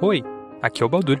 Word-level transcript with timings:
Oi, 0.00 0.22
aqui 0.62 0.80
é 0.80 0.86
o 0.86 0.88
Baldur. 0.88 1.20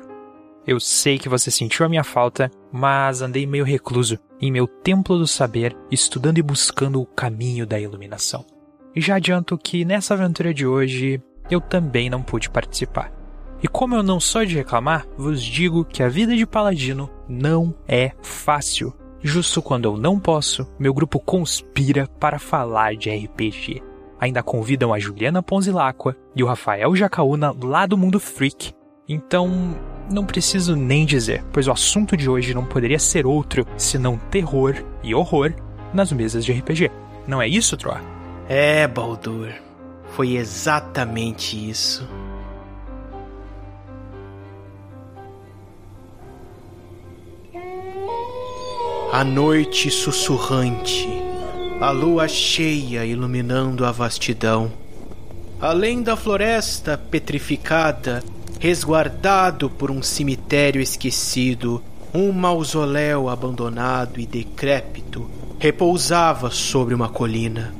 Eu 0.64 0.78
sei 0.78 1.18
que 1.18 1.28
você 1.28 1.50
sentiu 1.50 1.84
a 1.84 1.88
minha 1.88 2.04
falta, 2.04 2.48
mas 2.70 3.20
andei 3.20 3.44
meio 3.44 3.64
recluso 3.64 4.16
em 4.40 4.52
meu 4.52 4.68
templo 4.68 5.18
do 5.18 5.26
saber, 5.26 5.76
estudando 5.90 6.38
e 6.38 6.42
buscando 6.42 7.02
o 7.02 7.06
caminho 7.06 7.66
da 7.66 7.80
iluminação. 7.80 8.46
E 8.94 9.00
já 9.00 9.16
adianto 9.16 9.58
que 9.58 9.84
nessa 9.84 10.14
aventura 10.14 10.54
de 10.54 10.64
hoje 10.64 11.20
eu 11.50 11.60
também 11.60 12.08
não 12.08 12.22
pude 12.22 12.48
participar. 12.48 13.12
E 13.60 13.66
como 13.66 13.96
eu 13.96 14.02
não 14.04 14.20
sou 14.20 14.46
de 14.46 14.54
reclamar, 14.54 15.08
vos 15.16 15.42
digo 15.42 15.84
que 15.84 16.00
a 16.00 16.08
vida 16.08 16.36
de 16.36 16.46
paladino 16.46 17.10
não 17.28 17.74
é 17.88 18.12
fácil. 18.22 18.94
Justo 19.20 19.60
quando 19.60 19.86
eu 19.86 19.96
não 19.96 20.20
posso, 20.20 20.72
meu 20.78 20.94
grupo 20.94 21.18
conspira 21.18 22.06
para 22.20 22.38
falar 22.38 22.94
de 22.94 23.10
RPG. 23.10 23.87
Ainda 24.20 24.42
convidam 24.42 24.92
a 24.92 24.98
Juliana 24.98 25.42
Ponzilacqua 25.42 26.16
e 26.34 26.42
o 26.42 26.46
Rafael 26.46 26.94
Jacaúna 26.96 27.54
lá 27.62 27.86
do 27.86 27.96
Mundo 27.96 28.18
Freak. 28.18 28.72
Então, 29.08 29.76
não 30.10 30.24
preciso 30.24 30.74
nem 30.74 31.06
dizer, 31.06 31.44
pois 31.52 31.68
o 31.68 31.72
assunto 31.72 32.16
de 32.16 32.28
hoje 32.28 32.54
não 32.54 32.64
poderia 32.64 32.98
ser 32.98 33.26
outro 33.26 33.66
senão 33.76 34.18
terror 34.30 34.74
e 35.02 35.14
horror 35.14 35.54
nas 35.92 36.12
mesas 36.12 36.44
de 36.44 36.52
RPG. 36.52 36.90
Não 37.26 37.40
é 37.40 37.48
isso, 37.48 37.76
Troa? 37.76 38.00
É, 38.48 38.86
Baldur. 38.86 39.52
Foi 40.10 40.36
exatamente 40.36 41.68
isso. 41.68 42.08
A 49.12 49.24
noite 49.24 49.90
sussurrante, 49.90 51.08
a 51.80 51.92
lua 51.92 52.26
cheia 52.26 53.04
iluminando 53.04 53.86
a 53.86 53.92
vastidão. 53.92 54.72
Além 55.60 56.02
da 56.02 56.16
floresta 56.16 56.98
petrificada, 56.98 58.22
resguardado 58.58 59.70
por 59.70 59.88
um 59.88 60.02
cemitério 60.02 60.82
esquecido, 60.82 61.80
um 62.12 62.32
mausoléu 62.32 63.28
abandonado 63.28 64.18
e 64.18 64.26
decrépito 64.26 65.30
repousava 65.60 66.50
sobre 66.50 66.94
uma 66.94 67.08
colina. 67.08 67.72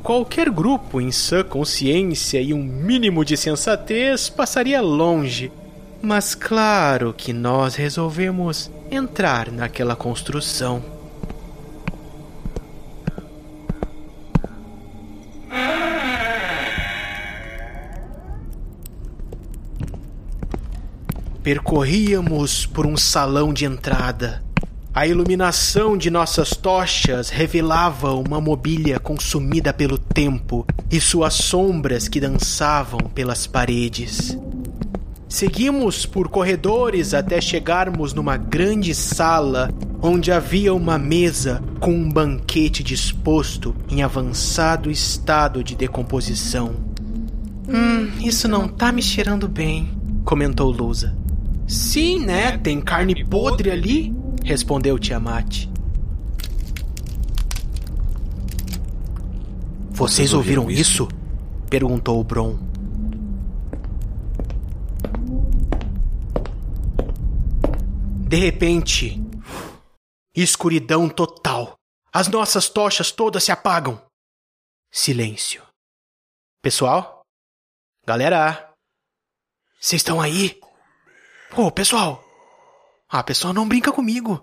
Qualquer 0.00 0.48
grupo 0.48 1.00
em 1.00 1.10
sã 1.10 1.42
consciência 1.42 2.40
e 2.40 2.54
um 2.54 2.62
mínimo 2.62 3.24
de 3.24 3.36
sensatez 3.36 4.28
passaria 4.28 4.80
longe, 4.80 5.50
mas 6.00 6.36
claro 6.36 7.12
que 7.12 7.32
nós 7.32 7.74
resolvemos 7.74 8.70
entrar 8.92 9.50
naquela 9.50 9.96
construção. 9.96 10.99
Percorríamos 21.42 22.66
por 22.66 22.86
um 22.86 22.98
salão 22.98 23.52
de 23.52 23.64
entrada. 23.64 24.42
A 24.92 25.06
iluminação 25.06 25.96
de 25.96 26.10
nossas 26.10 26.50
tochas 26.50 27.30
revelava 27.30 28.12
uma 28.12 28.40
mobília 28.40 28.98
consumida 28.98 29.72
pelo 29.72 29.96
tempo 29.96 30.66
e 30.90 31.00
suas 31.00 31.32
sombras 31.34 32.08
que 32.08 32.20
dançavam 32.20 32.98
pelas 33.14 33.46
paredes. 33.46 34.36
Seguimos 35.30 36.04
por 36.04 36.28
corredores 36.28 37.14
até 37.14 37.40
chegarmos 37.40 38.12
numa 38.12 38.36
grande 38.36 38.94
sala 38.94 39.70
onde 40.02 40.30
havia 40.30 40.74
uma 40.74 40.98
mesa 40.98 41.62
com 41.78 41.92
um 41.92 42.08
banquete 42.10 42.82
disposto 42.82 43.74
em 43.88 44.02
avançado 44.02 44.90
estado 44.90 45.64
de 45.64 45.74
decomposição. 45.74 46.74
Hum, 47.66 48.10
isso 48.20 48.46
não 48.46 48.68
tá 48.68 48.92
me 48.92 49.00
cheirando 49.00 49.48
bem, 49.48 49.88
comentou 50.24 50.70
Lusa. 50.70 51.19
Sim, 51.70 52.26
né? 52.26 52.58
Tem 52.58 52.80
carne 52.80 53.24
podre 53.24 53.70
ali, 53.70 54.12
respondeu 54.44 54.98
Tiamat. 54.98 55.68
Vocês 59.88 60.34
ouviram 60.34 60.68
isso? 60.68 61.06
perguntou 61.70 62.18
o 62.18 62.24
Bron. 62.24 62.58
De 68.26 68.36
repente, 68.36 69.22
escuridão 70.34 71.08
total. 71.08 71.76
As 72.12 72.26
nossas 72.26 72.68
tochas 72.68 73.12
todas 73.12 73.44
se 73.44 73.52
apagam. 73.52 74.02
Silêncio. 74.90 75.62
Pessoal? 76.60 77.22
Galera? 78.04 78.74
Vocês 79.80 80.00
estão 80.00 80.20
aí? 80.20 80.60
Ô, 81.56 81.70
pessoal! 81.70 82.24
Ah, 83.08 83.22
pessoal, 83.24 83.52
não 83.52 83.66
brinca 83.66 83.92
comigo. 83.92 84.40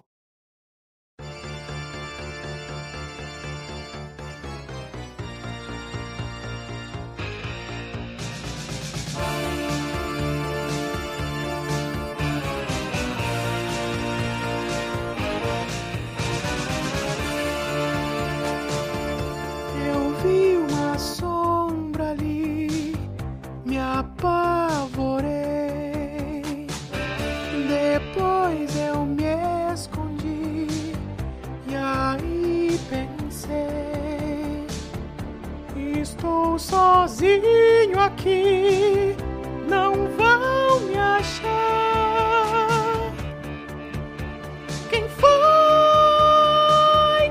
Aqui, 38.08 39.16
não 39.68 39.94
vão 40.18 40.80
me 40.82 40.98
achar. 40.98 41.48
Quem 44.90 45.08
foi 45.10 45.30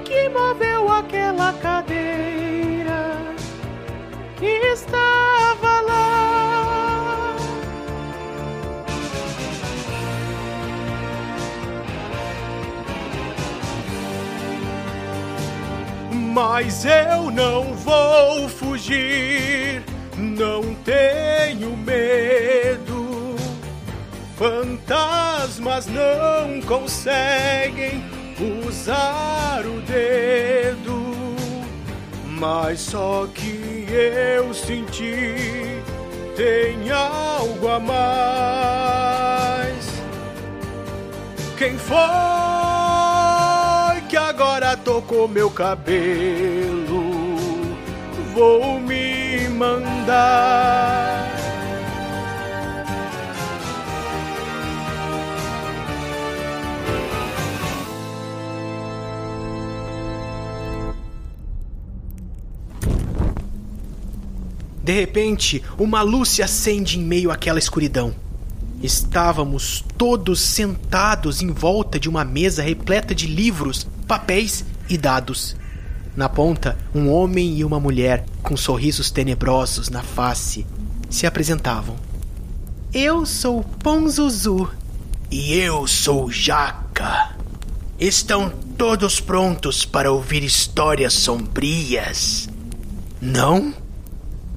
que 0.04 0.28
moveu 0.28 0.88
aquela 0.92 1.52
cadeira 1.54 3.16
que 4.38 4.46
estava 4.46 5.80
lá? 5.80 7.36
Mas 16.34 16.84
eu 16.84 17.30
não 17.30 17.74
vou 17.74 18.46
fugir, 18.48 19.65
tenho 20.86 21.76
medo. 21.76 23.36
Fantasmas 24.36 25.86
não 25.86 26.60
conseguem 26.62 28.04
usar 28.64 29.66
o 29.66 29.80
dedo, 29.80 31.16
mas 32.38 32.80
só 32.80 33.26
que 33.34 33.86
eu 33.90 34.54
senti 34.54 35.82
tem 36.36 36.90
algo 36.90 37.68
a 37.68 37.80
mais. 37.80 39.26
Quem 41.58 41.76
foi 41.78 41.96
que 44.08 44.16
agora 44.16 44.76
tocou 44.76 45.26
meu 45.26 45.50
cabelo? 45.50 47.16
vou 48.36 48.78
me 48.78 49.05
mandar. 49.56 51.16
De 64.86 64.92
repente, 64.92 65.64
uma 65.76 66.00
luz 66.02 66.28
se 66.28 66.44
acende 66.44 66.96
em 66.96 67.02
meio 67.02 67.32
àquela 67.32 67.58
escuridão. 67.58 68.14
Estávamos 68.80 69.84
todos 69.98 70.40
sentados 70.40 71.42
em 71.42 71.50
volta 71.50 71.98
de 71.98 72.08
uma 72.08 72.24
mesa 72.24 72.62
repleta 72.62 73.12
de 73.12 73.26
livros, 73.26 73.84
papéis 74.06 74.64
e 74.88 74.96
dados. 74.96 75.56
Na 76.16 76.30
ponta, 76.30 76.78
um 76.94 77.12
homem 77.12 77.58
e 77.58 77.64
uma 77.64 77.78
mulher, 77.78 78.24
com 78.42 78.56
sorrisos 78.56 79.10
tenebrosos 79.10 79.90
na 79.90 80.02
face, 80.02 80.66
se 81.10 81.26
apresentavam. 81.26 81.94
Eu 82.92 83.26
sou 83.26 83.62
Ponzuzu. 83.62 84.70
E 85.30 85.54
eu 85.54 85.86
sou 85.86 86.30
Jaca. 86.32 87.36
Estão 88.00 88.48
todos 88.78 89.20
prontos 89.20 89.84
para 89.84 90.10
ouvir 90.10 90.42
histórias 90.42 91.12
sombrias? 91.12 92.48
Não? 93.20 93.74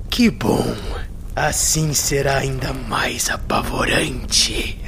Que 0.10 0.30
bom! 0.30 0.76
Assim 1.36 1.94
será 1.94 2.38
ainda 2.38 2.74
mais 2.74 3.30
apavorante. 3.30 4.80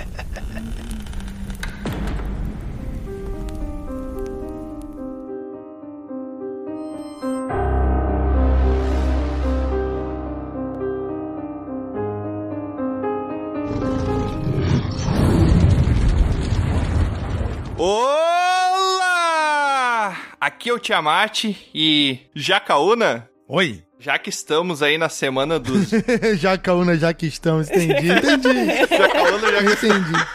Aqui 20.62 20.70
é 20.70 20.74
o 20.74 20.78
Tiamat 20.78 21.46
e 21.74 22.20
Jacaúna. 22.36 23.28
Oi. 23.48 23.82
Já 23.98 24.20
que 24.20 24.30
estamos 24.30 24.84
aí 24.84 24.96
na 24.96 25.10
semana 25.10 25.58
dos. 25.58 25.90
Jacaúna, 26.38 26.96
já 27.00 27.12
que 27.16 27.26
estamos, 27.26 27.68
entendi, 27.68 28.12
entendi. 28.12 28.68
Jacaúna, 28.96 29.52
já 29.52 29.58
que... 29.58 29.88
entendi. 29.88 30.26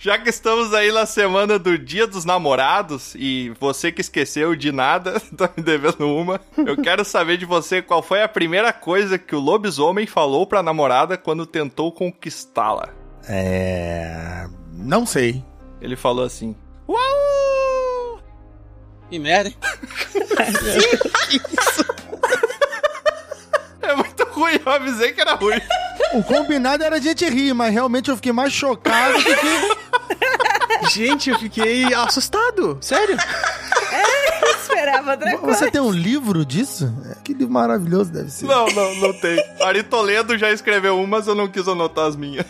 Já 0.00 0.18
que 0.18 0.28
estamos 0.28 0.74
aí 0.74 0.90
na 0.90 1.06
semana 1.06 1.56
do 1.56 1.78
Dia 1.78 2.04
dos 2.04 2.24
Namorados 2.24 3.14
e 3.14 3.52
você 3.60 3.92
que 3.92 4.00
esqueceu 4.00 4.56
de 4.56 4.72
nada, 4.72 5.20
tá 5.38 5.48
me 5.56 5.62
devendo 5.62 6.12
uma, 6.12 6.40
eu 6.56 6.76
quero 6.76 7.04
saber 7.04 7.36
de 7.36 7.44
você 7.44 7.80
qual 7.80 8.02
foi 8.02 8.24
a 8.24 8.28
primeira 8.28 8.72
coisa 8.72 9.16
que 9.16 9.36
o 9.36 9.40
lobisomem 9.40 10.04
falou 10.04 10.48
pra 10.48 10.64
namorada 10.64 11.16
quando 11.16 11.46
tentou 11.46 11.92
conquistá-la. 11.92 12.88
É. 13.28 14.48
Não 14.72 15.06
sei. 15.06 15.44
Ele 15.80 15.94
falou 15.94 16.24
assim: 16.24 16.56
Uau! 16.88 17.26
Que 19.10 19.18
merda, 19.18 19.50
hein? 19.50 19.56
É 23.82 23.94
muito 23.94 24.24
ruim, 24.24 24.58
eu 24.64 24.72
avisei 24.72 25.12
que 25.12 25.20
era 25.20 25.34
ruim. 25.34 25.60
O 26.14 26.22
combinado 26.24 26.82
era 26.82 26.96
a 26.96 27.00
gente 27.00 27.24
rir, 27.28 27.54
mas 27.54 27.72
realmente 27.72 28.10
eu 28.10 28.16
fiquei 28.16 28.32
mais 28.32 28.52
chocado 28.52 29.16
do 29.18 29.24
que. 29.24 29.76
Gente, 30.92 31.30
eu 31.30 31.38
fiquei 31.38 31.92
assustado. 31.94 32.78
Sério? 32.80 33.16
Esperava 34.60 35.12
outra 35.12 35.38
coisa. 35.38 35.58
Você 35.58 35.70
tem 35.70 35.80
um 35.80 35.90
livro 35.90 36.44
disso? 36.44 36.92
É, 37.10 37.16
que 37.22 37.32
livro 37.32 37.52
maravilhoso 37.52 38.12
deve 38.12 38.30
ser. 38.30 38.46
Não, 38.46 38.66
não, 38.66 38.94
não 38.96 39.12
tem. 39.12 39.38
Ari 39.60 39.82
Toledo 39.82 40.36
já 40.36 40.50
escreveu 40.50 40.98
uma, 40.98 41.18
mas 41.18 41.26
eu 41.26 41.34
não 41.34 41.48
quis 41.48 41.66
anotar 41.66 42.06
as 42.06 42.16
minhas. 42.16 42.44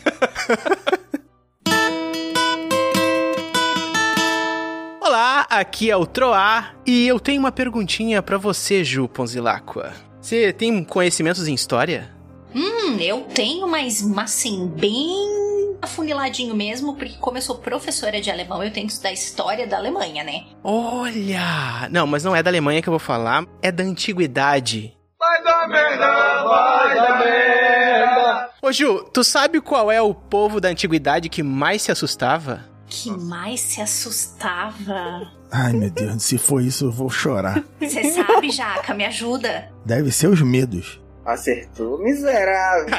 Olá, 5.07 5.47
aqui 5.49 5.89
é 5.89 5.97
o 5.97 6.05
Troá 6.05 6.73
e 6.85 7.07
eu 7.07 7.21
tenho 7.21 7.39
uma 7.39 7.53
perguntinha 7.53 8.21
pra 8.21 8.37
você, 8.39 8.83
Ju 8.83 9.07
Ponzilacqua. 9.07 9.93
Você 10.21 10.53
tem 10.53 10.83
conhecimentos 10.83 11.47
em 11.47 11.55
história? 11.55 12.11
Hum, 12.53 12.99
eu 12.99 13.21
tenho, 13.33 13.69
mas 13.69 14.05
assim, 14.19 14.67
bem 14.67 15.79
afuniladinho 15.81 16.57
mesmo, 16.57 16.97
porque 16.97 17.15
como 17.21 17.39
eu 17.39 17.43
sou 17.43 17.59
professora 17.59 18.21
de 18.21 18.33
alemão, 18.33 18.65
eu 18.65 18.73
tenho 18.73 18.89
que 18.89 18.95
estudar 18.95 19.13
história 19.13 19.65
da 19.65 19.77
Alemanha, 19.77 20.25
né? 20.25 20.43
Olha! 20.65 21.89
Não, 21.89 22.05
mas 22.05 22.25
não 22.25 22.35
é 22.35 22.43
da 22.43 22.51
Alemanha 22.51 22.83
que 22.83 22.89
eu 22.89 22.93
vou 22.93 22.99
falar, 22.99 23.45
é 23.63 23.71
da 23.71 23.85
antiguidade. 23.85 24.93
Vai 25.21 25.45
dar 25.45 25.69
merda, 25.69 26.43
vai 26.43 26.95
dar 26.97 27.19
merda. 27.21 28.51
Ô 28.61 28.73
Ju, 28.73 29.05
tu 29.15 29.23
sabe 29.23 29.61
qual 29.61 29.89
é 29.89 30.03
o 30.03 30.13
povo 30.13 30.61
da 30.61 30.69
antiguidade 30.69 31.29
que 31.29 31.45
mais 31.45 31.83
se 31.83 31.93
assustava? 31.93 32.75
Que 32.89 33.11
mais 33.11 33.61
se 33.61 33.81
assustava. 33.81 35.31
Ai, 35.51 35.73
meu 35.73 35.91
Deus, 35.91 36.23
se 36.23 36.39
for 36.39 36.61
isso, 36.63 36.87
eu 36.87 36.93
vou 36.93 37.11
chorar. 37.11 37.63
Você 37.81 38.13
sabe, 38.13 38.51
Jaca, 38.51 38.95
me 38.95 39.05
ajuda. 39.05 39.71
Deve 39.85 40.11
ser 40.13 40.29
os 40.29 40.41
medos. 40.41 41.01
Acertou, 41.25 41.99
miserável. 41.99 42.87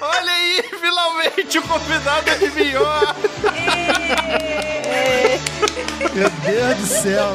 Olha 0.00 0.30
aí, 0.32 0.62
finalmente 0.78 1.58
o 1.58 1.62
convidado 1.62 2.30
adivinhou. 2.30 2.86
Meu 6.14 6.30
Deus 6.30 6.76
do 6.76 6.86
céu. 6.86 7.28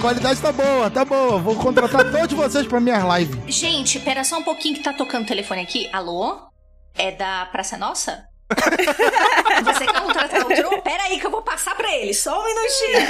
Qualidade 0.00 0.40
tá 0.40 0.52
boa, 0.52 0.90
tá 0.90 1.04
boa. 1.04 1.38
Vou 1.38 1.56
contratar 1.56 2.10
todos 2.12 2.36
vocês 2.36 2.66
pra 2.66 2.78
minhas 2.80 3.02
lives. 3.18 3.54
Gente, 3.54 3.98
pera 4.00 4.22
só 4.22 4.38
um 4.38 4.44
pouquinho 4.44 4.76
que 4.76 4.82
tá 4.82 4.92
tocando 4.92 5.24
o 5.24 5.26
telefone 5.26 5.62
aqui. 5.62 5.88
Alô? 5.92 6.38
É 6.94 7.10
da 7.10 7.46
Praça 7.46 7.76
Nossa? 7.76 8.24
Você 9.64 9.86
quer 9.86 10.00
contratar 10.00 10.40
o 10.42 10.54
Tron? 10.54 10.80
Pera 10.80 11.02
aí 11.04 11.18
que 11.18 11.26
eu 11.26 11.30
vou 11.30 11.42
passar 11.42 11.74
pra 11.76 11.92
ele, 11.92 12.14
só 12.14 12.40
um 12.40 12.44
minutinho. 12.44 13.00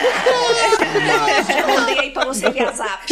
Já 1.53 1.67
mandei 1.67 1.99
aí 1.99 2.11
pra 2.11 2.25
você 2.25 2.51
via 2.51 2.73
zap. 2.73 3.07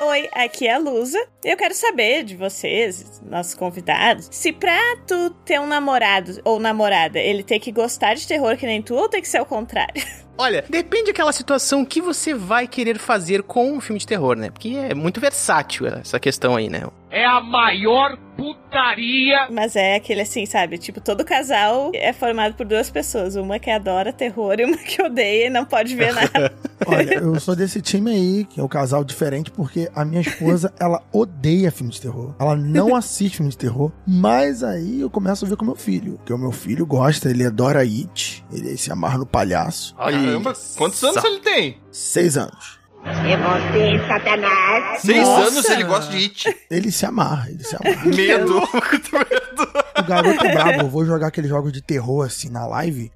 Oi, 0.00 0.28
aqui 0.32 0.66
é 0.66 0.74
a 0.74 0.78
Lusa. 0.78 1.18
Eu 1.42 1.56
quero 1.56 1.74
saber 1.74 2.24
de 2.24 2.36
vocês, 2.36 3.20
nossos 3.24 3.54
convidados, 3.54 4.28
se 4.30 4.52
pra 4.52 4.78
tu 5.06 5.30
ter 5.44 5.60
um 5.60 5.66
namorado 5.66 6.40
ou 6.44 6.60
namorada, 6.60 7.18
ele 7.18 7.42
tem 7.42 7.58
que 7.60 7.72
gostar 7.72 8.14
de 8.14 8.26
terror 8.26 8.56
que 8.56 8.66
nem 8.66 8.80
tu 8.82 8.94
ou 8.94 9.08
tem 9.08 9.20
que 9.20 9.28
ser 9.28 9.40
o 9.40 9.46
contrário? 9.46 10.02
Olha, 10.36 10.64
depende 10.68 11.06
daquela 11.06 11.32
situação 11.32 11.84
que 11.84 12.00
você 12.00 12.34
vai 12.34 12.66
querer 12.66 12.98
fazer 12.98 13.42
com 13.42 13.72
um 13.72 13.80
filme 13.80 14.00
de 14.00 14.06
terror, 14.06 14.36
né? 14.36 14.50
Porque 14.50 14.70
é 14.76 14.94
muito 14.94 15.20
versátil 15.20 15.86
essa 15.86 16.18
questão 16.18 16.56
aí, 16.56 16.68
né? 16.68 16.82
É 17.10 17.24
a 17.24 17.40
maior 17.40 18.18
putaria. 18.36 19.48
Mas 19.50 19.76
é 19.76 19.96
aquele 19.96 20.22
assim, 20.22 20.46
sabe? 20.46 20.78
Tipo, 20.78 21.00
todo 21.00 21.24
casal 21.24 21.90
é 21.94 22.12
formado 22.12 22.54
por 22.54 22.66
duas 22.66 22.90
pessoas. 22.90 23.36
Uma 23.36 23.58
que 23.58 23.70
adora 23.70 24.12
terror 24.12 24.56
e 24.58 24.64
uma 24.64 24.76
que 24.76 25.02
odeia 25.02 25.46
e 25.46 25.50
não 25.50 25.64
pode 25.64 25.94
ver 25.94 26.12
nada. 26.14 26.52
Olha, 26.86 27.14
eu 27.14 27.38
sou 27.40 27.56
desse 27.56 27.80
time 27.80 28.10
aí, 28.10 28.44
que 28.44 28.60
é 28.60 28.62
um 28.62 28.68
casal 28.68 29.04
diferente, 29.04 29.50
porque 29.50 29.90
a 29.94 30.04
minha 30.04 30.20
esposa, 30.20 30.72
ela 30.78 31.02
odeia 31.12 31.70
filme 31.70 31.92
de 31.92 32.00
terror. 32.00 32.34
Ela 32.38 32.56
não 32.56 32.94
assiste 32.94 33.36
filme 33.36 33.50
de 33.50 33.58
terror, 33.58 33.90
mas 34.06 34.62
aí 34.62 35.00
eu 35.00 35.10
começo 35.10 35.44
a 35.44 35.48
ver 35.48 35.56
com 35.56 35.64
meu 35.64 35.76
filho. 35.76 36.14
Porque 36.18 36.32
o 36.32 36.38
meu 36.38 36.52
filho 36.52 36.86
gosta, 36.86 37.30
ele 37.30 37.44
adora 37.44 37.80
It, 37.80 38.44
ele 38.52 38.76
se 38.76 38.90
amarra 38.92 39.18
no 39.18 39.26
palhaço. 39.26 39.94
Caramba, 39.96 40.52
quantos 40.76 41.02
anos 41.02 41.24
ele 41.24 41.40
tem? 41.40 41.78
Seis 41.90 42.36
anos. 42.36 42.83
É 43.06 43.36
você, 43.36 44.06
Satanás. 44.08 45.02
Seis 45.02 45.26
Nossa. 45.28 45.48
anos 45.48 45.64
ele 45.68 45.84
gosta 45.84 46.10
de 46.10 46.16
It. 46.24 46.56
Ele 46.70 46.90
se 46.90 47.04
amarra, 47.04 47.50
ele 47.50 47.62
se 47.62 47.76
amarra. 47.76 48.04
Medo, 48.08 48.54
muito 48.72 49.12
medo. 49.12 49.84
O 49.98 50.02
garoto 50.02 50.42
brabo, 50.42 50.80
eu 50.80 50.88
vou 50.88 51.04
jogar 51.04 51.26
aqueles 51.28 51.50
jogos 51.50 51.72
de 51.72 51.82
terror 51.82 52.24
assim 52.24 52.48
na 52.48 52.66
live. 52.66 53.12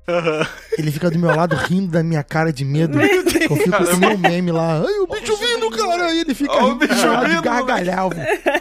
Ele 0.76 0.92
fica 0.92 1.10
do 1.10 1.18
meu 1.18 1.34
lado 1.34 1.56
rindo 1.56 1.90
da 1.90 2.02
minha 2.02 2.22
cara 2.22 2.52
de 2.52 2.64
medo. 2.64 3.00
Eu 3.00 3.56
fico 3.56 3.76
com 3.76 3.94
o 3.94 3.96
meu 3.96 4.18
meme 4.18 4.52
lá. 4.52 4.82
Ai, 4.82 4.98
o 5.00 5.06
bicho 5.06 5.36
vindo, 5.36 5.70
cara! 5.70 6.12
E 6.12 6.20
ele 6.20 6.34
fica 6.34 6.52
Ó 6.52 6.56
o 6.56 6.68
rindo 6.68 6.78
do 6.86 6.86
bicho 6.86 7.26
de 7.26 7.42
gargalhar. 7.42 8.08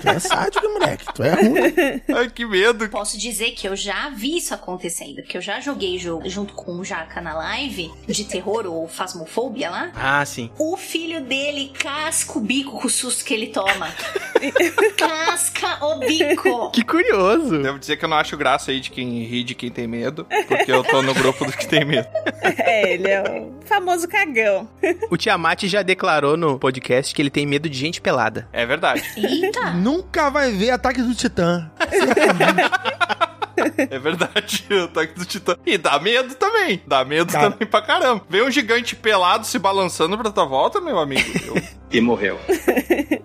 Tu 0.01 0.09
é 0.09 0.19
sádico, 0.19 0.67
moleque. 0.67 1.05
Tu 1.13 1.23
é 1.23 1.33
ruim. 1.33 2.01
Ai, 2.15 2.29
que 2.29 2.45
medo. 2.45 2.87
Posso 2.89 3.17
dizer 3.17 3.51
que 3.51 3.67
eu 3.67 3.75
já 3.75 4.09
vi 4.09 4.37
isso 4.37 4.53
acontecendo, 4.53 5.21
que 5.23 5.37
eu 5.37 5.41
já 5.41 5.59
joguei 5.59 5.97
jogo 5.99 6.27
junto 6.29 6.53
com 6.53 6.71
o 6.79 6.83
Jaca 6.83 7.21
na 7.21 7.33
live 7.33 7.91
de 8.07 8.23
terror 8.25 8.65
ou 8.65 8.87
fasmofobia 8.87 9.69
lá. 9.69 9.91
Ah, 9.95 10.25
sim. 10.25 10.49
O 10.57 10.75
filho 10.77 11.16
dele 11.21 11.71
casca 11.77 12.37
o 12.37 12.41
bico 12.41 12.79
com 12.79 12.87
o 12.87 12.89
susto 12.89 13.23
que 13.23 13.33
ele 13.33 13.47
toma. 13.47 13.93
casca 14.97 15.85
o 15.85 15.99
bico. 15.99 16.71
Que 16.71 16.83
curioso. 16.83 17.61
Devo 17.61 17.79
dizer 17.79 17.97
que 17.97 18.05
eu 18.05 18.09
não 18.09 18.17
acho 18.17 18.37
graça 18.37 18.71
aí 18.71 18.79
de 18.79 18.89
quem 18.89 19.23
ri 19.23 19.43
de 19.43 19.55
quem 19.55 19.69
tem 19.69 19.87
medo, 19.87 20.25
porque 20.47 20.71
eu 20.71 20.83
tô 20.83 21.01
no 21.01 21.13
grupo 21.13 21.45
dos 21.45 21.55
que 21.55 21.67
tem 21.67 21.85
medo. 21.85 22.07
é, 22.41 22.93
ele 22.93 23.09
é 23.09 23.21
o 23.21 23.53
famoso 23.65 24.07
cagão. 24.07 24.67
O 25.09 25.17
Tiamat 25.17 25.63
já 25.63 25.81
declarou 25.81 26.37
no 26.37 26.59
podcast 26.59 27.13
que 27.13 27.21
ele 27.21 27.29
tem 27.29 27.45
medo 27.45 27.69
de 27.69 27.77
gente 27.77 28.01
pelada. 28.01 28.47
É 28.51 28.65
verdade. 28.65 29.03
Eita! 29.15 29.71
Nunca 29.71 30.29
vai 30.29 30.51
ver 30.51 30.71
Ataque 30.71 31.01
do 31.01 31.13
Titã. 31.13 31.69
É 33.89 33.99
verdade. 33.99 34.65
O 34.71 34.83
ataque 34.85 35.17
do 35.19 35.25
titã. 35.25 35.55
E 35.65 35.77
dá 35.77 35.99
medo 35.99 36.35
também. 36.35 36.81
Dá 36.85 37.03
medo 37.05 37.31
Cara. 37.31 37.51
também 37.51 37.67
pra 37.67 37.81
caramba. 37.81 38.23
Vê 38.29 38.41
um 38.43 38.51
gigante 38.51 38.95
pelado 38.95 39.45
se 39.45 39.57
balançando 39.59 40.17
pra 40.17 40.31
tua 40.31 40.45
volta, 40.45 40.79
meu 40.81 40.99
amigo. 40.99 41.21
Eu- 41.47 41.61
E 41.91 42.01
morreu. 42.01 42.37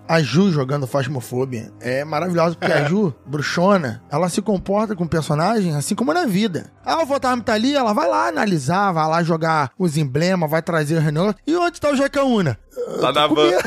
A 0.07 0.21
Ju 0.21 0.51
jogando 0.51 0.87
Fasmofobia 0.87 1.71
é 1.81 2.03
maravilhosa, 2.05 2.55
porque 2.55 2.71
a 2.71 2.85
Ju, 2.85 3.13
bruxona, 3.25 4.01
ela 4.09 4.29
se 4.29 4.41
comporta 4.41 4.95
com 4.95 5.03
o 5.03 5.09
personagem 5.09 5.75
assim 5.75 5.95
como 5.95 6.13
na 6.13 6.25
vida. 6.25 6.71
Ah, 6.85 7.01
o 7.03 7.05
Fantasma 7.07 7.43
tá 7.43 7.53
ali, 7.53 7.75
ela 7.75 7.93
vai 7.93 8.07
lá 8.07 8.27
analisar, 8.27 8.91
vai 8.93 9.07
lá 9.07 9.21
jogar 9.23 9.71
os 9.77 9.97
emblemas, 9.97 10.49
vai 10.49 10.61
trazer 10.61 10.95
o 10.97 11.01
Renault. 11.01 11.37
E 11.45 11.55
onde 11.55 11.79
tá 11.79 11.89
o 11.91 11.95
Jacaúna? 11.95 12.57
Tá 12.99 13.11
na 13.11 13.27
van. 13.27 13.51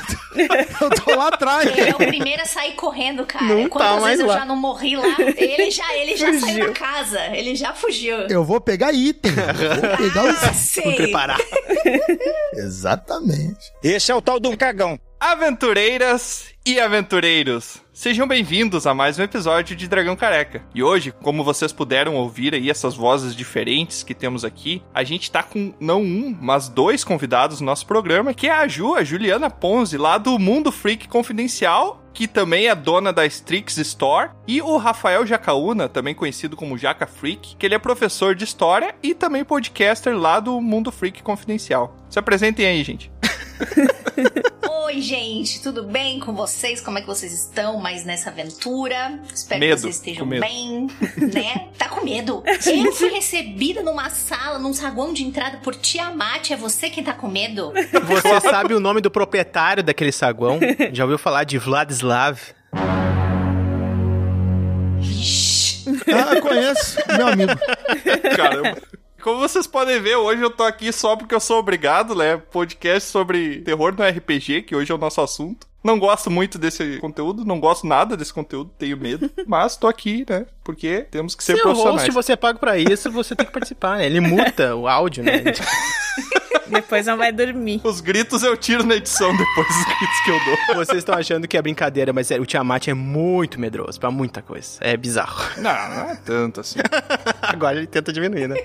Eu 0.80 0.90
tô 0.90 1.14
lá 1.14 1.28
atrás. 1.28 1.66
Ele 1.70 1.90
é 1.90 1.94
o 1.94 1.96
primeiro 1.96 2.42
a 2.42 2.44
sair 2.44 2.72
correndo, 2.74 3.24
cara. 3.24 3.44
Não 3.44 3.68
Quantas 3.68 3.88
tá 3.88 4.00
mais 4.00 4.04
vezes 4.04 4.20
eu 4.20 4.26
lá. 4.26 4.38
já 4.40 4.44
não 4.44 4.56
morri 4.56 4.96
lá? 4.96 5.16
Ele 5.36 5.70
já, 5.70 5.94
ele 5.96 6.16
já 6.16 6.38
saiu 6.38 6.66
da 6.66 6.72
casa. 6.72 7.20
Ele 7.34 7.54
já 7.56 7.72
fugiu. 7.72 8.16
Eu 8.28 8.44
vou 8.44 8.60
pegar 8.60 8.92
item. 8.92 9.32
Eu 9.32 9.80
vou 9.88 9.96
pegar 9.96 10.24
os... 10.24 10.44
Ah. 10.44 10.82
Vou 10.82 10.94
preparar. 10.94 11.38
Exatamente. 12.54 13.72
Esse 13.82 14.12
é 14.12 14.14
o 14.14 14.20
tal 14.22 14.38
do 14.38 14.56
cagão. 14.56 14.98
Aventureiras 15.18 16.46
e 16.66 16.78
aventureiros. 16.78 17.78
Sejam 17.96 18.28
bem-vindos 18.28 18.86
a 18.86 18.92
mais 18.92 19.18
um 19.18 19.22
episódio 19.22 19.74
de 19.74 19.88
Dragão 19.88 20.14
Careca. 20.14 20.62
E 20.74 20.82
hoje, 20.82 21.14
como 21.22 21.42
vocês 21.42 21.72
puderam 21.72 22.14
ouvir 22.14 22.52
aí 22.52 22.68
essas 22.68 22.94
vozes 22.94 23.34
diferentes 23.34 24.02
que 24.02 24.12
temos 24.12 24.44
aqui, 24.44 24.82
a 24.92 25.02
gente 25.02 25.30
tá 25.30 25.42
com 25.42 25.72
não 25.80 26.02
um, 26.02 26.36
mas 26.38 26.68
dois 26.68 27.02
convidados 27.02 27.58
no 27.58 27.64
nosso 27.64 27.86
programa, 27.86 28.34
que 28.34 28.48
é 28.48 28.52
a 28.52 28.68
Ju, 28.68 28.94
a 28.94 29.02
Juliana 29.02 29.48
Ponzi, 29.48 29.96
lá 29.96 30.18
do 30.18 30.38
Mundo 30.38 30.70
Freak 30.70 31.08
Confidencial, 31.08 32.04
que 32.12 32.28
também 32.28 32.66
é 32.66 32.74
dona 32.74 33.14
da 33.14 33.24
Strix 33.24 33.78
Store, 33.78 34.28
e 34.46 34.60
o 34.60 34.76
Rafael 34.76 35.26
Jacaúna, 35.26 35.88
também 35.88 36.14
conhecido 36.14 36.54
como 36.54 36.76
Jaca 36.76 37.06
Freak, 37.06 37.56
que 37.56 37.64
ele 37.64 37.76
é 37.76 37.78
professor 37.78 38.34
de 38.34 38.44
história 38.44 38.94
e 39.02 39.14
também 39.14 39.42
podcaster 39.42 40.14
lá 40.14 40.38
do 40.38 40.60
Mundo 40.60 40.92
Freak 40.92 41.22
Confidencial. 41.22 41.96
Se 42.10 42.18
apresentem 42.18 42.66
aí, 42.66 42.84
gente. 42.84 43.10
Oi, 44.86 45.00
gente, 45.00 45.62
tudo 45.62 45.82
bem 45.82 46.20
com 46.20 46.34
vocês? 46.34 46.80
Como 46.80 46.98
é 46.98 47.00
que 47.00 47.06
vocês 47.06 47.32
estão 47.32 47.78
mais 47.78 48.04
nessa 48.04 48.30
aventura? 48.30 49.18
Espero 49.34 49.60
Medo, 49.60 49.74
que 49.74 49.80
vocês 49.82 49.96
estejam 49.96 50.28
bem, 50.28 50.86
né? 51.16 51.68
Tá 51.76 51.88
com 51.88 52.04
medo? 52.04 52.42
Eu 52.46 52.92
fui 52.92 53.10
recebida 53.10 53.82
numa 53.82 54.08
sala, 54.10 54.58
num 54.58 54.72
saguão 54.72 55.12
de 55.12 55.24
entrada 55.24 55.58
por 55.58 55.74
Tiamat, 55.74 56.50
é 56.50 56.56
você 56.56 56.88
quem 56.88 57.02
tá 57.02 57.12
com 57.12 57.28
medo? 57.28 57.72
Você 58.06 58.40
sabe 58.40 58.74
o 58.74 58.80
nome 58.80 59.00
do 59.00 59.10
proprietário 59.10 59.82
daquele 59.82 60.12
saguão? 60.12 60.58
Já 60.92 61.04
ouviu 61.04 61.18
falar 61.18 61.44
de 61.44 61.58
Vladislav? 61.58 62.38
Ah, 66.12 66.40
conheço, 66.40 66.98
meu 67.16 67.28
amigo. 67.28 67.52
Caramba. 68.36 68.76
Como 69.26 69.40
vocês 69.40 69.66
podem 69.66 70.00
ver, 70.00 70.14
hoje 70.14 70.40
eu 70.40 70.50
tô 70.50 70.62
aqui 70.62 70.92
só 70.92 71.16
porque 71.16 71.34
eu 71.34 71.40
sou 71.40 71.58
obrigado, 71.58 72.14
né? 72.14 72.36
Podcast 72.36 73.10
sobre 73.10 73.60
terror 73.62 73.92
no 73.92 74.04
RPG, 74.04 74.62
que 74.62 74.76
hoje 74.76 74.92
é 74.92 74.94
o 74.94 74.98
nosso 74.98 75.20
assunto. 75.20 75.66
Não 75.82 75.98
gosto 75.98 76.30
muito 76.30 76.56
desse 76.58 77.00
conteúdo, 77.00 77.44
não 77.44 77.58
gosto 77.58 77.88
nada 77.88 78.16
desse 78.16 78.32
conteúdo, 78.32 78.70
tenho 78.78 78.96
medo. 78.96 79.28
Mas 79.44 79.76
tô 79.76 79.88
aqui, 79.88 80.24
né? 80.30 80.46
Porque 80.66 81.06
temos 81.12 81.36
que 81.36 81.44
ser 81.44 81.52
Se 81.52 81.60
é 81.60 81.62
o 81.62 81.66
profissionais. 81.66 82.02
host 82.02 82.10
você 82.10 82.36
paga 82.36 82.58
pra 82.58 82.76
isso, 82.76 83.08
você 83.12 83.36
tem 83.36 83.46
que 83.46 83.52
participar, 83.52 83.98
né? 83.98 84.06
Ele 84.06 84.18
muta 84.18 84.74
o 84.74 84.88
áudio, 84.88 85.22
né? 85.22 85.44
Depois 86.68 87.06
não 87.06 87.16
vai 87.16 87.30
dormir. 87.30 87.80
Os 87.84 88.00
gritos 88.00 88.42
eu 88.42 88.56
tiro 88.56 88.84
na 88.84 88.96
edição 88.96 89.30
depois 89.30 89.68
dos 89.68 89.84
gritos 89.84 90.20
que 90.24 90.30
eu 90.30 90.38
dou. 90.44 90.74
Vocês 90.84 90.98
estão 90.98 91.14
achando 91.14 91.46
que 91.46 91.56
é 91.56 91.62
brincadeira, 91.62 92.12
mas 92.12 92.28
é, 92.32 92.40
o 92.40 92.44
Tiamat 92.44 92.88
é 92.88 92.94
muito 92.94 93.60
medroso 93.60 94.00
pra 94.00 94.10
muita 94.10 94.42
coisa. 94.42 94.78
É 94.80 94.96
bizarro. 94.96 95.44
Não, 95.58 95.70
não 95.70 96.10
é 96.10 96.16
tanto 96.24 96.60
assim. 96.60 96.80
Agora 97.40 97.76
ele 97.76 97.86
tenta 97.86 98.12
diminuir, 98.12 98.48
né? 98.48 98.56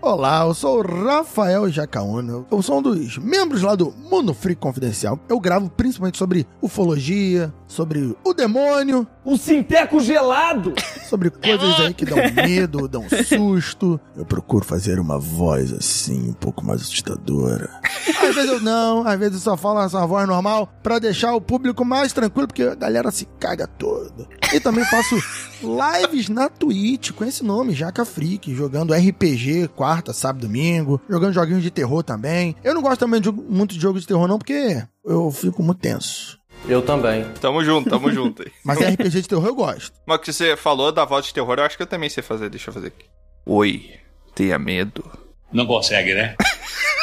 Olá, 0.00 0.44
eu 0.46 0.54
sou 0.54 0.78
o 0.78 1.04
Rafael 1.04 1.68
Jacaúna. 1.70 2.46
Eu 2.50 2.62
sou 2.62 2.78
um 2.78 2.82
dos 2.82 3.18
membros 3.18 3.60
lá 3.60 3.74
do 3.74 3.90
Mundo 3.90 4.32
Freak 4.32 4.58
Confidencial. 4.58 5.20
Eu 5.28 5.38
gravo 5.38 5.68
principalmente 5.68 6.16
sobre 6.16 6.46
ufologia, 6.62 7.52
sobre 7.70 8.16
o 8.24 8.34
demônio, 8.34 9.06
Um 9.24 9.36
sinteco 9.36 10.00
gelado! 10.00 10.74
sobre 11.08 11.30
coisas 11.30 11.78
aí 11.80 11.94
que 11.94 12.04
dão 12.04 12.18
medo, 12.34 12.88
dão 12.88 13.04
susto. 13.26 13.98
Eu 14.16 14.24
procuro 14.24 14.64
fazer 14.64 14.98
uma 14.98 15.18
voz 15.18 15.72
assim, 15.72 16.30
um 16.30 16.32
pouco 16.32 16.64
mais 16.64 16.82
assustadora. 16.82 17.70
Às 18.08 18.34
vezes 18.34 18.50
eu 18.50 18.60
não, 18.60 19.06
às 19.06 19.18
vezes 19.18 19.34
eu 19.34 19.40
só 19.40 19.56
falo 19.56 19.80
essa 19.82 20.04
voz 20.06 20.26
normal 20.26 20.68
pra 20.82 20.98
deixar 20.98 21.32
o 21.34 21.40
público 21.40 21.84
mais 21.84 22.12
tranquilo, 22.12 22.48
porque 22.48 22.62
a 22.64 22.74
galera 22.74 23.10
se 23.12 23.24
caga 23.38 23.66
toda. 23.66 24.26
E 24.52 24.58
também 24.58 24.84
faço 24.86 25.14
lives 25.62 26.28
na 26.28 26.48
Twitch 26.48 27.12
com 27.12 27.24
esse 27.24 27.44
nome, 27.44 27.72
Jaca 27.72 28.04
Freak, 28.04 28.52
jogando 28.54 28.92
RPG 28.92 29.68
quarta, 29.76 30.12
sábado, 30.12 30.46
domingo, 30.46 31.00
jogando 31.08 31.32
joguinhos 31.34 31.62
de 31.62 31.70
terror 31.70 32.02
também. 32.02 32.56
Eu 32.64 32.74
não 32.74 32.82
gosto 32.82 32.98
também 33.00 33.20
de 33.20 33.30
muito 33.30 33.74
de 33.74 33.80
jogo 33.80 34.00
de 34.00 34.06
terror 34.06 34.26
não, 34.26 34.38
porque 34.38 34.82
eu 35.04 35.30
fico 35.30 35.62
muito 35.62 35.78
tenso. 35.80 36.39
Eu 36.68 36.82
também. 36.82 37.24
Tamo 37.40 37.64
junto, 37.64 37.88
tamo 37.90 38.10
junto 38.12 38.42
aí. 38.42 38.52
Mas 38.64 38.78
RPG 38.78 39.22
de 39.22 39.28
terror 39.28 39.46
eu 39.46 39.54
gosto. 39.54 39.92
Mas 40.06 40.18
o 40.18 40.20
que 40.20 40.32
você 40.32 40.56
falou 40.56 40.92
da 40.92 41.04
voz 41.04 41.26
de 41.26 41.34
terror, 41.34 41.58
eu 41.58 41.64
acho 41.64 41.76
que 41.76 41.82
eu 41.82 41.86
também 41.86 42.08
sei 42.08 42.22
fazer. 42.22 42.48
Deixa 42.48 42.70
eu 42.70 42.74
fazer 42.74 42.88
aqui. 42.88 43.06
Oi, 43.46 43.90
tenha 44.34 44.58
medo. 44.58 45.04
Não 45.52 45.66
consegue, 45.66 46.14
né? 46.14 46.36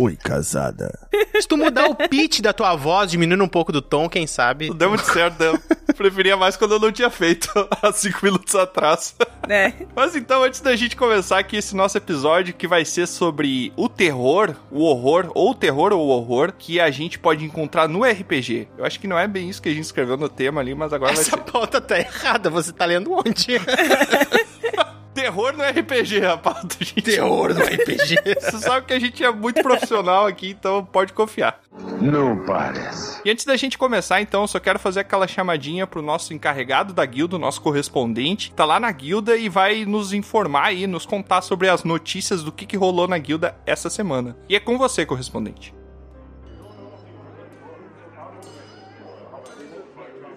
Oi, 0.00 0.16
casada. 0.16 0.98
Se 1.40 1.46
tu 1.46 1.56
mudar 1.56 1.86
o 1.86 1.94
pitch 1.94 2.40
da 2.40 2.52
tua 2.52 2.74
voz, 2.74 3.10
diminuindo 3.10 3.44
um 3.44 3.48
pouco 3.48 3.70
do 3.70 3.82
tom, 3.82 4.08
quem 4.08 4.26
sabe... 4.26 4.68
Não 4.68 4.76
deu 4.76 4.88
muito 4.88 5.04
certo, 5.04 5.40
eu 5.42 5.58
preferia 5.94 6.36
mais 6.36 6.56
quando 6.56 6.72
eu 6.72 6.80
não 6.80 6.90
tinha 6.90 7.10
feito 7.10 7.48
há 7.82 7.92
cinco 7.92 8.20
minutos 8.22 8.54
atrás. 8.54 9.14
É. 9.48 9.72
Mas 9.94 10.16
então, 10.16 10.42
antes 10.44 10.60
da 10.60 10.74
gente 10.76 10.96
começar 10.96 11.38
aqui 11.38 11.56
esse 11.56 11.76
nosso 11.76 11.98
episódio, 11.98 12.54
que 12.54 12.66
vai 12.66 12.84
ser 12.84 13.06
sobre 13.06 13.72
o 13.76 13.88
terror, 13.88 14.54
o 14.70 14.82
horror, 14.84 15.30
ou 15.34 15.50
o 15.50 15.54
terror 15.54 15.92
ou 15.92 16.06
o 16.06 16.10
horror, 16.10 16.52
que 16.56 16.80
a 16.80 16.90
gente 16.90 17.18
pode 17.18 17.44
encontrar 17.44 17.88
no 17.88 18.04
RPG. 18.04 18.68
Eu 18.78 18.84
acho 18.84 18.98
que 18.98 19.06
não 19.06 19.18
é 19.18 19.28
bem 19.28 19.50
isso 19.50 19.60
que 19.60 19.68
a 19.68 19.74
gente 19.74 19.84
escreveu 19.84 20.16
no 20.16 20.28
tema 20.28 20.60
ali, 20.60 20.74
mas 20.74 20.92
agora 20.92 21.12
Essa 21.12 21.36
vai 21.36 21.44
ser. 21.44 21.52
pauta 21.52 21.80
tá 21.80 21.98
errada, 21.98 22.48
você 22.48 22.72
tá 22.72 22.84
lendo 22.84 23.12
onde? 23.12 23.60
Terror 25.14 25.52
no 25.52 25.62
RPG, 25.62 26.20
rapaz. 26.20 26.66
Gente. 26.78 27.02
Terror 27.02 27.54
no 27.54 27.60
RPG. 27.60 28.16
Você 28.40 28.58
sabe 28.58 28.86
que 28.86 28.92
a 28.92 28.98
gente 28.98 29.22
é 29.22 29.30
muito 29.30 29.62
profissional 29.62 30.26
aqui, 30.26 30.50
então 30.50 30.84
pode 30.84 31.12
confiar. 31.12 31.60
Não 32.00 32.44
parece. 32.44 33.20
E 33.24 33.30
antes 33.30 33.44
da 33.44 33.56
gente 33.56 33.76
começar, 33.76 34.20
então, 34.20 34.42
eu 34.42 34.48
só 34.48 34.58
quero 34.58 34.78
fazer 34.78 35.00
aquela 35.00 35.28
chamadinha 35.28 35.86
pro 35.86 36.02
nosso 36.02 36.32
encarregado 36.32 36.92
da 36.92 37.04
guilda, 37.04 37.36
o 37.36 37.38
nosso 37.38 37.60
correspondente, 37.60 38.50
que 38.50 38.56
tá 38.56 38.64
lá 38.64 38.80
na 38.80 38.90
guilda 38.90 39.36
e 39.36 39.48
vai 39.48 39.84
nos 39.84 40.12
informar 40.12 40.66
aí, 40.66 40.86
nos 40.86 41.04
contar 41.04 41.42
sobre 41.42 41.68
as 41.68 41.84
notícias 41.84 42.42
do 42.42 42.50
que, 42.50 42.66
que 42.66 42.76
rolou 42.76 43.06
na 43.06 43.18
guilda 43.18 43.56
essa 43.66 43.90
semana. 43.90 44.36
E 44.48 44.56
é 44.56 44.60
com 44.60 44.78
você, 44.78 45.04
correspondente. 45.04 45.74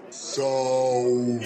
Salve! 0.10 1.46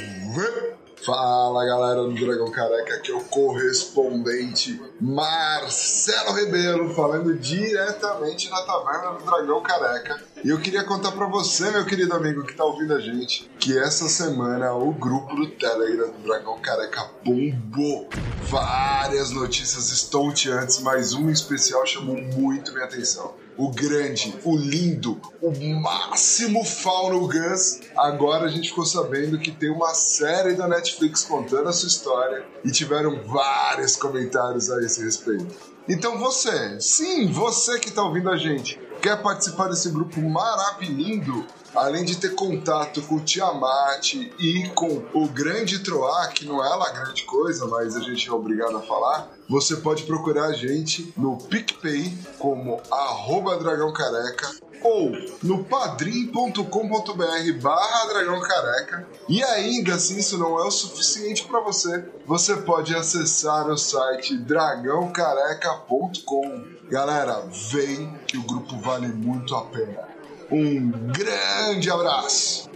Fala 1.05 1.65
galera 1.65 2.03
do 2.03 2.13
Dragão 2.13 2.51
Careca, 2.51 2.95
aqui 2.95 3.11
é 3.11 3.15
o 3.15 3.23
correspondente 3.23 4.81
Marcelo 4.99 6.33
Ribeiro, 6.33 6.93
falando 6.93 7.33
diretamente 7.35 8.49
da 8.49 8.61
taverna 8.63 9.11
do 9.13 9.23
Dragão 9.23 9.61
Careca. 9.61 10.21
E 10.43 10.49
eu 10.49 10.59
queria 10.59 10.83
contar 10.83 11.13
pra 11.13 11.25
você, 11.25 11.71
meu 11.71 11.85
querido 11.85 12.13
amigo 12.13 12.43
que 12.43 12.53
tá 12.53 12.65
ouvindo 12.65 12.93
a 12.93 12.99
gente, 12.99 13.49
que 13.59 13.77
essa 13.77 14.09
semana 14.09 14.73
o 14.73 14.91
grupo 14.91 15.35
do 15.35 15.47
Telegram 15.47 16.09
do 16.09 16.23
Dragão 16.23 16.59
Careca 16.59 17.09
bombou. 17.23 18.09
Várias 18.43 19.31
notícias 19.31 19.91
estonteantes, 19.91 20.79
mas 20.81 21.13
uma 21.13 21.31
especial 21.31 21.85
chamou 21.85 22.17
muito 22.17 22.73
minha 22.73 22.85
atenção 22.85 23.33
o 23.59 23.69
grande, 23.69 24.33
o 24.45 24.55
lindo, 24.55 25.19
o 25.41 25.51
máximo 25.81 26.63
Fauno 26.63 27.27
Gus. 27.27 27.81
Agora 27.97 28.45
a 28.45 28.47
gente 28.47 28.69
ficou 28.69 28.85
sabendo 28.85 29.37
que 29.37 29.51
tem 29.51 29.69
uma 29.69 29.93
série 29.93 30.53
da 30.53 30.65
Netflix 30.65 31.25
contando 31.25 31.67
a 31.67 31.73
sua 31.73 31.87
história 31.87 32.45
e 32.63 32.71
tiveram 32.71 33.21
vários 33.27 33.97
comentários 33.97 34.71
a 34.71 34.81
esse 34.81 35.03
respeito. 35.03 35.53
Então 35.89 36.17
você, 36.17 36.79
sim, 36.79 37.29
você 37.29 37.77
que 37.79 37.89
está 37.89 38.01
ouvindo 38.01 38.29
a 38.29 38.37
gente, 38.37 38.79
quer 39.01 39.21
participar 39.21 39.69
desse 39.69 39.89
grupo 39.89 40.21
maravilhoso? 40.21 41.45
Além 41.75 42.03
de 42.03 42.17
ter 42.17 42.33
contato 42.33 42.99
com 43.03 43.15
o 43.15 43.19
Tiamat 43.19 44.15
e 44.15 44.69
com 44.73 45.03
o 45.13 45.27
grande 45.27 45.79
Troá, 45.79 46.27
que 46.27 46.45
não 46.45 46.65
é 46.65 46.75
lá 46.75 46.91
grande 46.91 47.23
coisa, 47.23 47.67
mas 47.67 47.95
a 47.95 48.01
gente 48.01 48.27
é 48.27 48.31
obrigado 48.31 48.75
a 48.75 48.81
falar, 48.81 49.29
você 49.47 49.77
pode 49.77 50.03
procurar 50.03 50.45
a 50.45 50.53
gente 50.53 51.13
no 51.15 51.37
PicPay 51.37 52.11
como 52.39 52.81
arroba 52.89 53.57
Dragão 53.57 53.93
Careca 53.93 54.49
ou 54.83 55.11
no 55.43 55.63
padrim.com.br 55.63 56.63
barra 57.61 58.05
Dragão 58.07 58.41
Careca. 58.41 59.07
E 59.27 59.43
ainda 59.43 59.99
se 59.99 60.17
isso 60.19 60.37
não 60.37 60.59
é 60.59 60.63
o 60.63 60.71
suficiente 60.71 61.45
para 61.45 61.61
você, 61.61 62.05
você 62.25 62.55
pode 62.57 62.95
acessar 62.95 63.67
o 63.67 63.77
site 63.77 64.37
dragãocareca.com. 64.37 66.78
Galera, 66.89 67.43
vem 67.71 68.11
que 68.25 68.35
o 68.35 68.41
grupo 68.41 68.75
vale 68.79 69.07
muito 69.07 69.55
a 69.55 69.65
pena. 69.65 70.07
Um 70.51 70.89
grande 70.89 71.89
abraço! 71.91 72.67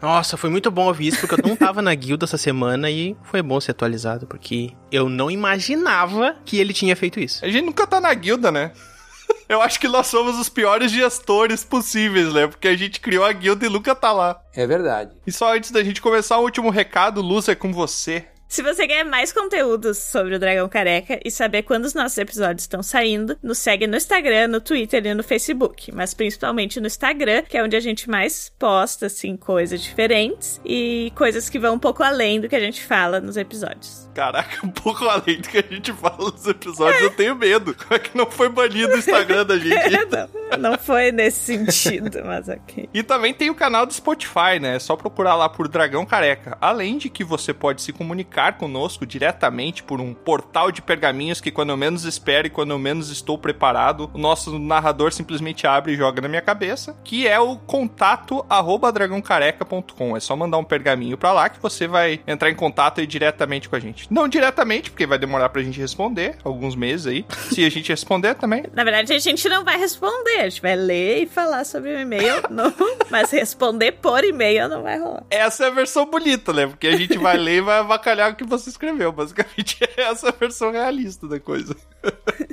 Nossa, 0.00 0.36
foi 0.36 0.48
muito 0.48 0.70
bom 0.70 0.86
ouvir 0.86 1.08
isso, 1.08 1.20
porque 1.20 1.34
eu 1.34 1.46
não 1.46 1.56
tava 1.56 1.82
na 1.82 1.94
guilda 1.94 2.24
essa 2.24 2.38
semana 2.38 2.90
e 2.90 3.14
foi 3.22 3.42
bom 3.42 3.60
ser 3.60 3.72
atualizado, 3.72 4.26
porque 4.26 4.72
eu 4.90 5.10
não 5.10 5.30
imaginava 5.30 6.36
que 6.44 6.58
ele 6.58 6.72
tinha 6.72 6.96
feito 6.96 7.20
isso. 7.20 7.44
A 7.44 7.48
gente 7.48 7.66
nunca 7.66 7.86
tá 7.86 8.00
na 8.00 8.12
guilda, 8.14 8.50
né? 8.50 8.72
Eu 9.48 9.60
acho 9.62 9.78
que 9.78 9.86
nós 9.86 10.08
somos 10.08 10.38
os 10.38 10.48
piores 10.48 10.90
gestores 10.90 11.62
possíveis, 11.62 12.32
né? 12.32 12.46
Porque 12.48 12.66
a 12.66 12.76
gente 12.76 12.98
criou 13.00 13.24
a 13.24 13.32
guilda 13.32 13.66
e 13.66 13.68
nunca 13.68 13.94
tá 13.94 14.12
lá. 14.12 14.40
É 14.54 14.66
verdade. 14.66 15.12
E 15.24 15.30
só 15.30 15.54
antes 15.54 15.70
da 15.70 15.84
gente 15.84 16.00
começar, 16.00 16.38
um 16.38 16.42
último 16.42 16.70
recado, 16.70 17.20
Luz, 17.20 17.48
é 17.48 17.54
com 17.54 17.72
você. 17.72 18.26
Se 18.48 18.62
você 18.62 18.86
quer 18.86 19.04
mais 19.04 19.32
conteúdos 19.32 19.98
sobre 19.98 20.36
o 20.36 20.38
Dragão 20.38 20.68
Careca 20.68 21.20
e 21.24 21.30
saber 21.30 21.64
quando 21.64 21.84
os 21.84 21.94
nossos 21.94 22.16
episódios 22.16 22.62
estão 22.62 22.82
saindo, 22.82 23.36
nos 23.42 23.58
segue 23.58 23.86
no 23.86 23.96
Instagram, 23.96 24.48
no 24.48 24.60
Twitter 24.60 25.04
e 25.04 25.14
no 25.14 25.24
Facebook. 25.24 25.92
Mas 25.92 26.14
principalmente 26.14 26.80
no 26.80 26.86
Instagram, 26.86 27.42
que 27.42 27.58
é 27.58 27.62
onde 27.62 27.74
a 27.74 27.80
gente 27.80 28.08
mais 28.08 28.52
posta, 28.56 29.06
assim, 29.06 29.36
coisas 29.36 29.82
diferentes 29.82 30.60
e 30.64 31.12
coisas 31.16 31.50
que 31.50 31.58
vão 31.58 31.74
um 31.74 31.78
pouco 31.78 32.02
além 32.02 32.40
do 32.40 32.48
que 32.48 32.56
a 32.56 32.60
gente 32.60 32.84
fala 32.84 33.20
nos 33.20 33.36
episódios. 33.36 34.05
Caraca, 34.16 34.64
um 34.64 34.70
pouco 34.70 35.04
além 35.04 35.42
do 35.42 35.46
que 35.46 35.58
a 35.58 35.74
gente 35.74 35.92
fala 35.92 36.16
nos 36.16 36.46
episódios, 36.46 37.02
eu 37.02 37.10
tenho 37.10 37.36
medo. 37.36 37.74
Como 37.74 37.92
é 37.92 37.98
que 37.98 38.16
não 38.16 38.24
foi 38.30 38.48
banido 38.48 38.94
o 38.94 38.96
Instagram 38.96 39.44
da 39.44 39.58
gente? 39.58 39.76
não, 40.50 40.70
não 40.70 40.78
foi 40.78 41.12
nesse 41.12 41.54
sentido, 41.54 42.22
mas 42.24 42.48
ok. 42.48 42.88
E 42.94 43.02
também 43.02 43.34
tem 43.34 43.50
o 43.50 43.54
canal 43.54 43.84
do 43.84 43.92
Spotify, 43.92 44.58
né? 44.58 44.76
É 44.76 44.78
só 44.78 44.96
procurar 44.96 45.34
lá 45.34 45.50
por 45.50 45.68
Dragão 45.68 46.06
Careca. 46.06 46.56
Além 46.62 46.96
de 46.96 47.10
que 47.10 47.22
você 47.22 47.52
pode 47.52 47.82
se 47.82 47.92
comunicar 47.92 48.56
conosco 48.56 49.04
diretamente 49.04 49.82
por 49.82 50.00
um 50.00 50.14
portal 50.14 50.72
de 50.72 50.80
pergaminhos 50.80 51.38
que 51.38 51.50
quando 51.50 51.68
eu 51.68 51.76
menos 51.76 52.04
espero 52.04 52.46
e 52.46 52.50
quando 52.50 52.70
eu 52.70 52.78
menos 52.78 53.10
estou 53.10 53.36
preparado, 53.36 54.10
o 54.14 54.18
nosso 54.18 54.58
narrador 54.58 55.12
simplesmente 55.12 55.66
abre 55.66 55.92
e 55.92 55.96
joga 55.96 56.22
na 56.22 56.28
minha 56.28 56.40
cabeça, 56.40 56.96
que 57.04 57.28
é 57.28 57.38
o 57.38 57.58
contato 57.58 58.46
arroba 58.48 58.90
dragãocareca.com. 58.90 60.16
É 60.16 60.20
só 60.20 60.34
mandar 60.34 60.56
um 60.56 60.64
pergaminho 60.64 61.18
pra 61.18 61.32
lá 61.32 61.50
que 61.50 61.60
você 61.60 61.86
vai 61.86 62.18
entrar 62.26 62.48
em 62.48 62.54
contato 62.54 63.02
aí 63.02 63.06
diretamente 63.06 63.68
com 63.68 63.76
a 63.76 63.78
gente. 63.78 64.05
Não 64.10 64.28
diretamente, 64.28 64.90
porque 64.90 65.06
vai 65.06 65.18
demorar 65.18 65.48
pra 65.48 65.62
gente 65.62 65.80
responder, 65.80 66.36
alguns 66.44 66.74
meses 66.74 67.06
aí. 67.06 67.26
Se 67.50 67.64
a 67.64 67.70
gente 67.70 67.88
responder 67.88 68.34
também. 68.34 68.64
Na 68.72 68.84
verdade, 68.84 69.12
a 69.12 69.18
gente 69.18 69.48
não 69.48 69.64
vai 69.64 69.78
responder, 69.78 70.40
a 70.40 70.48
gente 70.48 70.62
vai 70.62 70.76
ler 70.76 71.22
e 71.22 71.26
falar 71.26 71.64
sobre 71.64 71.94
o 71.94 72.00
e-mail, 72.00 72.42
não, 72.50 72.72
mas 73.10 73.30
responder 73.30 73.92
por 73.92 74.24
e-mail 74.24 74.68
não 74.68 74.82
vai 74.82 74.98
rolar. 74.98 75.24
Essa 75.30 75.64
é 75.64 75.66
a 75.68 75.70
versão 75.70 76.06
bonita, 76.06 76.52
né? 76.52 76.66
Porque 76.66 76.86
a 76.86 76.96
gente 76.96 77.18
vai 77.18 77.36
ler 77.38 77.56
e 77.56 77.60
vai 77.60 77.78
avacalhar 77.78 78.32
o 78.32 78.36
que 78.36 78.44
você 78.44 78.70
escreveu. 78.70 79.12
Basicamente, 79.12 79.78
essa 79.96 80.26
é 80.26 80.30
a 80.30 80.34
versão 80.38 80.70
realista 80.70 81.26
da 81.26 81.40
coisa. 81.40 81.76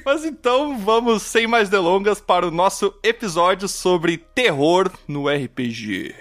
Mas 0.06 0.26
então, 0.26 0.78
vamos 0.78 1.22
sem 1.24 1.48
mais 1.48 1.70
delongas 1.70 2.20
para 2.20 2.48
o 2.48 2.52
nosso 2.52 2.94
episódio 3.04 3.68
sobre 3.68 4.18
terror 4.18 4.92
no 5.08 5.28
RPG. 5.30 6.14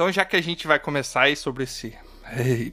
Então, 0.00 0.10
já 0.10 0.24
que 0.24 0.34
a 0.34 0.40
gente 0.40 0.66
vai 0.66 0.78
começar 0.78 1.24
aí 1.24 1.36
sobre 1.36 1.64
esse 1.64 1.94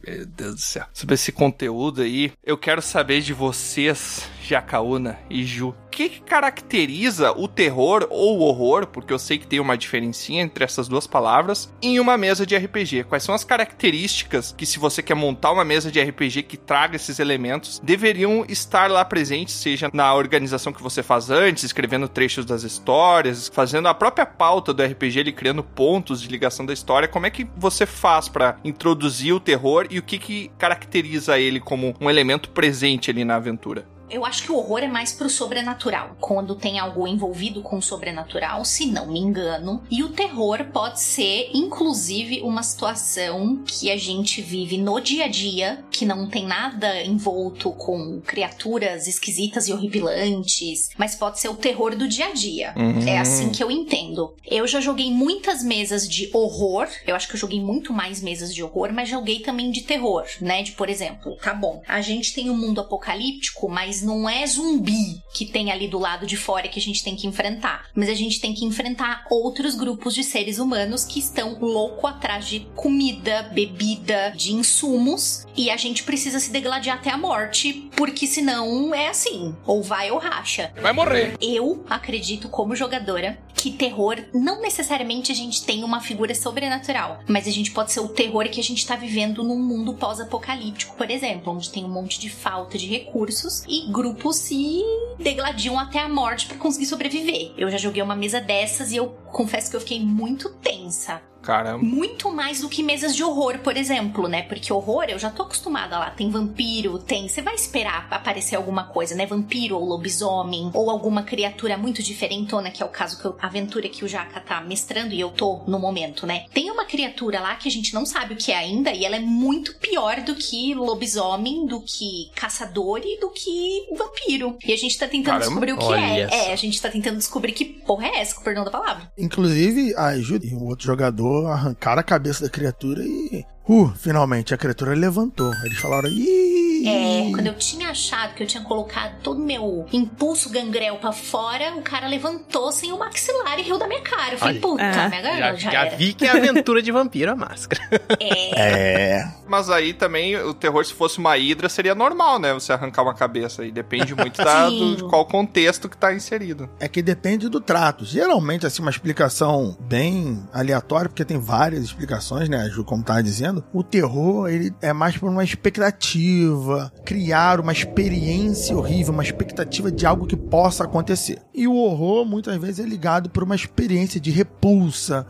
meu 0.08 0.26
Deus 0.26 0.56
do 0.56 0.62
céu. 0.62 0.86
Sobre 0.94 1.16
esse 1.16 1.30
conteúdo 1.34 2.02
aí, 2.02 2.32
eu 2.42 2.58
quero 2.58 2.82
saber 2.82 3.20
de 3.20 3.34
vocês, 3.34 4.30
Jacaúna 4.42 5.20
e 5.30 5.44
Ju. 5.44 5.76
Que, 5.98 6.10
que 6.10 6.22
caracteriza 6.22 7.32
o 7.32 7.48
terror 7.48 8.06
ou 8.12 8.38
o 8.38 8.42
horror, 8.42 8.86
porque 8.86 9.12
eu 9.12 9.18
sei 9.18 9.40
que 9.40 9.48
tem 9.48 9.60
uma 9.60 9.76
diferencinha 9.76 10.44
entre 10.44 10.64
essas 10.64 10.88
duas 10.88 11.08
palavras, 11.08 11.74
em 11.82 12.00
uma 12.00 12.16
mesa 12.16 12.46
de 12.46 12.56
RPG? 12.56 13.06
Quais 13.06 13.24
são 13.24 13.34
as 13.34 13.44
características 13.44 14.54
que, 14.56 14.64
se 14.64 14.78
você 14.78 15.02
quer 15.02 15.16
montar 15.16 15.52
uma 15.52 15.66
mesa 15.66 15.92
de 15.92 16.00
RPG 16.00 16.44
que 16.44 16.56
traga 16.56 16.98
esses 16.98 17.18
elementos, 17.18 17.82
deveriam 17.84 18.46
estar 18.48 18.92
lá 18.92 19.04
presentes, 19.04 19.56
seja 19.56 19.90
na 19.92 20.14
organização 20.14 20.72
que 20.72 20.84
você 20.84 21.02
faz 21.02 21.32
antes, 21.32 21.64
escrevendo 21.64 22.08
trechos 22.08 22.46
das 22.46 22.62
histórias, 22.62 23.50
fazendo 23.52 23.88
a 23.88 23.94
própria 23.96 24.28
pauta 24.28 24.76
do 24.76 24.84
RPG, 24.84 25.18
ele 25.18 25.32
criando 25.32 25.64
pontos 25.64 26.22
de 26.22 26.28
ligação 26.28 26.64
da 26.64 26.74
história. 26.74 27.08
Como 27.08 27.26
é 27.26 27.32
que 27.32 27.48
você 27.58 27.88
faz 27.88 28.30
para 28.30 28.60
introduzir 28.64 29.34
o 29.34 29.40
terror 29.40 29.88
e 29.90 29.98
o 29.98 30.04
que, 30.04 30.20
que 30.20 30.52
caracteriza 30.60 31.40
ele 31.40 31.60
como 31.60 31.96
um 32.00 32.08
elemento 32.08 32.52
presente 32.52 33.10
ali 33.10 33.26
na 33.26 33.38
aventura? 33.38 33.97
Eu 34.10 34.26
acho 34.26 34.44
que 34.44 34.52
o 34.52 34.56
horror 34.56 34.80
é 34.80 34.88
mais 34.88 35.12
pro 35.12 35.30
sobrenatural. 35.30 36.16
Quando 36.20 36.56
tem 36.56 36.80
algo 36.80 37.08
envolvido 37.08 37.62
com 37.62 37.78
o 37.78 37.82
sobrenatural, 37.82 38.64
se 38.64 38.86
não 38.86 39.08
me 39.08 39.20
engano. 39.20 39.84
E 39.92 40.04
o 40.04 40.10
terror 40.10 40.66
pode 40.72 41.02
ser, 41.02 41.50
inclusive, 41.54 42.42
uma 42.42 42.64
situação 42.64 43.64
que 43.66 43.92
a 43.92 43.98
gente 43.98 44.42
vive 44.42 44.78
no 44.78 45.00
dia 45.00 45.26
a 45.26 45.28
dia, 45.28 45.84
que 45.92 46.06
não 46.06 46.28
tem 46.28 46.46
nada 46.46 47.04
envolto 47.04 47.72
com 47.72 48.22
criaturas 48.22 49.08
esquisitas 49.08 49.68
e 49.68 49.74
horripilantes, 49.74 50.90
mas 50.98 51.16
pode 51.16 51.40
ser 51.40 51.50
o 51.50 51.56
terror 51.56 51.96
do 51.96 52.08
dia 52.08 52.28
a 52.28 52.34
dia. 52.34 52.74
Uhum. 52.76 53.08
É 53.08 53.18
assim 53.18 53.50
que 53.50 53.64
eu 53.64 53.70
entendo. 53.70 54.34
Eu 54.46 54.68
já 54.68 54.80
joguei 54.80 55.12
muitas 55.12 55.64
mesas 55.64 56.08
de 56.08 56.30
horror. 56.34 56.88
Eu 57.06 57.16
acho 57.16 57.28
que 57.28 57.36
eu 57.36 57.40
joguei 57.40 57.60
muito 57.60 57.92
mais 57.92 58.22
mesas 58.22 58.54
de 58.54 58.64
horror, 58.64 58.92
mas 58.94 59.10
joguei 59.10 59.40
também 59.40 59.72
de 59.72 59.82
terror, 59.82 60.26
né? 60.42 60.64
De, 60.64 60.72
por 60.72 60.90
exemplo, 60.90 61.36
tá 61.38 61.54
bom, 61.54 61.82
a 61.88 62.02
gente 62.02 62.34
tem 62.34 62.50
um 62.50 62.58
mundo 62.58 62.82
apocalíptico, 62.82 63.68
mas 63.68 63.97
não 64.02 64.30
é 64.30 64.46
zumbi 64.46 65.22
que 65.34 65.46
tem 65.46 65.72
ali 65.72 65.88
do 65.88 66.00
lado 66.00 66.26
de 66.26 66.36
fora 66.36 66.68
que 66.68 66.80
a 66.80 66.82
gente 66.82 67.04
tem 67.04 67.16
que 67.16 67.28
enfrentar. 67.28 67.90
Mas 67.94 68.10
a 68.10 68.14
gente 68.14 68.40
tem 68.40 68.54
que 68.54 68.66
enfrentar 68.66 69.26
outros 69.30 69.76
grupos 69.76 70.16
de 70.16 70.24
seres 70.24 70.58
humanos 70.58 71.04
que 71.04 71.20
estão 71.20 71.58
louco 71.60 72.08
atrás 72.08 72.48
de 72.48 72.62
comida, 72.76 73.44
bebida, 73.54 74.34
de 74.36 74.54
insumos. 74.54 75.46
E 75.56 75.70
a 75.70 75.78
gente 75.78 76.04
precisa 76.04 76.40
se 76.40 76.52
degladiar 76.52 76.98
até 76.98 77.12
a 77.12 77.18
morte, 77.18 77.90
porque 77.96 78.26
senão 78.26 78.94
é 78.94 79.10
assim: 79.10 79.56
ou 79.66 79.84
vai 79.84 80.10
ou 80.12 80.18
racha. 80.18 80.72
Vai 80.82 80.94
morrer. 80.94 81.36
Eu 81.40 81.86
acredito, 81.90 82.50
como 82.50 82.76
jogadora, 82.76 83.38
que 83.58 83.72
terror 83.72 84.24
não 84.34 84.62
necessariamente 84.62 85.32
a 85.32 85.36
gente 85.36 85.66
tem 85.66 85.84
uma 85.84 86.00
figura 86.00 86.34
sobrenatural, 86.36 87.20
mas 87.28 87.48
a 87.48 87.52
gente 87.52 87.72
pode 87.72 87.92
ser 87.92 88.00
o 88.00 88.08
terror 88.08 88.48
que 88.50 88.60
a 88.60 88.64
gente 88.64 88.86
tá 88.86 88.96
vivendo 88.96 89.44
num 89.44 89.60
mundo 89.60 89.96
pós-apocalíptico, 89.96 90.96
por 90.96 91.10
exemplo, 91.10 91.54
onde 91.54 91.72
tem 91.72 91.84
um 91.84 91.90
monte 91.90 92.20
de 92.20 92.30
falta 92.30 92.78
de 92.78 92.86
recursos 92.86 93.64
e 93.68 93.87
grupos 93.88 94.38
se 94.38 94.84
degladiam 95.20 95.80
até 95.80 96.00
a 96.00 96.10
morte 96.10 96.48
para 96.48 96.58
conseguir 96.58 96.86
sobreviver. 96.86 97.54
Eu 97.58 97.70
já 97.70 97.78
joguei 97.78 98.02
uma 98.02 98.16
mesa 98.16 98.40
dessas 98.40 98.92
e 98.92 98.98
eu 98.98 99.10
confesso 99.32 99.70
que 99.70 99.76
eu 99.76 99.82
fiquei 99.82 100.00
muito 100.00 100.50
tensa. 100.56 101.22
Caramba. 101.48 101.82
Muito 101.82 102.30
mais 102.30 102.60
do 102.60 102.68
que 102.68 102.84
mesas 102.84 103.16
de 103.16 103.24
horror, 103.24 103.60
por 103.60 103.78
exemplo, 103.78 104.28
né? 104.28 104.42
Porque 104.42 104.74
horror 104.74 105.06
eu 105.08 105.18
já 105.18 105.30
tô 105.30 105.44
acostumada 105.44 105.98
lá. 105.98 106.10
Tem 106.10 106.30
vampiro, 106.30 107.00
tem. 107.00 107.30
Você 107.30 107.42
vai 107.42 107.56
esperar 107.56 108.06
aparecer 108.12 108.58
alguma 108.58 108.84
coisa, 108.84 109.16
né? 109.16 109.26
Vampiro 109.26 109.78
ou 109.78 109.86
lobisomem, 109.86 110.70
ou 110.74 110.90
alguma 110.90 111.24
criatura 111.24 111.78
muito 111.78 112.04
diferentona, 112.04 112.70
que 112.70 112.84
é 112.84 112.86
o 112.86 112.90
caso 112.90 113.18
que 113.18 113.24
eu, 113.24 113.38
a 113.40 113.48
aventura 113.48 113.88
que 113.88 114.04
o 114.04 114.10
Jaca 114.10 114.42
tá 114.42 114.60
mestrando 114.60 115.14
e 115.14 115.22
eu 115.22 115.30
tô 115.30 115.62
no 115.66 115.80
momento, 115.80 116.28
né? 116.28 116.48
Tem 116.54 116.70
uma 116.70 116.84
criatura 116.84 117.40
lá 117.40 117.56
que 117.56 117.70
a 117.70 117.72
gente 117.72 117.94
não 117.94 118.06
sabe 118.06 118.34
o 118.34 118.38
que 118.38 118.52
é 118.52 118.58
ainda 118.58 118.92
e 118.92 119.06
ela 119.06 119.16
é 119.16 119.22
muito 119.22 119.74
pior 119.76 120.20
do 120.20 120.36
que 120.36 120.74
lobisomem, 120.74 121.66
do 121.66 121.80
que 121.80 122.30
caçador 122.36 123.00
e 123.06 123.22
do 123.22 123.30
que 123.30 123.88
vampiro. 123.98 124.58
E 124.66 124.74
a 124.74 124.78
gente 124.78 124.98
tá 124.98 125.08
tentando 125.08 125.40
Caramba. 125.40 125.46
descobrir 125.46 125.72
o 125.72 125.78
que 125.78 125.86
Olha 125.86 126.24
é. 126.24 126.28
só. 126.28 126.36
É, 126.36 126.52
a 126.52 126.58
gente 126.58 126.82
tá 126.82 126.90
tentando 126.90 127.16
descobrir 127.16 127.54
que 127.54 127.64
porra 127.64 128.08
é 128.08 128.20
essa, 128.20 128.36
com 128.36 128.42
o 128.42 128.44
perdão 128.44 128.66
da 128.66 128.72
palavra. 128.72 129.10
Inclusive, 129.18 129.96
a 129.96 130.08
ajuda 130.08 130.46
e 130.46 130.54
um 130.54 130.66
outro 130.66 130.86
jogador 130.86 131.37
arrancaram 131.46 132.00
a 132.00 132.04
cabeça 132.04 132.44
da 132.44 132.50
criatura 132.50 133.04
e. 133.04 133.46
Uh, 133.68 133.92
finalmente 133.98 134.54
a 134.54 134.58
criatura 134.58 134.94
levantou. 134.94 135.52
Eles 135.66 135.78
falaram. 135.80 136.10
Ih! 136.10 136.88
É, 136.88 137.32
quando 137.34 137.48
eu 137.48 137.56
tinha 137.56 137.90
achado 137.90 138.34
que 138.34 138.44
eu 138.44 138.48
tinha 138.48 138.64
colocado 138.64 139.16
todo 139.22 139.42
o 139.42 139.46
meu 139.46 139.86
impulso 139.92 140.50
gangrel 140.50 140.96
pra 140.98 141.12
fora, 141.12 141.74
o 141.76 141.82
cara 141.82 142.08
levantou 142.08 142.72
sem 142.72 142.94
o 142.94 143.00
maxilar 143.00 143.60
e 143.60 143.64
riu 143.64 143.78
da 143.78 143.88
minha 143.88 144.02
cara. 144.02 144.34
Eu 144.36 144.38
falei, 144.38 144.54
Olha. 144.56 144.62
puta, 144.62 144.84
Ah. 144.84 145.10
minha 145.10 145.22
Já, 145.22 145.22
garganta 145.22 145.58
já, 145.60 145.72
já 145.72 145.86
era. 145.86 145.98
vi 145.98 146.14
que 146.14 146.26
é 146.26 146.30
aventura 146.30 146.82
de 146.82 146.92
vampiro 146.92 147.32
a 147.32 147.36
máscara. 147.36 147.82
É. 148.60 149.28
Mas 149.48 149.70
aí 149.70 149.94
também 149.94 150.36
o 150.38 150.54
terror, 150.54 150.84
se 150.86 150.94
fosse 150.94 151.18
uma 151.20 151.38
hidra, 151.38 151.70
seria 151.70 151.96
normal, 151.96 152.40
né? 152.40 152.54
Você 152.54 152.72
arrancar 152.74 153.04
uma 153.04 153.14
cabeça. 153.14 153.66
E 153.66 153.72
depende 153.72 154.14
muito 154.16 154.38
da, 154.44 154.70
do, 154.70 154.96
de 154.98 155.04
qual 155.04 155.26
contexto 155.26 155.88
que 155.90 155.98
tá 155.98 156.14
inserido. 156.14 156.70
É 156.80 156.88
que 156.88 157.02
depende 157.02 157.48
do 157.50 157.60
trato. 157.60 158.04
Geralmente, 158.06 158.66
assim, 158.66 158.82
uma 158.82 158.92
explicação 158.92 159.76
bem 159.80 160.44
aleatória, 160.54 161.10
porque 161.10 161.24
tem 161.26 161.38
várias 161.40 161.84
explicações, 161.84 162.50
né, 162.50 162.70
Ju, 162.70 162.84
como 162.84 163.04
tá 163.04 163.22
dizendo. 163.22 163.57
O 163.74 163.84
terror, 163.84 164.50
ele 164.50 164.74
é 164.82 164.94
mais 164.94 165.18
por 165.18 165.30
uma 165.30 165.44
expectativa, 165.44 166.92
criar 167.06 167.60
uma 167.60 167.72
experiência 167.72 168.76
horrível, 168.78 169.14
uma 169.14 169.24
expectativa 169.24 169.92
de 169.92 170.06
algo 170.06 170.26
que 170.26 170.38
possa 170.38 170.84
acontecer. 170.84 171.40
E 171.54 171.68
o 171.68 171.76
horror, 171.76 172.26
muitas 172.26 172.56
vezes, 172.58 172.80
é 172.80 172.88
ligado 172.88 173.30
por 173.30 173.44
uma 173.44 173.56
experiência 173.56 174.20
de 174.20 174.32
repulsa, 174.32 175.26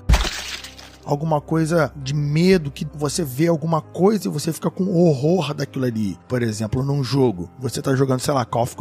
alguma 1.08 1.40
coisa 1.40 1.92
de 1.96 2.14
medo, 2.14 2.70
que 2.70 2.86
você 2.94 3.24
vê 3.24 3.48
alguma 3.48 3.82
coisa 3.82 4.28
e 4.28 4.32
você 4.32 4.52
fica 4.52 4.70
com 4.70 4.94
horror 4.94 5.54
daquilo 5.54 5.86
ali. 5.86 6.18
Por 6.28 6.44
exemplo, 6.44 6.84
num 6.84 7.04
jogo, 7.04 7.50
você 7.58 7.82
tá 7.82 7.96
jogando, 7.96 8.20
sei 8.20 8.34
lá, 8.34 8.44
Call 8.44 8.64
of 8.64 8.76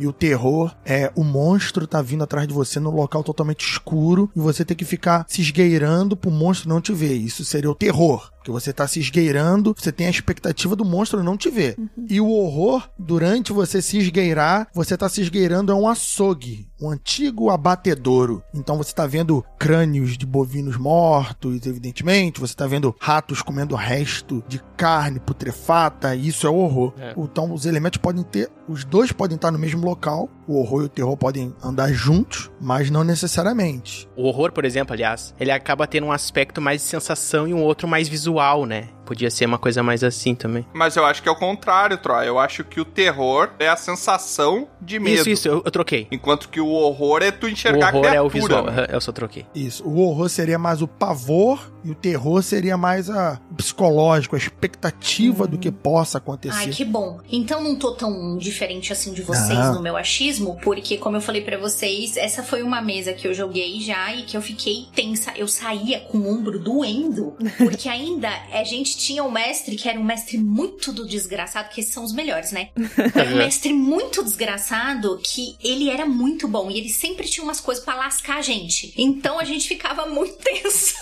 e 0.00 0.06
o 0.06 0.12
terror 0.12 0.74
é 0.84 1.12
o 1.14 1.22
monstro 1.22 1.86
tá 1.86 2.00
vindo 2.00 2.24
atrás 2.24 2.48
de 2.48 2.54
você 2.54 2.80
num 2.80 2.90
local 2.90 3.22
totalmente 3.22 3.66
escuro 3.66 4.30
e 4.34 4.40
você 4.40 4.64
tem 4.64 4.76
que 4.76 4.84
ficar 4.84 5.26
se 5.28 5.42
esgueirando 5.42 6.16
pro 6.16 6.30
monstro 6.30 6.68
não 6.68 6.80
te 6.80 6.92
ver. 6.92 7.14
Isso 7.14 7.44
seria 7.44 7.70
o 7.70 7.74
terror. 7.74 8.31
Porque 8.42 8.50
você 8.50 8.72
tá 8.72 8.88
se 8.88 8.98
esgueirando, 8.98 9.72
você 9.78 9.92
tem 9.92 10.08
a 10.08 10.10
expectativa 10.10 10.74
do 10.74 10.84
monstro 10.84 11.22
não 11.22 11.36
te 11.36 11.48
ver. 11.48 11.76
E 12.08 12.20
o 12.20 12.28
horror, 12.28 12.90
durante 12.98 13.52
você 13.52 13.80
se 13.80 13.98
esgueirar, 13.98 14.66
você 14.74 14.96
tá 14.96 15.08
se 15.08 15.20
esgueirando 15.20 15.70
é 15.70 15.74
um 15.74 15.88
açougue, 15.88 16.68
um 16.80 16.90
antigo 16.90 17.50
abatedouro. 17.50 18.42
Então 18.52 18.76
você 18.76 18.92
tá 18.92 19.06
vendo 19.06 19.44
crânios 19.56 20.18
de 20.18 20.26
bovinos 20.26 20.76
mortos, 20.76 21.64
evidentemente, 21.64 22.40
você 22.40 22.52
tá 22.52 22.66
vendo 22.66 22.92
ratos 22.98 23.42
comendo 23.42 23.76
resto 23.76 24.42
de 24.48 24.60
carne 24.76 25.20
putrefata, 25.20 26.16
e 26.16 26.26
isso 26.26 26.44
é 26.44 26.50
horror. 26.50 26.92
É. 26.98 27.14
Então 27.16 27.52
os 27.52 27.64
elementos 27.64 27.98
podem 27.98 28.24
ter, 28.24 28.50
os 28.68 28.84
dois 28.84 29.12
podem 29.12 29.36
estar 29.36 29.52
no 29.52 29.58
mesmo 29.58 29.86
local, 29.86 30.28
o 30.48 30.58
horror 30.58 30.82
e 30.82 30.86
o 30.86 30.88
terror 30.88 31.16
podem 31.16 31.54
andar 31.62 31.92
juntos, 31.92 32.50
mas 32.60 32.90
não 32.90 33.04
necessariamente. 33.04 34.08
O 34.16 34.24
horror, 34.24 34.50
por 34.50 34.64
exemplo, 34.64 34.92
aliás, 34.92 35.32
ele 35.38 35.52
acaba 35.52 35.86
tendo 35.86 36.06
um 36.06 36.12
aspecto 36.12 36.60
mais 36.60 36.80
de 36.80 36.88
sensação 36.88 37.46
e 37.46 37.54
um 37.54 37.62
outro 37.62 37.86
mais 37.86 38.08
visual, 38.08 38.31
né? 38.66 38.88
Podia 39.04 39.30
ser 39.30 39.46
uma 39.46 39.58
coisa 39.58 39.82
mais 39.82 40.02
assim 40.04 40.34
também. 40.34 40.64
Mas 40.72 40.96
eu 40.96 41.04
acho 41.04 41.22
que 41.22 41.28
é 41.28 41.32
o 41.32 41.36
contrário, 41.36 41.98
Troy. 41.98 42.26
Eu 42.26 42.38
acho 42.38 42.62
que 42.64 42.80
o 42.80 42.84
terror 42.84 43.50
é 43.58 43.68
a 43.68 43.76
sensação 43.76 44.68
de 44.80 44.98
medo. 45.00 45.16
Isso, 45.22 45.28
isso, 45.30 45.48
eu, 45.48 45.62
eu 45.64 45.70
troquei. 45.70 46.06
Enquanto 46.10 46.48
que 46.48 46.60
o 46.60 46.68
horror 46.68 47.20
é 47.22 47.30
tu 47.32 47.46
O 47.46 47.48
enxergar 47.48 47.94
horror 47.94 48.06
a 48.06 48.14
é 48.14 48.20
o 48.20 48.30
criatura. 48.30 48.62
visual, 48.62 48.76
né? 48.76 48.86
eu 48.90 49.00
só 49.00 49.10
troquei. 49.12 49.44
Isso. 49.54 49.84
O 49.86 49.98
horror 50.00 50.28
seria 50.28 50.58
mais 50.58 50.80
o 50.82 50.88
pavor 50.88 51.72
e 51.84 51.90
o 51.90 51.94
terror 51.96 52.42
seria 52.42 52.76
mais 52.76 53.10
a 53.10 53.40
o 53.50 53.54
psicológico, 53.54 54.36
a 54.36 54.38
expectativa 54.38 55.46
do 55.48 55.58
que 55.58 55.70
possa 55.70 56.18
acontecer. 56.18 56.56
Ai, 56.56 56.68
que 56.68 56.84
bom. 56.84 57.18
Então 57.30 57.62
não 57.62 57.74
tô 57.74 57.92
tão 57.92 58.38
diferente 58.38 58.92
assim 58.92 59.12
de 59.12 59.22
vocês 59.22 59.58
Não. 59.58 59.74
no 59.74 59.82
meu 59.82 59.96
achismo, 59.96 60.56
porque 60.62 60.96
como 60.96 61.16
eu 61.16 61.20
falei 61.20 61.42
pra 61.42 61.58
vocês, 61.58 62.16
essa 62.16 62.42
foi 62.42 62.62
uma 62.62 62.80
mesa 62.80 63.12
que 63.12 63.26
eu 63.26 63.34
joguei 63.34 63.80
já 63.80 64.14
e 64.14 64.22
que 64.22 64.36
eu 64.36 64.40
fiquei 64.42 64.86
tensa. 64.94 65.32
Eu 65.36 65.48
saía 65.48 66.00
com 66.00 66.18
o 66.18 66.32
ombro 66.32 66.58
doendo, 66.58 67.34
porque 67.58 67.88
ainda 67.90 68.21
a 68.30 68.64
gente 68.64 68.96
tinha 68.96 69.24
um 69.24 69.30
mestre 69.30 69.76
que 69.76 69.88
era 69.88 69.98
um 69.98 70.04
mestre 70.04 70.38
muito 70.38 70.92
do 70.92 71.06
desgraçado, 71.06 71.68
que 71.68 71.80
esses 71.80 71.92
são 71.92 72.04
os 72.04 72.12
melhores, 72.12 72.52
né? 72.52 72.70
Era 73.14 73.30
um 73.32 73.36
mestre 73.36 73.72
muito 73.72 74.22
desgraçado 74.22 75.18
que 75.22 75.56
ele 75.62 75.90
era 75.90 76.06
muito 76.06 76.46
bom 76.46 76.70
e 76.70 76.78
ele 76.78 76.88
sempre 76.88 77.28
tinha 77.28 77.44
umas 77.44 77.60
coisas 77.60 77.84
pra 77.84 77.94
lascar 77.94 78.38
a 78.38 78.42
gente. 78.42 78.92
Então 78.96 79.38
a 79.38 79.44
gente 79.44 79.68
ficava 79.68 80.06
muito 80.06 80.36
tenso. 80.36 80.94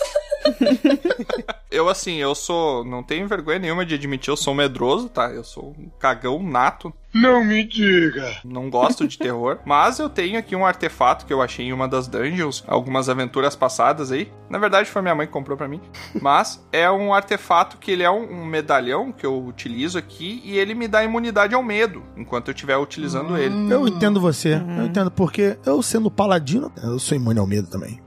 Eu, 1.71 1.87
assim, 1.87 2.17
eu 2.17 2.35
sou. 2.35 2.83
Não 2.83 3.01
tenho 3.01 3.29
vergonha 3.29 3.57
nenhuma 3.57 3.85
de 3.85 3.95
admitir, 3.95 4.29
eu 4.29 4.35
sou 4.35 4.53
medroso, 4.53 5.07
tá? 5.07 5.31
Eu 5.31 5.43
sou 5.43 5.73
um 5.79 5.89
cagão 5.97 6.43
nato. 6.43 6.93
Não 7.13 7.43
me 7.43 7.63
diga. 7.63 8.37
Não 8.43 8.69
gosto 8.69 9.07
de 9.07 9.17
terror. 9.17 9.59
Mas 9.65 9.99
eu 9.99 10.09
tenho 10.09 10.39
aqui 10.39 10.55
um 10.55 10.65
artefato 10.65 11.25
que 11.25 11.33
eu 11.33 11.41
achei 11.41 11.65
em 11.65 11.73
uma 11.73 11.87
das 11.87 12.07
dungeons, 12.07 12.63
algumas 12.67 13.09
aventuras 13.09 13.55
passadas 13.55 14.11
aí. 14.11 14.31
Na 14.49 14.57
verdade, 14.57 14.89
foi 14.89 15.01
minha 15.01 15.15
mãe 15.15 15.27
que 15.27 15.33
comprou 15.33 15.57
pra 15.57 15.67
mim. 15.67 15.81
Mas 16.21 16.65
é 16.71 16.89
um 16.89 17.13
artefato 17.13 17.77
que 17.77 17.91
ele 17.91 18.03
é 18.03 18.09
um, 18.09 18.45
medalhão 18.45 19.11
que 19.11 19.25
eu 19.25 19.45
utilizo 19.45 19.97
aqui 19.97 20.41
e 20.43 20.57
ele 20.57 20.73
me 20.73 20.87
dá 20.87 21.03
imunidade 21.03 21.53
ao 21.53 21.63
medo 21.63 22.03
enquanto 22.15 22.47
eu 22.47 22.53
estiver 22.53 22.77
utilizando 22.77 23.37
ele. 23.37 23.71
Eu 23.71 23.87
entendo 23.87 24.19
você, 24.19 24.61
eu 24.77 24.85
entendo, 24.85 25.11
porque 25.11 25.57
eu 25.65 25.81
sendo 25.81 26.09
paladino, 26.09 26.71
eu 26.81 26.97
sou 26.99 27.15
imune 27.15 27.39
ao 27.39 27.47
medo 27.47 27.67
também. 27.67 27.99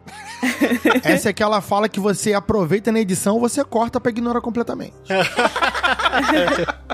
Essa 1.02 1.28
é 1.28 1.30
aquela 1.30 1.60
fala 1.60 1.88
que 1.88 2.00
você 2.00 2.34
aproveita 2.34 2.92
na 2.92 3.00
edição, 3.00 3.40
você 3.40 3.64
corta 3.64 4.00
pra 4.00 4.10
ignorar 4.10 4.40
completamente. 4.40 4.94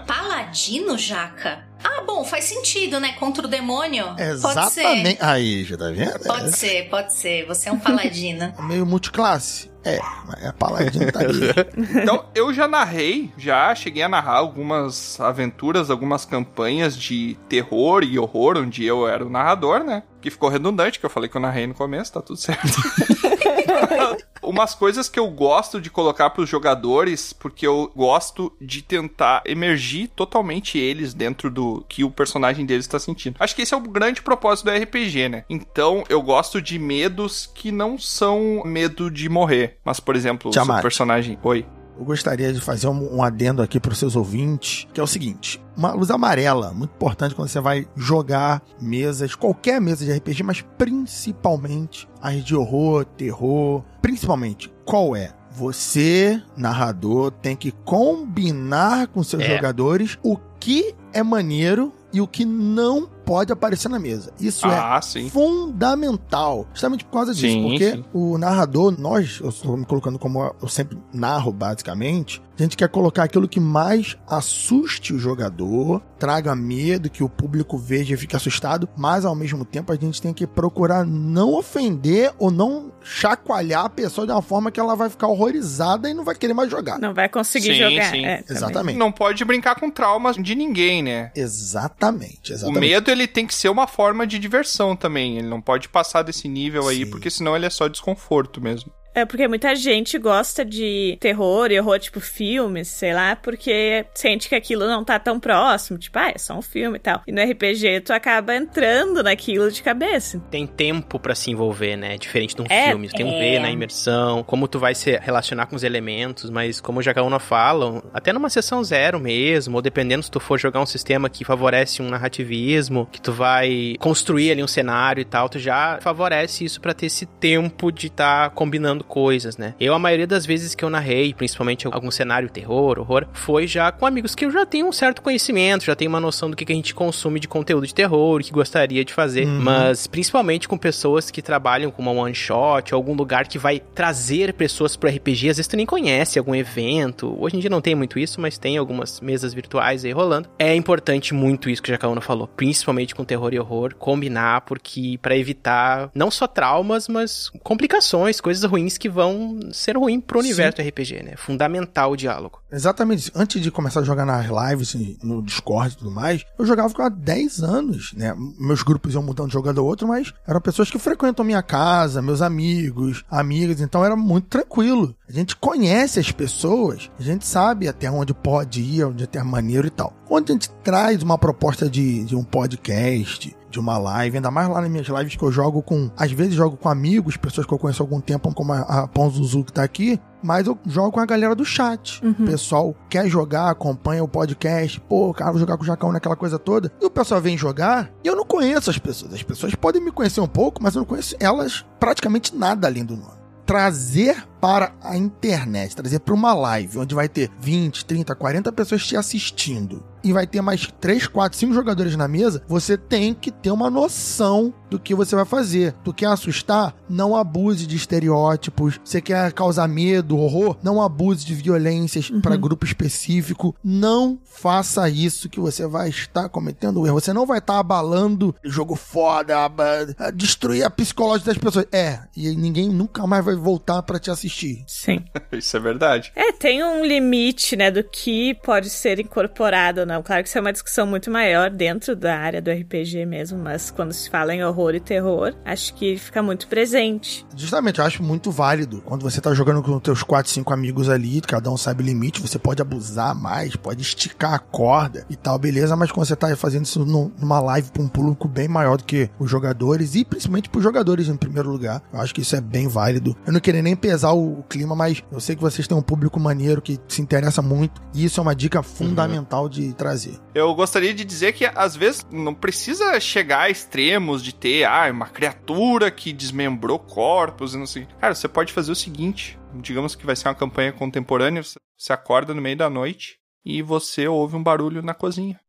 Paladino, 0.07 0.97
Jaca? 0.97 1.70
Ah, 1.83 2.03
bom, 2.07 2.25
faz 2.25 2.45
sentido, 2.45 3.01
né? 3.01 3.13
Contra 3.19 3.47
o 3.47 3.49
demônio? 3.49 4.05
Pode 4.07 4.19
ser. 4.19 4.31
Exatamente. 4.31 5.19
Aí, 5.21 5.65
já 5.65 5.77
tá 5.77 5.91
vendo? 5.91 6.19
Pode 6.21 6.57
ser, 6.57 6.89
pode 6.89 7.15
ser. 7.15 7.47
Você 7.47 7.69
é 7.69 7.73
um 7.73 7.79
paladino. 7.79 8.53
É 8.59 8.63
meio 8.63 8.87
multiclasse. 8.87 9.71
É, 9.83 9.99
mas 10.27 10.45
é 10.45 10.53
paladino 10.53 11.11
tá 11.11 11.21
ali. 11.21 11.41
Então, 12.03 12.27
eu 12.35 12.53
já 12.53 12.69
narrei, 12.69 13.33
já 13.39 13.75
cheguei 13.75 14.03
a 14.03 14.09
narrar 14.09 14.37
algumas 14.37 15.19
aventuras, 15.21 15.91
algumas 15.91 16.25
campanhas 16.27 16.97
de 16.97 17.37
terror 17.49 18.03
e 18.05 18.19
horror, 18.19 18.59
onde 18.59 18.85
eu 18.85 19.09
era 19.09 19.25
o 19.25 19.31
narrador, 19.31 19.83
né? 19.83 20.03
Que 20.21 20.31
ficou 20.31 20.51
redundante, 20.51 21.01
que 21.01 21.07
eu 21.07 21.11
falei 21.11 21.29
que 21.31 21.37
eu 21.37 21.41
narrei 21.41 21.67
no 21.67 21.75
começo, 21.75 22.13
tá 22.13 22.21
tudo 22.21 22.39
certo. 22.39 22.63
Umas 24.43 24.75
coisas 24.75 25.09
que 25.09 25.19
eu 25.19 25.29
gosto 25.29 25.81
de 25.81 25.91
colocar 25.91 26.31
pros 26.31 26.49
jogadores, 26.49 27.33
porque 27.33 27.67
eu 27.67 27.93
gosto 27.95 28.53
de 28.61 28.83
tentar 28.83 29.43
emergir 29.45 30.09
totalmente 30.09 30.79
eles 30.79 31.13
dentro 31.13 31.51
do 31.51 31.85
que 31.89 32.05
o 32.05 32.11
personagem 32.11 32.65
deles 32.65 32.87
está 32.87 32.99
sentindo. 32.99 33.37
Acho 33.39 33.55
que 33.55 33.63
esse 33.63 33.75
é 33.75 33.77
o 33.77 33.81
grande 33.81 34.23
propósito 34.23 34.67
do 34.67 34.77
RPG, 34.77 35.29
né? 35.29 35.45
Então, 35.49 36.05
eu 36.09 36.23
gosto 36.23 36.61
de 36.61 36.79
medos 36.79 37.51
que 37.55 37.71
não 37.71 37.99
são 37.99 38.63
medo 38.65 39.11
de 39.11 39.29
morrer. 39.29 39.77
Mas, 39.85 40.01
por 40.01 40.17
exemplo, 40.17 40.51
o 40.51 40.53
seu 40.53 40.63
Tiamat. 40.63 40.83
personagem. 40.83 41.39
Oi. 41.43 41.67
Eu 41.99 42.05
gostaria 42.05 42.53
de 42.53 42.61
fazer 42.61 42.89
um, 42.89 43.17
um 43.17 43.23
adendo 43.23 43.61
aqui 43.63 43.79
para 43.79 43.93
os 43.93 43.99
seus 43.99 44.17
ouvintes, 44.17 44.87
que 44.93 45.01
é 45.01 45.03
o 45.03 45.07
seguinte: 45.07 45.61
uma 45.77 45.93
luz 45.93 46.11
amarela, 46.11 46.73
muito 46.73 46.93
importante 46.95 47.35
quando 47.35 47.49
você 47.49 47.61
vai 47.61 47.87
jogar 47.97 48.63
mesas, 48.81 49.35
qualquer 49.35 49.81
mesa 49.81 50.05
de 50.05 50.13
RPG, 50.13 50.43
mas 50.43 50.65
principalmente 50.79 52.09
as 52.23 52.43
de 52.45 52.55
horror, 52.57 53.05
terror. 53.05 53.83
Principalmente, 54.01 54.73
qual 54.85 55.15
é? 55.15 55.33
Você, 55.53 56.41
narrador, 56.57 57.31
tem 57.33 57.57
que 57.57 57.73
combinar 57.73 59.09
com 59.09 59.23
seus 59.23 59.43
É. 59.43 59.57
jogadores 59.57 60.19
o 60.23 60.37
que 60.59 60.95
é 61.13 61.23
maneiro 61.23 61.93
e 62.13 62.21
o 62.21 62.27
que 62.27 62.45
não 62.45 63.09
pode 63.31 63.53
aparecer 63.53 63.89
na 63.89 64.01
mesa. 64.01 64.33
Isso 64.41 64.67
é 64.67 64.77
Ah, 64.77 65.01
sim. 65.01 65.31
fundamental. 65.31 66.67
Justamente 66.73 67.05
por 67.05 67.13
causa 67.13 67.33
disso. 67.33 67.47
Sim, 67.47 67.63
porque 67.63 67.93
sim. 67.93 68.05
o 68.13 68.37
narrador, 68.37 68.93
nós, 68.99 69.39
eu 69.41 69.51
estou 69.51 69.77
me 69.77 69.85
colocando 69.87 70.19
como 70.19 70.53
eu 70.61 70.67
sempre 70.69 70.99
narro, 71.15 71.53
basicamente, 71.53 72.43
a 72.63 72.67
gente 72.67 72.77
quer 72.77 72.89
colocar 72.89 73.25
aquilo 73.25 73.49
que 73.49 73.61
mais 73.61 74.17
assuste 74.27 75.13
o 75.15 75.19
jogador, 75.19 76.03
traga 76.19 76.55
medo, 76.55 77.09
que 77.11 77.23
o 77.25 77.29
público 77.29 77.79
veja 77.79 78.15
e 78.15 78.17
fique 78.17 78.37
assustado, 78.37 78.89
mas 78.97 79.25
ao 79.25 79.35
mesmo 79.35 79.65
tempo 79.65 79.93
a 79.93 79.97
gente 79.97 80.21
tem 80.21 80.33
que 80.35 80.47
procurar 80.47 81.05
não 81.07 81.55
ofender 81.55 82.33
ou 82.39 82.51
não 82.51 82.93
chacoalhar 83.03 83.85
a 83.87 83.89
pessoa 83.89 84.27
de 84.27 84.33
uma 84.33 84.43
forma 84.43 84.71
que 84.71 84.79
ela 84.79 84.95
vai 84.95 85.09
ficar 85.09 85.29
horrorizada 85.29 86.09
e 86.11 86.15
não 86.15 86.25
vai 86.25 86.35
querer 86.35 86.53
mais 86.55 86.71
jogar. 86.71 86.99
Não 86.99 87.15
vai 87.15 87.29
conseguir 87.29 87.75
Sim, 87.75 87.91
jogar. 87.91 88.11
sim. 88.11 88.27
é. 88.27 88.45
Exatamente. 88.49 88.99
Não 88.99 89.11
pode 89.11 89.45
brincar 89.45 89.75
com 89.79 89.91
traumas 89.91 90.37
de 90.37 90.55
ninguém, 90.55 91.03
né? 91.03 91.31
Exatamente, 91.35 92.53
O 92.53 92.55
exatamente. 92.55 92.81
medo, 92.81 93.11
ele 93.11 93.27
tem 93.27 93.47
que 93.47 93.55
ser 93.55 93.69
uma 93.69 93.87
forma 93.87 94.27
de 94.27 94.39
diversão 94.39 94.95
também. 94.95 95.39
Ele 95.39 95.49
não 95.49 95.61
pode 95.61 95.89
passar 95.89 96.23
desse 96.23 96.49
nível 96.49 96.89
aí, 96.89 97.05
Sim. 97.05 97.11
porque 97.11 97.31
senão 97.31 97.57
ele 97.57 97.67
é 97.67 97.71
só 97.71 97.89
desconforto 97.89 98.61
mesmo. 98.61 98.93
É 99.15 99.25
porque 99.25 99.49
muita 99.49 99.75
gente 99.75 100.19
gosta 100.19 100.65
de 100.65 101.17
terror 101.21 101.71
e 101.71 101.81
horror, 101.81 101.99
tipo 101.99 102.21
filmes, 102.21 102.89
sei 102.89 103.13
lá, 103.13 103.35
porque 103.35 104.07
sente 104.15 104.49
que 104.49 104.55
aquilo 104.55 104.87
não 104.87 105.05
tá 105.05 105.19
tão 105.19 105.41
próximo. 105.41 105.99
Tipo, 105.99 106.19
ah, 106.19 106.31
é 106.35 106.39
só 106.39 106.57
um 106.57 106.63
filme 106.63 106.97
e 106.97 107.01
tal. 107.01 107.21
E 107.27 107.33
no 107.33 107.43
RPG 107.43 108.03
tu 108.03 108.13
acaba 108.13 108.55
entrando 108.55 109.23
naquilo 109.23 109.71
de 109.71 109.83
cabeça. 109.83 110.39
Tem 110.51 110.67
tempo 110.67 111.19
pra 111.19 111.35
se 111.35 111.51
envolver, 111.51 111.97
né? 111.97 112.17
Diferente 112.19 112.55
de 112.55 112.63
um 112.63 112.67
É, 112.69 112.89
filme. 112.89 113.09
Tu 113.09 113.15
tem 113.17 113.27
um 113.27 113.33
é. 113.33 113.39
ver 113.41 113.59
na 113.61 113.71
imersão, 113.71 114.43
como 114.45 114.69
tu 114.69 114.79
vai 114.79 114.95
se 114.95 115.19
relacionar 115.19 115.67
com 115.67 115.75
os 115.75 115.83
elementos, 115.83 116.49
mas 116.49 116.81
como 116.81 117.01
o 117.01 117.03
Jacaúna 117.03 117.39
fala, 117.41 118.03
até 118.15 118.33
numa 118.33 118.49
sessão 118.49 118.83
zero 118.85 119.19
mesmo, 119.19 119.77
ou 119.77 119.83
dependendo 119.83 120.23
se 120.23 120.31
tu 120.31 120.39
for 120.39 120.59
jogar 120.59 120.81
um 120.81 120.87
sistema 120.87 121.29
que 121.29 121.45
favorece 121.45 122.01
um 122.01 122.09
narrativismo, 122.09 123.09
que 123.11 123.21
tu 123.21 123.33
vai 123.33 123.97
construir 123.99 124.53
ali 124.53 124.63
um 124.63 124.69
cenário 124.69 125.21
e 125.21 125.25
tal, 125.25 125.49
tu 125.49 125.59
já 125.59 125.99
favorece 126.01 126.65
isso 126.65 126.81
pra 126.81 126.95
ter 126.95 127.07
esse 127.07 127.27
tempo 127.27 127.91
de 127.91 128.07
estar 128.07 128.51
combinando 128.51 129.00
coisas, 129.05 129.57
né? 129.57 129.75
Eu, 129.81 129.95
a 129.95 129.99
maioria 129.99 130.27
das 130.27 130.45
vezes 130.47 130.75
que 130.75 130.85
eu 130.85 130.91
narrei, 130.91 131.33
principalmente 131.35 131.87
algum 131.87 132.11
cenário 132.11 132.49
terror, 132.49 132.99
horror, 132.99 133.27
foi 133.33 133.67
já 133.67 133.91
com 133.93 134.07
amigos 134.07 134.35
que 134.35 134.45
eu 134.45 134.51
já 134.51 134.65
tenho 134.67 134.87
um 134.87 134.93
certo 134.93 135.23
conhecimento, 135.23 135.85
já 135.85 135.95
tenho 135.95 136.09
uma 136.11 136.21
noção 136.21 136.51
do 136.51 136.57
que 136.57 136.65
que 136.65 136.73
a 136.73 136.77
gente 136.77 136.95
consome 136.95 137.41
de 137.41 137.49
conteúdo 137.49 137.87
de 137.87 137.95
terror, 137.95 138.43
que 138.43 138.51
gostaria 138.53 139.05
de 139.05 139.13
fazer, 139.13 139.47
Uhum. 139.47 139.61
mas 139.61 140.07
principalmente 140.07 140.69
com 140.69 140.77
pessoas 140.79 141.31
que 141.31 141.41
trabalham 141.43 141.91
com 141.91 142.03
uma 142.03 142.11
one 142.13 142.35
shot, 142.35 142.93
algum 142.95 143.15
lugar 143.15 143.47
que 143.47 143.59
vai 143.59 143.81
trazer 143.95 144.53
pessoas 144.55 144.97
pro 144.97 145.09
RPG, 145.09 145.49
às 145.51 145.57
vezes 145.57 145.67
tu 145.69 145.77
nem 145.77 145.87
conhece 145.87 146.39
algum 146.39 146.55
evento. 146.55 147.37
Hoje 147.39 147.57
em 147.57 147.61
dia 147.61 147.71
não 147.71 147.81
tem 147.81 147.95
muito 147.95 148.19
isso, 148.19 148.41
mas 148.41 148.59
tem 148.59 148.77
algumas 148.77 149.21
mesas 149.21 149.53
virtuais 149.55 150.05
aí 150.05 150.13
rolando. 150.13 150.49
É 150.59 150.75
importante 150.75 151.33
muito 151.35 151.69
isso 151.71 151.83
que 151.83 151.91
o 151.91 151.95
Jacaúna 151.95 152.21
falou, 152.21 152.47
principalmente 152.47 153.15
com 153.15 153.25
terror 153.25 153.53
e 153.55 153.59
horror, 153.59 153.95
combinar 153.97 154.63
porque 154.63 155.19
pra 155.23 155.37
evitar 155.37 156.11
não 156.15 156.31
só 156.31 156.47
traumas, 156.47 157.09
mas 157.09 157.51
complicações, 157.63 158.41
coisas 158.41 158.63
ruins 158.71 158.90
que 158.99 159.09
vão 159.09 159.59
ser 159.73 159.97
ruins 159.97 160.23
pro 160.27 160.39
universo 160.41 160.83
do 160.83 160.89
RPG, 160.89 161.23
né? 161.23 161.35
Fundamental 161.37 162.13
o 162.13 162.17
diálogo. 162.17 162.61
Exatamente. 162.71 163.31
Antes 163.35 163.61
de 163.61 163.71
começar 163.71 164.01
a 164.01 164.05
jogar 164.05 164.25
nas 164.25 164.47
lives, 164.47 164.97
no 165.23 165.43
Discord 165.43 165.95
e 165.95 165.99
tudo 165.99 166.11
mais, 166.11 166.45
eu 166.59 166.67
jogava 166.67 166.93
há 167.05 167.09
10 167.09 167.63
anos, 167.63 168.13
né? 168.15 168.35
Meus 168.59 168.83
grupos 168.83 169.15
iam 169.15 169.23
mudando 169.23 169.49
de 169.49 169.55
jogador 169.55 169.81
a 169.81 169.85
outro, 169.85 170.07
mas 170.07 170.33
eram 170.47 170.61
pessoas 170.61 170.91
que 170.91 170.99
frequentam 170.99 171.45
minha 171.45 171.63
casa, 171.63 172.23
meus 172.23 172.43
amigos, 172.43 173.25
amigas, 173.31 173.81
então 173.81 174.05
era 174.05 174.17
muito 174.17 174.49
tranquilo. 174.49 175.15
A 175.29 175.33
gente 175.33 175.57
conhece 175.57 176.19
as 176.19 176.33
pessoas, 176.33 177.11
a 177.19 177.23
gente 177.23 177.47
sabe 177.47 177.89
até 177.89 178.11
onde 178.11 178.35
pode 178.35 178.81
ir, 178.81 179.05
onde 179.05 179.29
é 179.33 179.43
maneiro 179.43 179.87
e 179.87 179.91
tal. 179.91 180.13
Quando 180.27 180.51
a 180.51 180.53
gente 180.53 180.71
traz 180.83 181.23
uma 181.23 181.39
proposta 181.39 181.89
de, 181.89 182.25
de 182.25 182.37
um 182.37 182.45
podcast, 182.45 183.57
de 183.71 183.79
uma 183.79 183.97
live, 183.97 184.37
ainda 184.37 184.51
mais 184.51 184.69
lá 184.69 184.81
nas 184.81 184.91
minhas 184.91 185.07
lives 185.07 185.37
que 185.37 185.43
eu 185.43 185.53
jogo 185.53 185.83
com, 185.83 186.11
às 186.17 186.33
vezes 186.33 186.55
jogo 186.55 186.77
com 186.77 186.89
amigos, 186.89 187.37
pessoas 187.37 187.67
que 187.67 187.73
eu 187.73 187.79
conheço 187.79 188.03
há 188.03 188.05
algum 188.05 188.21
tempo, 188.21 188.53
como 188.55 188.73
a, 188.73 188.81
a 188.81 189.09
Ponzuzu 189.09 189.65
que 189.65 189.73
tá 189.73 189.83
aqui, 189.83 190.21
mas 190.43 190.67
eu 190.67 190.79
jogo 190.87 191.13
com 191.13 191.21
a 191.21 191.27
galera 191.27 191.55
do 191.55 191.65
chat. 191.65 192.21
O 192.43 192.47
pessoal 192.47 192.95
quer 193.09 193.29
jogar, 193.29 193.71
acompanha 193.71 194.25
o 194.25 194.29
podcast, 194.29 195.01
pô, 195.01 195.33
cara, 195.33 195.51
vou 195.51 195.61
jogar 195.61 195.77
com 195.77 195.83
o 195.83 195.87
Jacão 195.87 196.13
naquela 196.13 196.37
coisa 196.37 196.59
toda. 196.59 196.91
E 197.01 197.05
o 197.05 197.11
pessoal 197.11 197.41
vem 197.41 197.57
jogar 197.57 198.11
e 198.25 198.29
eu 198.29 198.35
não 198.35 198.45
conheço 198.45 198.91
as 198.91 198.99
pessoas. 198.99 199.35
As 199.35 199.43
pessoas 199.43 199.75
podem 199.75 200.03
me 200.03 200.11
conhecer 200.11 200.41
um 200.41 200.49
pouco, 200.49 200.83
mas 200.83 200.95
eu 200.95 201.01
não 201.01 201.07
conheço 201.07 201.37
elas 201.39 201.85
praticamente 201.99 202.57
nada 202.57 202.89
além 202.89 203.05
do 203.05 203.17
nome. 203.17 203.39
Trazer 203.67 204.45
para 204.61 204.93
a 205.01 205.17
internet, 205.17 205.95
trazer 205.95 206.19
para 206.21 206.35
uma 206.35 206.53
live 206.53 206.99
onde 206.99 207.15
vai 207.15 207.29
ter 207.29 207.51
20, 207.61 208.05
30, 208.05 208.35
40 208.35 208.73
pessoas 208.73 209.07
te 209.07 209.17
assistindo 209.17 210.03
e 210.23 210.33
vai 210.33 210.47
ter 210.47 210.61
mais 210.61 210.87
3, 211.01 211.27
4, 211.27 211.59
5 211.59 211.73
jogadores 211.73 212.17
na 212.17 212.29
mesa, 212.29 212.63
você 212.69 212.97
tem 212.97 213.35
que 213.35 213.51
ter 213.51 213.71
uma 213.71 213.91
noção 213.91 214.73
do 214.91 214.99
que 214.99 215.15
você 215.15 215.35
vai 215.37 215.45
fazer. 215.45 215.95
Tu 216.05 216.13
quer 216.13 216.27
assustar? 216.27 216.95
Não 217.09 217.35
abuse 217.37 217.87
de 217.87 217.97
estereótipos. 217.97 219.01
Você 219.05 219.21
quer 219.21 219.53
causar 219.53 219.89
medo, 219.89 220.37
horror? 220.39 220.77
Não 220.83 221.01
abuse 221.01 221.45
de 221.45 221.55
violências 221.55 222.31
para 222.43 222.57
grupo 222.57 222.85
específico. 222.85 223.75
Não 223.85 224.39
faça 224.45 225.09
isso 225.09 225.49
que 225.49 225.61
você 225.61 225.87
vai 225.87 226.09
estar 226.09 226.49
cometendo 226.49 227.07
erro. 227.07 227.21
Você 227.21 227.33
não 227.33 227.47
vai 227.47 227.59
estar 227.59 227.79
abalando 227.79 228.55
jogo 228.65 228.95
foda, 228.97 229.65
aba- 229.65 230.07
destruir 230.35 230.85
a 230.85 230.91
psicológica 230.91 231.51
das 231.53 231.59
pessoas. 231.59 231.87
É, 231.93 232.21
e 232.37 232.55
ninguém 232.57 232.89
nunca 232.89 233.27
mais 233.27 233.45
vai 233.45 233.55
voltar 233.57 234.03
para 234.03 234.19
te 234.19 234.31
assistir. 234.31 234.83
Sim. 234.87 235.25
Isso 235.53 235.77
é 235.77 235.81
verdade. 235.81 236.33
É, 236.35 236.53
tem 236.53 236.83
um 236.83 237.05
limite, 237.05 237.77
né, 237.77 237.91
do 237.91 238.03
que 238.05 238.55
pode 238.55 238.91
ser 238.91 239.19
incorporado 239.21 240.01
ou 240.01 240.07
não. 240.07 240.23
Claro 240.23 240.43
que 240.43 240.49
isso 240.49 240.59
é 240.59 240.61
uma 240.61 240.73
discussão 240.73 241.07
muito 241.07 241.31
maior 241.31 241.71
dentro 241.71 242.15
da 242.17 242.37
área 242.37 242.61
do 242.63 242.71
RPG 242.71 243.25
mesmo, 243.27 243.59
mas 243.59 243.91
quando 243.91 244.13
se 244.13 244.29
fala 244.31 244.55
em 244.55 244.65
horror 244.65 244.80
e 244.95 245.01
terror, 245.01 245.55
acho 245.65 245.93
que 245.95 246.17
fica 246.17 246.43
muito 246.43 246.67
presente. 246.69 247.45
Justamente, 247.57 247.99
eu 247.99 248.05
acho 248.05 248.23
muito 248.23 248.51
válido. 248.51 249.03
Quando 249.05 249.23
você 249.23 249.41
tá 249.41 249.53
jogando 249.53 249.83
com 249.83 249.99
teus 250.01 250.23
4, 250.23 250.51
5 250.51 250.73
amigos 250.73 251.09
ali, 251.09 251.41
cada 251.41 251.71
um 251.71 251.77
sabe 251.77 252.03
o 252.03 252.07
limite, 252.07 252.41
você 252.41 252.59
pode 252.59 252.81
abusar 252.81 253.35
mais, 253.35 253.77
pode 253.77 254.01
esticar 254.03 254.55
a 254.55 254.59
corda 254.59 255.27
e 255.29 255.37
tal, 255.37 255.59
beleza, 255.59 255.95
mas 255.97 256.11
quando 256.11 256.27
você 256.27 256.37
tá 256.37 256.55
fazendo 256.57 256.85
isso 256.87 257.05
num- 257.05 257.31
numa 257.39 257.61
live 257.61 257.91
pra 257.91 258.03
um 258.03 258.09
público 258.09 258.49
bem 258.49 258.69
maior 258.69 258.97
do 258.97 259.05
que 259.05 259.29
os 259.39 259.51
jogadores, 259.51 260.15
e 260.15 260.25
principalmente 260.25 260.69
pros 260.71 260.83
jogadores 260.83 261.29
em 261.29 261.37
primeiro 261.37 261.71
lugar, 261.71 262.03
eu 262.13 262.21
acho 262.21 262.35
que 262.35 262.41
isso 262.41 262.57
é 262.57 262.61
bem 262.61 262.89
válido. 262.89 263.37
Eu 263.47 263.53
não 263.53 263.61
queria 263.61 263.83
nem 263.83 263.95
pesar 263.97 264.33
o, 264.33 264.61
o 264.61 264.63
clima, 264.63 264.95
mas 264.97 265.23
eu 265.31 265.41
sei 265.41 265.55
que 265.57 265.63
vocês 265.63 265.87
têm 265.87 265.97
um 265.97 266.03
público 266.03 266.39
maneiro 266.41 266.81
que 266.81 266.99
se 267.09 267.21
interessa 267.21 267.61
muito, 267.61 268.01
e 268.15 268.25
isso 268.25 268.41
é 268.41 268.43
uma 268.43 268.55
dica 268.55 268.83
fundamental 268.83 269.69
de 269.69 269.93
trazer. 269.93 270.39
Eu 270.55 270.75
gostaria 270.75 271.13
de 271.13 271.25
dizer 271.25 271.53
que 271.53 271.65
às 271.75 271.97
vezes 271.97 272.25
não 272.31 272.55
precisa 272.55 273.19
chegar 273.21 273.63
a 273.63 273.71
extremos 273.71 274.43
de 274.43 274.55
ter 274.55 274.70
ah, 274.85 275.11
uma 275.11 275.29
criatura 275.29 276.11
que 276.11 276.33
desmembrou 276.33 276.99
corpos 276.99 277.75
e 277.75 277.79
não 277.79 277.87
sei. 277.87 278.07
Cara, 278.21 278.35
você 278.35 278.49
pode 278.49 278.73
fazer 278.73 278.93
o 278.93 278.97
seguinte: 278.97 279.59
digamos 279.75 280.15
que 280.15 280.27
vai 280.27 280.37
ser 280.37 280.49
uma 280.49 280.55
campanha 280.55 280.93
contemporânea, 280.93 281.63
você 281.63 282.13
acorda 282.13 282.55
no 282.55 282.63
meio 282.63 282.77
da 282.77 282.91
noite 282.91 283.39
e 283.65 283.83
você 283.83 284.27
ouve 284.27 284.57
um 284.57 284.63
barulho 284.63 285.03
na 285.03 285.15
cozinha. 285.15 285.61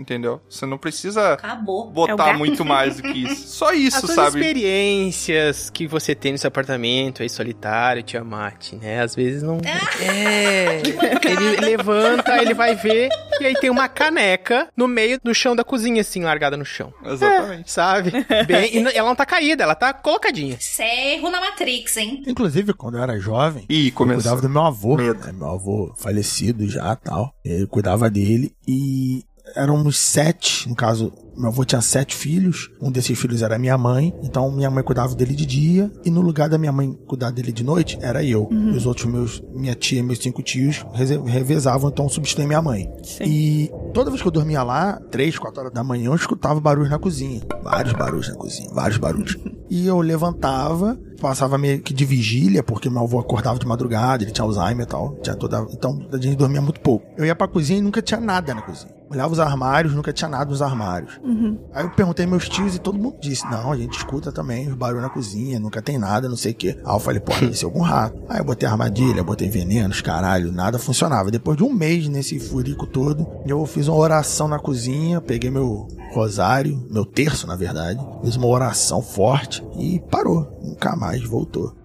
Entendeu? 0.00 0.40
Você 0.48 0.64
não 0.64 0.78
precisa 0.78 1.34
Acabou. 1.34 1.88
É 1.90 1.92
botar 1.92 2.16
gato. 2.28 2.38
muito 2.38 2.64
mais 2.64 2.96
do 2.96 3.02
que 3.02 3.18
isso. 3.24 3.48
Só 3.48 3.70
isso, 3.74 4.06
As 4.06 4.12
sabe? 4.12 4.40
experiências 4.40 5.68
que 5.68 5.86
você 5.86 6.14
tem 6.14 6.32
no 6.32 6.38
seu 6.38 6.48
apartamento 6.48 7.22
aí 7.22 7.28
solitário, 7.28 8.02
Tiamat, 8.02 8.72
né? 8.80 9.02
Às 9.02 9.14
vezes 9.14 9.42
não. 9.42 9.58
É. 10.00 10.80
Ele 11.24 11.56
levanta, 11.60 12.40
ele 12.40 12.54
vai 12.54 12.74
ver, 12.74 13.08
e 13.40 13.44
aí 13.44 13.54
tem 13.54 13.68
uma 13.70 13.88
caneca 13.88 14.68
no 14.76 14.88
meio 14.88 15.18
do 15.22 15.34
chão 15.34 15.54
da 15.54 15.62
cozinha, 15.62 16.00
assim, 16.00 16.22
largada 16.22 16.56
no 16.56 16.64
chão. 16.64 16.92
Exatamente. 17.04 17.70
Sabe? 17.70 18.12
Bem, 18.46 18.76
e 18.76 18.96
ela 18.96 19.08
não 19.08 19.14
tá 19.16 19.26
caída, 19.26 19.62
ela 19.64 19.74
tá 19.74 19.92
colocadinha. 19.92 20.56
Isso 20.58 20.80
é 20.82 21.14
erro 21.14 21.28
na 21.30 21.40
Matrix, 21.40 21.96
hein? 21.98 22.22
Inclusive, 22.26 22.72
quando 22.72 22.96
eu 22.96 23.02
era 23.02 23.18
jovem, 23.18 23.66
eu 23.68 23.92
começou. 23.92 24.22
cuidava 24.22 24.40
do 24.42 24.48
meu 24.48 24.62
avô. 24.62 24.96
Medo. 24.96 25.26
né? 25.26 25.32
Meu 25.32 25.50
avô 25.50 25.92
falecido 25.98 26.68
já 26.68 26.96
tal. 26.96 27.34
Eu 27.44 27.68
cuidava 27.68 28.08
dele 28.08 28.54
e 28.66 29.24
éramos 29.54 29.98
sete, 29.98 30.64
no 30.66 30.74
caso, 30.74 31.12
meu 31.36 31.48
avô 31.48 31.64
tinha 31.64 31.80
sete 31.80 32.14
filhos. 32.14 32.70
Um 32.80 32.90
desses 32.90 33.18
filhos 33.18 33.42
era 33.42 33.58
minha 33.58 33.76
mãe. 33.76 34.14
Então 34.22 34.50
minha 34.50 34.70
mãe 34.70 34.82
cuidava 34.82 35.14
dele 35.14 35.34
de 35.34 35.46
dia. 35.46 35.90
E 36.04 36.10
no 36.10 36.20
lugar 36.20 36.48
da 36.48 36.58
minha 36.58 36.72
mãe 36.72 36.92
cuidar 37.06 37.30
dele 37.30 37.52
de 37.52 37.64
noite, 37.64 37.98
era 38.00 38.22
eu. 38.24 38.48
E 38.50 38.76
os 38.76 38.86
outros 38.86 39.06
meus, 39.06 39.42
minha 39.54 39.74
tia 39.74 40.00
e 40.00 40.02
meus 40.02 40.18
cinco 40.18 40.42
tios 40.42 40.84
revezavam, 41.26 41.90
então 41.90 42.08
substituía 42.08 42.46
minha 42.46 42.62
mãe. 42.62 42.90
Sim. 43.02 43.24
E 43.24 43.72
toda 43.92 44.10
vez 44.10 44.22
que 44.22 44.28
eu 44.28 44.32
dormia 44.32 44.62
lá, 44.62 45.00
três, 45.10 45.38
quatro 45.38 45.60
horas 45.60 45.72
da 45.72 45.82
manhã, 45.82 46.06
eu 46.06 46.14
escutava 46.14 46.60
barulhos 46.60 46.90
na 46.90 46.98
cozinha. 46.98 47.40
Vários 47.62 47.92
barulhos 47.94 48.28
na 48.28 48.34
cozinha, 48.34 48.70
vários 48.72 48.98
barulhos. 48.98 49.36
E 49.68 49.86
eu 49.86 50.00
levantava, 50.00 50.98
passava 51.20 51.56
meio 51.56 51.80
que 51.80 51.94
de 51.94 52.04
vigília, 52.04 52.62
porque 52.62 52.90
meu 52.90 53.02
avô 53.02 53.20
acordava 53.20 53.58
de 53.58 53.66
madrugada, 53.66 54.24
ele 54.24 54.32
tinha 54.32 54.44
Alzheimer 54.44 54.84
e 54.84 54.88
tal. 54.88 55.16
Tinha 55.22 55.36
toda... 55.36 55.64
Então 55.70 56.06
a 56.12 56.16
gente 56.16 56.36
dormia 56.36 56.60
muito 56.60 56.80
pouco. 56.80 57.06
Eu 57.16 57.24
ia 57.24 57.36
pra 57.36 57.46
cozinha 57.46 57.78
e 57.78 57.82
nunca 57.82 58.02
tinha 58.02 58.20
nada 58.20 58.52
na 58.52 58.62
cozinha. 58.62 58.92
Olhava 59.10 59.32
os 59.32 59.40
armários, 59.40 59.92
nunca 59.92 60.12
tinha 60.12 60.28
nada 60.28 60.50
nos 60.50 60.62
armários. 60.62 61.19
Aí 61.72 61.84
eu 61.84 61.90
perguntei 61.90 62.26
meus 62.26 62.48
tios 62.48 62.74
e 62.74 62.78
todo 62.78 62.98
mundo 62.98 63.16
disse: 63.20 63.44
Não, 63.50 63.72
a 63.72 63.76
gente 63.76 63.96
escuta 63.96 64.32
também 64.32 64.68
os 64.68 64.74
barulhos 64.74 65.02
na 65.02 65.10
cozinha, 65.10 65.58
nunca 65.60 65.82
tem 65.82 65.98
nada, 65.98 66.28
não 66.28 66.36
sei 66.36 66.52
o 66.52 66.54
quê. 66.54 66.78
Aí 66.84 66.94
eu 66.94 67.00
falei: 67.00 67.20
Pô, 67.20 67.32
deve 67.40 67.56
ser 67.56 67.64
algum 67.64 67.80
rato. 67.80 68.20
Aí 68.28 68.38
eu 68.38 68.44
botei 68.44 68.68
armadilha, 68.68 69.22
botei 69.22 69.48
venenos, 69.48 70.00
caralho, 70.00 70.52
nada 70.52 70.78
funcionava. 70.78 71.30
Depois 71.30 71.56
de 71.56 71.64
um 71.64 71.72
mês 71.72 72.08
nesse 72.08 72.38
furico 72.38 72.86
todo, 72.86 73.26
eu 73.46 73.64
fiz 73.66 73.88
uma 73.88 73.96
oração 73.96 74.48
na 74.48 74.58
cozinha, 74.58 75.20
peguei 75.20 75.50
meu 75.50 75.86
rosário, 76.12 76.86
meu 76.90 77.04
terço, 77.04 77.46
na 77.46 77.56
verdade, 77.56 78.00
fiz 78.22 78.36
uma 78.36 78.46
oração 78.46 79.02
forte 79.02 79.64
e 79.78 80.00
parou. 80.10 80.58
Nunca 80.62 80.96
mais 80.96 81.22
voltou. 81.22 81.79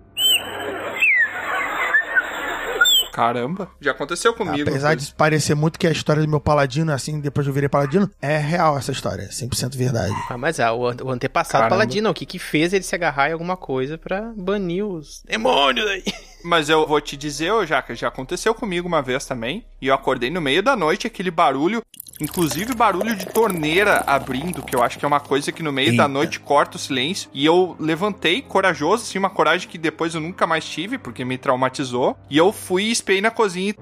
Caramba. 3.16 3.70
Já 3.80 3.92
aconteceu 3.92 4.34
comigo. 4.34 4.70
Apesar 4.70 4.94
de 4.94 5.14
parecer 5.16 5.56
muito 5.56 5.80
que 5.80 5.88
a 5.88 5.92
história 5.92 6.22
do 6.22 6.28
meu 6.28 6.42
paladino, 6.42 6.92
assim, 6.92 7.22
depois 7.22 7.48
eu 7.48 7.54
virei 7.54 7.70
paladino, 7.70 8.12
é 8.22 8.38
real 8.38 8.78
essa 8.78 8.92
história, 8.92 9.22
é 9.24 9.28
100% 9.30 9.78
verdade. 9.78 10.14
Ah, 10.30 10.38
mas 10.38 10.60
ah, 10.60 10.74
o, 10.74 10.86
ante- 10.86 11.02
o 11.02 11.10
antepassado 11.10 11.62
Caramba. 11.62 11.70
paladino, 11.76 12.10
o 12.10 12.14
que 12.14 12.26
que 12.26 12.38
fez 12.38 12.74
ele 12.74 12.84
se 12.84 12.94
agarrar 12.94 13.30
em 13.30 13.32
alguma 13.34 13.56
coisa 13.56 13.98
pra 13.98 14.34
banir 14.36 14.86
os 14.86 15.24
demônios 15.26 15.88
aí? 15.88 16.04
Mas 16.46 16.70
eu 16.70 16.86
vou 16.86 17.02
te 17.02 17.18
dizer, 17.18 17.52
ô 17.52 17.66
Jaca, 17.66 17.96
já 17.96 18.08
aconteceu 18.08 18.54
comigo 18.54 18.88
uma 18.88 19.02
vez 19.02 19.26
também. 19.26 19.66
E 19.82 19.88
eu 19.88 19.96
acordei 19.96 20.30
no 20.30 20.40
meio 20.40 20.62
da 20.62 20.76
noite, 20.76 21.08
aquele 21.08 21.32
barulho, 21.32 21.82
inclusive 22.22 22.76
barulho 22.76 23.16
de 23.16 23.26
torneira 23.26 24.04
abrindo, 24.06 24.62
que 24.62 24.76
eu 24.76 24.84
acho 24.84 25.00
que 25.00 25.04
é 25.04 25.08
uma 25.08 25.20
coisa 25.20 25.52
que 25.52 25.64
no 25.64 25.74
meio 25.74 25.98
da 25.98 26.04
Eita. 26.04 26.08
noite 26.08 26.40
corta 26.40 26.78
o 26.78 26.80
silêncio. 26.80 27.32
E 27.34 27.44
eu 27.44 27.76
levantei, 27.80 28.44
corajoso, 28.44 29.06
assim, 29.06 29.18
uma 29.18 29.32
coragem 29.32 29.68
que 29.68 29.80
depois 29.80 30.14
eu 30.14 30.22
nunca 30.22 30.46
mais 30.46 30.64
tive, 30.64 31.00
porque 31.00 31.26
me 31.26 31.36
traumatizou. 31.36 32.16
E 32.30 32.38
eu 32.38 32.54
fui 32.54 32.84
e 32.84 32.92
espiei 32.92 33.22
na 33.22 33.32
cozinha. 33.32 33.74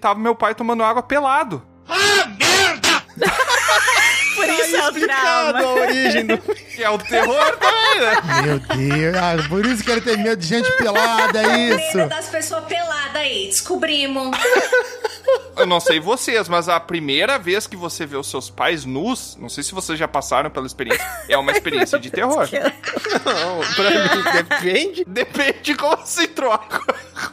Tava 0.00 0.20
meu 0.20 0.36
pai 0.36 0.54
tomando 0.54 0.84
água 0.84 1.02
pelado. 1.02 1.60
Por 4.40 4.48
isso 4.48 4.76
é 4.76 4.88
o 4.88 4.92
trauma. 4.92 5.60
a 5.60 5.72
origem 5.74 6.26
do... 6.26 6.38
Que 6.38 6.82
é 6.82 6.90
o 6.90 6.98
terror 6.98 7.56
também, 7.58 8.00
né? 8.00 8.42
Meu 8.42 8.58
Deus, 8.58 9.16
ah, 9.16 9.48
por 9.48 9.66
isso 9.66 9.84
que 9.84 9.90
ele 9.90 10.00
tem 10.00 10.16
medo 10.16 10.40
de 10.40 10.46
gente 10.46 10.70
pelada, 10.72 11.42
é 11.42 11.58
isso. 11.68 11.96
Medo 11.96 12.08
das 12.08 12.26
pessoas 12.26 12.64
peladas 12.64 13.16
aí, 13.16 13.48
descobrimos. 13.48 14.36
Eu 15.56 15.66
não 15.66 15.80
sei 15.80 16.00
vocês, 16.00 16.48
mas 16.48 16.68
a 16.68 16.80
primeira 16.80 17.38
vez 17.38 17.66
que 17.66 17.76
você 17.76 18.06
vê 18.06 18.16
os 18.16 18.30
seus 18.30 18.48
pais 18.48 18.84
nus, 18.84 19.36
não 19.38 19.48
sei 19.48 19.62
se 19.62 19.74
vocês 19.74 19.98
já 19.98 20.08
passaram 20.08 20.50
pela 20.50 20.66
experiência, 20.66 21.04
é 21.28 21.36
uma 21.36 21.52
experiência 21.52 21.98
de 21.98 22.10
terror. 22.10 22.48
Não, 23.24 23.60
pra 23.74 23.90
mim 23.90 24.22
depende. 24.32 25.04
Depende 25.06 25.60
de 25.62 25.74
como 25.74 26.06
se 26.06 26.26
troca. 26.28 26.80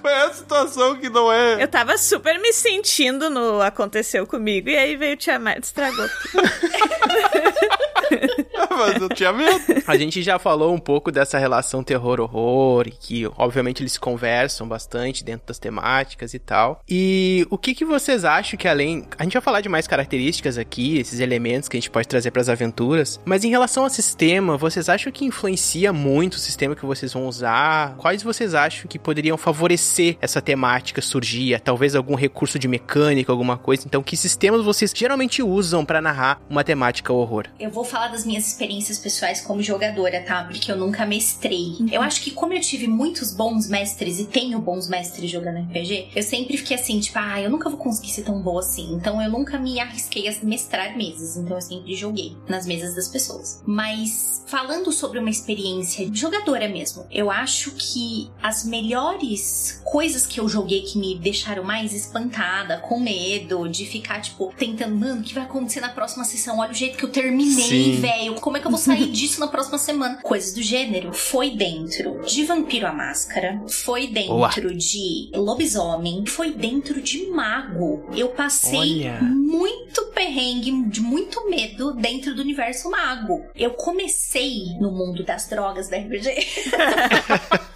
Qual 0.01 0.13
é 0.13 0.25
a 0.25 0.33
situação 0.33 0.95
que 0.95 1.09
não 1.09 1.31
é. 1.31 1.61
Eu 1.61 1.67
tava 1.67 1.97
super 1.97 2.39
me 2.39 2.51
sentindo 2.51 3.29
no 3.29 3.61
aconteceu 3.61 4.25
comigo 4.27 4.69
e 4.69 4.75
aí 4.75 4.95
veio 4.95 5.13
o 5.13 5.17
Tiamat 5.17 5.57
e 5.57 5.61
estragou. 5.61 6.07
tudo. 6.31 6.47
mas 8.77 9.01
eu 9.01 9.09
tinha 9.09 9.33
medo. 9.33 9.83
A 9.85 9.97
gente 9.97 10.21
já 10.21 10.39
falou 10.39 10.73
um 10.73 10.79
pouco 10.79 11.11
dessa 11.11 11.37
relação 11.37 11.83
terror-horror, 11.83 12.87
e 12.87 12.91
que 12.91 13.27
obviamente 13.37 13.81
eles 13.81 13.97
conversam 13.97 14.67
bastante 14.67 15.23
dentro 15.23 15.47
das 15.47 15.59
temáticas 15.59 16.33
e 16.33 16.39
tal. 16.39 16.81
E 16.87 17.45
o 17.49 17.57
que, 17.57 17.73
que 17.73 17.85
vocês 17.85 18.23
acham 18.23 18.57
que 18.57 18.67
além. 18.67 19.05
A 19.17 19.23
gente 19.23 19.33
vai 19.33 19.41
falar 19.41 19.61
de 19.61 19.69
mais 19.69 19.87
características 19.87 20.57
aqui, 20.57 20.97
esses 20.97 21.19
elementos 21.19 21.69
que 21.69 21.77
a 21.77 21.79
gente 21.79 21.89
pode 21.89 22.07
trazer 22.07 22.31
para 22.31 22.41
as 22.41 22.49
aventuras, 22.49 23.19
mas 23.25 23.43
em 23.43 23.49
relação 23.49 23.83
ao 23.83 23.89
sistema, 23.89 24.57
vocês 24.57 24.89
acham 24.89 25.11
que 25.11 25.25
influencia 25.25 25.91
muito 25.91 26.35
o 26.35 26.39
sistema 26.39 26.75
que 26.75 26.85
vocês 26.85 27.13
vão 27.13 27.27
usar? 27.27 27.95
Quais 27.97 28.23
vocês 28.23 28.53
acham 28.53 28.87
que 28.87 28.99
poderiam 28.99 29.37
favorecer 29.37 30.17
essa 30.21 30.41
temática 30.41 31.01
surgir? 31.01 31.59
Talvez 31.61 31.95
algum 31.95 32.15
recurso 32.15 32.59
de 32.59 32.67
mecânica, 32.67 33.31
alguma 33.31 33.57
coisa? 33.57 33.83
Então, 33.85 34.03
que 34.03 34.15
sistemas 34.15 34.63
vocês 34.63 34.93
geralmente 34.95 35.41
usam 35.41 35.83
para 35.83 36.01
narrar 36.01 36.41
uma 36.49 36.63
temática 36.63 37.11
horror? 37.11 37.45
Eu 37.59 37.69
vou 37.69 37.83
falar 37.83 38.09
das 38.09 38.25
minhas 38.25 38.47
experiências 38.47 38.66
pessoais 38.99 39.41
como 39.41 39.61
jogadora, 39.61 40.21
tá? 40.21 40.43
Porque 40.43 40.71
eu 40.71 40.77
nunca 40.77 41.05
mestrei. 41.05 41.75
Eu 41.91 42.01
acho 42.01 42.21
que 42.21 42.31
como 42.31 42.53
eu 42.53 42.61
tive 42.61 42.87
muitos 42.87 43.33
bons 43.33 43.67
mestres 43.67 44.19
e 44.19 44.25
tenho 44.25 44.59
bons 44.59 44.87
mestres 44.87 45.29
jogando 45.29 45.59
RPG, 45.59 46.09
eu 46.15 46.23
sempre 46.23 46.57
fiquei 46.57 46.77
assim, 46.77 46.99
tipo, 46.99 47.17
ah, 47.19 47.41
eu 47.41 47.49
nunca 47.49 47.69
vou 47.69 47.79
conseguir 47.79 48.11
ser 48.11 48.23
tão 48.23 48.41
boa 48.41 48.59
assim. 48.59 48.93
Então 48.93 49.21
eu 49.21 49.29
nunca 49.29 49.57
me 49.57 49.79
arrisquei 49.79 50.27
a 50.27 50.35
mestrar 50.43 50.97
mesas. 50.97 51.37
Então 51.37 51.57
eu 51.57 51.61
sempre 51.61 51.95
joguei 51.95 52.35
nas 52.47 52.65
mesas 52.65 52.95
das 52.95 53.07
pessoas. 53.07 53.61
Mas 53.65 54.43
falando 54.47 54.91
sobre 54.91 55.19
uma 55.19 55.29
experiência 55.29 56.09
jogadora 56.13 56.67
mesmo, 56.67 57.05
eu 57.11 57.29
acho 57.29 57.71
que 57.71 58.29
as 58.41 58.65
melhores 58.65 59.81
coisas 59.83 60.25
que 60.25 60.39
eu 60.39 60.47
joguei 60.47 60.81
que 60.81 60.97
me 60.97 61.17
deixaram 61.17 61.63
mais 61.63 61.93
espantada, 61.93 62.77
com 62.77 62.99
medo, 62.99 63.67
de 63.67 63.85
ficar, 63.85 64.21
tipo, 64.21 64.53
tentando, 64.57 64.95
mano, 64.95 65.21
o 65.21 65.23
que 65.23 65.33
vai 65.33 65.43
acontecer 65.43 65.79
na 65.79 65.89
próxima 65.89 66.23
sessão? 66.23 66.59
Olha 66.59 66.71
o 66.71 66.73
jeito 66.73 66.97
que 66.97 67.05
eu 67.05 67.11
terminei, 67.11 67.97
velho. 67.97 68.35
Como 68.35 68.56
é 68.57 68.61
que 68.61 68.67
eu 68.67 68.71
vou 68.71 68.79
sair 68.79 69.07
disso 69.11 69.39
na 69.39 69.47
próxima 69.47 69.77
semana? 69.77 70.19
Coisas 70.21 70.53
do 70.53 70.61
gênero. 70.61 71.13
Foi 71.13 71.51
dentro 71.51 72.21
de 72.25 72.43
Vampiro 72.43 72.87
à 72.87 72.93
Máscara, 72.93 73.61
foi 73.67 74.07
dentro 74.07 74.75
de 74.75 75.31
Lobisomem, 75.33 76.25
foi 76.25 76.51
dentro 76.51 77.01
de 77.01 77.27
Mago. 77.27 78.05
Eu 78.15 78.29
passei 78.29 79.07
Olha. 79.07 79.21
muito 79.21 80.05
perrengue, 80.07 80.89
de 80.89 81.01
muito 81.01 81.49
medo 81.49 81.93
dentro 81.93 82.35
do 82.35 82.41
universo 82.41 82.89
mago. 82.89 83.45
Eu 83.55 83.71
comecei 83.71 84.77
no 84.79 84.91
mundo 84.91 85.23
das 85.23 85.47
drogas 85.47 85.87
da 85.87 85.97
RPG. 85.97 86.35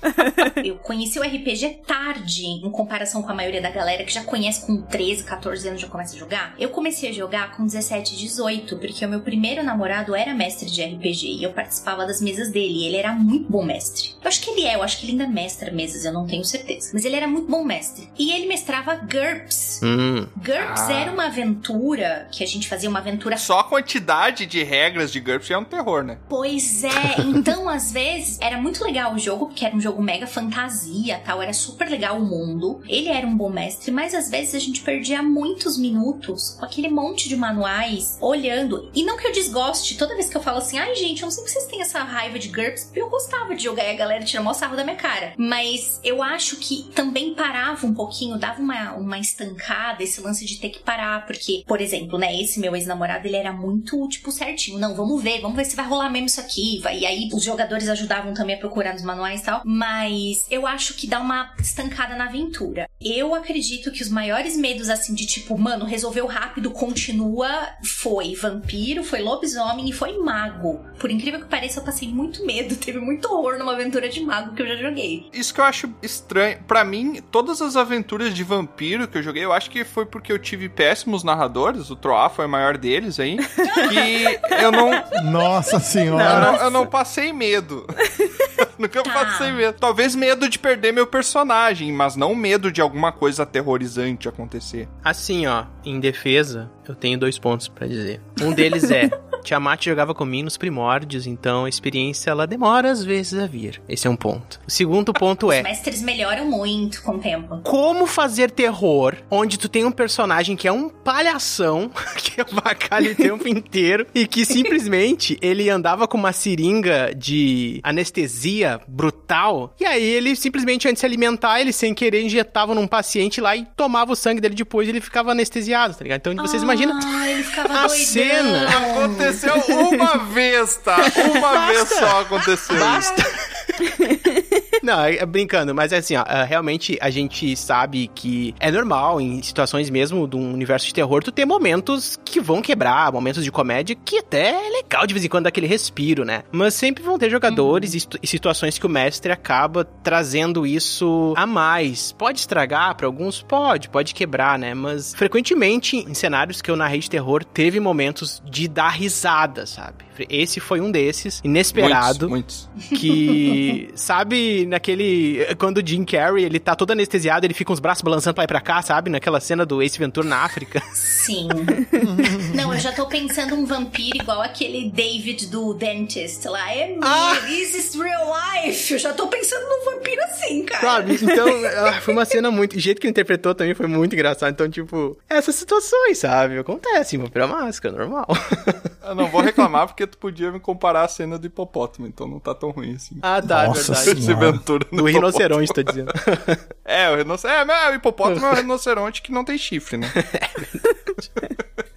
eu 0.65 0.75
conheci 0.77 1.19
o 1.19 1.23
RPG 1.23 1.81
tarde, 1.85 2.45
em 2.45 2.69
comparação 2.71 3.21
com 3.21 3.31
a 3.31 3.35
maioria 3.35 3.61
da 3.61 3.69
galera 3.69 4.03
que 4.03 4.13
já 4.13 4.23
conhece 4.23 4.65
com 4.65 4.81
13, 4.81 5.23
14 5.23 5.67
anos 5.67 5.81
já 5.81 5.87
começa 5.87 6.15
a 6.15 6.19
jogar. 6.19 6.55
Eu 6.59 6.69
comecei 6.69 7.09
a 7.09 7.13
jogar 7.13 7.55
com 7.55 7.65
17, 7.65 8.15
18, 8.15 8.77
porque 8.77 9.05
o 9.05 9.09
meu 9.09 9.21
primeiro 9.21 9.63
namorado 9.63 10.15
era 10.15 10.33
mestre 10.33 10.69
de 10.69 10.83
RPG 10.83 11.27
e 11.39 11.43
eu 11.43 11.51
participava 11.51 12.05
das 12.05 12.21
mesas 12.21 12.49
dele. 12.51 12.83
E 12.83 12.87
ele 12.87 12.97
era 12.97 13.11
muito 13.13 13.51
bom 13.51 13.63
mestre. 13.63 14.15
Eu 14.21 14.27
acho 14.27 14.41
que 14.41 14.49
ele 14.51 14.65
é, 14.65 14.75
eu 14.75 14.83
acho 14.83 14.99
que 14.99 15.05
ele 15.05 15.11
ainda 15.13 15.27
mestra 15.27 15.71
mesas, 15.71 16.05
eu 16.05 16.13
não 16.13 16.25
tenho 16.25 16.43
certeza. 16.45 16.91
Mas 16.93 17.05
ele 17.05 17.15
era 17.15 17.27
muito 17.27 17.49
bom 17.49 17.63
mestre. 17.63 18.09
E 18.17 18.31
ele 18.31 18.47
mestrava 18.47 18.95
GURPS. 18.95 19.81
Hum. 19.83 20.27
GURPS 20.37 20.81
Ah. 20.81 20.93
era 20.93 21.11
uma 21.11 21.25
aventura 21.25 22.27
que 22.31 22.43
a 22.43 22.47
gente 22.47 22.67
fazia 22.67 22.89
uma 22.89 22.99
aventura 22.99 23.37
Só 23.37 23.59
a 23.59 23.63
quantidade 23.63 24.45
de 24.45 24.63
regras 24.63 25.11
de 25.11 25.19
GURPS 25.19 25.51
é 25.51 25.57
um 25.57 25.63
terror, 25.63 26.03
né? 26.03 26.17
Pois 26.29 26.83
é, 26.83 27.21
então 27.25 27.67
às 27.67 27.91
vezes 27.91 28.39
era 28.41 28.57
muito 28.57 28.83
legal 28.83 29.13
o 29.13 29.19
jogo, 29.19 29.47
porque 29.47 29.65
era 29.65 29.75
um 29.75 29.81
jogo 29.81 30.01
mega 30.01 30.27
fantasia 30.51 31.19
tal, 31.19 31.41
era 31.41 31.53
super 31.53 31.89
legal 31.89 32.17
o 32.17 32.25
mundo. 32.25 32.81
Ele 32.87 33.07
era 33.07 33.25
um 33.25 33.35
bom 33.35 33.49
mestre, 33.49 33.91
mas 33.91 34.13
às 34.13 34.29
vezes 34.29 34.53
a 34.53 34.59
gente 34.59 34.81
perdia 34.81 35.23
muitos 35.23 35.77
minutos 35.77 36.57
com 36.59 36.65
aquele 36.65 36.89
monte 36.89 37.29
de 37.29 37.35
manuais 37.35 38.17
olhando. 38.21 38.89
E 38.93 39.03
não 39.03 39.17
que 39.17 39.27
eu 39.27 39.31
desgoste, 39.31 39.97
toda 39.97 40.15
vez 40.15 40.29
que 40.29 40.37
eu 40.37 40.41
falo 40.41 40.57
assim, 40.57 40.77
ai 40.77 40.93
gente, 40.95 41.21
eu 41.21 41.27
não 41.27 41.31
sei 41.31 41.43
porque 41.43 41.59
vocês 41.59 41.71
têm 41.71 41.81
essa 41.81 41.99
raiva 41.99 42.37
de 42.37 42.49
GURPS, 42.49 42.85
porque 42.85 43.01
eu 43.01 43.09
gostava 43.09 43.55
de 43.55 43.63
jogar 43.63 43.85
e 43.85 43.91
a 43.91 43.95
galera 43.95 44.23
tira 44.23 44.43
mó 44.43 44.53
sarro 44.53 44.75
da 44.75 44.83
minha 44.83 44.95
cara. 44.95 45.33
Mas 45.37 45.99
eu 46.03 46.21
acho 46.21 46.57
que 46.57 46.83
também 46.93 47.33
parava 47.33 47.85
um 47.85 47.93
pouquinho, 47.93 48.37
dava 48.37 48.61
uma, 48.61 48.93
uma 48.93 49.17
estancada 49.17 50.03
esse 50.03 50.21
lance 50.21 50.45
de 50.45 50.57
ter 50.57 50.69
que 50.69 50.79
parar, 50.79 51.25
porque, 51.25 51.63
por 51.67 51.79
exemplo, 51.79 52.17
né, 52.17 52.39
esse 52.41 52.59
meu 52.59 52.75
ex-namorado, 52.75 53.27
ele 53.27 53.37
era 53.37 53.53
muito, 53.53 54.07
tipo, 54.07 54.31
certinho. 54.31 54.79
Não, 54.79 54.95
vamos 54.95 55.21
ver, 55.21 55.41
vamos 55.41 55.55
ver 55.55 55.65
se 55.65 55.75
vai 55.75 55.87
rolar 55.87 56.09
mesmo 56.09 56.27
isso 56.27 56.41
aqui. 56.41 56.81
E 56.91 57.05
aí 57.05 57.29
os 57.33 57.43
jogadores 57.43 57.87
ajudavam 57.87 58.33
também 58.33 58.55
a 58.55 58.59
procurar 58.59 58.93
nos 58.93 59.03
manuais 59.03 59.41
e 59.41 59.43
tal. 59.43 59.61
Mas 59.65 60.40
eu 60.49 60.65
acho 60.67 60.93
que 60.95 61.07
dá 61.07 61.19
uma 61.19 61.51
estancada 61.59 62.15
na 62.15 62.25
aventura. 62.25 62.89
Eu 62.99 63.33
acredito 63.35 63.91
que 63.91 64.01
os 64.01 64.09
maiores 64.09 64.55
medos, 64.55 64.89
assim, 64.89 65.13
de 65.13 65.25
tipo, 65.25 65.57
mano, 65.57 65.85
resolveu 65.85 66.25
rápido, 66.27 66.71
continua, 66.71 67.49
foi 67.83 68.35
vampiro, 68.35 69.03
foi 69.03 69.21
lobisomem 69.21 69.89
e 69.89 69.93
foi 69.93 70.17
mago. 70.17 70.85
Por 70.99 71.09
incrível 71.09 71.39
que 71.41 71.47
pareça, 71.47 71.79
eu 71.79 71.83
passei 71.83 72.07
muito 72.09 72.45
medo, 72.45 72.75
teve 72.77 72.99
muito 72.99 73.25
horror 73.31 73.57
numa 73.57 73.73
aventura 73.73 74.07
de 74.07 74.21
mago 74.21 74.53
que 74.55 74.61
eu 74.61 74.67
já 74.67 74.75
joguei. 74.75 75.29
Isso 75.33 75.53
que 75.53 75.59
eu 75.59 75.65
acho 75.65 75.89
estranho. 76.01 76.59
Pra 76.67 76.83
mim, 76.83 77.21
todas 77.31 77.61
as 77.61 77.75
aventuras 77.75 78.33
de 78.33 78.43
vampiro 78.43 79.07
que 79.07 79.17
eu 79.17 79.23
joguei, 79.23 79.43
eu 79.43 79.51
acho 79.53 79.69
que 79.69 79.83
foi 79.83 80.05
porque 80.05 80.31
eu 80.31 80.39
tive 80.39 80.69
péssimos 80.69 81.23
narradores. 81.23 81.89
O 81.89 81.95
Troá 81.95 82.29
foi 82.29 82.45
o 82.45 82.49
maior 82.49 82.77
deles 82.77 83.19
aí. 83.19 83.37
que 83.89 84.63
eu 84.63 84.71
não, 84.71 84.91
Nossa 85.31 85.77
eu 85.77 85.79
senhora. 85.79 86.51
não, 86.51 86.55
eu 86.57 86.71
não 86.71 86.85
passei 86.87 87.33
medo. 87.33 87.85
Nunca 88.77 89.01
Tá. 89.03 89.11
passei 89.11 89.51
medo. 89.51 89.77
Talvez 89.79 90.15
medo 90.15 90.30
de 90.49 90.59
perder 90.59 90.91
meu 90.91 91.07
personagem, 91.07 91.91
mas 91.91 92.15
não 92.15 92.35
medo 92.35 92.71
de 92.71 92.81
alguma 92.81 93.11
coisa 93.11 93.43
aterrorizante 93.43 94.27
acontecer. 94.27 94.87
Assim, 95.03 95.47
ó, 95.47 95.65
em 95.83 95.99
defesa, 95.99 96.71
eu 96.87 96.95
tenho 96.95 97.17
dois 97.17 97.37
pontos 97.37 97.67
pra 97.67 97.87
dizer. 97.87 98.21
Um 98.41 98.51
deles 98.53 98.89
é. 98.91 99.09
Tiamat 99.43 99.85
jogava 99.85 100.13
comigo 100.13 100.43
nos 100.43 100.55
primórdios, 100.55 101.25
então 101.25 101.65
a 101.65 101.69
experiência 101.69 102.29
ela 102.29 102.45
demora 102.45 102.91
às 102.91 103.03
vezes 103.03 103.39
a 103.39 103.47
vir. 103.47 103.81
Esse 103.89 104.05
é 104.05 104.09
um 104.09 104.15
ponto. 104.15 104.59
O 104.67 104.71
segundo 104.71 105.11
ponto 105.11 105.47
Os 105.47 105.55
é 105.55 105.63
mestres 105.63 106.01
melhoram 106.01 106.45
muito 106.45 107.01
com 107.01 107.13
o 107.13 107.19
tempo. 107.19 107.59
como 107.63 108.05
fazer 108.05 108.51
terror 108.51 109.15
onde 109.31 109.57
tu 109.57 109.67
tem 109.67 109.83
um 109.83 109.91
personagem 109.91 110.55
que 110.55 110.67
é 110.67 110.71
um 110.71 110.89
palhação, 110.89 111.89
que 112.17 112.39
avacalha 112.39 113.11
o 113.11 113.15
tempo 113.15 113.47
inteiro 113.49 114.05
e 114.13 114.27
que 114.27 114.45
simplesmente 114.45 115.39
ele 115.41 115.69
andava 115.71 116.07
com 116.07 116.17
uma 116.17 116.31
seringa 116.31 117.11
de 117.15 117.79
anestesia 117.83 118.79
brutal 118.87 119.73
e 119.79 119.85
aí 119.85 120.03
ele 120.03 120.35
simplesmente 120.35 120.87
antes 120.87 120.97
de 120.97 120.99
se 121.01 121.05
alimentar, 121.05 121.59
ele 121.59 121.73
sem 121.73 121.93
querer 121.95 122.21
injetava 122.21 122.75
num 122.75 122.85
paciente 122.85 123.41
lá 123.41 123.55
e 123.55 123.65
tomava 123.75 124.11
o 124.11 124.15
sangue 124.15 124.39
dele 124.39 124.53
depois 124.55 124.87
e 124.87 124.91
ele 124.91 125.01
ficava 125.01 125.31
anestesiado, 125.31 125.95
tá 125.95 126.03
ligado? 126.03 126.19
Então 126.19 126.35
vocês 126.45 126.63
imaginam 126.73 126.99
Ah, 127.03 127.29
ele 127.29 127.43
ficava 127.43 127.73
a 127.73 127.87
doidão. 127.87 128.05
cena. 128.05 128.69
Aconteceu 128.69 129.55
uma 129.55 130.17
vez, 130.17 130.75
tá? 130.83 130.97
Uma 131.35 131.67
vez 131.67 131.89
só 131.89 132.21
aconteceu. 132.21 132.77
Basta. 132.77 133.50
Não, 134.83 134.99
é 135.03 135.15
é 135.17 135.25
brincando, 135.25 135.75
mas 135.75 135.91
é 135.91 135.97
assim, 135.97 136.15
ó, 136.15 136.23
é, 136.27 136.43
realmente 136.43 136.97
a 137.01 137.09
gente 137.09 137.55
sabe 137.55 138.09
que 138.15 138.55
é 138.59 138.71
normal 138.71 139.21
em 139.21 139.41
situações 139.43 139.89
mesmo 139.89 140.27
de 140.27 140.35
um 140.35 140.53
universo 140.53 140.87
de 140.87 140.93
terror 140.93 141.23
tu 141.23 141.31
ter 141.31 141.45
momentos 141.45 142.17
que 142.25 142.39
vão 142.39 142.61
quebrar, 142.61 143.11
momentos 143.11 143.43
de 143.43 143.51
comédia 143.51 143.95
que 144.03 144.17
até 144.17 144.49
é 144.65 144.69
legal 144.69 145.05
de 145.05 145.13
vez 145.13 145.23
em 145.23 145.29
quando 145.29 145.43
dar 145.43 145.49
aquele 145.49 145.67
respiro, 145.67 146.25
né? 146.25 146.43
Mas 146.51 146.73
sempre 146.73 147.03
vão 147.03 147.19
ter 147.19 147.29
jogadores 147.29 147.93
e 147.93 147.99
situ- 147.99 148.17
e 148.23 148.27
situações 148.27 148.79
que 148.79 148.85
o 148.85 148.89
mestre 148.89 149.31
acaba 149.31 149.83
trazendo 149.85 150.65
isso 150.65 151.33
a 151.37 151.45
mais. 151.45 152.11
Pode 152.13 152.39
estragar 152.39 152.95
pra 152.95 153.05
alguns? 153.05 153.41
Pode, 153.43 153.89
pode 153.89 154.15
quebrar, 154.15 154.57
né? 154.57 154.73
Mas 154.73 155.13
frequentemente 155.13 155.97
em 155.97 156.13
cenários 156.13 156.61
que 156.61 156.71
eu 156.71 156.75
narrei 156.75 156.99
de 156.99 157.09
terror 157.09 157.43
teve 157.43 157.79
momentos 157.79 158.41
de 158.49 158.67
dar 158.67 158.89
risada, 158.89 159.65
sabe? 159.67 160.05
Esse 160.29 160.59
foi 160.59 160.79
um 160.79 160.91
desses, 160.91 161.41
inesperado 161.43 162.29
Muitos, 162.29 162.69
muitos. 162.77 162.99
que 162.99 163.49
sabe 163.95 164.65
naquele 164.65 165.45
quando 165.57 165.77
o 165.77 165.87
Jim 165.87 166.03
Carrey 166.03 166.43
ele 166.43 166.59
tá 166.59 166.75
todo 166.75 166.91
anestesiado 166.91 167.45
ele 167.45 167.53
fica 167.53 167.67
com 167.67 167.73
os 167.73 167.79
braços 167.79 168.01
balançando 168.01 168.35
pra 168.35 168.43
e 168.43 168.47
pra 168.47 168.61
cá 168.61 168.81
sabe 168.81 169.09
naquela 169.09 169.39
cena 169.39 169.65
do 169.65 169.81
Ace 169.81 169.97
Ventura 169.97 170.27
na 170.27 170.37
África 170.37 170.81
Sim. 170.93 171.47
Já 172.81 172.91
tô 172.91 173.05
pensando 173.05 173.53
um 173.53 173.63
vampiro 173.63 174.17
igual 174.17 174.41
aquele 174.41 174.89
David 174.89 175.47
do 175.47 175.71
Dentist 175.73 176.43
lá. 176.45 176.73
É 176.73 176.97
Ah! 177.01 177.35
This 177.45 177.75
is 177.75 177.95
real 177.95 178.33
life. 178.33 178.91
Eu 178.93 178.97
já 178.97 179.13
tô 179.13 179.27
pensando 179.27 179.61
num 179.69 179.85
vampiro 179.91 180.23
assim, 180.23 180.65
cara. 180.65 180.81
sabe 180.81 181.13
então 181.21 181.47
ah, 181.87 182.01
foi 182.01 182.13
uma 182.13 182.25
cena 182.25 182.49
muito 182.49 182.75
o 182.75 182.79
jeito 182.79 182.99
que 182.99 183.05
ele 183.05 183.11
interpretou 183.11 183.53
também 183.53 183.75
foi 183.75 183.85
muito 183.85 184.13
engraçado 184.13 184.51
então 184.51 184.67
tipo 184.69 185.17
essas 185.29 185.53
situações 185.55 186.17
sabe 186.17 186.57
acontecem 186.57 187.19
vou 187.19 187.29
pra 187.29 187.45
máscara 187.45 187.95
normal 187.95 188.25
Eu 189.03 189.15
não 189.15 189.27
vou 189.27 189.41
reclamar 189.41 189.87
porque 189.87 190.07
tu 190.07 190.17
podia 190.17 190.51
me 190.51 190.59
comparar 190.59 191.03
a 191.03 191.07
cena 191.07 191.37
do 191.37 191.45
hipopótamo, 191.45 192.07
então 192.07 192.27
não 192.27 192.39
tá 192.39 192.53
tão 192.55 192.69
ruim 192.71 192.95
assim. 192.95 193.17
ah 193.21 193.41
tá 193.41 193.67
Nossa 193.67 193.91
é 193.91 193.95
verdade 193.95 194.19
Esse 194.19 194.25
Senhora. 194.25 194.59
do 194.91 195.03
rinoceronte 195.05 195.73
tá 195.73 195.81
dizendo 195.81 196.13
É, 196.85 197.09
o 197.09 197.15
rinoceronte. 197.17 197.61
É, 197.61 197.65
mas 197.65 197.91
o 197.91 197.95
hipopótamo 197.95 198.45
é 198.45 198.51
um 198.51 198.55
rinoceronte 198.55 199.21
que 199.21 199.31
não 199.31 199.43
tem 199.43 199.57
chifre, 199.57 199.97
né? 199.97 200.11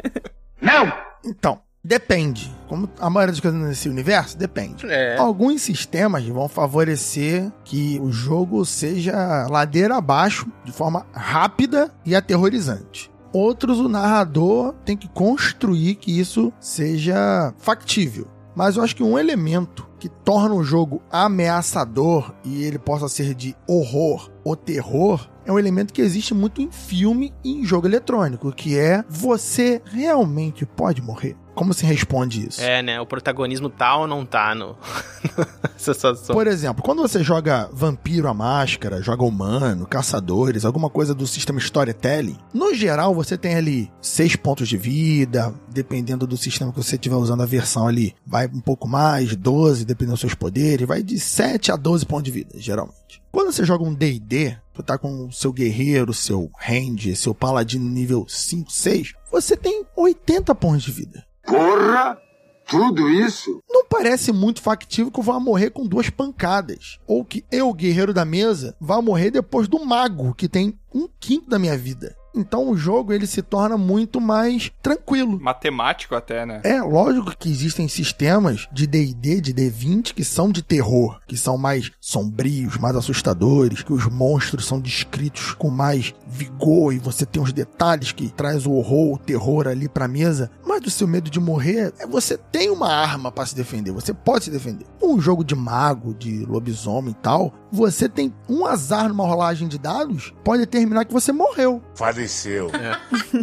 Não! 0.64 0.90
Então, 1.24 1.60
depende. 1.84 2.50
Como 2.68 2.88
a 2.98 3.10
maioria 3.10 3.32
das 3.32 3.40
coisas 3.40 3.60
nesse 3.60 3.88
universo, 3.88 4.36
depende. 4.36 4.86
é 4.86 5.16
Alguns 5.16 5.62
sistemas 5.62 6.26
vão 6.26 6.48
favorecer 6.48 7.52
que 7.64 8.00
o 8.02 8.10
jogo 8.10 8.64
seja 8.64 9.46
ladeira 9.48 9.96
abaixo 9.96 10.46
de 10.64 10.72
forma 10.72 11.06
rápida 11.12 11.92
e 12.04 12.16
aterrorizante. 12.16 13.10
Outros, 13.32 13.78
o 13.78 13.88
narrador 13.88 14.74
tem 14.84 14.96
que 14.96 15.08
construir 15.08 15.96
que 15.96 16.18
isso 16.18 16.52
seja 16.60 17.52
factível. 17.58 18.28
Mas 18.54 18.76
eu 18.76 18.84
acho 18.84 18.94
que 18.94 19.02
um 19.02 19.18
elemento 19.18 19.88
que 19.98 20.08
torna 20.08 20.54
o 20.54 20.62
jogo 20.62 21.02
ameaçador 21.10 22.32
e 22.44 22.62
ele 22.62 22.78
possa 22.78 23.08
ser 23.08 23.34
de 23.34 23.56
horror 23.66 24.30
ou 24.44 24.54
terror 24.54 25.28
é 25.44 25.52
um 25.52 25.58
elemento 25.58 25.92
que 25.92 26.02
existe 26.02 26.34
muito 26.34 26.60
em 26.60 26.70
filme 26.70 27.32
e 27.44 27.52
em 27.52 27.64
jogo 27.64 27.86
eletrônico, 27.86 28.52
que 28.52 28.78
é 28.78 29.04
você 29.08 29.80
realmente 29.84 30.64
pode 30.64 31.02
morrer. 31.02 31.36
Como 31.54 31.72
se 31.72 31.86
responde 31.86 32.48
isso? 32.48 32.60
É, 32.60 32.82
né? 32.82 33.00
O 33.00 33.06
protagonismo 33.06 33.68
tá 33.70 33.96
ou 33.96 34.06
não 34.06 34.26
tá 34.26 34.54
no. 34.54 34.76
Essa 35.76 35.94
situação. 35.94 36.34
Por 36.34 36.46
exemplo, 36.46 36.82
quando 36.82 37.02
você 37.02 37.22
joga 37.22 37.68
Vampiro 37.72 38.28
a 38.28 38.34
Máscara, 38.34 39.02
joga 39.02 39.24
Humano, 39.24 39.86
Caçadores, 39.86 40.64
alguma 40.64 40.90
coisa 40.90 41.14
do 41.14 41.26
sistema 41.26 41.58
Storytelling, 41.58 42.38
no 42.52 42.74
geral 42.74 43.14
você 43.14 43.36
tem 43.36 43.54
ali 43.54 43.90
6 44.00 44.36
pontos 44.36 44.68
de 44.68 44.76
vida, 44.76 45.54
dependendo 45.68 46.26
do 46.26 46.36
sistema 46.36 46.72
que 46.72 46.82
você 46.82 46.96
estiver 46.96 47.16
usando 47.16 47.42
a 47.42 47.46
versão 47.46 47.86
ali, 47.86 48.14
vai 48.26 48.46
um 48.46 48.60
pouco 48.60 48.88
mais, 48.88 49.34
12, 49.36 49.84
dependendo 49.84 50.14
dos 50.14 50.20
seus 50.20 50.34
poderes, 50.34 50.86
vai 50.86 51.02
de 51.02 51.18
7 51.18 51.72
a 51.72 51.76
12 51.76 52.06
pontos 52.06 52.24
de 52.24 52.30
vida, 52.30 52.50
geralmente. 52.56 53.22
Quando 53.30 53.52
você 53.52 53.64
joga 53.64 53.84
um 53.84 53.92
D&D, 53.92 54.56
tu 54.72 54.82
tá 54.82 54.96
com 54.96 55.26
o 55.26 55.32
seu 55.32 55.52
guerreiro, 55.52 56.14
seu 56.14 56.50
range, 56.56 57.16
seu 57.16 57.34
paladino 57.34 57.88
nível 57.88 58.24
5, 58.28 58.70
6, 58.70 59.12
você 59.30 59.56
tem 59.56 59.84
80 59.96 60.54
pontos 60.54 60.84
de 60.84 60.92
vida. 60.92 61.24
Porra! 61.46 62.18
Tudo 62.66 63.08
isso? 63.10 63.62
Não 63.68 63.84
parece 63.84 64.32
muito 64.32 64.62
factível 64.62 65.10
que 65.10 65.20
eu 65.20 65.24
vá 65.24 65.38
morrer 65.38 65.70
com 65.70 65.86
duas 65.86 66.08
pancadas. 66.08 66.98
Ou 67.06 67.24
que 67.24 67.44
eu, 67.52 67.72
guerreiro 67.72 68.14
da 68.14 68.24
mesa, 68.24 68.74
vá 68.80 69.02
morrer 69.02 69.30
depois 69.30 69.68
do 69.68 69.84
mago, 69.84 70.34
que 70.34 70.48
tem 70.48 70.78
um 70.92 71.06
quinto 71.20 71.48
da 71.48 71.58
minha 71.58 71.76
vida. 71.76 72.16
Então 72.34 72.68
o 72.68 72.76
jogo 72.76 73.12
ele 73.12 73.26
se 73.26 73.42
torna 73.42 73.76
muito 73.76 74.20
mais 74.20 74.72
tranquilo. 74.82 75.38
Matemático 75.40 76.14
até, 76.14 76.44
né? 76.44 76.60
É, 76.64 76.82
lógico 76.82 77.36
que 77.36 77.50
existem 77.50 77.86
sistemas 77.88 78.68
de 78.72 78.86
D&D, 78.86 79.40
de 79.40 79.54
D20 79.54 80.14
que 80.14 80.24
são 80.24 80.50
de 80.50 80.62
terror, 80.62 81.20
que 81.26 81.36
são 81.36 81.56
mais 81.56 81.92
sombrios, 82.00 82.76
mais 82.76 82.96
assustadores, 82.96 83.82
que 83.82 83.92
os 83.92 84.06
monstros 84.06 84.66
são 84.66 84.80
descritos 84.80 85.52
com 85.54 85.70
mais 85.70 86.14
vigor 86.26 86.92
e 86.92 86.98
você 86.98 87.24
tem 87.24 87.42
os 87.42 87.52
detalhes 87.52 88.12
que 88.12 88.28
traz 88.28 88.66
o 88.66 88.72
horror, 88.72 89.14
o 89.14 89.18
terror 89.18 89.68
ali 89.68 89.88
pra 89.88 90.08
mesa. 90.08 90.50
Mas 90.66 90.80
do 90.82 90.90
seu 90.90 91.06
medo 91.06 91.30
de 91.30 91.40
morrer, 91.40 91.92
é 91.98 92.06
você 92.06 92.36
tem 92.36 92.70
uma 92.70 92.88
arma 92.88 93.30
para 93.30 93.46
se 93.46 93.54
defender, 93.54 93.92
você 93.92 94.12
pode 94.12 94.44
se 94.44 94.50
defender. 94.50 94.86
Um 95.02 95.20
jogo 95.20 95.44
de 95.44 95.54
mago, 95.54 96.14
de 96.14 96.44
lobisomem 96.44 97.12
e 97.12 97.22
tal, 97.22 97.52
você 97.74 98.08
tem 98.08 98.32
um 98.48 98.64
azar 98.64 99.08
numa 99.08 99.26
rolagem 99.26 99.66
de 99.66 99.78
dados, 99.78 100.32
pode 100.44 100.60
determinar 100.60 101.04
que 101.04 101.12
você 101.12 101.32
morreu. 101.32 101.82
Faleceu. 101.96 102.70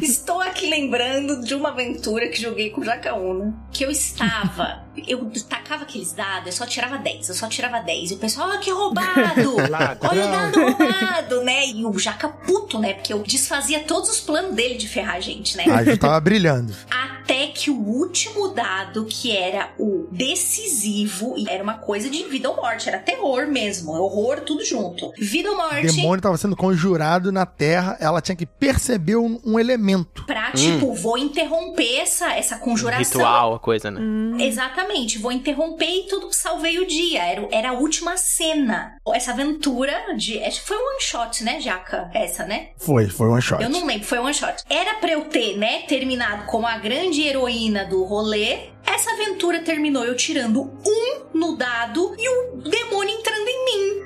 Estou 0.02 0.40
aqui 0.40 0.70
lembrando 0.70 1.42
de 1.42 1.54
uma 1.54 1.70
aventura 1.70 2.30
que 2.30 2.42
joguei 2.42 2.70
com 2.70 2.82
o 2.82 2.86
Jacaúna. 2.86 3.54
Que 3.72 3.84
eu 3.84 3.92
estava. 3.92 4.86
eu 5.08 5.30
tacava 5.50 5.84
aqueles 5.84 6.14
dados, 6.14 6.48
eu 6.48 6.52
só 6.54 6.66
tirava 6.66 6.98
10, 6.98 7.30
eu 7.30 7.36
só 7.36 7.48
tirava 7.48 7.80
10. 7.80 8.12
E 8.12 8.14
o 8.16 8.18
pessoal, 8.18 8.50
ah, 8.52 8.58
que 8.58 8.72
roubado! 8.72 9.56
Olha 10.10 10.28
o 10.28 10.32
dado 10.32 10.60
roubado, 10.62 11.44
né? 11.44 11.68
E 11.68 11.86
o 11.86 11.98
Jaca 11.98 12.28
puto, 12.30 12.80
né? 12.80 12.94
Porque 12.94 13.14
eu 13.14 13.20
desfazia 13.24 13.82
todos 13.82 14.10
os 14.10 14.20
planos 14.20 14.56
dele 14.56 14.76
de 14.76 14.88
ferrar 14.88 15.16
a 15.16 15.20
gente, 15.20 15.56
né? 15.58 15.66
A 15.70 15.84
gente 15.84 15.98
tava 15.98 16.20
brilhando. 16.20 16.74
Até 16.90 17.48
que 17.48 17.70
o 17.70 17.78
último 17.78 18.50
dado, 18.50 19.06
que 19.06 19.36
era 19.36 19.70
o 19.78 20.08
decisivo, 20.12 21.36
e 21.38 21.48
era 21.50 21.64
uma 21.64 21.76
coisa 21.76 22.10
de 22.10 22.24
vida 22.26 22.50
ou 22.50 22.56
morte, 22.58 22.90
era 22.90 23.00
terror 23.00 23.48
mesmo, 23.48 23.92
horror, 23.94 24.42
tudo 24.42 24.66
junto. 24.66 25.12
Vida 25.18 25.50
ou 25.50 25.56
O 25.56 25.58
morte. 25.58 25.88
demônio 25.96 26.22
tava 26.22 26.38
sendo 26.38 26.56
conjurado 26.56 27.32
na 27.32 27.46
Terra, 27.46 27.98
ela 28.00 28.22
tinha 28.22 28.36
que 28.36 28.46
perceber 28.46 29.16
um, 29.16 29.40
um 29.46 29.60
elemento. 29.60 30.26
Pra, 30.26 30.52
tipo, 30.52 30.94
vou 30.94 31.18
interromper 31.18 32.00
essa, 32.00 32.34
essa 32.34 32.58
conjuração. 32.58 33.22
Ritual, 33.22 33.54
a 33.56 33.60
coisa, 33.60 33.90
né? 33.92 34.44
Exatamente, 34.44 34.91
vou 35.20 35.32
interromper 35.32 35.90
e 35.90 36.08
tudo 36.08 36.32
salvei 36.34 36.80
o 36.80 36.88
dia. 36.88 37.24
Era, 37.24 37.48
era 37.52 37.70
a 37.70 37.74
última 37.74 38.18
cena. 38.18 38.96
Essa 39.14 39.32
aventura 39.32 40.16
de. 40.16 40.40
Foi 40.62 40.78
um 40.78 40.94
one 40.94 41.02
shot, 41.02 41.44
né, 41.44 41.60
Jaca? 41.60 42.10
Essa, 42.14 42.46
né? 42.46 42.70
Foi, 42.78 43.08
foi 43.08 43.30
um 43.30 43.42
shot. 43.42 43.62
Eu 43.62 43.70
não 43.70 43.86
lembro, 43.86 44.06
foi 44.06 44.20
um 44.20 44.24
one 44.24 44.34
shot. 44.34 44.64
Era 44.70 44.96
pra 44.96 45.12
eu 45.12 45.26
ter, 45.26 45.58
né, 45.58 45.84
terminado 45.88 46.46
como 46.46 46.68
a 46.68 46.78
grande 46.78 47.22
heroína 47.22 47.86
do 47.86 48.04
rolê. 48.04 48.72
Essa 48.94 49.12
aventura 49.12 49.60
terminou 49.62 50.04
eu 50.04 50.16
tirando 50.16 50.62
um 50.86 51.38
no 51.38 51.56
dado 51.56 52.14
e 52.18 52.28
o 52.30 52.58
demônio 52.70 53.14
entrando 53.18 53.48
em 53.48 53.66
mim. 53.66 54.02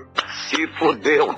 Se 0.50 0.68
fudeu. 0.78 1.36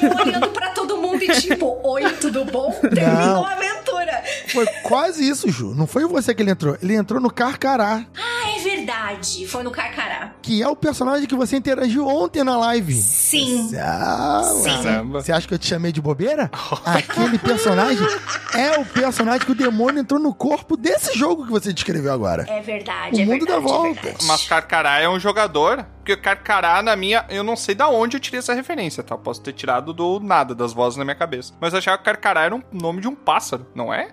E 0.00 0.04
eu 0.04 0.16
olhando 0.16 0.48
pra 0.50 0.70
todo 0.70 0.96
mundo 0.98 1.22
e 1.22 1.28
tipo, 1.40 1.80
oi, 1.82 2.10
tudo 2.20 2.44
bom? 2.44 2.70
Terminou 2.80 3.44
a 3.44 3.52
aventura. 3.52 4.22
Foi 4.52 4.66
quase 4.82 5.26
isso, 5.28 5.50
Ju. 5.50 5.74
Não 5.74 5.86
foi 5.86 6.04
você 6.06 6.34
que 6.34 6.42
ele 6.42 6.50
entrou. 6.50 6.76
Ele 6.82 6.94
entrou 6.94 7.20
no 7.20 7.30
Carcará, 7.32 8.04
Ah, 8.16 8.50
é 8.56 8.60
verdade. 8.60 9.46
Foi 9.46 9.62
no 9.62 9.70
Carcará. 9.70 10.34
que 10.42 10.62
é 10.62 10.68
o 10.68 10.76
personagem 10.76 11.26
que 11.26 11.34
você 11.34 11.56
interagiu 11.56 12.06
ontem 12.06 12.44
na 12.44 12.56
live. 12.58 12.92
Sim. 12.94 13.70
Ah, 13.76 14.42
Sim. 14.44 15.08
Você 15.12 15.32
acha 15.32 15.48
que 15.48 15.54
eu 15.54 15.58
te 15.58 15.66
chamei 15.66 15.90
de 15.92 16.00
bobeira? 16.00 16.50
Aquele 16.84 17.38
personagem 17.38 18.06
é 18.54 18.78
o 18.78 18.84
personagem 18.84 19.40
que 19.46 19.52
o 19.52 19.54
demônio 19.54 20.00
entrou 20.00 20.20
no 20.20 20.34
corpo 20.34 20.76
desse 20.76 21.16
jogo 21.18 21.44
que 21.46 21.50
você 21.50 21.72
descreveu 21.72 22.12
agora. 22.12 22.44
É 22.48 22.60
verdade, 22.60 22.81
O 22.82 23.20
é 23.20 23.24
mundo 23.24 23.46
dá 23.46 23.52
verdade, 23.52 23.52
é 23.52 23.60
volta. 23.60 24.00
verdade. 24.02 24.26
Mas 24.26 24.46
Carcará 24.46 24.98
é 25.00 25.08
um 25.08 25.18
jogador. 25.18 25.84
Porque 25.98 26.16
Carcará, 26.16 26.82
na 26.82 26.96
minha. 26.96 27.24
Eu 27.28 27.44
não 27.44 27.56
sei 27.56 27.74
da 27.74 27.88
onde 27.88 28.16
eu 28.16 28.20
tirei 28.20 28.38
essa 28.40 28.54
referência, 28.54 29.02
tá? 29.02 29.14
Eu 29.14 29.18
Posso 29.18 29.40
ter 29.40 29.52
tirado 29.52 29.92
do 29.92 30.18
nada, 30.20 30.54
das 30.54 30.72
vozes 30.72 30.96
na 30.96 31.04
minha 31.04 31.14
cabeça. 31.14 31.54
Mas 31.60 31.72
eu 31.72 31.78
achava 31.78 31.98
que 31.98 32.04
Carcará 32.04 32.42
era 32.42 32.54
um 32.54 32.62
nome 32.72 33.00
de 33.00 33.08
um 33.08 33.14
pássaro, 33.14 33.66
não 33.74 33.92
é? 33.92 34.08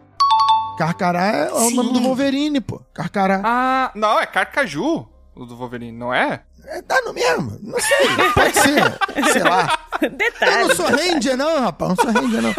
Carcará 0.77 1.25
é 1.25 1.51
o 1.51 1.59
Sim. 1.59 1.75
nome 1.75 1.91
do 1.93 1.99
Wolverine, 2.01 2.61
pô. 2.61 2.81
Carcará. 2.93 3.41
Ah, 3.43 3.91
não, 3.95 4.19
é 4.19 4.25
Carcaju, 4.25 5.07
o 5.35 5.45
do 5.45 5.55
Wolverine, 5.57 5.97
não 5.97 6.13
é? 6.13 6.43
É, 6.71 6.83
tá 6.83 7.01
no 7.03 7.13
mesmo. 7.13 7.57
Não 7.63 7.79
sei. 7.79 8.07
Pode 8.33 8.53
ser. 8.59 9.31
Sei 9.33 9.43
lá. 9.43 9.79
Eu 10.01 10.09
Detalhe. 10.11 10.67
não 10.67 10.75
sou 10.75 10.85
ranger, 10.85 11.35
não, 11.35 11.59
rapaz. 11.61 11.89
Não 11.89 11.95
sou 11.95 12.11
ranger, 12.21 12.41
não. 12.41 12.53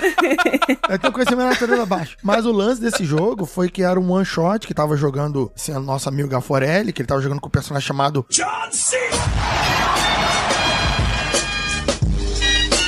Eu 0.88 0.98
tenho 0.98 1.12
conhecimento 1.12 1.48
natureza 1.48 1.86
baixo. 1.86 2.16
Mas 2.22 2.44
o 2.44 2.50
lance 2.52 2.80
desse 2.80 3.04
jogo 3.04 3.46
foi 3.46 3.70
que 3.70 3.82
era 3.82 3.98
um 4.00 4.10
one 4.10 4.24
shot 4.24 4.66
que 4.66 4.74
tava 4.74 4.96
jogando, 4.96 5.50
assim, 5.54 5.72
o 5.72 5.80
nosso 5.80 6.08
amigo 6.08 6.28
Gaforelli, 6.28 6.92
que 6.92 7.02
ele 7.02 7.06
tava 7.06 7.22
jogando 7.22 7.40
com 7.40 7.46
um 7.46 7.50
personagem 7.50 7.86
chamado 7.86 8.26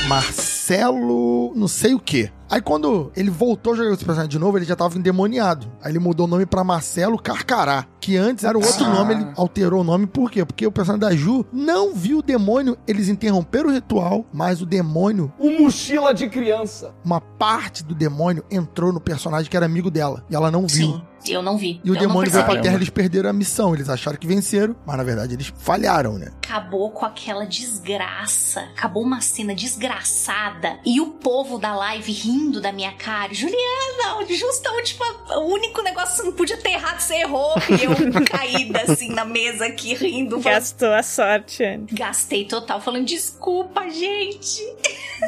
Marcelo, 0.08 1.52
não 1.54 1.68
sei 1.68 1.94
o 1.94 2.00
que. 2.00 2.30
Aí 2.52 2.60
quando 2.60 3.10
ele 3.16 3.30
voltou 3.30 3.72
a 3.72 3.76
jogar 3.76 3.94
esse 3.94 4.04
personagem 4.04 4.28
de 4.28 4.38
novo, 4.38 4.58
ele 4.58 4.66
já 4.66 4.76
tava 4.76 4.98
endemoniado. 4.98 5.72
Aí 5.82 5.90
ele 5.90 5.98
mudou 5.98 6.26
o 6.26 6.28
nome 6.28 6.44
pra 6.44 6.62
Marcelo 6.62 7.16
Carcará, 7.18 7.86
que 7.98 8.14
antes 8.18 8.44
era 8.44 8.58
o 8.58 8.62
outro 8.62 8.84
nome, 8.84 9.14
ele 9.14 9.26
alterou 9.36 9.80
o 9.80 9.84
nome, 9.84 10.06
por 10.06 10.30
quê? 10.30 10.44
Porque 10.44 10.66
o 10.66 10.70
personagem 10.70 11.00
da 11.08 11.16
Ju 11.16 11.46
não 11.50 11.94
viu 11.94 12.18
o 12.18 12.22
demônio, 12.22 12.76
eles 12.86 13.08
interromperam 13.08 13.70
o 13.70 13.72
ritual, 13.72 14.26
mas 14.30 14.60
o 14.60 14.66
demônio, 14.66 15.32
Um 15.40 15.62
mochila 15.62 16.12
de 16.12 16.28
criança. 16.28 16.94
uma 17.02 17.22
parte 17.22 17.82
do 17.82 17.94
demônio 17.94 18.44
entrou 18.50 18.92
no 18.92 19.00
personagem 19.00 19.50
que 19.50 19.56
era 19.56 19.64
amigo 19.64 19.90
dela, 19.90 20.22
e 20.28 20.34
ela 20.36 20.50
não 20.50 20.66
viu. 20.66 21.00
Sim, 21.24 21.32
eu 21.32 21.40
não 21.40 21.56
vi. 21.56 21.80
E 21.84 21.90
o 21.90 21.94
Eu 21.94 22.00
demônio 22.00 22.30
veio 22.30 22.44
pra. 22.44 22.60
Terra, 22.60 22.74
eles 22.74 22.90
perderam 22.90 23.30
a 23.30 23.32
missão. 23.32 23.72
Eles 23.72 23.88
acharam 23.88 24.18
que 24.18 24.26
venceram, 24.26 24.74
mas 24.84 24.96
na 24.96 25.04
verdade 25.04 25.32
eles 25.34 25.52
falharam, 25.56 26.18
né? 26.18 26.32
Acabou 26.44 26.90
com 26.90 27.06
aquela 27.06 27.44
desgraça. 27.46 28.60
Acabou 28.76 29.04
uma 29.04 29.20
cena 29.20 29.54
desgraçada. 29.54 30.78
E 30.84 31.00
o 31.00 31.12
povo 31.12 31.58
da 31.58 31.76
live 31.76 32.10
rindo 32.10 32.41
da 32.60 32.72
minha 32.72 32.92
cara. 32.92 33.32
Juliana, 33.32 34.26
justo 34.28 34.66
a 34.68 34.72
última. 34.72 35.06
O 35.38 35.52
único 35.52 35.82
negócio 35.82 36.22
que 36.22 36.28
não 36.28 36.36
podia 36.36 36.56
ter 36.56 36.70
errado, 36.70 37.00
você 37.00 37.16
errou. 37.16 37.54
E 37.68 37.84
eu 37.84 38.24
caída 38.24 38.82
assim 38.82 39.08
na 39.10 39.24
mesa 39.24 39.66
aqui 39.66 39.94
rindo. 39.94 40.40
Gastou 40.40 40.92
a 40.92 41.02
sorte, 41.02 41.64
Anne. 41.64 41.86
Gastei 41.92 42.44
total, 42.44 42.80
falando 42.80 43.06
desculpa, 43.06 43.88
gente. 43.90 44.62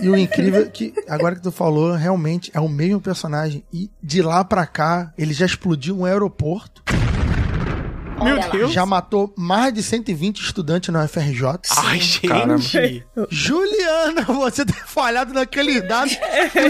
E 0.03 0.09
o 0.09 0.17
incrível 0.17 0.63
é 0.63 0.69
que, 0.69 0.93
agora 1.09 1.37
que 1.37 1.43
tu 1.43 1.53
falou, 1.53 1.93
realmente 1.93 2.51
é 2.55 2.61
o 2.61 2.69
mesmo 2.69 3.01
personagem. 3.01 3.65
E 3.73 3.91
de 4.03 4.23
lá 4.23 4.45
pra 4.45 4.67
cá, 4.67 5.13
ele 5.17 5.33
já 5.33 5.47
explodiu 5.47 5.99
um 5.99 6.05
aeroporto. 6.05 6.83
Olha 8.21 8.35
lá. 8.47 8.69
Já 8.69 8.87
matou 8.87 9.33
mais 9.37 9.73
de 9.73 9.83
120 9.83 10.39
estudantes 10.41 10.93
na 10.93 11.05
UFRJ. 11.05 11.45
Ai, 11.77 12.01
gente. 12.01 13.05
Juliana, 13.31 14.23
você 14.23 14.65
ter 14.65 14.87
falhado 14.87 15.33
naquele 15.35 15.81
dados 15.81 16.17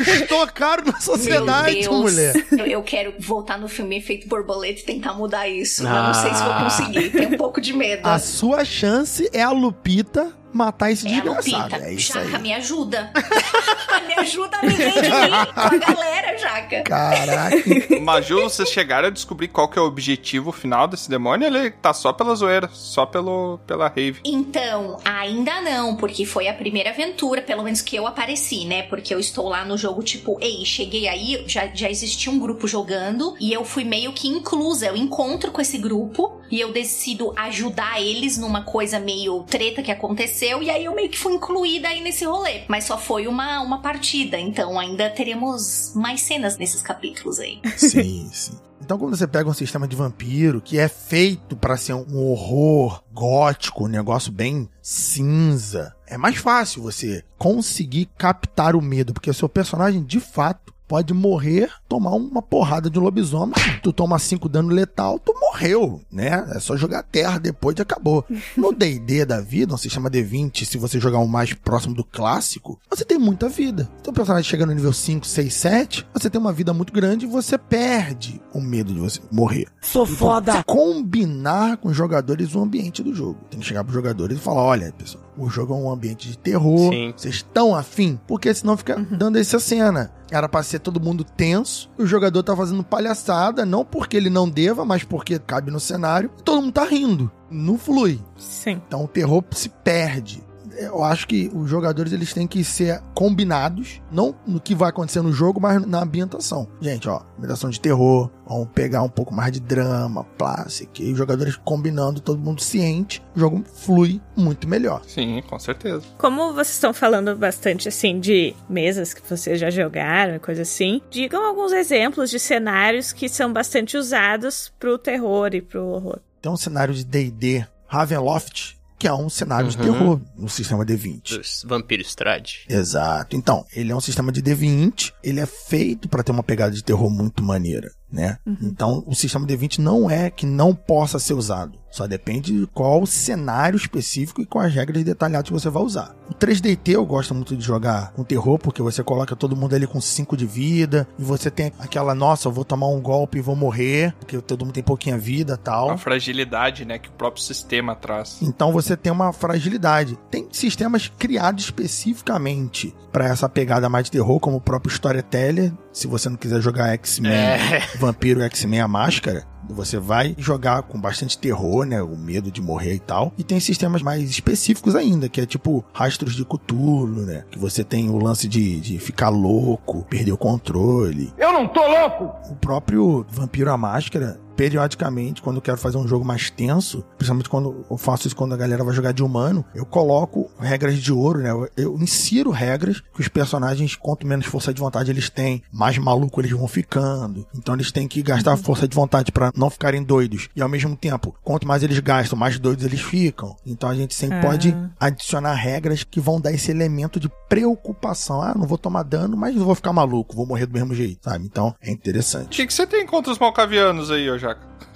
custou 0.05 0.47
caro 0.49 0.85
na 0.87 1.01
sociedade, 1.01 1.81
Meu 1.81 1.91
Deus. 1.91 2.01
mulher. 2.03 2.47
Eu, 2.53 2.67
eu 2.67 2.83
quero 2.83 3.15
voltar 3.19 3.59
no 3.59 3.69
filme 3.69 3.99
Efeito 3.99 4.29
Borboleta 4.29 4.81
e 4.81 4.85
tentar 4.85 5.15
mudar 5.15 5.49
isso. 5.49 5.83
Eu 5.83 5.89
não 5.91 6.15
sei 6.15 6.33
se 6.35 6.43
vou 6.43 6.53
Ah. 6.53 6.65
conseguir. 6.65 7.11
Tenho 7.11 7.31
um 7.35 7.37
pouco 7.37 7.61
de 7.61 7.73
medo. 7.73 8.07
A 8.07 8.19
sua 8.19 8.65
chance 8.65 9.29
é 9.33 9.43
a 9.43 9.51
Lupita 9.51 10.33
matar 10.55 10.91
esse 10.91 11.07
É 11.07 11.11
desgraçado. 11.11 11.63
Lupita. 11.63 11.77
É 11.77 11.93
isso 11.93 12.13
Jaca, 12.13 12.37
aí. 12.37 12.43
me 12.43 12.53
ajuda. 12.55 13.13
me 14.07 14.15
ajuda 14.15 14.57
a 14.57 14.63
me 14.67 14.75
redimir 14.75 15.55
com 15.55 15.61
a 15.61 15.77
galera, 15.77 16.39
Jaca. 16.39 16.83
Caraca. 16.83 17.57
Maju, 18.01 18.43
vocês 18.43 18.69
chegaram 18.69 19.09
a 19.09 19.11
descobrir 19.11 19.49
qual 19.49 19.69
que 19.69 19.79
é 19.79 19.83
o 19.83 19.87
objetivo 19.87 20.53
final 20.53 20.87
desse 20.87 21.11
demônio? 21.11 21.47
Ele 21.47 21.71
tá 21.71 21.93
só 21.93 22.13
pela 22.13 22.35
zoeira, 22.35 22.69
só 22.73 23.05
pelo, 23.05 23.59
pela 23.67 23.89
rave. 23.89 24.21
Então, 24.25 24.99
ainda 25.05 25.61
não, 25.61 25.97
porque 25.97 26.25
foi 26.25 26.49
a 26.49 26.55
primeira 26.55 26.91
aventura, 26.91 27.43
pelo 27.43 27.63
menos 27.63 27.81
que 27.81 27.97
eu 27.97 28.07
apareci, 28.07 28.65
né? 28.65 28.83
Porque 28.85 29.15
eu 29.15 29.19
estou 29.19 29.49
lá 29.49 29.65
no 29.65 29.77
jogo, 29.77 30.03
tipo, 30.03 30.39
ei, 30.41 30.65
cheguei 30.65 31.09
aí, 31.09 31.45
já, 31.47 31.67
já 31.67 31.91
existia 31.91 32.31
um 32.31 32.39
grupo 32.39 32.69
jogando, 32.69 33.35
e 33.41 33.53
eu 33.53 33.65
fui 33.65 33.85
meio 33.85 34.13
que 34.13 34.29
inclusa. 34.29 34.87
Eu 34.87 34.97
encontro 34.97 35.51
com 35.51 35.61
esse 35.61 35.79
grupo, 35.79 36.41
e 36.51 36.61
eu 36.61 36.73
decido 36.73 37.33
ajudar 37.37 38.01
eles 38.01 38.39
numa 38.39 38.63
coisa 38.63 38.99
meio 38.99 39.43
treta 39.45 39.83
que 39.83 39.91
aconteceu, 39.91 40.44
e 40.63 40.71
aí 40.71 40.85
eu 40.85 40.95
meio 40.95 41.09
que 41.09 41.19
fui 41.19 41.35
incluída 41.35 41.89
aí 41.89 42.01
nesse 42.01 42.25
rolê. 42.25 42.63
Mas 42.69 42.85
só 42.85 42.99
foi 42.99 43.27
uma, 43.27 43.61
uma 43.61 43.81
partida, 43.81 44.39
então 44.39 44.79
ainda 44.79 45.11
teremos 45.11 45.93
mais 45.95 46.23
cenas 46.23 46.57
nesses 46.57 46.83
capítulos 46.83 47.39
aí. 47.39 47.61
Sim, 47.77 48.29
sim. 48.33 48.59
Então, 48.81 48.99
quando 48.99 49.17
você 49.17 49.27
pega 49.27 49.49
um 49.49 49.55
sistema 49.55 49.89
de 49.89 49.97
vampiro 49.97 50.61
que 50.61 50.79
é 50.79 50.89
feito 50.89 51.57
pra 51.57 51.75
ser 51.75 51.95
um 51.95 52.19
horror 52.19 53.03
gótico, 53.15 53.85
um 53.85 53.89
negócio 53.89 54.31
bem 54.31 54.69
cinza, 54.83 55.97
é 56.07 56.19
mais 56.19 56.37
fácil 56.37 56.83
você 56.83 57.25
conseguir 57.39 58.11
captar 58.19 58.77
o 58.77 58.83
medo, 58.83 59.15
porque 59.15 59.31
o 59.31 59.35
seu 59.35 59.49
personagem, 59.49 60.05
de 60.05 60.21
fato, 60.21 60.74
pode 60.95 61.13
morrer, 61.13 61.73
tomar 61.89 62.13
uma 62.13 62.41
porrada 62.41 62.89
de 62.89 63.01
um 63.01 63.03
lobisomem, 63.03 63.53
tu 63.83 63.93
toma 63.93 64.17
5 64.17 64.49
dano 64.49 64.69
letal, 64.69 65.19
tu 65.19 65.35
morreu, 65.41 66.01
né? 66.09 66.47
É 66.55 66.61
só 66.61 66.77
jogar 66.77 67.03
terra 67.03 67.37
depois 67.37 67.77
e 67.77 67.83
acabou. 67.83 68.25
No 68.57 68.73
D&D 68.73 69.25
da 69.25 69.41
vida, 69.41 69.75
um 69.75 69.77
sistema 69.77 70.09
D20, 70.09 70.65
se 70.65 70.79
você 70.79 71.01
jogar 71.01 71.19
o 71.19 71.27
mais 71.27 71.53
próximo 71.53 71.95
do 71.95 72.05
clássico, 72.05 72.79
você 72.89 73.05
tem 73.05 73.19
muita 73.19 73.49
vida. 73.49 73.91
Então 74.01 74.13
o 74.13 74.15
personagem 74.15 74.49
chega 74.49 74.65
no 74.65 74.73
nível 74.73 74.93
5, 74.93 75.27
6, 75.27 75.55
7, 75.55 76.07
você 76.15 76.31
tem 76.31 76.41
uma 76.41 76.53
vida 76.53 76.73
muito 76.73 76.93
grande 76.93 77.27
e 77.27 77.29
você 77.29 77.59
perde 77.59 78.41
o 78.53 78.61
medo 78.61 78.95
de 78.95 79.01
você 79.01 79.21
morrer. 79.33 79.67
Sou 79.81 80.07
foda! 80.07 80.63
Combinar 80.63 81.79
com 81.79 81.89
os 81.89 81.97
jogadores 81.97 82.55
o 82.55 82.61
ambiente 82.61 83.03
do 83.03 83.13
jogo. 83.13 83.41
Tem 83.51 83.59
que 83.59 83.67
chegar 83.67 83.83
pros 83.83 83.95
jogadores 83.95 84.39
e 84.39 84.41
falar, 84.41 84.63
olha, 84.63 84.93
pessoal, 84.93 85.24
o 85.37 85.49
jogo 85.49 85.75
é 85.75 85.77
um 85.77 85.91
ambiente 85.91 86.29
de 86.29 86.39
terror, 86.39 86.93
Sim. 86.93 87.13
vocês 87.17 87.37
estão 87.37 87.75
afim? 87.75 88.19
Porque 88.27 88.53
senão 88.55 88.77
fica 88.77 88.97
dando 89.11 89.37
essa 89.39 89.59
cena. 89.59 90.13
Era 90.31 90.49
pra 90.49 90.63
ser 90.63 90.79
todo 90.81 91.01
mundo 91.01 91.25
tenso, 91.25 91.91
o 91.99 92.07
jogador 92.07 92.43
tá 92.43 92.57
fazendo 92.57 92.83
palhaçada, 92.83 93.65
não 93.65 93.85
porque 93.85 94.17
ele 94.17 94.31
não 94.31 94.49
deva, 94.49 94.85
mas 94.85 95.05
porque 95.05 95.39
cabe 95.39 95.71
no 95.71 95.81
cenário, 95.81 96.31
e 96.39 96.43
todo 96.43 96.63
mundo 96.63 96.73
tá 96.73 96.85
rindo. 96.85 97.31
Não 97.51 97.79
flui. 97.79 98.21
Sim. 98.37 98.83
Então 98.87 99.05
o 99.05 99.09
terror 99.09 99.45
se 99.53 99.69
perde. 99.69 100.44
Eu 100.77 101.03
acho 101.03 101.27
que 101.27 101.51
os 101.55 101.69
jogadores 101.69 102.13
eles 102.13 102.33
têm 102.33 102.47
que 102.47 102.65
ser 102.65 103.01
combinados, 103.15 104.01
não 104.11 104.35
no 104.47 104.61
que 104.61 104.75
vai 104.75 104.91
acontecer 104.91 105.23
no 105.23 105.33
jogo, 105.33 105.61
mas 105.61 105.85
na 105.87 106.03
ambientação. 106.03 106.69
Gente, 106.81 107.09
ó, 107.09 107.23
ambientação 107.37 107.71
de 107.71 107.81
terror, 107.81 108.31
vamos 108.47 108.69
pegar 108.75 109.03
um 109.03 109.09
pouco 109.09 109.35
mais 109.35 109.53
de 109.53 109.61
drama, 109.61 110.25
plástico, 110.37 110.93
e 111.01 111.13
os 111.13 111.19
jogadores 111.19 111.57
combinando, 111.57 112.21
todo 112.21 112.39
mundo 112.39 112.61
ciente, 112.61 113.23
o 113.35 113.41
jogo 113.41 113.65
flui 113.75 114.21
muito 114.37 114.69
melhor. 114.69 115.03
Sim, 115.07 115.43
com 115.49 115.59
certeza. 115.59 116.03
Como 116.19 116.53
vocês 116.53 116.75
estão 116.75 116.93
falando 116.93 117.35
bastante 117.37 117.89
assim 117.89 118.19
de 118.19 118.55
mesas 118.69 119.15
que 119.15 119.23
vocês 119.29 119.59
já 119.59 119.71
jogaram 119.71 120.37
e 120.37 120.39
coisa 120.39 120.63
assim, 120.63 121.01
digam 121.11 121.45
alguns 121.45 121.73
exemplos 121.73 122.31
de 122.31 122.39
cenários 122.39 123.13
que 123.13 123.29
são 123.29 123.53
bastante 123.53 123.97
usados 123.97 124.73
pro 124.79 124.99
terror 124.99 125.55
e 125.55 125.63
pro 125.63 125.85
horror. 125.87 126.21
Tem 126.41 126.51
um 126.53 126.57
cenário 126.57 126.93
de 126.93 127.05
D&D 127.05 127.65
Ravenloft, 127.87 128.77
que 129.05 129.09
é 129.09 129.13
um 129.13 129.29
cenário 129.29 129.69
de 129.69 129.77
Uhum. 129.77 129.83
terror 129.85 130.21
no 130.35 130.49
sistema 130.49 130.83
D20. 130.83 131.37
Dos 131.37 131.63
Vampiro 131.69 132.01
Strade. 132.01 132.61
Exato. 132.67 133.37
Então, 133.37 133.67
ele 133.77 133.93
é 133.93 133.95
um 133.95 134.01
sistema 134.01 134.33
de 134.33 134.43
D20, 134.43 135.13
ele 135.23 135.41
é 135.41 135.45
feito 135.45 136.09
para 136.09 136.23
ter 136.23 136.33
uma 136.33 136.43
pegada 136.43 136.75
de 136.75 136.83
terror 136.83 137.11
muito 137.11 137.43
maneira, 137.43 137.91
né? 138.15 138.39
Então, 138.63 139.03
o 139.07 139.15
sistema 139.15 139.45
D20 139.45 139.79
não 139.79 140.09
é 140.09 140.31
que 140.31 140.47
não 140.47 140.73
possa 140.75 141.19
ser 141.19 141.35
usado. 141.35 141.83
Só 141.91 142.09
depende 142.09 142.59
de 142.59 142.67
qual 142.67 143.07
cenário 143.07 143.77
específico 143.77 144.41
e 144.41 144.47
quais 144.47 144.75
regras 144.75 145.05
detalhadas 145.05 145.49
você 145.49 145.71
vai 145.71 145.81
usar. 145.81 146.13
O 146.29 146.35
3DT 146.35 146.89
eu 146.89 147.07
gosto 147.07 147.33
muito 147.33 147.57
de 147.57 147.65
jogar 147.65 148.13
com 148.15 148.25
terror, 148.25 148.59
porque 148.59 148.83
você 148.83 149.01
coloca 149.05 149.37
todo 149.37 149.55
mundo 149.55 149.77
ali 149.77 149.87
com 149.87 150.01
5 150.01 150.37
de 150.37 150.45
vida, 150.45 151.07
e 151.17 151.23
você 151.23 151.53
tem 151.53 151.73
aquela, 151.79 152.13
nossa, 152.13 152.49
eu 152.49 152.53
vou 152.53 152.65
tomar 152.65 152.89
um 152.89 153.01
golpe 153.01 153.39
e 153.39 153.41
vou 153.41 153.55
morrer, 153.55 154.13
porque 154.19 154.41
todo 154.41 154.65
mundo 154.65 154.75
tem 154.75 154.83
pouquinha 154.83 155.17
vida 155.17 155.57
tal. 155.57 155.91
A 155.91 155.97
fragilidade, 155.97 156.85
né, 156.85 156.99
que 156.99 157.09
o 157.09 157.13
próprio 157.13 157.45
sistema 157.45 157.95
traz. 157.95 158.39
Então 158.43 158.73
você 158.73 158.97
tem 158.97 159.13
uma 159.13 159.33
fragilidade. 159.33 160.19
Tem 160.33 160.49
sistemas 160.51 161.13
criados 161.17 161.65
especificamente 161.65 162.93
para 163.13 163.27
essa 163.27 163.49
pegada 163.49 163.89
mais 163.89 164.07
de 164.07 164.11
terror, 164.11 164.41
como 164.41 164.57
o 164.57 164.61
próprio 164.61 164.91
Storyteller. 164.91 165.73
Se 165.93 166.09
você 166.09 166.29
não 166.29 166.37
quiser 166.37 166.61
jogar 166.61 166.89
X-Men, 166.95 167.33
É. 167.33 167.83
Vampiro 168.05 168.43
X-Men 168.43 168.83
a 168.83 168.89
Máscara, 168.89 169.47
você 169.67 169.99
vai 169.99 170.35
jogar 170.37 170.83
com 170.83 171.01
bastante 171.01 171.39
terror, 171.39 171.87
né? 171.87 172.03
O 172.03 172.17
medo 172.19 172.51
de 172.51 172.61
morrer 172.61 172.97
e 172.97 172.99
tal. 172.99 173.33
E 173.39 173.43
tem 173.43 173.59
sistemas 173.59 174.03
mais 174.03 174.29
específicos 174.29 174.95
ainda, 174.95 175.27
que 175.27 175.41
é 175.41 175.47
tipo 175.47 175.83
Rastros 175.91 176.35
de 176.35 176.45
Cthulhu, 176.45 177.25
né? 177.25 177.45
Que 177.51 177.59
você 177.59 177.83
tem 177.83 178.11
o 178.11 178.19
lance 178.19 178.47
de, 178.47 178.79
de 178.79 178.99
ficar 178.99 179.31
louco, 179.31 180.05
perder 180.05 180.33
o 180.33 180.37
controle. 180.37 181.33
Eu 181.39 181.51
não 181.51 181.67
tô 181.67 181.81
louco! 181.81 182.31
O 182.51 182.57
próprio 182.57 183.25
Vampiro 183.31 183.71
à 183.71 183.77
Máscara, 183.79 184.39
periodicamente, 184.57 185.43
quando 185.43 185.57
eu 185.57 185.63
quero 185.63 185.79
fazer 185.79 185.97
um 185.99 186.07
jogo 186.09 186.25
mais 186.25 186.51
tenso, 186.51 187.05
principalmente 187.17 187.49
quando 187.49 187.85
eu 187.91 187.97
faço 187.97 188.27
isso 188.27 188.37
quando 188.37 188.55
a 188.55 188.57
galera 188.57 188.85
vai 188.85 188.95
jogar 188.95 189.13
de 189.13 189.23
humano, 189.23 189.65
eu 189.75 189.85
coloco 189.85 190.51
regras 190.59 190.97
de 190.99 191.13
ouro, 191.13 191.41
né? 191.41 191.51
Eu, 191.77 191.97
insiro 192.01 192.51
regras 192.51 193.01
que 193.15 193.21
os 193.21 193.29
personagens, 193.29 193.95
quanto 193.97 194.27
menos 194.27 194.47
força 194.47 194.73
de 194.75 194.81
vontade 194.81 195.11
eles 195.11 195.31
têm, 195.31 195.63
mais 195.73 195.97
maluco 195.99 196.41
eles 196.41 196.51
vão 196.53 196.67
ficando. 196.69 197.47
Então 197.55 197.75
eles 197.75 197.91
têm 197.93 198.07
que 198.09 198.23
gastar 198.23 198.57
força 198.57 198.87
de 198.89 198.95
vontade 198.95 199.33
para 199.33 199.53
não 199.57 199.71
ficarem 199.71 200.03
doidos. 200.03 200.49
E 200.55 200.63
ao 200.63 200.69
mesmo 200.69 200.97
tempo, 200.97 201.35
quanto 201.43 201.67
mais 201.67 201.83
eles 201.83 201.99
gastam, 201.99 202.39
mais 202.39 202.59
doidos 202.59 202.85
eles 202.85 203.01
ficam. 203.01 203.57
Então 203.65 203.89
a 203.89 203.95
gente 203.95 204.15
sempre 204.15 204.39
Ah. 204.39 204.43
pode 204.43 204.77
adicionar 204.99 205.55
regras 205.55 206.03
que 206.05 206.21
vão 206.21 206.41
dar 206.41 206.53
esse 206.53 206.71
elemento 206.71 207.19
de 207.21 207.31
preocupação. 207.49 208.43
Ah, 208.43 208.55
não 208.57 208.67
vou 208.67 208.79
tomar 208.79 209.03
dano, 209.03 209.37
mas 209.37 209.57
eu 209.57 209.65
vou 209.65 209.75
ficar 209.75 209.93
maluco, 209.93 210.35
vou 210.37 210.47
morrer 210.47 210.67
do 210.67 210.73
mesmo 210.73 210.95
jeito, 210.95 211.25
sabe? 211.25 211.45
Então 211.45 211.75
é 211.81 211.91
O 211.91 211.93
interessante. 211.93 212.49
que, 212.57 212.67
que 212.67 212.75
você 212.75 212.87
tem 212.87 213.07
contra 213.07 213.33
os 213.33 213.39
malcavianos 213.39 214.11
aí, 214.11 214.29
ô 214.31 214.39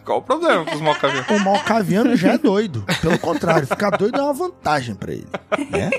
Qual 0.05 0.21
o 0.21 0.23
problema 0.23 0.65
com 0.65 0.75
os 0.75 0.81
malcavianos? 0.81 1.29
O 1.29 1.45
malcaviano 1.45 2.17
já 2.17 2.33
é 2.33 2.39
doido. 2.39 2.83
Pelo 3.03 3.19
contrário, 3.19 3.67
ficar 3.67 3.91
doido 3.91 4.19
é 4.19 4.23
uma 4.23 4.33
vantagem 4.33 4.95
pra 4.95 5.13
ele. 5.13 5.29
Né? 5.71 5.91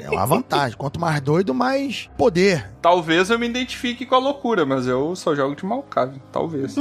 É 0.00 0.08
uma 0.08 0.24
vantagem. 0.24 0.74
Quanto 0.74 0.98
mais 0.98 1.20
doido, 1.20 1.52
mais 1.52 2.08
poder. 2.16 2.70
Talvez 2.80 3.28
eu 3.28 3.38
me 3.38 3.46
identifique 3.46 4.06
com 4.06 4.14
a 4.14 4.18
loucura, 4.18 4.64
mas 4.64 4.86
eu 4.86 5.14
só 5.14 5.34
jogo 5.34 5.54
de 5.54 5.66
malcave. 5.66 6.18
Talvez. 6.32 6.76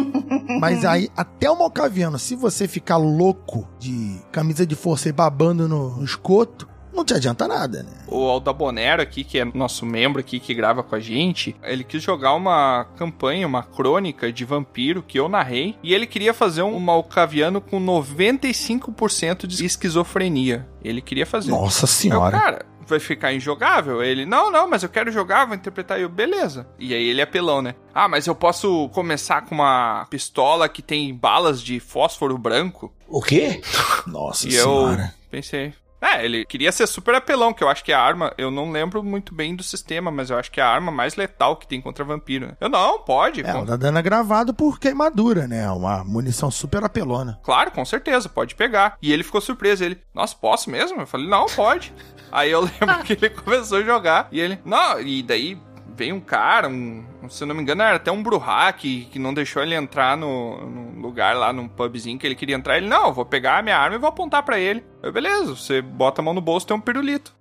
Mas 0.62 0.86
aí, 0.86 1.10
até 1.18 1.52
o 1.52 1.60
malcaviano, 1.60 2.18
se 2.18 2.38
você 2.38 2.70
ficar 2.70 2.96
louco 2.96 3.68
de 3.78 4.22
camisa 4.32 4.66
de 4.66 4.76
força 4.76 5.10
e 5.10 5.12
babando 5.12 5.68
no 5.68 6.02
escoto, 6.02 6.70
não 6.98 7.06
te 7.06 7.14
adianta 7.14 7.48
nada, 7.48 7.84
né? 7.84 7.92
O 8.08 8.24
Aldabonero 8.26 9.02
aqui, 9.02 9.24
que 9.24 9.40
é 9.40 9.46
nosso 9.46 9.86
membro 9.86 10.20
aqui 10.20 10.40
que 10.40 10.54
grava 10.54 10.84
com 10.84 10.96
a 10.96 11.00
gente, 11.00 11.56
ele 11.64 11.84
quis 11.84 12.02
jogar 12.02 12.34
uma 12.34 12.86
campanha, 12.98 13.48
uma 13.48 13.64
crônica 13.64 14.32
de 14.32 14.44
vampiro 14.44 15.04
que 15.04 15.20
eu 15.20 15.30
narrei, 15.30 15.76
e 15.84 15.94
ele 15.94 16.08
queria 16.08 16.34
fazer 16.34 16.64
um 16.64 16.80
malcaviano 16.80 17.62
com 17.62 17.80
95% 17.80 19.48
de 19.48 19.66
esquizofrenia. 19.66 20.68
Ele 20.84 21.02
queria 21.02 21.26
fazer. 21.26 21.52
Nossa 21.52 21.84
Eu, 21.84 21.88
senhora. 21.88 22.40
cara, 22.40 22.66
vai 22.88 23.00
ficar 23.00 23.34
injogável? 23.34 24.02
Ele, 24.04 24.26
não, 24.26 24.52
não, 24.52 24.68
mas 24.70 24.84
eu 24.84 24.90
quero 24.90 25.12
jogar, 25.12 25.46
vou 25.46 25.56
interpretar. 25.56 26.00
Eu, 26.00 26.10
beleza. 26.10 26.68
E 26.80 26.94
aí 26.94 27.10
ele 27.10 27.22
é 27.22 27.24
apelão, 27.24 27.62
né? 27.62 27.76
Ah, 27.94 28.08
mas 28.08 28.26
eu 28.28 28.36
posso 28.36 28.90
começar 28.90 29.42
com 29.42 29.56
uma 29.56 30.08
pistola 30.10 30.68
que 30.70 30.82
tem 30.82 31.14
balas 31.14 31.62
de 31.62 31.80
fósforo 31.80 32.38
branco? 32.38 32.92
O 33.08 33.22
quê? 33.22 33.62
Nossa 34.08 34.48
e 34.48 34.52
senhora. 34.54 35.14
eu 35.14 35.30
pensei. 35.30 35.74
É, 36.02 36.24
ele 36.24 36.46
queria 36.46 36.72
ser 36.72 36.86
super 36.88 37.16
apelão, 37.16 37.54
que 37.54 37.64
eu 37.64 37.70
acho 37.70 37.84
que 37.84 37.92
é 37.92 37.96
a 37.96 38.02
arma. 38.02 38.32
Eu 38.38 38.52
não 38.52 38.72
lembro 38.72 39.04
muito 39.04 39.34
bem 39.34 39.56
do 39.56 39.64
sistema, 39.64 40.12
mas 40.12 40.30
eu 40.30 40.38
acho 40.38 40.52
que 40.52 40.60
é 40.60 40.64
a 40.64 40.70
arma 40.70 40.92
mais 40.92 41.16
letal 41.16 41.56
que 41.56 41.68
tem 41.68 41.82
contra 41.82 42.06
vampiro. 42.06 42.56
Eu 42.62 42.70
não, 42.70 43.00
pode. 43.00 43.42
É, 43.42 43.52
com- 43.52 43.62
o 43.62 43.66
da 43.66 43.76
dano 43.76 43.98
é 43.98 44.02
gravado 44.02 44.54
por 44.54 44.80
queimadura, 44.80 45.48
né? 45.48 45.70
Uma 45.72 46.04
munição 46.04 46.52
super 46.52 46.84
apelona. 46.84 47.40
Claro, 47.44 47.72
com 47.72 47.84
certeza, 47.84 48.30
pode 48.30 48.54
pegar. 48.56 48.96
E 49.02 49.12
ele 49.12 49.24
ficou 49.24 49.42
surpreso. 49.42 49.84
Ele, 49.84 50.00
nossa, 50.14 50.36
posso 50.36 50.70
mesmo? 50.70 51.02
Eu 51.02 51.08
falei, 51.08 51.28
não, 51.28 51.48
pode. 51.48 51.94
Aí 52.32 52.52
eu 52.52 52.62
lembro 52.62 53.04
que 53.04 53.14
ele 53.14 53.30
começou 53.34 53.80
a 53.80 53.84
jogar 53.84 54.28
e 54.32 54.40
ele, 54.40 54.60
não, 54.66 55.00
e 55.00 55.24
daí 55.24 55.58
veio 55.96 56.14
um 56.14 56.20
cara, 56.20 56.68
um, 56.70 57.04
se 57.28 57.42
eu 57.44 57.48
não 57.48 57.56
me 57.56 57.62
engano, 57.64 57.82
era 57.82 57.96
até 57.96 58.12
um 58.12 58.22
Bruhá 58.22 58.72
que, 58.72 59.06
que 59.06 59.18
não 59.18 59.34
deixou 59.34 59.64
ele 59.64 59.74
entrar 59.74 60.16
no, 60.16 60.64
no 60.70 61.02
lugar 61.02 61.36
lá, 61.36 61.52
num 61.52 61.68
pubzinho 61.68 62.20
que 62.20 62.28
ele 62.28 62.36
queria 62.36 62.56
entrar. 62.56 62.78
Ele, 62.78 62.88
não, 62.88 63.08
eu 63.08 63.14
vou 63.14 63.26
pegar 63.26 63.58
a 63.58 63.62
minha 63.64 63.76
arma 63.78 63.96
e 63.96 64.00
vou 64.00 64.08
apontar 64.10 64.44
pra 64.44 64.60
ele. 64.60 64.86
Eu, 65.02 65.12
beleza, 65.12 65.56
você 65.56 65.82
bota 65.82 66.22
a 66.22 66.24
mão 66.24 66.34
no 66.34 66.42
bolso, 66.42 66.66
tem 66.66 66.76
um 66.76 66.82
pirulito. 66.82 67.34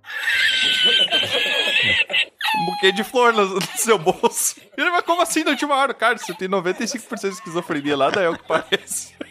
um 2.55 2.65
buquê 2.65 2.91
de 2.91 3.03
flor 3.03 3.33
no, 3.33 3.59
seu 3.75 3.97
bolso. 3.97 4.55
E 4.77 4.81
ele, 4.81 4.91
mas 4.91 5.01
como 5.01 5.21
assim 5.21 5.43
tinha 5.55 5.67
uma 5.67 5.77
hora? 5.77 5.93
Cara, 5.93 6.17
você 6.17 6.33
tem 6.33 6.47
95% 6.47 7.19
de 7.21 7.27
esquizofrenia 7.27 7.97
lá, 7.97 8.09
daí 8.09 8.25
é 8.25 8.29
o 8.29 8.37
que 8.37 8.47
parece. 8.47 9.15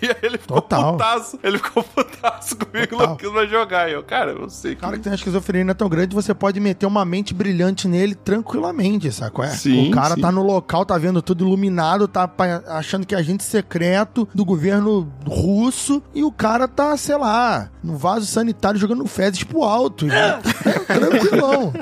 E 0.00 0.06
aí 0.06 0.16
ele 0.22 0.38
ficou 0.38 0.60
Total. 0.60 0.92
putaço. 0.92 1.38
Ele 1.42 1.58
ficou 1.58 1.82
putaço 1.82 2.56
comigo, 2.56 2.90
Total. 2.90 3.08
não 3.08 3.16
quis 3.16 3.32
mais 3.32 3.50
jogar. 3.50 3.88
E 3.88 3.94
eu, 3.94 4.02
cara, 4.02 4.32
eu 4.32 4.48
sei 4.50 4.74
que... 4.74 4.80
Cara 4.80 4.96
que 4.96 5.02
tem 5.02 5.10
uma 5.10 5.16
esquizofrenia 5.16 5.74
tão 5.74 5.88
grande, 5.88 6.14
você 6.14 6.34
pode 6.34 6.60
meter 6.60 6.86
uma 6.86 7.04
mente 7.04 7.32
brilhante 7.32 7.88
nele 7.88 8.14
tranquilamente, 8.14 9.10
saco? 9.10 9.42
É? 9.42 9.48
Sim, 9.48 9.88
o 9.88 9.90
cara 9.92 10.14
sim. 10.14 10.20
tá 10.20 10.30
no 10.30 10.42
local, 10.42 10.84
tá 10.84 10.98
vendo 10.98 11.22
tudo 11.22 11.46
iluminado, 11.46 12.06
tá 12.06 12.30
achando 12.68 13.06
que 13.06 13.14
é 13.14 13.18
agente 13.18 13.42
secreto 13.42 14.28
do 14.34 14.44
governo 14.44 15.10
russo 15.26 16.02
e 16.14 16.22
o 16.22 16.30
cara 16.30 16.68
tá, 16.68 16.96
sei 16.96 17.16
lá, 17.16 17.45
no 17.82 17.96
vaso 17.96 18.26
sanitário 18.26 18.78
jogando 18.80 19.06
fezes 19.06 19.42
pro 19.44 19.62
alto. 19.62 20.06
É, 20.10 20.38
tranquilão. 20.86 21.72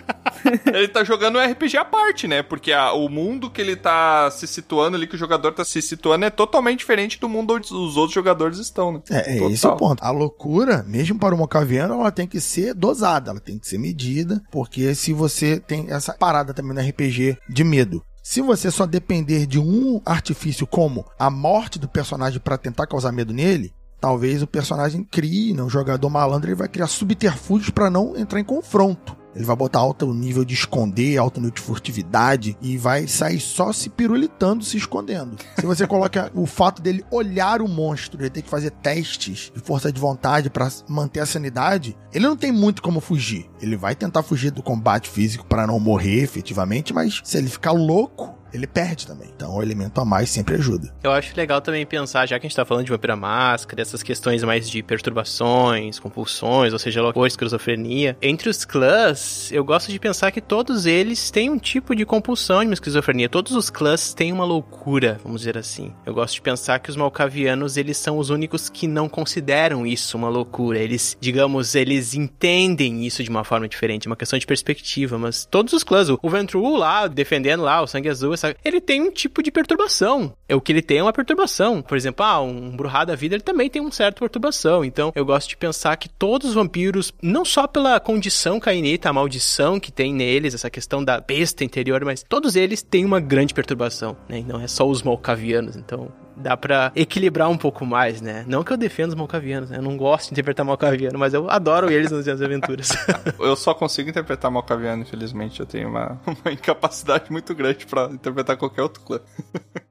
ele 0.67 0.89
tá 0.89 1.05
jogando 1.05 1.39
um 1.39 1.43
RPG 1.45 1.77
à 1.77 1.85
parte, 1.85 2.27
né? 2.29 2.43
Porque 2.43 2.73
a- 2.73 2.93
o 2.93 3.09
mundo 3.09 3.51
que 3.51 3.61
ele 3.61 3.77
tá 3.77 4.31
se 4.31 4.47
situando 4.47 4.97
ali, 4.97 5.07
que 5.07 5.15
o 5.15 5.19
jogador 5.19 5.53
tá 5.53 5.65
se 5.65 5.81
situando, 5.81 6.25
é 6.25 6.31
totalmente 6.31 6.81
diferente 6.81 7.19
do 7.21 7.29
mundo 7.29 7.55
onde 7.55 7.73
os 7.73 7.97
outros 7.97 8.15
jogadores 8.15 8.59
estão, 8.59 8.93
né? 8.93 9.01
É, 9.11 9.33
é 9.37 9.39
Total. 9.39 9.51
esse 9.51 9.67
é 9.67 9.69
o 9.69 9.77
ponto. 9.77 10.03
A 10.05 10.11
loucura, 10.11 10.85
mesmo 10.87 11.19
para 11.19 11.35
o 11.35 11.39
mocaviano, 11.39 11.95
ela 11.95 12.11
tem 12.13 12.27
que 12.27 12.41
ser 12.41 12.75
dosada, 12.75 13.31
ela 13.31 13.41
tem 13.41 13.59
que 13.59 13.67
ser 13.69 13.79
medida, 13.79 14.43
porque 14.51 14.95
se 14.95 15.13
você 15.13 15.59
tem 15.61 15.87
essa 15.91 16.13
parada 16.15 16.53
também 16.53 16.75
no 16.75 16.81
RPG 16.81 17.39
de 17.49 17.65
medo. 17.65 18.03
Se 18.23 18.41
você 18.41 18.71
só 18.71 18.87
depender 18.87 19.45
de 19.47 19.59
um 19.59 20.01
artifício 20.05 20.67
como 20.67 21.05
a 21.19 21.29
morte 21.29 21.79
do 21.79 21.87
personagem 21.87 22.41
para 22.41 22.57
tentar 22.57 22.87
causar 22.87 23.13
medo 23.13 23.35
nele, 23.35 23.71
talvez 24.05 24.43
o 24.43 24.47
personagem 24.47 25.03
crie, 25.03 25.55
né, 25.55 25.63
o 25.63 25.69
jogador 25.71 26.11
malandro 26.11 26.51
ele 26.51 26.55
vai 26.55 26.69
criar 26.69 26.89
subterfúgios 26.89 27.71
para 27.71 27.89
não 27.89 28.15
entrar 28.15 28.39
em 28.39 28.45
confronto. 28.45 29.17
Ele 29.35 29.47
vai 29.47 29.57
botar 29.57 29.79
alto 29.79 30.13
nível 30.13 30.45
de 30.45 30.53
esconder, 30.53 31.17
alto 31.17 31.41
nível 31.41 31.55
de 31.55 31.63
furtividade 31.63 32.55
e 32.61 32.77
vai 32.77 33.09
sair 33.09 33.41
só 33.41 33.73
se 33.73 33.89
pirulitando, 33.89 34.63
se 34.63 34.77
escondendo. 34.77 35.39
Se 35.59 35.65
você 35.65 35.87
coloca 35.89 36.31
o 36.35 36.45
fato 36.45 36.83
dele 36.83 37.03
olhar 37.11 37.63
o 37.63 37.67
monstro, 37.67 38.21
ele 38.21 38.29
ter 38.29 38.43
que 38.43 38.51
fazer 38.51 38.73
testes 38.73 39.51
de 39.55 39.61
força 39.63 39.91
de 39.91 39.99
vontade 39.99 40.51
para 40.51 40.71
manter 40.87 41.21
a 41.21 41.27
sanidade, 41.27 41.97
ele 42.13 42.27
não 42.27 42.37
tem 42.37 42.53
muito 42.53 42.83
como 42.83 43.01
fugir. 43.01 43.51
Ele 43.59 43.75
vai 43.75 43.95
tentar 43.95 44.23
fugir 44.23 44.51
do 44.51 44.63
combate 44.63 45.09
físico 45.09 45.47
para 45.47 45.67
não 45.67 45.81
morrer 45.81 46.23
efetivamente, 46.23 46.93
mas 46.93 47.23
se 47.25 47.39
ele 47.39 47.49
ficar 47.49 47.73
louco, 47.73 48.35
ele 48.55 48.67
perde 48.67 49.07
também. 49.07 49.29
Então 49.35 49.55
o 49.57 49.63
elemento 49.63 50.01
a 50.01 50.05
mais 50.05 50.31
sempre 50.31 50.55
ajuda. 50.55 50.95
Eu 51.03 51.13
acho 51.13 51.37
legal 51.37 51.61
também 51.61 51.85
pensar, 51.85 52.27
já 52.27 52.39
que 52.39 52.47
a 52.47 52.49
gente 52.49 52.57
tá 52.57 52.65
falando 52.65 52.85
de 52.85 52.91
Vampira 52.91 53.17
Máscara, 53.17 53.83
essas 53.83 54.03
questões 54.03 54.43
mais 54.45 54.71
de 54.71 54.83
perturbações, 54.83 55.99
compulsões, 55.99 56.73
ou 56.73 56.79
seja, 56.79 57.03
loucura, 57.03 57.27
esquizofrenia. 57.27 58.17
Entre 58.23 58.49
os 58.49 58.65
clãs, 58.65 59.51
eu 59.53 59.65
gosto 59.65 59.91
de 59.91 59.99
pensar 59.99 60.31
que 60.31 60.41
todos 60.41 60.87
eles 60.87 61.31
têm 61.31 61.51
um 61.51 61.59
tipo 61.59 61.95
de 61.95 62.05
compulsão 62.05 62.65
de 62.65 62.73
esquizofrenia. 62.73 63.29
Todos 63.29 63.53
os 63.53 63.71
clãs 63.71 64.15
têm 64.15 64.33
uma 64.33 64.45
loucura, 64.45 65.19
vamos 65.23 65.41
dizer 65.41 65.59
assim. 65.59 65.93
Eu 66.07 66.15
gosto 66.15 66.35
de 66.35 66.43
pensar 66.43 66.79
que 66.79 66.91
os 66.91 66.97
malcavianos, 66.97 67.77
eles 67.77 67.97
são 67.97 68.19
os 68.19 68.31
únicos 68.31 68.69
que 68.69 68.87
não 68.87 69.09
consideram 69.09 69.87
isso 69.87 70.17
uma 70.17 70.29
loucura. 70.29 70.79
Eles, 70.79 71.17
digamos, 71.21 71.75
eles 71.75 72.15
entendem 72.15 73.05
isso 73.05 73.23
de 73.23 73.31
uma 73.31 73.45
forma 73.45 73.69
diferente, 73.69 74.07
uma 74.07 74.17
questão 74.17 74.39
de 74.39 74.47
perspectiva, 74.47 75.19
mas 75.19 75.45
todos 75.45 75.73
os 75.73 75.83
clãs, 75.83 76.09
o 76.09 76.31
Ventru 76.31 76.77
lá, 76.77 77.07
defendendo 77.07 77.63
lá 77.63 77.83
o 77.83 77.87
sangue 77.87 78.09
azul, 78.09 78.33
essa- 78.47 78.57
ele 78.65 78.81
tem 78.81 79.01
um 79.03 79.11
tipo 79.11 79.43
de 79.43 79.51
perturbação. 79.51 80.35
É 80.49 80.55
o 80.55 80.61
que 80.61 80.73
ele 80.73 80.83
tem 80.83 80.99
é 80.99 81.03
uma 81.03 81.13
perturbação. 81.13 81.83
Por 81.83 81.97
exemplo, 81.97 82.25
ah, 82.25 82.41
um 82.41 82.77
Bruhá 82.77 83.05
da 83.05 83.15
vida, 83.15 83.35
ele 83.35 83.43
também 83.43 83.69
tem 83.71 83.81
um 83.83 83.91
certo 83.91 84.21
perturbação. 84.21 84.85
Então, 84.85 85.13
eu 85.15 85.25
gosto 85.25 85.49
de 85.49 85.57
pensar 85.57 85.97
que 85.97 86.09
todos 86.09 86.51
os 86.51 86.55
vampiros, 86.55 87.13
não 87.23 87.45
só 87.45 87.67
pela 87.67 87.99
condição 88.01 88.61
cainita, 88.61 89.09
a 89.09 89.13
maldição 89.13 89.81
que 89.81 89.91
tem 89.91 90.13
neles, 90.13 90.55
essa 90.55 90.71
questão 90.71 91.03
da 91.05 91.21
besta 91.21 91.65
interior, 91.65 92.05
mas 92.05 92.23
todos 92.23 92.57
eles 92.57 92.83
têm 92.83 93.05
uma 93.05 93.21
grande 93.21 93.55
perturbação, 93.55 94.17
né? 94.29 94.45
Não 94.47 94.61
é 94.61 94.67
só 94.67 94.87
os 94.87 95.03
malcavianos. 95.03 95.77
Então, 95.77 96.11
dá 96.37 96.57
pra 96.57 96.93
equilibrar 96.95 97.49
um 97.49 97.57
pouco 97.57 97.85
mais, 97.85 98.21
né? 98.21 98.45
Não 98.47 98.63
que 98.63 98.73
eu 98.73 98.77
defenda 98.77 99.11
os 99.11 99.15
malcavianos, 99.15 99.71
né? 99.71 99.79
Eu 99.79 99.83
não 99.83 99.97
gosto 99.97 100.27
de 100.27 100.33
interpretar 100.35 100.65
malcaviano, 100.65 101.19
mas 101.19 101.35
eu 101.35 101.49
adoro 101.51 101.91
eles 101.91 102.11
nas 102.11 102.25
minhas 102.25 102.43
aventuras. 102.43 102.91
Eu 103.39 103.57
só 103.57 103.75
consigo 103.75 104.09
interpretar 104.09 104.51
Malcaviano, 104.51 105.03
infelizmente. 105.03 105.61
Eu 105.61 105.67
tenho 105.67 105.89
uma, 105.89 106.19
uma 106.27 106.53
incapacidade 106.53 107.31
muito 107.31 107.55
grande 107.55 107.87
pra 107.87 108.05
interpretar 108.07 108.57
qualquer 108.57 108.83
outro 108.83 109.03
clã. 109.03 109.21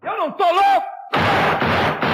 Eu 0.01 0.17
não 0.17 0.31
tô 0.31 0.43
louco! 0.43 2.12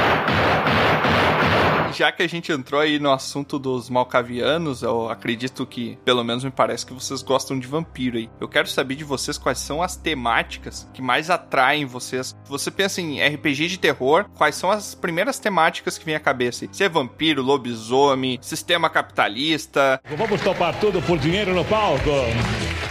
Já 1.94 2.12
que 2.12 2.24
a 2.24 2.28
gente 2.28 2.52
entrou 2.52 2.80
aí 2.80 3.00
no 3.00 3.12
assunto 3.12 3.58
dos 3.60 3.90
malcavianos, 3.90 4.82
eu 4.84 5.10
acredito 5.10 5.66
que, 5.66 5.98
pelo 6.06 6.24
menos 6.24 6.44
me 6.44 6.52
parece 6.52 6.86
que 6.86 6.94
vocês 6.94 7.22
gostam 7.22 7.60
de 7.60 7.68
vampiro 7.68 8.18
aí. 8.18 8.30
Eu 8.40 8.48
quero 8.48 8.68
saber 8.68 8.96
de 8.96 9.04
vocês 9.04 9.38
quais 9.38 9.60
são 9.60 9.82
as 9.82 9.96
temáticas 9.96 10.88
que 10.94 11.02
mais 11.02 11.30
atraem 11.30 11.86
vocês. 11.86 12.36
Você 12.46 12.72
pensa 12.72 13.02
em 13.02 13.20
RPG 13.22 13.68
de 13.68 13.80
terror, 13.80 14.26
quais 14.36 14.56
são 14.56 14.72
as 14.72 14.94
primeiras 14.96 15.40
temáticas 15.40 15.98
que 15.98 16.06
vem 16.06 16.16
à 16.16 16.20
cabeça? 16.20 16.66
aí? 16.66 16.70
Se 16.72 16.84
é 16.84 16.90
vampiro, 16.90 17.42
lobisomem, 17.42 18.40
sistema 18.42 18.90
capitalista, 18.90 20.00
Vamos 20.18 20.42
topar 20.42 20.78
tudo 20.80 21.02
por 21.02 21.18
dinheiro 21.18 21.54
no 21.54 21.66
palco. 21.66 22.10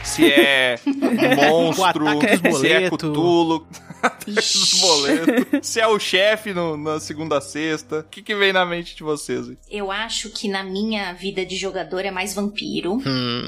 se 0.03 0.31
é 0.33 0.77
monstro, 1.37 2.07
se 2.59 2.73
é. 2.73 2.91
Cthulhu, 2.91 3.67
dos 4.27 4.75
boletos, 4.81 5.67
se 5.69 5.81
é 5.81 5.87
o 5.87 5.99
chefe 5.99 6.53
no- 6.53 6.77
na 6.77 7.01
segunda 7.01 7.41
sexta. 7.41 8.01
O 8.01 8.05
que, 8.05 8.23
que 8.23 8.35
vem 8.35 8.53
na 8.53 8.65
mente 8.65 8.95
de 8.95 9.03
vocês? 9.03 9.47
Eu 9.71 9.91
acho 9.91 10.31
que 10.31 10.49
na 10.49 10.63
minha 10.63 11.13
vida 11.13 11.45
de 11.45 11.57
jogador 11.57 12.05
é 12.05 12.11
mais 12.11 12.35
vampiro. 12.35 12.99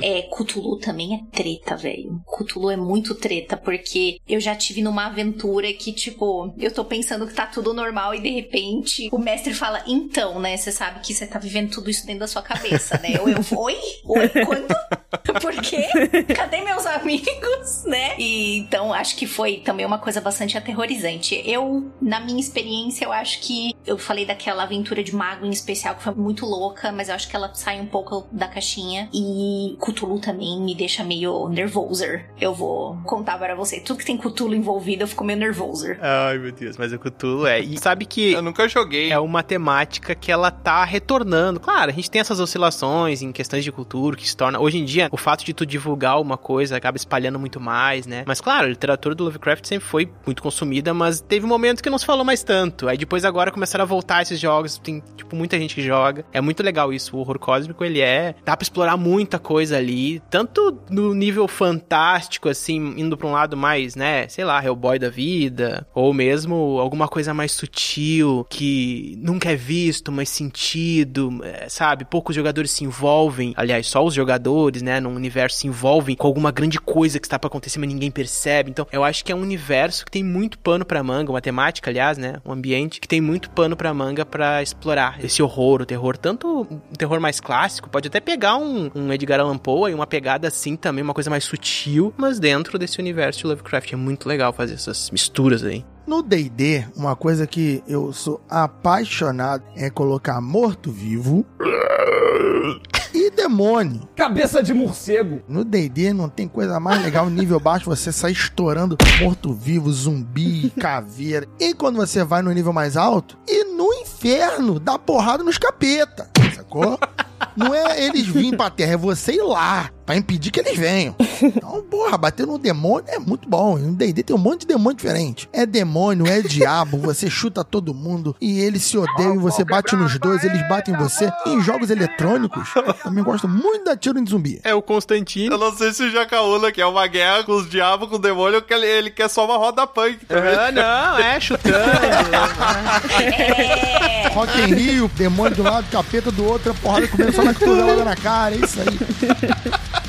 É, 0.03 0.23
Cthulhu 0.23 0.79
também 0.79 1.15
é 1.15 1.21
treta, 1.37 1.77
velho. 1.77 2.21
Cthulhu 2.37 2.71
é 2.71 2.77
muito 2.77 3.15
treta, 3.15 3.57
porque 3.57 4.19
eu 4.29 4.41
já 4.41 4.55
tive 4.55 4.83
numa 4.83 5.07
aventura 5.07 5.73
que, 5.73 5.93
tipo, 5.93 6.55
eu 6.59 6.73
tô 6.73 6.85
pensando 6.85 7.27
que 7.27 7.35
tá 7.35 7.47
tudo 7.47 7.73
normal 7.75 8.15
e 8.15 8.21
de 8.21 8.31
repente 8.31 9.09
o 9.13 9.19
mestre 9.19 9.55
fala, 9.55 9.83
então, 9.87 10.39
né? 10.41 10.57
Você 10.57 10.73
sabe 10.73 11.01
que 11.01 11.13
você 11.15 11.27
tá 11.27 11.39
vivendo 11.39 11.71
tudo 11.71 11.91
isso 11.91 12.07
dentro 12.07 12.21
da 12.21 12.27
sua 12.27 12.43
cabeça, 12.43 12.99
né? 12.99 13.13
Eu, 13.17 13.29
eu 13.29 13.59
oi? 13.59 13.77
Oi? 14.05 14.29
Quando? 14.45 14.67
Por 15.41 15.53
quê? 15.61 15.89
Cadê 16.35 16.61
meus 16.63 16.87
amigos, 16.87 17.85
né? 17.85 18.15
E 18.19 18.59
então 18.59 18.93
acho 18.93 19.17
que 19.17 19.27
foi 19.27 19.57
também 19.59 19.85
uma 19.85 19.99
coisa 19.99 20.21
bastante 20.21 20.57
aterrorizante. 20.57 21.43
Eu, 21.45 21.91
na 22.01 22.21
minha 22.21 22.41
experiência, 22.41 23.05
eu 23.05 23.13
acho 23.13 23.41
que 23.41 23.75
eu 23.87 23.99
falei 23.99 24.25
daquela 24.25 24.63
aventura 24.63 25.03
de 25.03 25.15
mago 25.15 25.45
em 25.45 25.51
especial 25.51 25.95
que 25.97 26.05
foi 26.05 26.15
muito 26.15 26.47
louca, 26.47 26.93
mas 26.93 27.09
eu 27.09 27.15
acho 27.15 27.29
que 27.29 27.35
ela 27.35 27.53
sai 27.55 27.81
um 27.81 27.87
pouco 27.87 28.27
da 28.31 28.47
caixinha. 28.47 29.09
E 29.13 29.77
Cthulhu 29.81 30.21
também 30.21 30.61
me 30.61 30.75
deixa 30.75 31.03
meio 31.03 31.49
nervoser. 31.49 32.31
Eu 32.41 32.55
vou 32.55 32.97
contar 33.05 33.39
para 33.39 33.55
você. 33.55 33.81
Tudo 33.81 33.99
que 33.99 34.05
tem 34.05 34.17
Cthulhu 34.17 34.55
envolvido, 34.55 35.03
eu 35.03 35.09
fico 35.09 35.25
meio 35.25 35.39
nervoser. 35.39 35.99
Ai, 36.01 36.39
meu 36.39 36.53
Deus, 36.53 36.77
mas 36.77 36.93
o 36.93 36.99
Cthulhu 36.99 37.47
é. 37.47 37.61
E 37.61 37.79
sabe 37.79 38.05
que. 38.05 38.33
Eu 38.33 38.43
nunca 38.43 38.69
joguei. 38.69 39.11
É 39.11 39.19
uma 39.19 39.43
temática 39.43 40.15
que 40.15 40.31
ela 40.31 40.51
tá 40.51 40.85
retornando. 40.85 41.59
Claro, 41.59 41.91
a 41.91 41.95
gente 41.95 42.11
tem 42.11 42.21
essas 42.21 42.39
oscilações 42.39 43.23
em 43.23 43.33
questões 43.33 43.65
de 43.65 43.73
cultura 43.73 44.17
que 44.17 44.29
se 44.29 44.37
torna. 44.37 44.61
Hoje 44.61 44.79
em 44.79 44.85
dia, 44.85 45.00
o 45.11 45.17
fato 45.17 45.45
de 45.45 45.55
tu 45.55 45.65
divulgar 45.65 46.21
uma 46.21 46.37
coisa 46.37 46.77
acaba 46.77 46.97
espalhando 46.97 47.39
muito 47.39 47.61
mais, 47.61 48.07
né? 48.07 48.25
Mas 48.27 48.41
claro, 48.41 48.67
a 48.67 48.71
literatura 48.71 49.15
do 49.15 49.25
Lovecraft 49.25 49.67
sempre 49.67 49.87
foi 49.87 50.11
muito 50.27 50.43
consumida, 50.43 50.93
mas 50.93 51.21
teve 51.21 51.45
um 51.47 51.49
momento 51.49 51.83
que 51.83 51.91
não 51.91 51.99
se 51.99 52.07
falou 52.07 52.25
mais 52.25 52.43
tanto. 52.43 52.89
Aí 52.89 52.97
depois 52.97 53.25
agora 53.25 53.51
começaram 53.51 53.83
a 53.83 53.87
voltar 53.87 54.23
esses 54.23 54.39
jogos. 54.39 54.79
Tem, 54.79 55.03
tipo, 55.17 55.37
muita 55.37 55.59
gente 55.59 55.75
que 55.75 55.83
joga. 55.83 56.25
É 56.33 56.41
muito 56.41 56.63
legal 56.63 56.93
isso. 56.93 57.17
O 57.17 57.21
horror 57.21 57.39
cósmico, 57.39 57.85
ele 57.85 58.01
é. 58.01 58.35
Dá 58.45 58.57
pra 58.57 58.65
explorar 58.65 58.97
muita 58.97 59.39
coisa 59.39 59.77
ali. 59.77 60.21
Tanto 60.31 60.79
no 60.91 61.15
nível 61.15 61.47
fantástico, 61.47 62.49
assim, 62.49 62.95
indo 62.97 63.17
pra 63.17 63.27
um 63.27 63.33
lado 63.33 63.57
mais, 63.57 63.95
né? 63.95 64.29
Sei 64.29 64.45
lá, 64.45 64.63
Hellboy 64.65 64.99
da 64.99 65.09
vida. 65.09 65.87
Ou 65.95 66.13
mesmo 66.13 66.79
alguma 66.81 67.09
coisa 67.09 67.33
mais 67.33 67.53
sutil 67.53 68.47
que 68.49 69.19
nunca 69.19 69.51
é 69.51 69.57
visto, 69.57 70.11
mas 70.11 70.29
sentido, 70.29 71.41
é, 71.43 71.69
sabe? 71.69 72.05
Poucos 72.05 72.35
jogadores 72.35 72.71
se 72.71 72.85
envolvem. 72.85 73.53
Aliás, 73.57 73.87
só 73.87 74.05
os 74.05 74.15
jogadores, 74.15 74.83
né? 74.83 74.90
Num 74.99 75.15
universo 75.15 75.59
se 75.59 75.67
envolvem 75.67 76.17
com 76.17 76.27
alguma 76.27 76.51
grande 76.51 76.81
coisa 76.81 77.21
que 77.21 77.27
está 77.27 77.39
pra 77.39 77.49
acontecer, 77.49 77.79
mas 77.79 77.89
ninguém 77.89 78.11
percebe. 78.11 78.71
Então, 78.71 78.87
eu 78.91 79.05
acho 79.05 79.23
que 79.23 79.31
é 79.31 79.35
um 79.35 79.43
universo 79.43 80.05
que 80.07 80.11
tem 80.11 80.25
muito 80.25 80.59
pano 80.59 80.85
pra 80.85 81.03
manga, 81.03 81.31
uma 81.31 81.41
temática, 81.43 81.91
aliás, 81.91 82.17
né? 82.17 82.37
Um 82.45 82.53
ambiente 82.53 83.01
que 83.01 83.07
tem 83.07 83.21
muito 83.21 83.51
pano 83.51 83.77
pra 83.77 83.93
manga 83.93 84.25
pra 84.25 84.63
explorar 84.63 85.23
esse 85.23 85.43
horror, 85.43 85.83
o 85.83 85.87
terror. 85.87 86.17
Tanto 86.17 86.67
um 86.71 86.95
terror 86.97 87.21
mais 87.21 87.41
clássico, 87.41 87.91
pode 87.91 88.09
até 88.09 88.21
pegar 88.21 88.57
um, 88.57 88.91
um 88.95 89.13
Edgar 89.13 89.41
Allan 89.41 89.59
Poe 89.59 89.91
e 89.91 89.95
uma 89.95 90.07
pegada 90.07 90.49
assim 90.49 90.77
também, 90.77 91.05
uma 91.05 91.15
coisa 91.15 91.29
mais 91.29 91.45
sutil, 91.45 92.15
mas 92.17 92.41
dentro 92.41 92.79
desse 92.79 92.99
universo 92.99 93.41
de 93.41 93.47
Lovecraft. 93.47 93.93
É 93.93 93.97
muito 93.97 94.29
legal 94.29 94.53
fazer 94.53 94.75
essas 94.75 95.11
misturas 95.11 95.63
aí. 95.63 95.85
No 96.11 96.25
D&D, 96.25 96.87
uma 96.97 97.15
coisa 97.15 97.47
que 97.47 97.85
eu 97.87 98.13
sou 98.13 98.41
apaixonado 98.51 99.63
é 99.77 99.89
colocar 99.89 100.41
morto-vivo 100.41 101.47
e 103.15 103.31
demônio. 103.31 104.09
Cabeça 104.17 104.61
de 104.61 104.75
morcego. 104.75 105.41
No 105.47 105.65
D&D 105.65 106.13
não 106.13 106.29
tem 106.29 106.49
coisa 106.49 106.81
mais 106.81 107.01
legal, 107.01 107.31
nível 107.31 107.61
baixo, 107.61 107.85
você 107.85 108.11
sai 108.11 108.33
estourando 108.33 108.99
morto-vivo, 109.21 109.93
zumbi, 109.93 110.71
caveira. 110.71 111.47
E 111.61 111.75
quando 111.75 111.95
você 111.95 112.25
vai 112.25 112.43
no 112.43 112.51
nível 112.51 112.73
mais 112.73 112.97
alto, 112.97 113.39
e 113.47 113.63
no 113.63 113.95
inferno, 113.95 114.81
dá 114.81 114.99
porrada 114.99 115.45
nos 115.45 115.59
capeta, 115.59 116.29
sacou? 116.57 116.99
Não 117.57 117.73
é 117.73 118.05
eles 118.05 118.27
virem 118.27 118.57
pra 118.57 118.69
terra, 118.69 118.95
é 118.95 118.97
você 118.97 119.35
ir 119.35 119.43
lá, 119.43 119.91
pra 120.11 120.17
impedir 120.17 120.51
que 120.51 120.59
eles 120.59 120.77
venham. 120.77 121.15
Então, 121.43 121.83
porra, 121.91 122.19
bater 122.19 122.47
no 122.47 122.59
demônio 122.59 123.07
é 123.09 123.19
muito 123.19 123.49
bom. 123.49 123.79
No 123.79 123.95
D&D 123.95 124.23
tem 124.23 124.37
um 124.37 124.39
monte 124.39 124.61
de 124.61 124.67
demônio 124.67 124.95
diferente. 124.97 125.49
É 125.55 125.65
demônio, 125.65 126.27
é 126.27 126.43
diabo, 126.43 126.99
você 127.01 127.31
chuta 127.31 127.65
todo 127.65 127.95
mundo 127.95 128.37
e 128.39 128.61
eles 128.61 128.83
se 128.83 128.99
odeiam 128.99 129.37
e 129.37 129.39
você 129.39 129.65
bate 129.65 129.97
nos 129.97 130.19
dois, 130.19 130.45
eles 130.45 130.69
batem 130.69 130.93
em 130.95 130.99
você. 130.99 131.33
Em 131.47 131.63
jogos 131.63 131.89
eletrônicos, 131.89 132.69
também 133.03 133.25
gosto 133.25 133.49
muito 133.49 133.87
da 133.87 133.97
tiro 133.97 134.19
em 134.19 134.27
zumbi. 134.27 134.61
É 134.63 134.75
o 134.75 134.83
Constantino. 134.83 135.55
Eu 135.55 135.59
não 135.59 135.75
sei 135.75 135.95
se 135.95 136.03
o 136.03 136.11
Jacaúna 136.11 136.71
quer 136.71 136.85
uma 136.85 137.07
guerra 137.07 137.43
com 137.45 137.53
os 137.53 137.71
diabos, 137.71 138.11
com 138.11 138.17
o 138.17 138.19
demônio, 138.19 138.57
ou 138.57 138.63
que 138.63 138.75
ele, 138.75 138.87
ele 138.87 139.11
quer 139.11 139.31
só 139.31 139.47
uma 139.47 139.57
roda 139.57 139.87
punk 139.87 140.27
também. 140.27 140.55
Ah, 140.55 140.71
não, 140.71 141.19
é 141.19 141.41
chutando. 141.41 141.75
Rock 144.35 144.61
in 144.61 144.75
Rio, 144.75 145.11
demônio 145.17 145.55
de 145.55 145.63
um 145.63 145.65
lado, 145.65 145.87
capeta 145.91 146.31
do 146.31 146.45
outro, 146.45 146.73
a 146.73 146.75
porrada 146.75 147.09
comendo 147.09 147.33
só 147.33 147.43
na 147.43 147.55
cotovelada 147.55 148.05
na 148.05 148.17
cara, 148.17 148.55
é 148.55 148.59
isso 148.59 148.79
aí. 148.81 150.00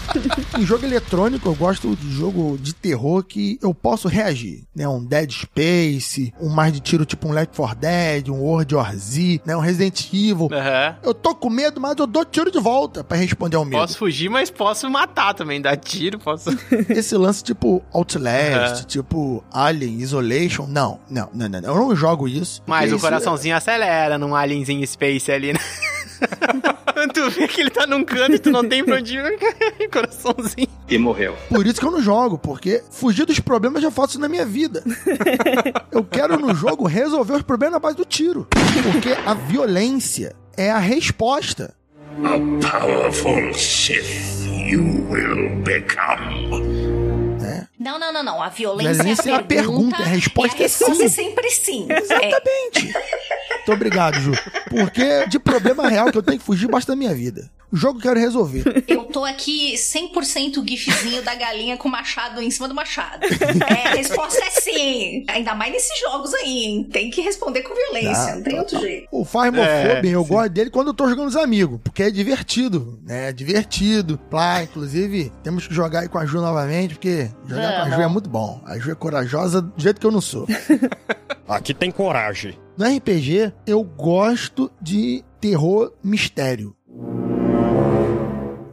Em 0.57 0.65
jogo 0.65 0.85
eletrônico, 0.85 1.47
eu 1.47 1.55
gosto 1.55 1.95
de 1.95 2.11
jogo 2.11 2.57
de 2.57 2.73
terror 2.73 3.23
que 3.23 3.57
eu 3.61 3.73
posso 3.73 4.07
reagir, 4.07 4.63
né? 4.75 4.87
Um 4.87 5.03
Dead 5.03 5.31
Space, 5.31 6.33
um 6.39 6.49
mais 6.49 6.73
de 6.73 6.79
tiro 6.79 7.05
tipo 7.05 7.27
um 7.27 7.31
Left 7.31 7.55
4 7.55 7.77
Dead, 7.77 8.29
um 8.29 8.39
World 8.41 8.75
War 8.75 8.95
Z, 8.95 9.41
né? 9.45 9.55
Um 9.55 9.59
Resident 9.59 10.07
Evil. 10.13 10.49
Aham. 10.51 10.95
Eu 11.03 11.13
tô 11.13 11.33
com 11.35 11.49
medo, 11.49 11.79
mas 11.79 11.95
eu 11.97 12.07
dou 12.07 12.25
tiro 12.25 12.51
de 12.51 12.59
volta 12.59 13.03
pra 13.03 13.17
responder 13.17 13.55
ao 13.57 13.65
medo. 13.65 13.79
Posso 13.79 13.97
fugir, 13.97 14.29
mas 14.29 14.49
posso 14.49 14.89
matar 14.89 15.33
também, 15.33 15.61
dar 15.61 15.77
tiro, 15.77 16.19
posso... 16.19 16.49
Esse 16.89 17.15
lance 17.15 17.43
tipo 17.43 17.83
Outlast, 17.93 18.81
Aham. 18.81 18.83
tipo 18.83 19.43
Alien 19.51 19.99
Isolation, 19.99 20.67
não, 20.67 20.99
não, 21.09 21.29
não, 21.33 21.49
não, 21.49 21.61
não. 21.61 21.69
eu 21.69 21.75
não 21.75 21.95
jogo 21.95 22.27
isso. 22.27 22.61
Mas 22.65 22.91
o 22.91 22.95
isso 22.95 23.03
coraçãozinho 23.03 23.55
acelera 23.55 24.17
num 24.17 24.35
alienzinho 24.35 24.85
space 24.85 25.31
ali, 25.31 25.53
né? 25.53 25.59
tu 27.21 27.29
vê 27.31 27.47
que 27.47 27.61
ele 27.61 27.69
tá 27.69 27.85
num 27.87 28.03
canto 28.03 28.33
e 28.35 28.39
tu 28.39 28.51
não 28.51 28.67
tem 28.67 28.83
pra 28.83 28.97
onde 28.97 29.17
ir. 29.17 29.39
coraçãozinho. 29.91 30.67
E 30.89 30.97
morreu. 30.97 31.33
é- 31.49 31.53
Por 31.53 31.65
isso 31.65 31.79
que 31.79 31.85
eu 31.85 31.91
não 31.91 32.01
jogo, 32.01 32.37
porque 32.37 32.83
fugir 32.91 33.25
dos 33.25 33.39
problemas 33.39 33.81
eu 33.83 33.89
já 33.89 33.91
faço 33.91 34.11
isso 34.11 34.19
na 34.19 34.27
minha 34.29 34.45
vida. 34.45 34.83
eu 35.91 36.03
quero 36.03 36.37
no 36.39 36.53
jogo 36.53 36.85
resolver 36.87 37.33
os 37.33 37.41
problemas 37.41 37.73
na 37.73 37.79
base 37.79 37.95
do 37.97 38.05
tiro. 38.05 38.47
Porque 38.91 39.09
a 39.25 39.33
violência 39.33 40.35
é 40.57 40.69
a 40.69 40.79
resposta. 40.79 41.73
A 42.23 42.69
powerful 42.69 43.53
Sith 43.53 44.41
you 44.47 45.07
will 45.09 45.55
become. 45.63 46.91
Não, 47.79 47.97
não, 47.97 48.13
não, 48.13 48.21
não. 48.21 48.43
A 48.43 48.49
violência, 48.49 48.93
Violência 48.93 49.31
é 49.31 49.33
a 49.33 49.41
pergunta, 49.41 49.95
a 49.97 50.05
resposta 50.05 50.55
e 50.55 50.61
a 50.61 50.65
é 50.65 50.67
resposta 50.67 50.95
sim. 50.95 51.03
é 51.03 51.09
sempre 51.09 51.49
sim. 51.49 51.87
Exatamente. 51.89 52.93
Muito 53.67 53.73
obrigado, 53.73 54.19
Ju. 54.19 54.31
Porque 54.69 55.27
de 55.27 55.37
problema 55.39 55.87
real 55.87 56.11
que 56.11 56.17
eu 56.17 56.23
tenho 56.23 56.39
que 56.39 56.45
fugir 56.45 56.67
basta 56.67 56.91
da 56.93 56.95
minha 56.95 57.13
vida. 57.13 57.49
O 57.71 57.77
jogo 57.77 57.99
eu 57.99 58.01
quero 58.03 58.19
resolver. 58.19 58.83
Eu 58.85 59.03
tô 59.05 59.23
aqui 59.23 59.75
100% 59.75 60.67
gifzinho 60.67 61.21
da 61.23 61.33
galinha 61.35 61.77
com 61.77 61.87
o 61.87 61.91
machado 61.91 62.41
em 62.41 62.51
cima 62.51 62.67
do 62.67 62.75
machado. 62.75 63.25
É, 63.25 63.87
a 63.87 63.91
resposta 63.93 64.43
é 64.43 64.49
sim. 64.49 65.23
Ainda 65.29 65.55
mais 65.55 65.71
nesses 65.71 65.97
jogos 66.01 66.33
aí, 66.33 66.65
hein? 66.65 66.89
Tem 66.91 67.09
que 67.09 67.21
responder 67.21 67.61
com 67.61 67.73
violência, 67.73 68.33
Ah, 68.33 68.35
não 68.35 68.43
tem 68.43 68.59
outro 68.59 68.77
jeito. 68.77 69.07
O 69.09 69.23
Phasmophobia, 69.23 70.01
É, 70.01 70.01
eu 70.05 70.21
sim. 70.23 70.27
gosto 70.29 70.49
dele 70.49 70.69
quando 70.69 70.87
eu 70.87 70.93
tô 70.93 71.07
jogando 71.07 71.27
os 71.29 71.37
amigos, 71.37 71.79
porque 71.81 72.03
é 72.03 72.11
divertido, 72.11 72.99
né? 73.05 73.29
É 73.29 73.31
divertido. 73.31 74.19
Lá, 74.29 74.61
inclusive, 74.63 75.31
temos 75.41 75.65
que 75.65 75.73
jogar 75.73 76.01
aí 76.01 76.09
com 76.09 76.17
a 76.17 76.25
Ju 76.25 76.41
novamente, 76.41 76.95
porque 76.95 77.29
jogar 77.47 77.85
com 77.85 77.93
a 77.93 77.95
Ju 77.95 78.01
é 78.01 78.07
muito 78.07 78.29
bom. 78.29 78.61
A 78.65 78.77
Ju 78.77 78.91
é 78.91 78.95
corajosa 78.95 79.61
do 79.61 79.71
jeito 79.81 79.97
que 80.01 80.05
eu 80.05 80.11
não 80.11 80.19
sou. 80.21 80.45
Aqui 81.47 81.73
tem 81.73 81.89
coragem. 81.91 82.57
No 82.81 82.87
RPG, 82.87 83.53
eu 83.67 83.83
gosto 83.83 84.71
de 84.81 85.23
terror 85.39 85.93
mistério. 86.03 86.75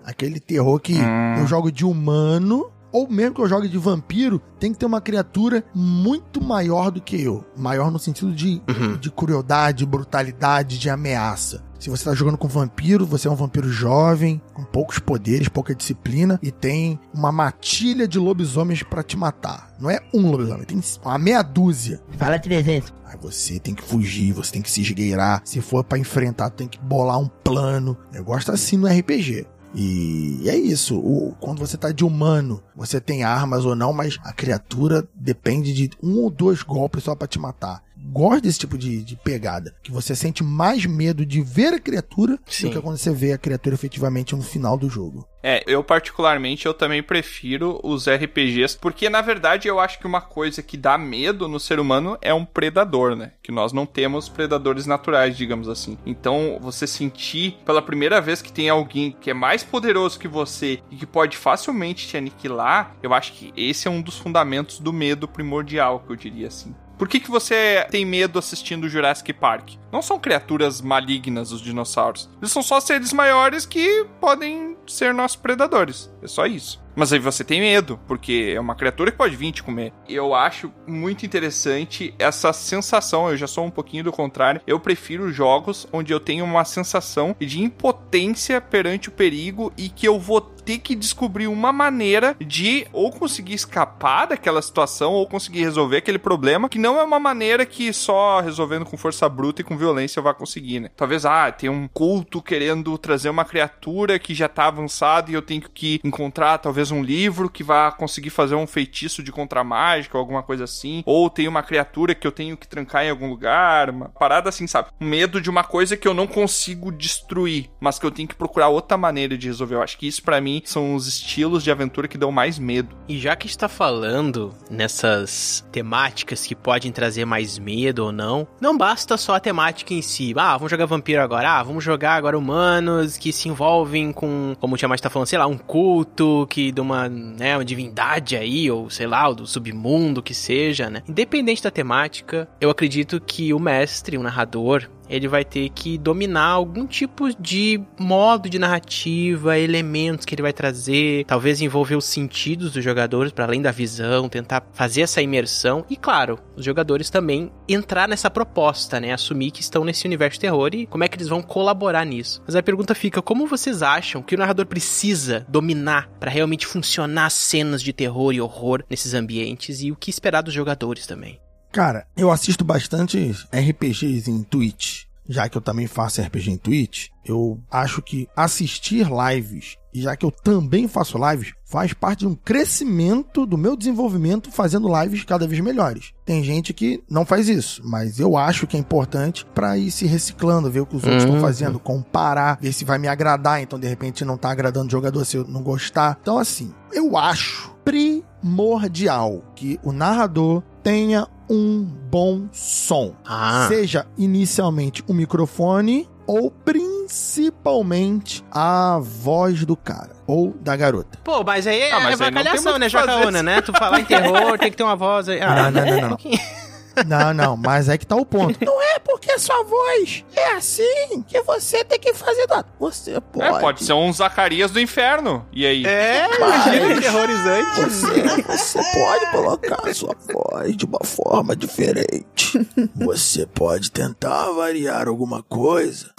Aquele 0.03 0.41
terror 0.41 0.81
que 0.81 0.95
eu 1.39 1.47
jogo 1.47 1.71
de 1.71 1.85
humano, 1.85 2.73
ou 2.91 3.07
mesmo 3.07 3.35
que 3.35 3.43
eu 3.43 3.47
jogue 3.47 3.69
de 3.69 3.77
vampiro, 3.77 4.41
tem 4.59 4.73
que 4.73 4.79
ter 4.79 4.87
uma 4.87 5.03
criatura 5.03 5.63
muito 5.75 6.43
maior 6.43 6.91
do 6.91 7.03
que 7.03 7.21
eu. 7.21 7.45
Maior 7.55 7.91
no 7.91 7.99
sentido 7.99 8.33
de, 8.33 8.63
de 8.99 9.11
crueldade, 9.11 9.85
brutalidade, 9.85 10.79
de 10.79 10.89
ameaça. 10.89 11.63
Se 11.79 11.89
você 11.91 12.05
tá 12.05 12.12
jogando 12.14 12.37
com 12.37 12.49
vampiro, 12.49 13.07
você 13.07 13.29
é 13.29 13.31
um 13.31 13.37
vampiro 13.37 13.70
jovem, 13.70 14.41
com 14.53 14.64
poucos 14.64 14.99
poderes, 14.99 15.49
pouca 15.49 15.74
disciplina, 15.74 16.39
e 16.43 16.51
tem 16.51 16.99
uma 17.14 17.31
matilha 17.31 18.09
de 18.09 18.18
lobisomens 18.18 18.83
pra 18.83 19.03
te 19.03 19.16
matar. 19.16 19.72
Não 19.79 19.89
é 19.89 20.01
um 20.12 20.29
lobisomem, 20.31 20.64
tem 20.64 20.81
uma 21.05 21.18
meia 21.18 21.41
dúzia. 21.43 22.01
Fala 22.16 22.39
300. 22.39 22.93
Aí 23.05 23.16
você 23.22 23.59
tem 23.61 23.74
que 23.74 23.83
fugir, 23.83 24.33
você 24.33 24.53
tem 24.53 24.61
que 24.62 24.70
se 24.70 24.83
esgueirar. 24.83 25.41
Se 25.45 25.61
for 25.61 25.85
pra 25.85 25.99
enfrentar, 25.99 26.51
tem 26.51 26.66
que 26.66 26.79
bolar 26.81 27.18
um 27.18 27.29
plano. 27.29 27.97
Eu 28.12 28.24
gosto 28.24 28.51
assim 28.51 28.76
no 28.76 28.89
RPG. 28.89 29.47
E 29.74 30.45
é 30.49 30.57
isso. 30.57 30.99
O- 30.99 31.35
quando 31.39 31.59
você 31.59 31.76
tá 31.76 31.93
de 31.93 32.05
humano, 32.05 32.61
você 32.74 33.01
tem 33.01 33.22
armas 33.22 33.64
ou 33.64 33.76
não, 33.76 33.93
mas 33.93 34.18
a 34.24 34.33
criatura 34.33 35.07
depende 35.14 35.72
de 35.72 35.91
um 36.03 36.18
ou 36.22 36.31
dois 36.31 36.62
golpes 36.62 37.05
só 37.05 37.14
pra 37.14 37.29
te 37.29 37.39
matar. 37.39 37.83
Gosto 38.11 38.43
desse 38.43 38.59
tipo 38.59 38.79
de, 38.79 39.03
de 39.03 39.17
pegada. 39.17 39.75
Que 39.83 39.91
você 39.91 40.15
sente 40.15 40.43
mais 40.43 40.87
medo 40.87 41.27
de 41.27 41.43
ver 41.43 41.75
a 41.75 41.81
criatura 41.81 42.39
Sim. 42.47 42.69
do 42.69 42.73
que 42.73 42.81
quando 42.81 42.97
você 42.97 43.13
vê 43.13 43.33
a 43.33 43.39
criatura 43.39 43.75
efetivamente 43.75 44.35
no 44.35 44.43
final 44.43 44.77
do 44.77 44.89
jogo. 44.89 45.27
É, 45.43 45.63
eu 45.67 45.85
particularmente 45.85 46.67
eu 46.67 46.75
também 46.75 47.03
prefiro 47.03 47.81
os 47.85 48.09
RPGs, 48.09 48.77
porque 48.77 49.09
na 49.09 49.21
verdade 49.21 49.69
eu 49.69 49.79
acho 49.79 49.99
que 49.99 50.07
uma 50.07 50.21
coisa 50.21 50.63
que 50.63 50.77
dá 50.77 50.99
medo 50.99 51.47
no 51.47 51.61
ser 51.61 51.79
humano 51.79 52.19
é 52.21 52.35
um 52.35 52.45
predador, 52.45 53.15
né? 53.15 53.33
Que 53.43 53.53
nós 53.53 53.73
não 53.73 53.87
temos 53.87 54.29
predadores 54.29 54.85
naturais, 54.85 55.37
digamos 55.37 55.69
assim. 55.69 55.97
Então, 56.05 56.59
você 56.61 56.87
sentir 56.87 57.57
pela 57.65 57.81
primeira 57.81 58.21
vez 58.21 58.43
que 58.43 58.53
tem 58.53 58.69
alguém 58.69 59.17
que 59.21 59.31
é 59.31 59.35
mais 59.35 59.63
poderoso 59.63 60.19
que 60.19 60.29
você 60.29 60.81
e 60.91 60.97
que 60.97 61.07
pode 61.07 61.37
facilmente 61.37 62.09
te 62.09 62.17
aniquilar, 62.17 62.97
eu 63.03 63.15
acho 63.15 63.33
que 63.33 63.53
esse 63.57 63.87
é 63.87 63.91
um 63.91 64.03
dos 64.03 64.19
fundamentos 64.19 64.81
do 64.81 64.93
medo 64.93 65.29
primordial, 65.29 66.01
que 66.01 66.13
eu 66.13 66.17
diria 66.17 66.49
assim. 66.49 66.75
Por 66.99 67.07
que, 67.07 67.21
que 67.21 67.31
você 67.31 67.87
tem 67.91 68.05
medo 68.05 68.39
assistindo 68.39 68.89
Jurassic 68.89 69.33
Park? 69.33 69.75
Não 69.93 70.03
são 70.03 70.19
criaturas 70.19 70.81
malignas 70.81 71.53
os 71.53 71.61
dinossauros. 71.61 72.29
Eles 72.39 72.51
são 72.51 72.63
só 72.63 72.81
seres 72.81 73.13
maiores 73.13 73.65
que 73.65 74.05
podem 74.21 74.77
ser 74.87 75.15
nossos 75.15 75.37
predadores. 75.37 76.13
É 76.21 76.27
só 76.27 76.45
isso. 76.45 76.83
Mas 76.99 77.13
aí 77.13 77.21
você 77.21 77.45
tem 77.45 77.61
medo, 77.61 77.99
porque 78.09 78.53
é 78.57 78.61
uma 78.61 78.75
criatura 78.75 79.13
que 79.13 79.17
pode 79.17 79.37
vir 79.37 79.53
te 79.53 79.63
comer. 79.63 79.93
Eu 80.09 80.35
acho 80.35 80.73
muito 80.85 81.25
interessante 81.25 82.13
essa 82.19 82.53
sensação. 82.53 83.31
Eu 83.31 83.37
já 83.37 83.47
sou 83.47 83.65
um 83.65 83.71
pouquinho 83.71 84.03
do 84.03 84.11
contrário. 84.11 84.61
Eu 84.67 84.81
prefiro 84.81 85.31
jogos 85.31 85.87
onde 85.93 86.13
eu 86.13 86.19
tenho 86.19 86.45
uma 86.45 86.65
sensação 86.65 87.37
de 87.39 87.63
impotência 87.63 88.61
perante 88.61 89.09
o 89.09 89.13
perigo 89.13 89.73
e 89.79 89.89
que 89.89 90.09
eu 90.09 90.19
vou 90.19 90.41
ter 90.69 90.81
que 90.81 90.95
descobrir 90.95 91.47
uma 91.47 91.73
maneira 91.73 92.37
de 92.39 92.87
ou 92.93 93.11
conseguir 93.11 93.55
escapar 93.55 94.27
daquela 94.27 94.61
situação 94.61 95.14
ou 95.14 95.27
conseguir 95.27 95.61
resolver 95.61 95.97
aquele 95.97 96.19
problema, 96.19 96.69
que 96.69 96.79
não 96.79 97.01
é 97.01 97.03
uma 97.03 97.19
maneira 97.19 97.64
que 97.64 97.91
só 97.91 98.41
resolvendo 98.41 98.85
com 98.85 98.95
força 98.95 99.27
bruta 99.31 99.62
e 99.62 99.64
com 99.64 99.79
violência 99.79 100.21
vá 100.21 100.35
conseguir, 100.35 100.81
né? 100.81 100.91
Talvez, 100.95 101.25
ah, 101.25 101.51
tem 101.51 101.71
um 101.71 101.89
culto 101.89 102.43
querendo 102.43 102.99
trazer 102.99 103.31
uma 103.31 103.47
criatura 103.47 104.19
que 104.19 104.35
já 104.35 104.47
tá 104.47 104.66
avançada 104.66 105.31
e 105.31 105.35
eu 105.35 105.41
tenho 105.41 105.62
que 105.62 106.03
encontrar 106.05 106.59
talvez 106.59 106.91
um 106.91 107.03
livro 107.03 107.49
que 107.49 107.64
vá 107.64 107.91
conseguir 107.91 108.29
fazer 108.29 108.55
um 108.55 108.66
feitiço 108.66 109.23
de 109.23 109.33
contra-mágica 109.33 110.19
ou 110.19 110.21
alguma 110.21 110.43
coisa 110.43 110.64
assim, 110.64 111.03
ou 111.07 111.31
tem 111.31 111.49
uma 111.49 111.62
criatura 111.62 112.14
que 112.14 112.27
eu 112.27 112.33
tenho 112.33 112.59
que 112.59 112.69
trancar 112.69 113.07
em 113.07 113.11
algum 113.11 113.31
lugar, 113.31 113.89
uma 113.89 114.11
parada 114.11 114.51
assim, 114.51 114.66
sabe? 114.66 114.89
Um 115.01 115.07
medo 115.07 115.41
de 115.41 115.49
uma 115.49 115.64
coisa 115.64 115.97
que 115.97 116.07
eu 116.07 116.12
não 116.12 116.27
consigo 116.27 116.93
destruir, 116.93 117.71
mas 117.81 117.99
que 117.99 118.05
eu 118.05 118.11
tenho 118.11 118.29
que 118.29 118.35
procurar 118.35 118.69
outra 118.69 118.99
maneira 118.99 119.39
de 119.39 119.47
resolver. 119.47 119.77
Eu 119.77 119.83
acho 119.83 119.97
que 119.97 120.07
isso 120.07 120.23
pra 120.23 120.43
mim 120.43 120.58
são 120.65 120.95
os 120.95 121.07
estilos 121.07 121.63
de 121.63 121.71
aventura 121.71 122.09
que 122.09 122.19
dão 122.19 122.31
mais 122.31 122.59
medo. 122.59 122.97
E 123.09 123.19
já 123.19 123.35
que 123.37 123.47
está 123.47 123.69
falando 123.69 124.55
nessas 124.71 125.67
temáticas 125.73 126.47
que 126.47 126.55
podem 126.55 126.93
trazer 126.93 127.25
mais 127.25 127.59
medo 127.59 128.05
ou 128.05 128.13
não, 128.13 128.47
não 128.61 128.77
basta 128.77 129.17
só 129.17 129.35
a 129.35 129.41
temática 129.41 129.95
em 129.95 130.03
si. 130.03 130.33
Ah, 130.37 130.57
vamos 130.57 130.71
jogar 130.71 130.87
vampiro 130.87 131.23
agora. 131.23 131.59
Ah, 131.59 131.63
vamos 131.63 131.85
jogar 131.85 132.15
agora 132.15 132.39
humanos 132.39 133.17
que 133.17 133.33
se 133.33 133.49
envolvem 133.49 134.13
com, 134.13 134.55
como 134.61 134.75
o 134.75 134.79
Tiamat 134.79 134.99
está 134.99 135.11
falando, 135.11 135.29
sei 135.29 135.39
lá, 135.39 135.47
um 135.47 135.59
culto 135.59 136.47
que 136.49 136.73
de 136.73 136.81
uma, 136.81 137.09
né, 137.09 137.57
uma 137.57 137.65
divindade 137.65 138.37
aí, 138.37 138.71
ou 138.71 138.89
sei 138.91 139.07
lá, 139.07 139.31
do 139.31 139.47
submundo 139.47 140.23
que 140.23 140.35
seja, 140.35 140.89
né? 140.89 141.03
Independente 141.09 141.63
da 141.63 141.71
temática, 141.71 142.49
eu 142.61 142.71
acredito 142.71 143.21
que 143.21 143.53
o 143.53 143.59
mestre, 143.59 144.17
o 144.17 144.23
narrador, 144.23 144.89
ele 145.09 145.29
vai 145.29 145.45
ter 145.45 145.69
que 145.71 145.99
dominar 145.99 146.47
algum 146.47 146.87
tipo 146.87 147.29
de 147.41 147.81
modo 147.99 148.49
de 148.49 148.59
narrativa, 148.59 149.59
elementos 149.59 150.25
que 150.25 150.35
ele 150.35 150.43
vai 150.43 150.53
trazer, 150.53 151.25
talvez 151.25 151.61
envolver 151.61 151.97
os 151.97 152.05
sentidos 152.05 152.73
dos 152.73 152.85
jogadores 152.85 153.33
para 153.33 153.45
além 153.45 153.63
da 153.63 153.71
visão, 153.71 154.29
tentar 154.29 154.67
fazer 154.73 155.03
essa 155.03 155.23
imersão 155.23 155.85
e 155.89 155.97
claro, 155.97 156.39
os 156.57 156.65
jogadores 156.65 157.11
também 157.11 157.51
entrar 157.69 158.09
nessa 158.09 158.31
proposta, 158.31 159.01
né, 159.01 159.13
assumir 159.13 159.51
que 159.51 159.61
estão 159.61 159.85
nesse 159.85 160.07
universo 160.07 160.35
de 160.35 160.41
terror 160.41 160.71
e 160.75 160.87
como 160.87 161.05
é 161.05 161.09
que 161.09 161.17
eles 161.17 161.29
vão 161.29 161.43
colaborar 161.43 162.05
nisso. 162.05 162.43
Mas 162.47 162.57
a 162.57 162.63
pergunta 162.63 162.95
fica, 162.95 163.23
como 163.23 163.47
vocês 163.47 163.83
acham 163.83 164.23
que 164.23 164.35
o 164.35 164.39
narrador 164.39 164.67
precisa 164.67 165.47
dominar 165.49 166.09
para 166.21 166.31
realmente 166.31 166.67
funcionar 166.67 167.27
as 167.27 167.35
cenas 167.35 167.83
de 167.83 167.93
terror 167.93 168.33
e 168.33 168.41
horror 168.41 168.83
nesses 168.89 169.15
ambientes 169.15 169.83
e 169.83 169.91
o 169.91 169.97
que 169.97 170.11
esperar 170.11 170.43
dos 170.43 170.55
jogadores 170.55 171.07
também? 171.07 171.39
Cara, 171.73 172.07
eu 172.16 172.31
assisto 172.31 172.64
bastante 172.64 173.35
RPGs 173.53 174.31
em 174.31 174.43
Twitch. 174.43 175.05
Já 175.31 175.47
que 175.47 175.59
eu 175.59 175.61
também 175.61 175.87
faço 175.87 176.23
RPG 176.23 176.51
em 176.53 176.57
Twitch, 176.57 177.09
eu 177.23 177.61
acho 177.71 178.01
que 178.01 178.27
assistir 178.35 179.07
lives, 179.11 179.77
e 179.93 180.01
já 180.01 180.16
que 180.16 180.25
eu 180.25 180.31
também 180.31 180.89
faço 180.89 181.19
lives, 181.19 181.53
faz 181.66 181.93
parte 181.93 182.21
de 182.21 182.27
um 182.27 182.35
crescimento 182.35 183.45
do 183.45 183.59
meu 183.59 183.77
desenvolvimento 183.77 184.51
fazendo 184.51 184.89
lives 185.03 185.25
cada 185.25 185.47
vez 185.47 185.61
melhores. 185.61 186.14
Tem 186.25 186.43
gente 186.43 186.73
que 186.73 187.05
não 187.11 187.27
faz 187.27 187.47
isso, 187.47 187.83
mas 187.85 188.19
eu 188.19 188.39
acho 188.39 188.66
que 188.66 188.75
é 188.75 188.81
importante 188.81 189.45
pra 189.55 189.77
ir 189.77 189.91
se 189.91 190.07
reciclando, 190.07 190.71
ver 190.71 190.81
o 190.81 190.87
que 190.87 190.97
os 190.97 191.05
outros 191.05 191.25
estão 191.25 191.35
Uhum. 191.37 191.43
fazendo, 191.43 191.79
comparar, 191.79 192.57
ver 192.59 192.73
se 192.73 192.87
vai 192.87 192.97
me 192.99 193.07
agradar, 193.07 193.61
então 193.61 193.79
de 193.79 193.87
repente 193.87 194.25
não 194.25 194.39
tá 194.39 194.51
agradando 194.51 194.87
o 194.87 194.91
jogador 194.91 195.23
se 195.27 195.37
eu 195.37 195.45
não 195.47 195.62
gostar. 195.62 196.16
Então 196.23 196.39
assim, 196.39 196.73
eu 196.91 197.19
acho 197.19 197.77
primordial 197.85 199.43
que 199.55 199.79
o 199.83 199.93
narrador 199.93 200.62
tenha 200.83 201.26
um 201.49 201.83
bom 201.83 202.47
som. 202.53 203.14
Ah. 203.26 203.66
Seja 203.68 204.07
inicialmente 204.16 205.03
um 205.09 205.14
microfone 205.14 206.09
ou 206.26 206.51
principalmente 206.51 208.45
a 208.51 208.99
voz 209.01 209.64
do 209.64 209.74
cara 209.76 210.11
ou 210.26 210.55
da 210.61 210.76
garota. 210.76 211.18
Pô, 211.24 211.43
mas 211.43 211.66
aí 211.66 211.81
é, 211.81 211.93
Ah, 211.93 212.01
mas 212.01 212.20
é 212.20 212.24
avacalhação, 212.24 212.79
né, 212.79 212.87
o. 212.87 212.91
Jacaúna, 212.91 213.43
né? 213.43 213.61
Tu 213.62 213.72
falar 213.72 214.01
em 214.01 214.05
terror, 214.05 214.59
tem 214.59 214.70
que 214.70 214.76
ter 214.76 214.83
uma 214.83 214.97
voz 214.97 215.29
aí. 215.29 215.41
Ah, 215.41 215.70
Não, 215.70 215.85
não, 215.85 216.01
não, 216.01 216.09
não. 216.11 216.18
Não, 217.07 217.33
não, 217.35 217.57
mas 217.57 217.89
é 217.89 217.97
que 217.99 218.07
tá 218.07 218.17
o 218.17 218.25
ponto. 218.27 218.59
Não 218.65 218.81
é 218.83 218.99
porque 218.99 219.31
a 219.33 219.39
sua 219.39 219.63
voz 219.65 220.25
é 220.35 220.53
assim 220.53 221.23
que 221.27 221.41
você 221.43 221.85
tem 221.85 221.99
que 221.99 222.13
fazer. 222.15 222.47
do- 222.47 222.65
Você 222.81 223.21
pode. 223.21 223.47
É, 223.47 223.61
pode 223.61 223.85
ser 223.85 223.93
um 223.93 224.13
Zacarias 224.13 224.71
do 224.71 224.81
inferno. 224.81 225.47
E 225.53 225.67
aí? 225.67 225.85
É, 225.87 226.27
imagina 226.37 226.95
que 226.95 227.01
terrorizante. 227.01 227.81
Você, 227.81 228.43
você 228.43 228.79
pode 228.93 229.31
colocar 229.31 229.89
a 229.89 229.95
sua 229.95 230.15
voz 230.33 230.77
de 230.77 230.85
uma 230.85 231.01
forma 231.05 231.55
diferente. 231.57 232.67
Você 232.95 233.47
pode 233.47 233.91
tentar 233.91 234.51
variar 234.53 235.09
alguma 235.09 235.43
coisa. 235.43 236.11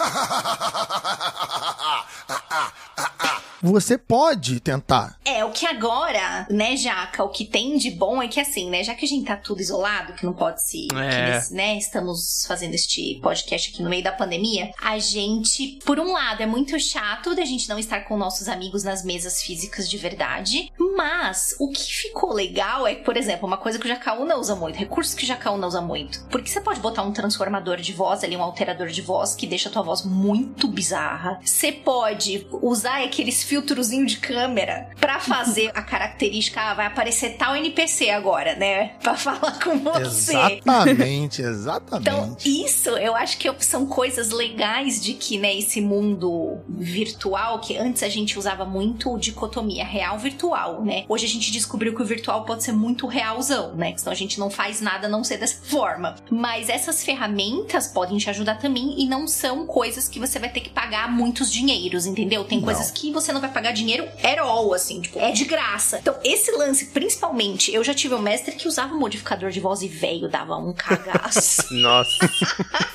Você 3.62 3.98
pode 3.98 4.58
tentar. 4.60 5.16
É, 5.24 5.44
o 5.44 5.50
que 5.50 5.66
agora, 5.66 6.46
né, 6.50 6.76
Jaca, 6.76 7.22
o 7.24 7.28
que 7.28 7.44
tem 7.44 7.76
de 7.76 7.90
bom 7.90 8.22
é 8.22 8.28
que 8.28 8.40
assim, 8.40 8.70
né, 8.70 8.82
já 8.82 8.94
que 8.94 9.04
a 9.04 9.08
gente 9.08 9.26
tá 9.26 9.36
tudo 9.36 9.60
isolado, 9.60 10.14
que 10.14 10.24
não 10.24 10.32
pode 10.32 10.62
se, 10.62 10.88
É. 10.94 11.34
nesse- 11.34 11.54
né, 11.54 11.76
estamos 11.76 12.44
fazendo 12.46 12.74
este 12.74 13.20
podcast 13.22 13.70
aqui 13.70 13.82
no 13.82 13.90
meio 13.90 14.02
da 14.02 14.12
pandemia, 14.12 14.70
a 14.82 14.98
gente, 14.98 15.78
por 15.84 15.98
um 16.00 16.12
lado, 16.12 16.42
é 16.42 16.46
muito 16.46 16.78
chato 16.80 17.34
da 17.34 17.44
gente 17.44 17.68
não 17.68 17.78
estar 17.78 18.00
com 18.02 18.16
nossos 18.16 18.48
amigos 18.48 18.82
nas 18.82 19.04
mesas 19.04 19.42
físicas 19.42 19.88
de 19.88 19.98
verdade, 19.98 20.70
mas 20.96 21.54
o 21.58 21.70
que 21.70 21.82
ficou 21.92 22.32
legal 22.32 22.86
é 22.86 22.94
que, 22.94 23.04
por 23.04 23.16
exemplo, 23.16 23.46
uma 23.46 23.56
coisa 23.58 23.78
que 23.78 23.84
o 23.84 23.88
Jacaúna 23.88 24.36
usa 24.36 24.54
muito, 24.56 24.76
recursos 24.76 25.14
que 25.14 25.24
o 25.24 25.26
Jacaúna 25.26 25.66
usa 25.66 25.80
muito, 25.80 26.24
porque 26.30 26.48
você 26.48 26.60
pode 26.60 26.80
botar 26.80 27.02
um 27.02 27.12
transformador 27.12 27.76
de 27.76 27.92
voz 27.92 28.24
ali, 28.24 28.36
um 28.36 28.42
alterador 28.42 28.88
de 28.88 29.02
voz 29.02 29.34
que 29.34 29.46
deixa 29.46 29.68
a 29.68 29.72
tua 29.72 29.82
voz 29.82 30.02
muito 30.04 30.66
bizarra. 30.68 31.38
Você 31.44 31.70
pode 31.72 32.46
usar 32.62 33.02
aqueles 33.04 33.42
filtrozinho 33.50 34.06
de 34.06 34.18
câmera 34.18 34.90
pra 35.00 35.18
fazer 35.18 35.72
a 35.74 35.82
característica, 35.82 36.60
ah, 36.60 36.72
vai 36.72 36.86
aparecer 36.86 37.30
tal 37.30 37.56
NPC 37.56 38.08
agora, 38.10 38.54
né? 38.54 38.92
Pra 39.02 39.16
falar 39.16 39.58
com 39.58 39.76
você. 39.80 40.36
Exatamente, 40.36 41.42
exatamente. 41.42 42.08
Então, 42.08 42.36
isso 42.44 42.90
eu 42.90 43.16
acho 43.16 43.36
que 43.38 43.52
são 43.64 43.86
coisas 43.86 44.30
legais 44.30 45.02
de 45.02 45.14
que, 45.14 45.36
né, 45.36 45.52
esse 45.56 45.80
mundo 45.80 46.58
virtual, 46.68 47.58
que 47.58 47.76
antes 47.76 48.04
a 48.04 48.08
gente 48.08 48.38
usava 48.38 48.64
muito 48.64 49.18
dicotomia 49.18 49.84
real-virtual, 49.84 50.84
né? 50.84 51.04
Hoje 51.08 51.26
a 51.26 51.28
gente 51.28 51.50
descobriu 51.50 51.92
que 51.92 52.02
o 52.02 52.04
virtual 52.04 52.44
pode 52.44 52.62
ser 52.62 52.72
muito 52.72 53.08
realzão, 53.08 53.74
né? 53.74 53.94
Senão 53.96 54.12
a 54.12 54.16
gente 54.16 54.38
não 54.38 54.48
faz 54.48 54.80
nada 54.80 55.08
a 55.08 55.10
não 55.10 55.24
ser 55.24 55.38
dessa 55.38 55.60
forma. 55.64 56.14
Mas 56.30 56.68
essas 56.68 57.02
ferramentas 57.02 57.88
podem 57.88 58.16
te 58.16 58.30
ajudar 58.30 58.60
também 58.60 59.02
e 59.02 59.08
não 59.08 59.26
são 59.26 59.66
coisas 59.66 60.08
que 60.08 60.20
você 60.20 60.38
vai 60.38 60.50
ter 60.50 60.60
que 60.60 60.70
pagar 60.70 61.10
muitos 61.10 61.52
dinheiros, 61.52 62.06
entendeu? 62.06 62.44
Tem 62.44 62.58
Não. 62.58 62.64
coisas 62.64 62.92
que 62.92 63.10
você 63.10 63.32
não 63.32 63.39
vai 63.40 63.50
pagar 63.50 63.72
dinheiro 63.72 64.04
at 64.22 64.38
all, 64.38 64.72
assim, 64.74 65.00
tipo, 65.00 65.18
é 65.18 65.32
de 65.32 65.44
graça. 65.44 65.98
Então, 65.98 66.16
esse 66.24 66.50
lance, 66.52 66.86
principalmente, 66.86 67.72
eu 67.72 67.82
já 67.82 67.94
tive 67.94 68.14
um 68.14 68.22
mestre 68.22 68.54
que 68.54 68.68
usava 68.68 68.94
um 68.94 68.98
modificador 68.98 69.50
de 69.50 69.60
voz 69.60 69.82
e 69.82 69.88
velho 69.88 70.28
dava 70.28 70.56
um 70.56 70.72
cagaço. 70.72 71.62
Nossa. 71.74 72.30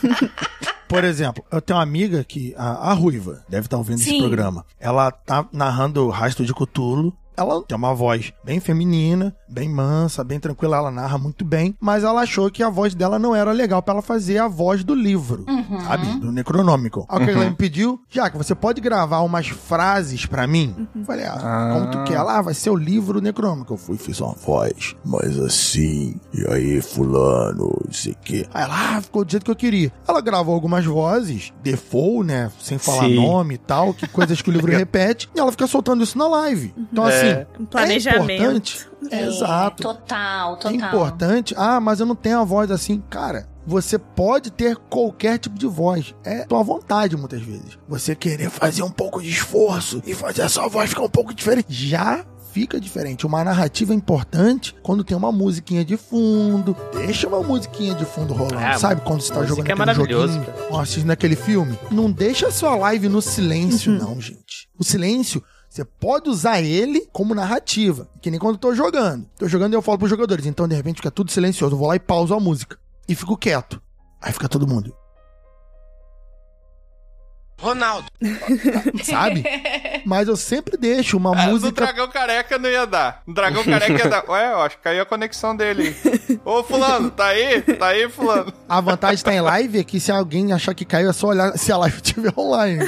Por 0.88 1.04
exemplo, 1.04 1.43
eu 1.52 1.62
tenho 1.62 1.78
uma 1.78 1.84
amiga 1.84 2.24
que, 2.24 2.54
a, 2.56 2.91
a 2.91 2.93
Ruiva, 2.93 3.43
deve 3.50 3.66
estar 3.66 3.78
ouvindo 3.78 4.00
esse 4.00 4.10
Sim. 4.10 4.20
programa. 4.20 4.66
Ela 4.80 5.12
tá 5.12 5.48
narrando 5.52 6.06
o 6.06 6.10
Rastro 6.10 6.46
de 6.46 6.54
Cutulo. 6.54 7.16
Ela 7.38 7.62
tem 7.64 7.78
uma 7.78 7.94
voz 7.94 8.32
bem 8.44 8.60
feminina, 8.60 9.36
bem 9.50 9.70
mansa, 9.70 10.24
bem 10.24 10.40
tranquila, 10.40 10.78
ela 10.78 10.92
narra 10.92 11.18
muito 11.18 11.44
bem, 11.46 11.76
mas 11.80 12.04
ela 12.04 12.22
achou 12.22 12.50
que 12.50 12.64
a 12.64 12.70
voz 12.70 12.94
dela 12.96 13.20
não 13.20 13.36
era 13.36 13.52
legal 13.52 13.82
pra 13.82 13.94
ela 13.94 14.02
fazer 14.02 14.38
a 14.38 14.48
voz 14.48 14.84
do 14.84 14.94
livro, 14.96 15.46
Uhum. 15.48 15.80
sabe? 15.82 16.06
Do 16.20 16.32
Necronômico. 16.32 17.06
Aí 17.10 17.22
o 17.22 17.26
que 17.26 17.32
ela 17.32 17.46
me 17.50 17.56
pediu, 17.56 18.00
já 18.10 18.30
que 18.30 18.38
você 18.38 18.54
pode 18.56 18.80
gravar 18.82 19.20
umas 19.22 19.48
frases 19.48 20.26
pra 20.26 20.48
mim? 20.48 20.88
Eu 20.96 21.04
Falei, 21.04 21.26
ah, 21.26 21.72
como 21.74 21.92
tu 21.92 22.04
quer? 22.06 22.16
Ela, 22.16 22.38
ah, 22.38 22.42
vai 22.42 22.54
ser 22.54 22.70
o 22.70 22.76
livro 22.76 23.20
Necronômico. 23.22 23.74
Eu 23.74 23.78
fui 23.78 23.96
e 23.96 24.00
fiz 24.00 24.20
uma 24.22 24.34
voz, 24.34 24.96
mas 25.04 25.38
assim, 25.40 26.16
e 26.34 26.46
aí, 26.52 26.82
fulano, 26.82 27.78
não 27.86 27.94
sei 27.94 28.14
o 28.14 28.18
quê. 28.24 28.46
Aí 28.54 28.64
ela, 28.64 28.98
ah, 28.98 29.02
ficou 29.02 29.24
do 29.26 29.32
jeito 29.32 29.44
que 29.44 29.52
eu 29.52 29.56
queria. 29.56 29.92
Ela 30.08 30.22
gravou 30.22 30.54
algumas 30.54 30.86
vozes, 30.86 31.52
default, 31.62 32.26
né, 32.28 32.52
sem 32.62 32.78
falar 32.78 33.06
Sim. 33.06 33.16
nome 33.16 33.56
e 33.56 33.58
tal, 33.58 33.94
que 33.94 34.08
coisas 34.08 34.42
que 34.42 34.50
o 34.50 34.54
livro 34.54 34.72
repete, 34.76 35.30
e 35.36 35.40
ela 35.40 35.52
fica 35.52 35.68
soltando 35.68 36.04
isso 36.04 36.18
na 36.18 36.28
live. 36.28 36.74
Então, 36.92 37.04
assim, 37.06 37.24
Um 37.59 37.65
planejamento. 37.65 38.32
é 38.32 38.36
importante. 38.36 38.88
É, 39.11 39.26
Exato. 39.26 39.84
Total, 39.84 40.53
É 40.53 40.55
total. 40.57 40.73
importante. 40.73 41.53
Ah, 41.57 41.80
mas 41.80 41.99
eu 41.99 42.05
não 42.05 42.15
tenho 42.15 42.39
a 42.39 42.43
voz 42.43 42.71
assim. 42.71 43.01
Cara, 43.09 43.47
você 43.65 43.97
pode 43.97 44.51
ter 44.51 44.76
qualquer 44.89 45.38
tipo 45.38 45.57
de 45.57 45.67
voz. 45.67 46.13
É 46.23 46.45
tua 46.45 46.63
vontade, 46.63 47.15
muitas 47.17 47.41
vezes. 47.41 47.78
Você 47.88 48.15
querer 48.15 48.49
fazer 48.49 48.84
um 48.84 48.89
pouco 48.91 49.21
de 49.21 49.30
esforço 49.30 50.01
e 50.05 50.13
fazer 50.13 50.41
a 50.43 50.49
sua 50.49 50.67
voz 50.67 50.89
ficar 50.89 51.03
um 51.03 51.09
pouco 51.09 51.34
diferente. 51.34 51.67
Já 51.69 52.26
fica 52.51 52.80
diferente. 52.80 53.26
Uma 53.26 53.43
narrativa 53.43 53.91
é 53.91 53.95
importante 53.97 54.73
quando 54.82 55.03
tem 55.03 55.15
uma 55.17 55.30
musiquinha 55.32 55.84
de 55.84 55.97
fundo. 55.97 56.73
Deixa 56.93 57.28
uma 57.28 57.43
musiquinha 57.43 57.93
de 57.93 58.05
fundo 58.05 58.34
rolando. 58.34 58.57
É, 58.59 58.78
sabe 58.78 59.01
quando 59.01 59.19
você 59.21 59.34
tá 59.34 59.43
jogando 59.43 59.57
é 59.67 59.73
aquele 59.73 59.78
maravilhoso, 59.80 60.34
joguinho, 60.36 60.80
assistindo 60.80 61.11
aquele 61.11 61.36
filme? 61.36 61.78
Não 61.91 62.09
deixa 62.09 62.47
a 62.47 62.51
sua 62.51 62.73
live 62.76 63.09
no 63.09 63.21
silêncio, 63.21 63.91
não, 63.91 64.21
gente. 64.21 64.69
O 64.80 64.84
silêncio 64.86 65.43
você 65.76 65.84
pode 65.84 66.30
usar 66.30 66.61
ele 66.61 67.05
como 67.11 67.36
narrativa. 67.36 68.07
Que 68.21 68.32
nem 68.32 68.39
quando 68.39 68.53
eu 68.55 68.59
tô 68.59 68.73
jogando. 68.73 69.26
Tô 69.38 69.45
jogando 69.45 69.73
e 69.73 69.76
eu 69.76 69.82
falo 69.82 69.97
pros 69.97 70.09
jogadores. 70.09 70.45
Então, 70.45 70.69
de 70.69 70.73
repente, 70.76 70.95
fica 70.97 71.11
tudo 71.11 71.30
silencioso. 71.32 71.76
Eu 71.76 71.80
vou 71.80 71.89
lá 71.89 71.97
e 71.97 71.99
pauso 71.99 72.34
a 72.34 72.39
música. 72.39 72.78
E 73.09 73.13
fico 73.13 73.36
quieto. 73.36 73.82
Aí 74.21 74.32
fica 74.32 74.47
todo 74.47 74.65
mundo. 74.65 74.95
Ronaldo. 77.59 78.07
Sabe? 79.03 79.43
Mas 80.05 80.30
eu 80.30 80.38
sempre 80.38 80.78
deixo 80.78 81.17
uma 81.17 81.32
Ah, 81.38 81.45
No 81.45 81.51
música. 81.51 81.71
Dragão 81.86 82.07
Careca 82.07 82.57
não 82.57 82.69
ia 82.69 82.86
dar. 82.86 83.21
No 83.28 83.34
Dragão 83.34 83.63
Careca 83.63 83.93
ia 84.01 84.09
dar. 84.09 84.23
Ué, 84.32 84.53
eu 84.53 84.61
acho 84.61 84.78
que 84.78 84.84
caiu 84.84 85.01
a 85.03 85.05
conexão 85.05 85.55
dele. 85.55 85.93
Ô, 86.45 86.63
fulano, 86.63 87.11
tá 87.11 87.28
aí? 87.28 87.61
Tá 87.61 87.88
aí, 87.88 88.09
fulano? 88.09 88.53
A 88.67 88.80
vantagem 88.80 89.15
estar 89.15 89.34
em 89.34 89.41
live 89.41 89.80
é 89.80 89.84
que 89.84 89.99
se 89.99 90.09
alguém 90.11 90.53
achar 90.53 90.73
que 90.73 90.86
caiu, 90.86 91.09
é 91.09 91.13
só 91.13 91.28
olhar 91.28 91.57
se 91.57 91.69
a 91.71 91.78
live 91.78 91.97
estiver 92.03 92.34
online. 92.38 92.80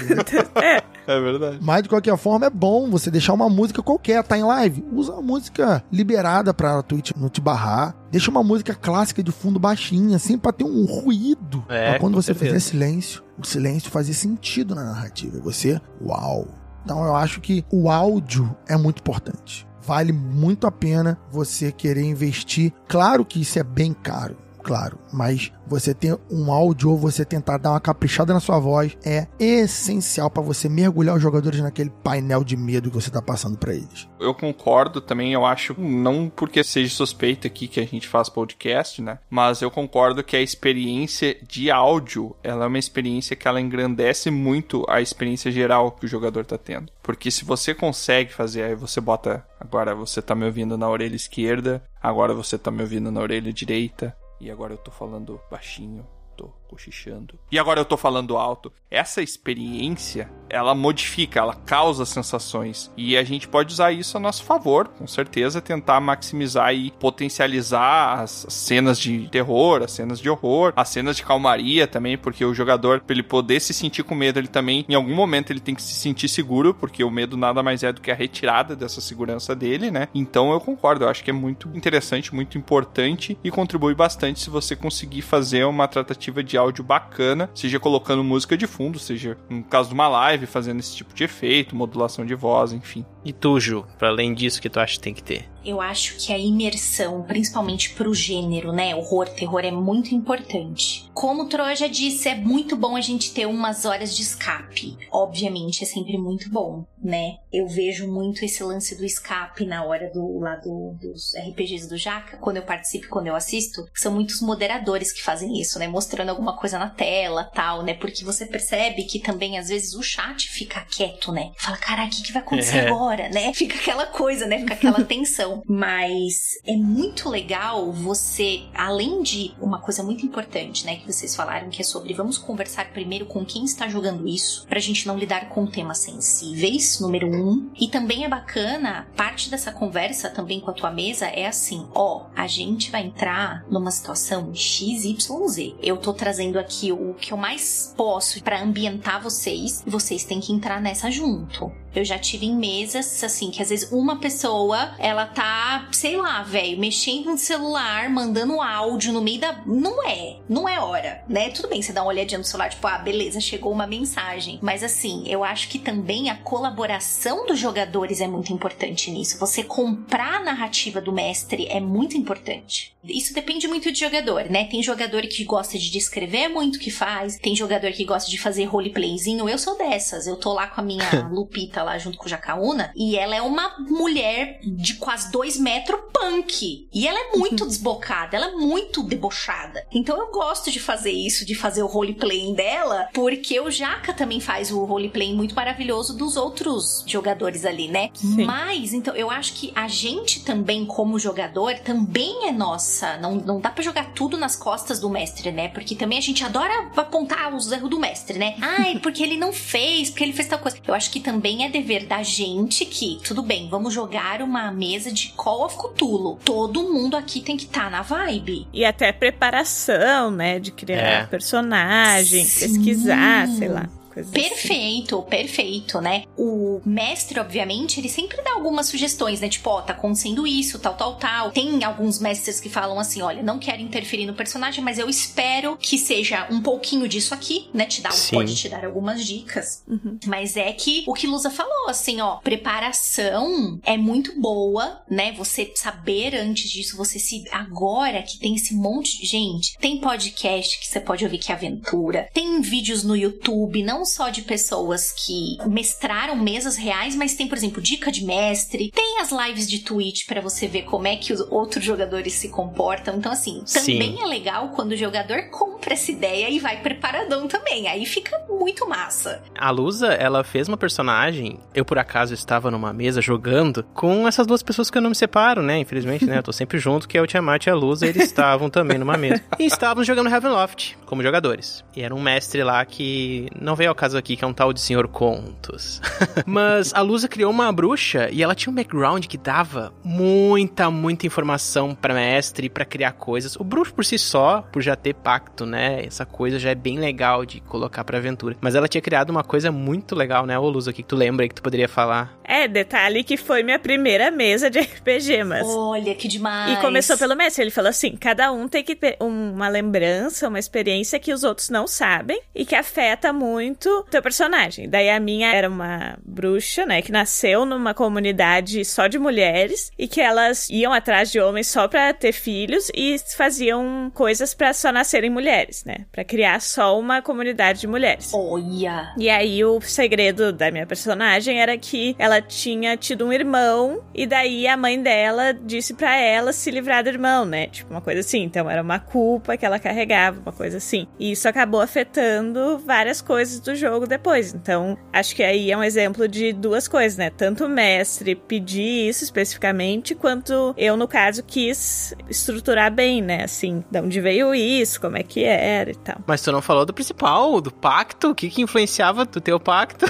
É 0.56 0.97
verdade. 1.20 1.60
Mas 1.62 1.84
de 1.84 1.90
qualquer 1.90 2.18
forma 2.18 2.46
é 2.46 2.50
bom 2.50 2.90
você 2.90 3.10
deixar 3.10 3.34
uma 3.34 3.50
música 3.50 3.82
qualquer, 3.82 4.24
tá 4.24 4.38
em 4.38 4.44
live. 4.44 4.84
Usa 4.92 5.14
uma 5.14 5.22
música 5.22 5.84
liberada 5.92 6.54
pra 6.54 6.82
Twitch 6.84 7.12
não 7.16 7.30
te 7.30 7.40
barrar. 7.40 7.96
Deixa 8.12 8.30
uma 8.30 8.44
música 8.44 8.74
clássica 8.74 9.24
de 9.24 9.32
fundo 9.32 9.60
baixinha, 9.60 10.16
assim, 10.18 10.38
pra 10.38 10.52
ter 10.52 10.64
um 10.64 10.86
ruído. 10.86 11.64
É, 11.70 11.92
pra 11.92 12.00
quando 12.00 12.16
você 12.16 12.34
certeza. 12.34 12.56
fizer 12.56 12.60
silêncio, 12.60 13.24
o 13.38 13.46
silêncio 13.46 13.92
fazer 13.92 14.14
sentido 14.14 14.76
na 14.76 14.84
narrativa. 14.84 15.38
E 15.38 15.42
você, 15.42 15.80
uau. 16.02 16.48
Então 16.84 17.04
eu 17.06 17.16
acho 17.16 17.42
que 17.42 17.66
o 17.72 17.90
áudio 17.90 18.56
é 18.68 18.78
muito 18.78 19.00
importante. 19.00 19.68
Vale 19.82 20.12
muito 20.12 20.68
a 20.68 20.72
pena 20.72 21.18
você 21.32 21.72
querer 21.72 22.04
investir. 22.04 22.74
Claro 22.88 23.24
que 23.24 23.42
isso 23.42 23.58
é 23.58 23.64
bem 23.64 23.94
caro. 23.94 24.36
Claro, 24.68 25.00
mas 25.14 25.50
você 25.66 25.94
ter 25.94 26.20
um 26.30 26.52
áudio 26.52 26.92
ou 26.92 26.98
você 26.98 27.24
tentar 27.24 27.58
dar 27.58 27.72
uma 27.72 27.80
caprichada 27.80 28.34
na 28.34 28.42
sua 28.42 28.60
voz 28.60 28.98
é 29.02 29.26
essencial 29.40 30.30
pra 30.30 30.44
você 30.44 30.68
mergulhar 30.68 31.16
os 31.16 31.22
jogadores 31.22 31.62
naquele 31.62 31.90
painel 31.90 32.44
de 32.44 32.58
medo 32.58 32.90
que 32.90 32.96
você 32.96 33.10
tá 33.10 33.22
passando 33.22 33.58
pra 33.58 33.74
eles. 33.74 34.10
Eu 34.20 34.34
concordo 34.34 35.00
também, 35.00 35.32
eu 35.32 35.46
acho, 35.46 35.74
não 35.80 36.30
porque 36.30 36.66
seja 36.66 36.94
suspeito 36.94 37.48
aqui 37.48 37.66
que 37.70 37.80
a 37.80 37.86
gente 37.86 38.10
faz 38.10 38.28
podcast, 38.28 39.02
né? 39.02 39.20
Mas 39.30 39.62
eu 39.62 39.72
concordo 39.72 40.22
que 40.22 40.36
a 40.36 40.42
experiência 40.42 41.38
de 41.48 41.72
áudio, 41.72 42.36
ela 42.44 42.66
é 42.66 42.68
uma 42.68 42.78
experiência 42.78 43.38
que 43.38 43.48
ela 43.48 43.62
engrandece 43.62 44.30
muito 44.30 44.86
a 44.90 45.00
experiência 45.00 45.50
geral 45.50 45.92
que 45.92 46.06
o 46.06 46.10
jogador 46.10 46.46
tá 46.46 46.58
tendo. 46.58 46.92
Porque 47.02 47.32
se 47.32 47.46
você 47.46 47.74
consegue 47.74 48.34
fazer, 48.34 48.64
aí 48.64 48.76
você 48.76 49.00
bota, 49.00 49.46
agora 49.58 49.96
você 49.96 50.22
tá 50.22 50.36
me 50.36 50.44
ouvindo 50.44 50.78
na 50.78 50.90
orelha 50.90 51.16
esquerda, 51.16 51.82
agora 52.04 52.34
você 52.34 52.58
tá 52.58 52.70
me 52.70 52.82
ouvindo 52.82 53.10
na 53.10 53.22
orelha 53.22 53.54
direita, 53.54 54.14
e 54.40 54.52
agora 54.52 54.74
eu 54.74 54.78
tô 54.78 54.92
falando 54.92 55.40
baixinho, 55.50 56.08
tô 56.36 56.50
cochichando. 56.68 57.40
E 57.52 57.58
agora 57.58 57.80
eu 57.80 57.86
tô 57.86 57.98
falando 57.98 58.38
alto. 58.38 58.72
Essa 58.90 59.22
experiência, 59.22 60.32
ela 60.50 60.74
modifica, 60.74 61.40
ela 61.40 61.56
causa 61.66 62.06
sensações. 62.06 62.92
E 62.96 63.18
a 63.18 63.24
gente 63.24 63.48
pode 63.48 63.74
usar 63.74 63.92
isso 63.92 64.18
a 64.18 64.20
nosso 64.20 64.44
favor, 64.44 64.88
com 64.88 65.08
certeza, 65.08 65.62
tentar 65.62 66.00
maximizar 66.00 66.74
e 66.74 66.92
potencializar 66.92 68.22
as 68.22 68.46
cenas 68.50 69.00
de 69.00 69.28
terror, 69.30 69.84
as 69.84 69.92
cenas 69.92 70.20
de 70.20 70.30
horror, 70.30 70.74
as 70.76 70.90
cenas 70.90 71.18
de 71.18 71.24
calmaria 71.24 71.88
também, 71.88 72.18
porque 72.18 72.44
o 72.46 72.54
jogador, 72.54 73.02
pra 73.02 73.14
ele 73.14 73.24
poder 73.24 73.60
se 73.60 73.74
sentir 73.74 74.04
com 74.04 74.16
medo, 74.16 74.40
ele 74.40 74.48
também, 74.48 74.86
em 74.88 74.96
algum 74.96 75.16
momento, 75.16 75.52
ele 75.52 75.60
tem 75.60 75.76
que 75.76 75.82
se 75.82 75.94
sentir 75.94 76.28
seguro, 76.28 76.74
porque 76.74 77.04
o 77.04 77.12
medo 77.12 77.38
nada 77.38 77.62
mais 77.64 77.84
é 77.84 77.92
do 77.92 78.02
que 78.02 78.12
a 78.12 78.16
retirada 78.16 78.76
dessa 78.76 79.02
segurança 79.02 79.56
dele, 79.56 79.92
né? 79.92 80.08
Então 80.14 80.52
eu 80.52 80.60
concordo, 80.60 81.06
eu 81.06 81.10
acho 81.10 81.24
que 81.24 81.30
é 81.30 81.34
muito 81.34 81.70
interessante, 81.74 82.34
muito 82.34 82.58
importante 82.58 83.38
e 83.44 83.52
contribui 83.52 83.96
bastante 83.96 84.40
se 84.40 84.50
você 84.50 84.76
conseguir 84.76 85.22
fazer 85.22 85.66
uma 85.66 85.88
tratativa 85.88 86.44
de 86.44 86.58
áudio 86.58 86.84
bacana, 86.84 87.50
seja 87.54 87.80
colocando 87.80 88.24
música 88.24 88.58
de 88.58 88.68
fundo, 88.68 89.00
seja 89.00 89.38
no 89.50 89.64
caso 89.64 89.90
de 89.90 89.96
uma 89.96 90.08
live, 90.08 90.37
live, 90.38 90.46
fazendo 90.46 90.80
esse 90.80 90.96
tipo 90.96 91.14
de 91.14 91.24
efeito, 91.24 91.76
modulação 91.76 92.26
de 92.26 92.36
voz, 92.36 92.72
enfim. 92.72 93.04
E 93.26 93.34
tu, 93.34 93.60
Ju, 93.60 93.86
pra 93.98 94.10
além 94.10 94.34
disso 94.34 94.62
que 94.62 94.70
tu 94.70 94.80
acha 94.80 94.94
que 94.94 95.02
tem 95.02 95.14
que 95.14 95.24
ter? 95.24 95.50
Eu 95.66 95.82
acho 95.82 96.16
que 96.16 96.32
a 96.32 96.38
imersão, 96.38 97.24
principalmente 97.24 97.90
pro 97.90 98.14
gênero, 98.14 98.72
né? 98.72 98.96
Horror, 98.96 99.28
terror 99.28 99.66
é 99.66 99.72
muito 99.72 100.16
importante. 100.16 101.10
Como 101.14 101.44
o 101.44 101.50
Troa 101.50 101.76
já 101.76 101.88
disse, 101.88 102.30
é 102.30 102.36
muito 102.36 102.78
bom 102.78 102.96
a 102.96 103.02
gente 103.02 103.34
ter 103.34 103.46
umas 103.46 103.84
horas 103.84 104.16
de 104.16 104.22
escape. 104.22 104.98
Obviamente, 105.12 105.84
é 105.84 105.86
sempre 105.86 106.18
muito 106.18 106.50
bom, 106.50 106.86
né? 107.04 107.40
Eu 107.52 107.68
vejo 107.68 108.08
muito 108.08 108.46
esse 108.46 108.64
lance 108.64 108.96
do 108.96 109.04
escape 109.04 109.66
na 109.66 109.84
hora 109.84 110.10
do 110.14 110.40
lá 110.40 110.56
do, 110.56 110.96
dos 111.02 111.34
RPGs 111.36 111.90
do 111.90 111.98
Jaca, 111.98 112.38
quando 112.38 112.58
eu 112.58 112.64
participo, 112.64 113.10
quando 113.10 113.28
eu 113.28 113.36
assisto, 113.36 113.86
são 113.94 114.14
muitos 114.14 114.40
moderadores 114.40 115.12
que 115.12 115.22
fazem 115.22 115.60
isso, 115.60 115.78
né? 115.80 115.88
Mostrando 115.88 116.30
alguma 116.30 116.56
coisa 116.56 116.80
na 116.80 116.90
tela, 116.90 117.44
tal, 117.44 117.84
né? 117.84 117.94
Porque 117.94 118.24
você 118.24 118.46
percebe 118.46 119.04
que 119.04 119.20
também 119.20 119.58
às 119.58 119.68
vezes 119.68 119.96
o 119.96 120.04
chat 120.04 120.27
fica 120.36 120.82
quieto, 120.82 121.32
né? 121.32 121.52
Fala, 121.58 121.78
caraca, 121.78 122.08
o 122.08 122.10
que, 122.12 122.24
que 122.24 122.32
vai 122.34 122.42
acontecer 122.42 122.78
É. 122.78 122.88
agora, 122.90 123.30
né? 123.30 123.54
Fica 123.58 123.76
aquela 123.76 124.06
coisa, 124.06 124.46
né? 124.46 124.60
Fica 124.60 124.74
aquela 124.74 125.04
tensão. 125.06 125.62
Mas 125.68 126.58
é 126.66 126.76
muito 126.76 127.30
legal 127.30 127.92
você, 127.92 128.64
além 128.74 129.22
de 129.24 129.54
uma 129.60 129.80
coisa 129.80 130.04
muito 130.04 130.26
importante, 130.26 130.86
né, 130.86 130.98
que 130.98 131.12
vocês 131.12 131.36
falaram, 131.36 131.70
que 131.70 131.82
é 131.82 131.86
sobre 131.86 132.14
vamos 132.14 132.38
conversar 132.38 132.92
primeiro 132.92 133.26
com 133.26 133.46
quem 133.46 133.64
está 133.66 133.88
jogando 133.88 134.28
isso, 134.28 134.66
pra 134.68 134.80
gente 134.80 135.08
não 135.08 135.18
lidar 135.18 135.50
com 135.50 135.66
temas 135.66 136.00
sensíveis, 136.00 137.00
número 137.00 137.28
um. 137.28 137.72
E 137.80 137.88
também 137.88 138.26
é 138.26 138.30
bacana, 138.30 139.08
parte 139.16 139.50
dessa 139.50 139.72
conversa 139.72 140.30
também 140.30 140.60
com 140.60 140.70
a 140.72 140.74
tua 140.74 140.92
mesa 140.92 141.26
é 141.28 141.48
assim: 141.48 141.88
ó, 141.96 142.26
a 142.36 142.48
gente 142.48 142.92
vai 142.92 143.06
entrar 143.06 143.64
numa 143.70 143.92
situação 143.92 144.54
XYZ. 144.54 145.76
Eu 145.82 145.98
tô 145.98 146.14
trazendo 146.14 146.60
aqui 146.60 146.92
o 146.92 147.14
que 147.14 147.32
eu 147.34 147.38
mais 147.38 147.94
posso 147.96 148.42
pra 148.44 148.62
ambientar 148.62 149.22
vocês, 149.22 149.84
e 149.86 149.90
vocês 149.90 150.17
têm 150.24 150.40
que 150.40 150.54
entrar 150.54 150.82
nessa 150.82 151.10
junto. 151.12 151.72
Eu 151.98 152.06
já 152.06 152.20
tive 152.20 152.46
em 152.46 152.56
mesas, 152.56 153.24
assim, 153.24 153.50
que 153.50 153.60
às 153.60 153.70
vezes 153.70 153.92
uma 153.92 154.20
pessoa, 154.20 154.94
ela 155.00 155.26
tá, 155.26 155.90
sei 155.92 156.16
lá, 156.16 156.44
velho, 156.44 156.78
mexendo 156.78 157.32
no 157.32 157.38
celular, 157.40 158.08
mandando 158.08 158.62
áudio 158.62 159.12
no 159.12 159.20
meio 159.20 159.40
da. 159.40 159.64
Não 159.66 160.08
é, 160.08 160.38
não 160.48 160.70
é 160.70 160.80
hora, 160.80 161.24
né? 161.28 161.50
Tudo 161.50 161.70
bem, 161.70 161.82
você 161.82 161.92
dá 161.92 162.04
uma 162.04 162.10
olhadinha 162.10 162.38
no 162.38 162.44
celular, 162.44 162.70
tipo, 162.70 162.86
ah, 162.86 163.00
beleza, 163.00 163.42
chegou 163.42 163.72
uma 163.72 163.88
mensagem. 163.88 164.60
Mas 164.62 164.84
assim, 164.84 165.24
eu 165.28 165.44
acho 165.44 165.70
que 165.70 165.80
também 165.80 166.30
a 166.30 166.38
colaboração 166.38 167.48
dos 167.48 167.58
jogadores 167.58 168.22
é 168.22 168.28
muito 168.28 168.54
importante 168.54 169.10
nisso. 169.10 169.40
Você 169.40 169.64
comprar 169.64 170.36
a 170.36 170.44
narrativa 170.44 171.02
do 171.02 171.12
mestre 171.12 171.66
é 171.68 171.80
muito 171.80 172.16
importante. 172.16 172.96
Isso 173.04 173.34
depende 173.34 173.68
muito 173.68 173.92
de 173.92 174.00
jogador, 174.00 174.50
né? 174.50 174.66
Tem 174.66 174.84
jogador 174.84 175.22
que 175.24 175.44
gosta 175.44 175.80
de 175.80 175.90
descrever 175.90 176.50
muito 176.50 176.76
o 176.76 176.80
que 176.80 176.92
faz, 176.92 177.38
tem 177.38 177.56
jogador 177.56 177.92
que 177.92 178.04
gosta 178.04 178.30
de 178.30 178.38
fazer 178.38 178.66
roleplayzinho. 178.66 179.48
Eu 179.48 179.58
sou 179.58 179.78
dessas. 179.78 180.28
Eu 180.28 180.36
tô 180.36 180.54
lá 180.54 180.68
com 180.68 180.82
a 180.82 180.84
minha 180.84 181.10
Lupita 181.32 181.84
lá 181.88 181.98
junto 181.98 182.18
com 182.18 182.26
o 182.26 182.30
Jacaúna 182.30 182.92
e 182.96 183.18
ela 183.18 183.36
é 183.36 183.42
uma 183.42 183.78
mulher 183.80 184.60
de 184.64 184.96
quase 184.96 185.32
dois 185.32 185.58
metros 185.58 186.00
punk. 186.14 186.88
E 186.94 187.08
ela 187.08 187.20
é 187.20 187.38
muito 187.38 187.66
desbocada, 187.66 188.36
ela 188.36 188.48
é 188.48 188.52
muito 188.52 189.04
debochada. 189.04 189.86
Então 189.92 190.18
eu 190.18 190.32
gosto 190.32 190.72
de 190.72 190.80
fazer 190.80 191.12
isso, 191.12 191.46
de 191.46 191.56
fazer 191.56 191.82
o 191.84 191.88
roleplaying 191.88 192.54
dela, 192.54 193.08
porque 193.14 193.60
o 193.60 193.72
Jaca 193.72 194.14
também 194.14 194.40
faz 194.40 194.72
o 194.72 194.84
roleplaying 194.84 195.36
muito 195.36 195.56
maravilhoso 195.56 196.18
dos 196.18 196.36
outros 196.36 197.04
jogadores 197.08 197.66
ali, 197.66 197.88
né? 197.88 198.10
Sim. 198.14 198.46
Mas, 198.46 198.94
então, 198.94 199.16
eu 199.16 199.30
acho 199.30 199.54
que 199.54 199.72
a 199.76 199.88
gente 199.88 200.44
também, 200.44 200.86
como 200.86 201.20
jogador, 201.20 201.76
também 201.80 202.48
é 202.48 202.52
nossa. 202.52 203.18
Não, 203.18 203.36
não 203.36 203.60
dá 203.60 203.70
pra 203.70 203.84
jogar 203.84 204.14
tudo 204.14 204.38
nas 204.38 204.56
costas 204.56 205.00
do 205.00 205.10
mestre, 205.10 205.52
né? 205.52 205.70
Porque 205.70 205.96
também 205.96 206.18
a 206.18 206.22
gente 206.22 206.44
adora 206.44 206.92
apontar 206.96 207.54
os 207.54 207.72
erros 207.72 207.90
do 207.90 208.00
mestre, 208.00 208.38
né? 208.38 208.56
Ai, 208.62 209.00
porque 209.00 209.24
ele 209.24 209.38
não 209.38 209.54
fez, 209.54 210.10
porque 210.10 210.24
ele 210.24 210.34
fez 210.34 210.48
tal 210.48 210.60
coisa. 210.60 210.78
Eu 210.86 210.94
acho 210.94 211.12
que 211.12 211.20
também 211.20 211.66
é 211.66 211.70
dever 211.82 212.06
da 212.06 212.24
gente 212.24 212.86
que, 212.86 213.20
tudo 213.24 213.42
bem, 213.42 213.68
vamos 213.70 213.94
jogar 213.94 214.42
uma 214.42 214.72
mesa 214.72 215.12
de 215.12 215.30
Call 215.36 215.66
of 215.66 215.76
Cthulhu. 215.78 216.38
Todo 216.44 216.84
mundo 216.92 217.16
aqui 217.16 217.40
tem 217.42 217.56
que 217.58 217.66
estar 217.66 217.90
na 217.92 218.02
vibe. 218.02 218.68
E 218.74 218.84
até 218.86 219.12
preparação, 219.12 220.32
né? 220.32 220.60
De 220.60 220.72
criar 220.72 220.98
É. 220.98 221.26
personagem, 221.26 222.44
pesquisar, 222.46 223.48
sei 223.50 223.68
lá. 223.70 223.90
Coisas 224.18 224.34
assim. 224.34 224.50
Perfeito, 224.50 225.22
perfeito, 225.24 226.02
né? 226.02 226.24
O 226.38 226.82
mestre, 226.86 227.40
obviamente, 227.40 228.00
ele 228.00 228.10
sempre 228.10 228.42
dá 228.42 228.54
algumas 228.54 228.88
sugestões, 228.88 229.42
né? 229.42 229.50
Tipo, 229.50 229.70
ó, 229.70 229.82
tá 229.82 229.94
acontecendo 229.94 230.48
isso, 230.48 230.80
tal, 230.80 230.96
tal, 230.96 231.16
tal. 231.16 231.52
Tem 231.52 231.84
alguns 231.84 232.20
mestres 232.20 232.60
que 232.60 232.70
falam 232.70 233.00
assim: 233.00 233.22
olha, 233.22 233.44
não 233.44 233.60
quero 233.60 233.82
interferir 233.82 234.26
no 234.26 234.34
personagem, 234.34 234.84
mas 234.84 234.98
eu 234.98 235.10
espero 235.10 235.78
que 235.78 235.98
seja 235.98 236.48
um 236.50 236.62
pouquinho 236.62 237.08
disso 237.08 237.34
aqui, 237.34 237.70
né? 237.74 237.86
Te 237.86 238.02
dá, 238.02 238.12
Sim. 238.12 238.36
pode 238.36 238.56
te 238.56 238.70
dar 238.70 238.86
algumas 238.86 239.26
dicas. 239.26 239.84
Uhum. 239.88 240.18
Mas 240.26 240.58
é 240.58 240.72
que 240.74 241.04
o 241.08 241.14
que 241.14 241.28
Lusa 241.28 241.50
falou, 241.50 241.90
assim, 241.90 242.22
ó, 242.22 242.38
preparação 242.38 243.80
é 243.84 243.98
muito 243.98 244.40
boa, 244.40 245.02
né? 245.10 245.32
Você 245.34 245.72
saber 245.76 246.36
antes 246.36 246.70
disso, 246.70 246.98
você 246.98 247.20
se. 247.20 247.44
Agora 247.52 248.24
que 248.24 248.40
tem 248.40 248.56
esse 248.56 248.74
monte 248.74 249.20
de 249.20 249.26
gente, 249.26 249.78
tem 249.80 250.00
podcast 250.00 250.80
que 250.80 250.88
você 250.88 251.00
pode 251.00 251.24
ouvir 251.24 251.38
que 251.38 251.52
é 251.52 251.56
aventura, 251.56 252.30
tem 252.34 252.62
vídeos 252.62 253.04
no 253.04 253.16
YouTube, 253.16 253.84
não 253.84 254.06
só 254.08 254.30
de 254.30 254.42
pessoas 254.42 255.12
que 255.12 255.58
mestraram 255.68 256.36
mesas 256.36 256.76
reais, 256.76 257.16
mas 257.16 257.36
tem, 257.36 257.48
por 257.48 257.58
exemplo, 257.58 257.82
dica 257.82 258.12
de 258.12 258.26
mestre, 258.26 258.92
tem 258.92 259.20
as 259.20 259.32
lives 259.32 259.70
de 259.70 259.80
Twitch 259.80 260.26
pra 260.26 260.42
você 260.42 260.68
ver 260.68 260.84
como 260.84 261.08
é 261.08 261.16
que 261.16 261.34
os 261.34 261.42
outros 261.52 261.84
jogadores 261.84 262.34
se 262.34 262.50
comportam. 262.50 263.18
Então, 263.18 263.32
assim, 263.32 263.64
também 263.72 264.18
Sim. 264.18 264.24
é 264.24 264.26
legal 264.26 264.70
quando 264.70 264.92
o 264.92 264.98
jogador 264.98 265.50
compra 265.50 265.94
essa 265.94 266.12
ideia 266.12 266.50
e 266.50 266.60
vai 266.60 266.82
preparadão 266.82 267.48
também. 267.48 267.88
Aí 267.88 268.06
fica 268.06 268.38
muito 268.50 268.88
massa. 268.88 269.42
A 269.58 269.70
Lusa, 269.70 270.08
ela 270.08 270.44
fez 270.44 270.68
uma 270.68 270.78
personagem. 270.78 271.60
Eu, 271.74 271.86
por 271.86 271.98
acaso, 271.98 272.34
estava 272.34 272.72
numa 272.72 272.94
mesa 272.94 273.22
jogando 273.22 273.84
com 273.94 274.28
essas 274.28 274.48
duas 274.48 274.64
pessoas 274.64 274.90
que 274.90 274.98
eu 274.98 275.02
não 275.02 275.10
me 275.10 275.16
separo, 275.16 275.62
né? 275.62 275.80
Infelizmente, 275.80 276.26
né? 276.26 276.38
Eu 276.40 276.44
tô 276.44 276.52
sempre 276.52 276.80
junto, 276.80 277.08
que 277.08 277.18
é 277.18 277.22
o 277.22 277.28
Tiamat 277.28 277.66
e 277.66 277.70
a 277.70 277.76
Lusa. 277.76 278.06
Eles 278.06 278.24
estavam 278.24 278.70
também 278.70 278.98
numa 278.98 279.18
mesa. 279.18 279.44
E 279.60 279.66
estavam 279.66 280.04
jogando 280.04 280.30
Heavenloft 280.30 280.98
como 281.06 281.24
jogadores. 281.24 281.84
E 281.96 282.02
era 282.02 282.14
um 282.14 282.22
mestre 282.22 282.64
lá 282.64 282.86
que 282.86 283.48
não 283.60 283.76
veio 283.76 283.90
ao 283.90 283.96
caso 283.98 284.18
aqui, 284.18 284.38
que 284.38 284.46
é 284.46 284.48
um 284.48 284.54
tal 284.54 284.72
de 284.72 284.80
Senhor 284.80 285.08
Contos. 285.08 286.02
Mas 286.46 286.94
a 286.94 287.02
Lusa 287.02 287.28
criou 287.28 287.52
uma 287.52 287.72
bruxa 287.72 288.30
e 288.32 288.42
ela 288.42 288.56
tinha 288.56 288.72
um 288.72 288.76
background 288.76 289.26
que 289.26 289.38
dava 289.38 289.92
muita, 290.04 290.90
muita 290.90 291.28
informação 291.28 291.94
pra 291.94 292.14
mestre, 292.14 292.70
pra 292.70 292.86
criar 292.86 293.12
coisas. 293.14 293.56
O 293.56 293.64
bruxo 293.64 293.94
por 293.94 294.06
si 294.06 294.18
só, 294.18 294.62
por 294.72 294.82
já 294.82 294.96
ter 294.96 295.14
pacto, 295.14 295.66
né? 295.66 296.06
Essa 296.06 296.26
coisa 296.26 296.58
já 296.58 296.70
é 296.70 296.76
bem 296.76 297.00
legal 297.00 297.46
de 297.46 297.60
colocar 297.60 298.04
pra 298.04 298.18
aventura. 298.18 298.56
Mas 298.62 298.76
ela 298.76 298.88
tinha 298.88 299.02
criado 299.02 299.30
uma 299.30 299.44
coisa 299.44 299.72
muito 299.72 300.16
legal, 300.16 300.46
né, 300.46 300.58
ô 300.58 300.70
Lusa, 300.70 300.94
que 300.94 301.04
tu 301.04 301.16
lembra 301.16 301.44
aí 301.44 301.50
que 301.50 301.56
tu 301.56 301.62
poderia 301.62 301.90
falar? 301.90 302.37
É, 302.48 302.66
detalhe 302.68 303.24
que 303.26 303.36
foi 303.36 303.62
minha 303.62 303.78
primeira 303.78 304.32
mesa 304.32 304.70
de 304.70 304.80
RPG, 304.80 305.44
mas. 305.44 305.68
Olha 305.68 306.16
que 306.16 306.28
demais. 306.28 306.78
E 306.78 306.82
começou 306.82 307.18
pelo 307.18 307.36
mestre. 307.36 307.64
Ele 307.64 307.72
falou 307.72 307.90
assim: 307.90 308.16
cada 308.16 308.52
um 308.52 308.68
tem 308.70 308.84
que 308.84 308.96
ter 308.96 309.18
uma 309.20 309.68
lembrança, 309.68 310.48
uma 310.48 310.58
experiência 310.58 311.20
que 311.20 311.34
os 311.34 311.44
outros 311.44 311.70
não 311.70 311.86
sabem 311.86 312.42
e 312.56 312.66
que 312.66 312.74
afeta 312.76 313.34
muito 313.34 313.90
o 313.90 314.04
teu 314.04 314.22
personagem. 314.22 314.90
Daí 314.90 315.10
a 315.10 315.20
minha 315.20 315.54
era 315.54 315.70
uma 315.70 316.18
bruxa, 316.24 316.86
né? 316.86 317.02
Que 317.02 317.12
nasceu 317.12 317.66
numa 317.66 317.94
comunidade 317.94 318.86
só 318.86 319.08
de 319.08 319.20
mulheres 319.20 319.92
e 319.98 320.08
que 320.08 320.22
elas 320.22 320.70
iam 320.70 320.94
atrás 320.94 321.32
de 321.32 321.40
homens 321.42 321.68
só 321.68 321.88
pra 321.88 322.14
ter 322.14 322.32
filhos 322.32 322.90
e 322.96 323.18
faziam 323.36 324.10
coisas 324.14 324.54
pra 324.54 324.74
só 324.74 324.92
nascerem 324.92 325.30
mulheres, 325.30 325.84
né? 325.84 326.06
Pra 326.12 326.24
criar 326.24 326.62
só 326.62 326.98
uma 326.98 327.22
comunidade 327.22 327.82
de 327.82 327.88
mulheres. 327.88 328.32
Olha. 328.34 329.14
E 329.18 329.30
aí 329.30 329.66
o 329.66 329.82
segredo 329.82 330.54
da 330.54 330.72
minha 330.72 330.86
personagem 330.86 331.60
era 331.62 331.78
que 331.78 332.16
ela 332.18 332.37
tinha 332.42 332.96
tido 332.98 333.26
um 333.26 333.34
irmão 333.34 334.02
e 334.14 334.26
daí 334.26 334.68
a 334.68 334.78
mãe 334.78 335.02
dela 335.02 335.54
disse 335.54 335.94
pra 335.94 336.16
ela 336.18 336.54
se 336.54 336.70
livrar 336.72 337.04
do 337.04 337.10
irmão, 337.10 337.46
né? 337.46 337.68
Tipo 337.68 337.92
uma 337.92 338.02
coisa 338.02 338.20
assim. 338.20 338.44
Então 338.44 338.70
era 338.70 338.82
uma 338.82 339.00
culpa 339.00 339.58
que 339.58 339.66
ela 339.66 339.80
carregava, 339.80 340.40
uma 340.40 340.52
coisa 340.52 340.78
assim. 340.78 341.08
E 341.20 341.32
isso 341.32 341.48
acabou 341.48 341.82
afetando 341.82 342.78
várias 342.80 343.22
coisas 343.22 343.60
do 343.60 343.76
jogo 343.76 344.08
depois. 344.08 344.54
Então 344.54 344.98
acho 345.12 345.36
que 345.36 345.44
aí 345.44 345.72
é 345.72 345.78
um 345.78 345.84
exemplo 345.84 346.28
de 346.28 346.54
duas 346.54 346.88
coisas, 346.88 347.18
né? 347.18 347.30
Tanto 347.30 347.66
o 347.66 347.70
mestre 347.70 348.36
pedir 348.36 349.10
isso 349.10 349.24
especificamente, 349.24 350.16
quanto 350.16 350.74
eu, 350.78 350.98
no 350.98 351.08
caso, 351.08 351.44
quis 351.44 352.14
estruturar 352.30 352.92
bem, 352.92 353.22
né? 353.22 353.44
Assim, 353.44 353.84
de 353.90 354.00
onde 354.00 354.20
veio 354.22 354.54
isso, 354.54 355.00
como 355.00 355.18
é 355.18 355.24
que 355.24 355.44
era 355.44 355.92
e 355.92 355.96
tal. 355.96 356.18
Mas 356.26 356.42
tu 356.42 356.52
não 356.52 356.62
falou 356.62 356.86
do 356.86 356.94
principal, 356.94 357.60
do 357.62 357.72
pacto? 357.72 358.32
O 358.32 358.36
que 358.36 358.50
que 358.50 358.62
influenciava 358.62 359.26
do 359.26 359.40
teu 359.40 359.60
pacto? 359.60 360.06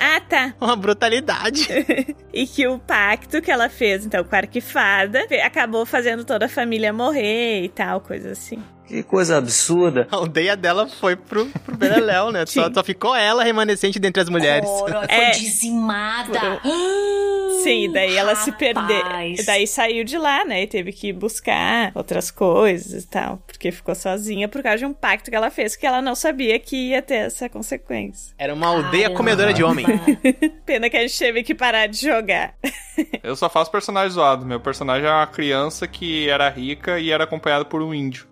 Ah, 0.00 0.20
tá. 0.20 0.54
Uma 0.60 0.76
brutalidade. 0.76 1.71
e 2.32 2.46
que 2.46 2.66
o 2.66 2.78
pacto 2.78 3.40
que 3.40 3.50
ela 3.50 3.68
fez, 3.68 4.04
então, 4.06 4.24
com 4.24 4.34
a 4.34 4.38
arquifada, 4.38 5.26
acabou 5.44 5.84
fazendo 5.86 6.24
toda 6.24 6.46
a 6.46 6.48
família 6.48 6.92
morrer 6.92 7.64
e 7.64 7.68
tal, 7.68 8.00
coisa 8.00 8.32
assim. 8.32 8.62
Que 8.86 9.02
coisa 9.02 9.38
absurda. 9.38 10.06
A 10.10 10.16
aldeia 10.16 10.56
dela 10.56 10.86
foi 10.86 11.16
pro, 11.16 11.46
pro 11.46 11.76
Beleléu, 11.76 12.30
né? 12.30 12.44
Só, 12.48 12.70
só 12.72 12.82
ficou 12.84 13.14
ela 13.14 13.42
remanescente 13.42 13.98
dentre 13.98 14.22
as 14.22 14.28
mulheres. 14.28 14.68
Ora, 14.68 15.06
foi 15.08 15.14
É. 15.16 15.30
dizimada. 15.30 16.60
Sim, 17.62 17.92
daí 17.92 18.16
ela 18.16 18.34
se 18.34 18.50
perdeu. 18.52 19.02
rapaz. 19.02 19.46
Daí 19.46 19.66
saiu 19.68 20.02
de 20.04 20.18
lá, 20.18 20.44
né? 20.44 20.62
E 20.62 20.66
teve 20.66 20.92
que 20.92 21.12
buscar 21.12 21.92
outras 21.94 22.28
coisas 22.30 23.04
e 23.04 23.06
tal. 23.06 23.38
Porque 23.46 23.70
ficou 23.70 23.94
sozinha 23.94 24.48
por 24.48 24.62
causa 24.62 24.78
de 24.78 24.86
um 24.86 24.92
pacto 24.92 25.30
que 25.30 25.36
ela 25.36 25.48
fez, 25.50 25.76
que 25.76 25.86
ela 25.86 26.02
não 26.02 26.14
sabia 26.16 26.58
que 26.58 26.88
ia 26.90 27.00
ter 27.00 27.14
essa 27.26 27.48
consequência. 27.48 28.34
Era 28.36 28.52
uma 28.52 28.66
aldeia 28.66 29.10
comedora 29.10 29.52
de 29.52 29.62
homem. 29.62 29.86
Pena 30.66 30.90
que 30.90 30.96
a 30.96 31.02
gente 31.02 31.16
teve 31.16 31.42
que 31.44 31.54
parar 31.54 31.86
de 31.86 32.00
jogar. 32.00 32.54
Eu 33.22 33.36
só 33.36 33.48
faço 33.48 33.70
personagem 33.70 34.10
zoado. 34.10 34.44
Meu 34.44 34.58
personagem 34.58 35.06
é 35.06 35.10
uma 35.12 35.26
criança 35.26 35.86
que 35.86 36.28
era 36.28 36.48
rica 36.48 36.98
e 36.98 37.12
era 37.12 37.24
acompanhado 37.24 37.66
por 37.66 37.80
um 37.80 37.94
índio. 37.94 38.26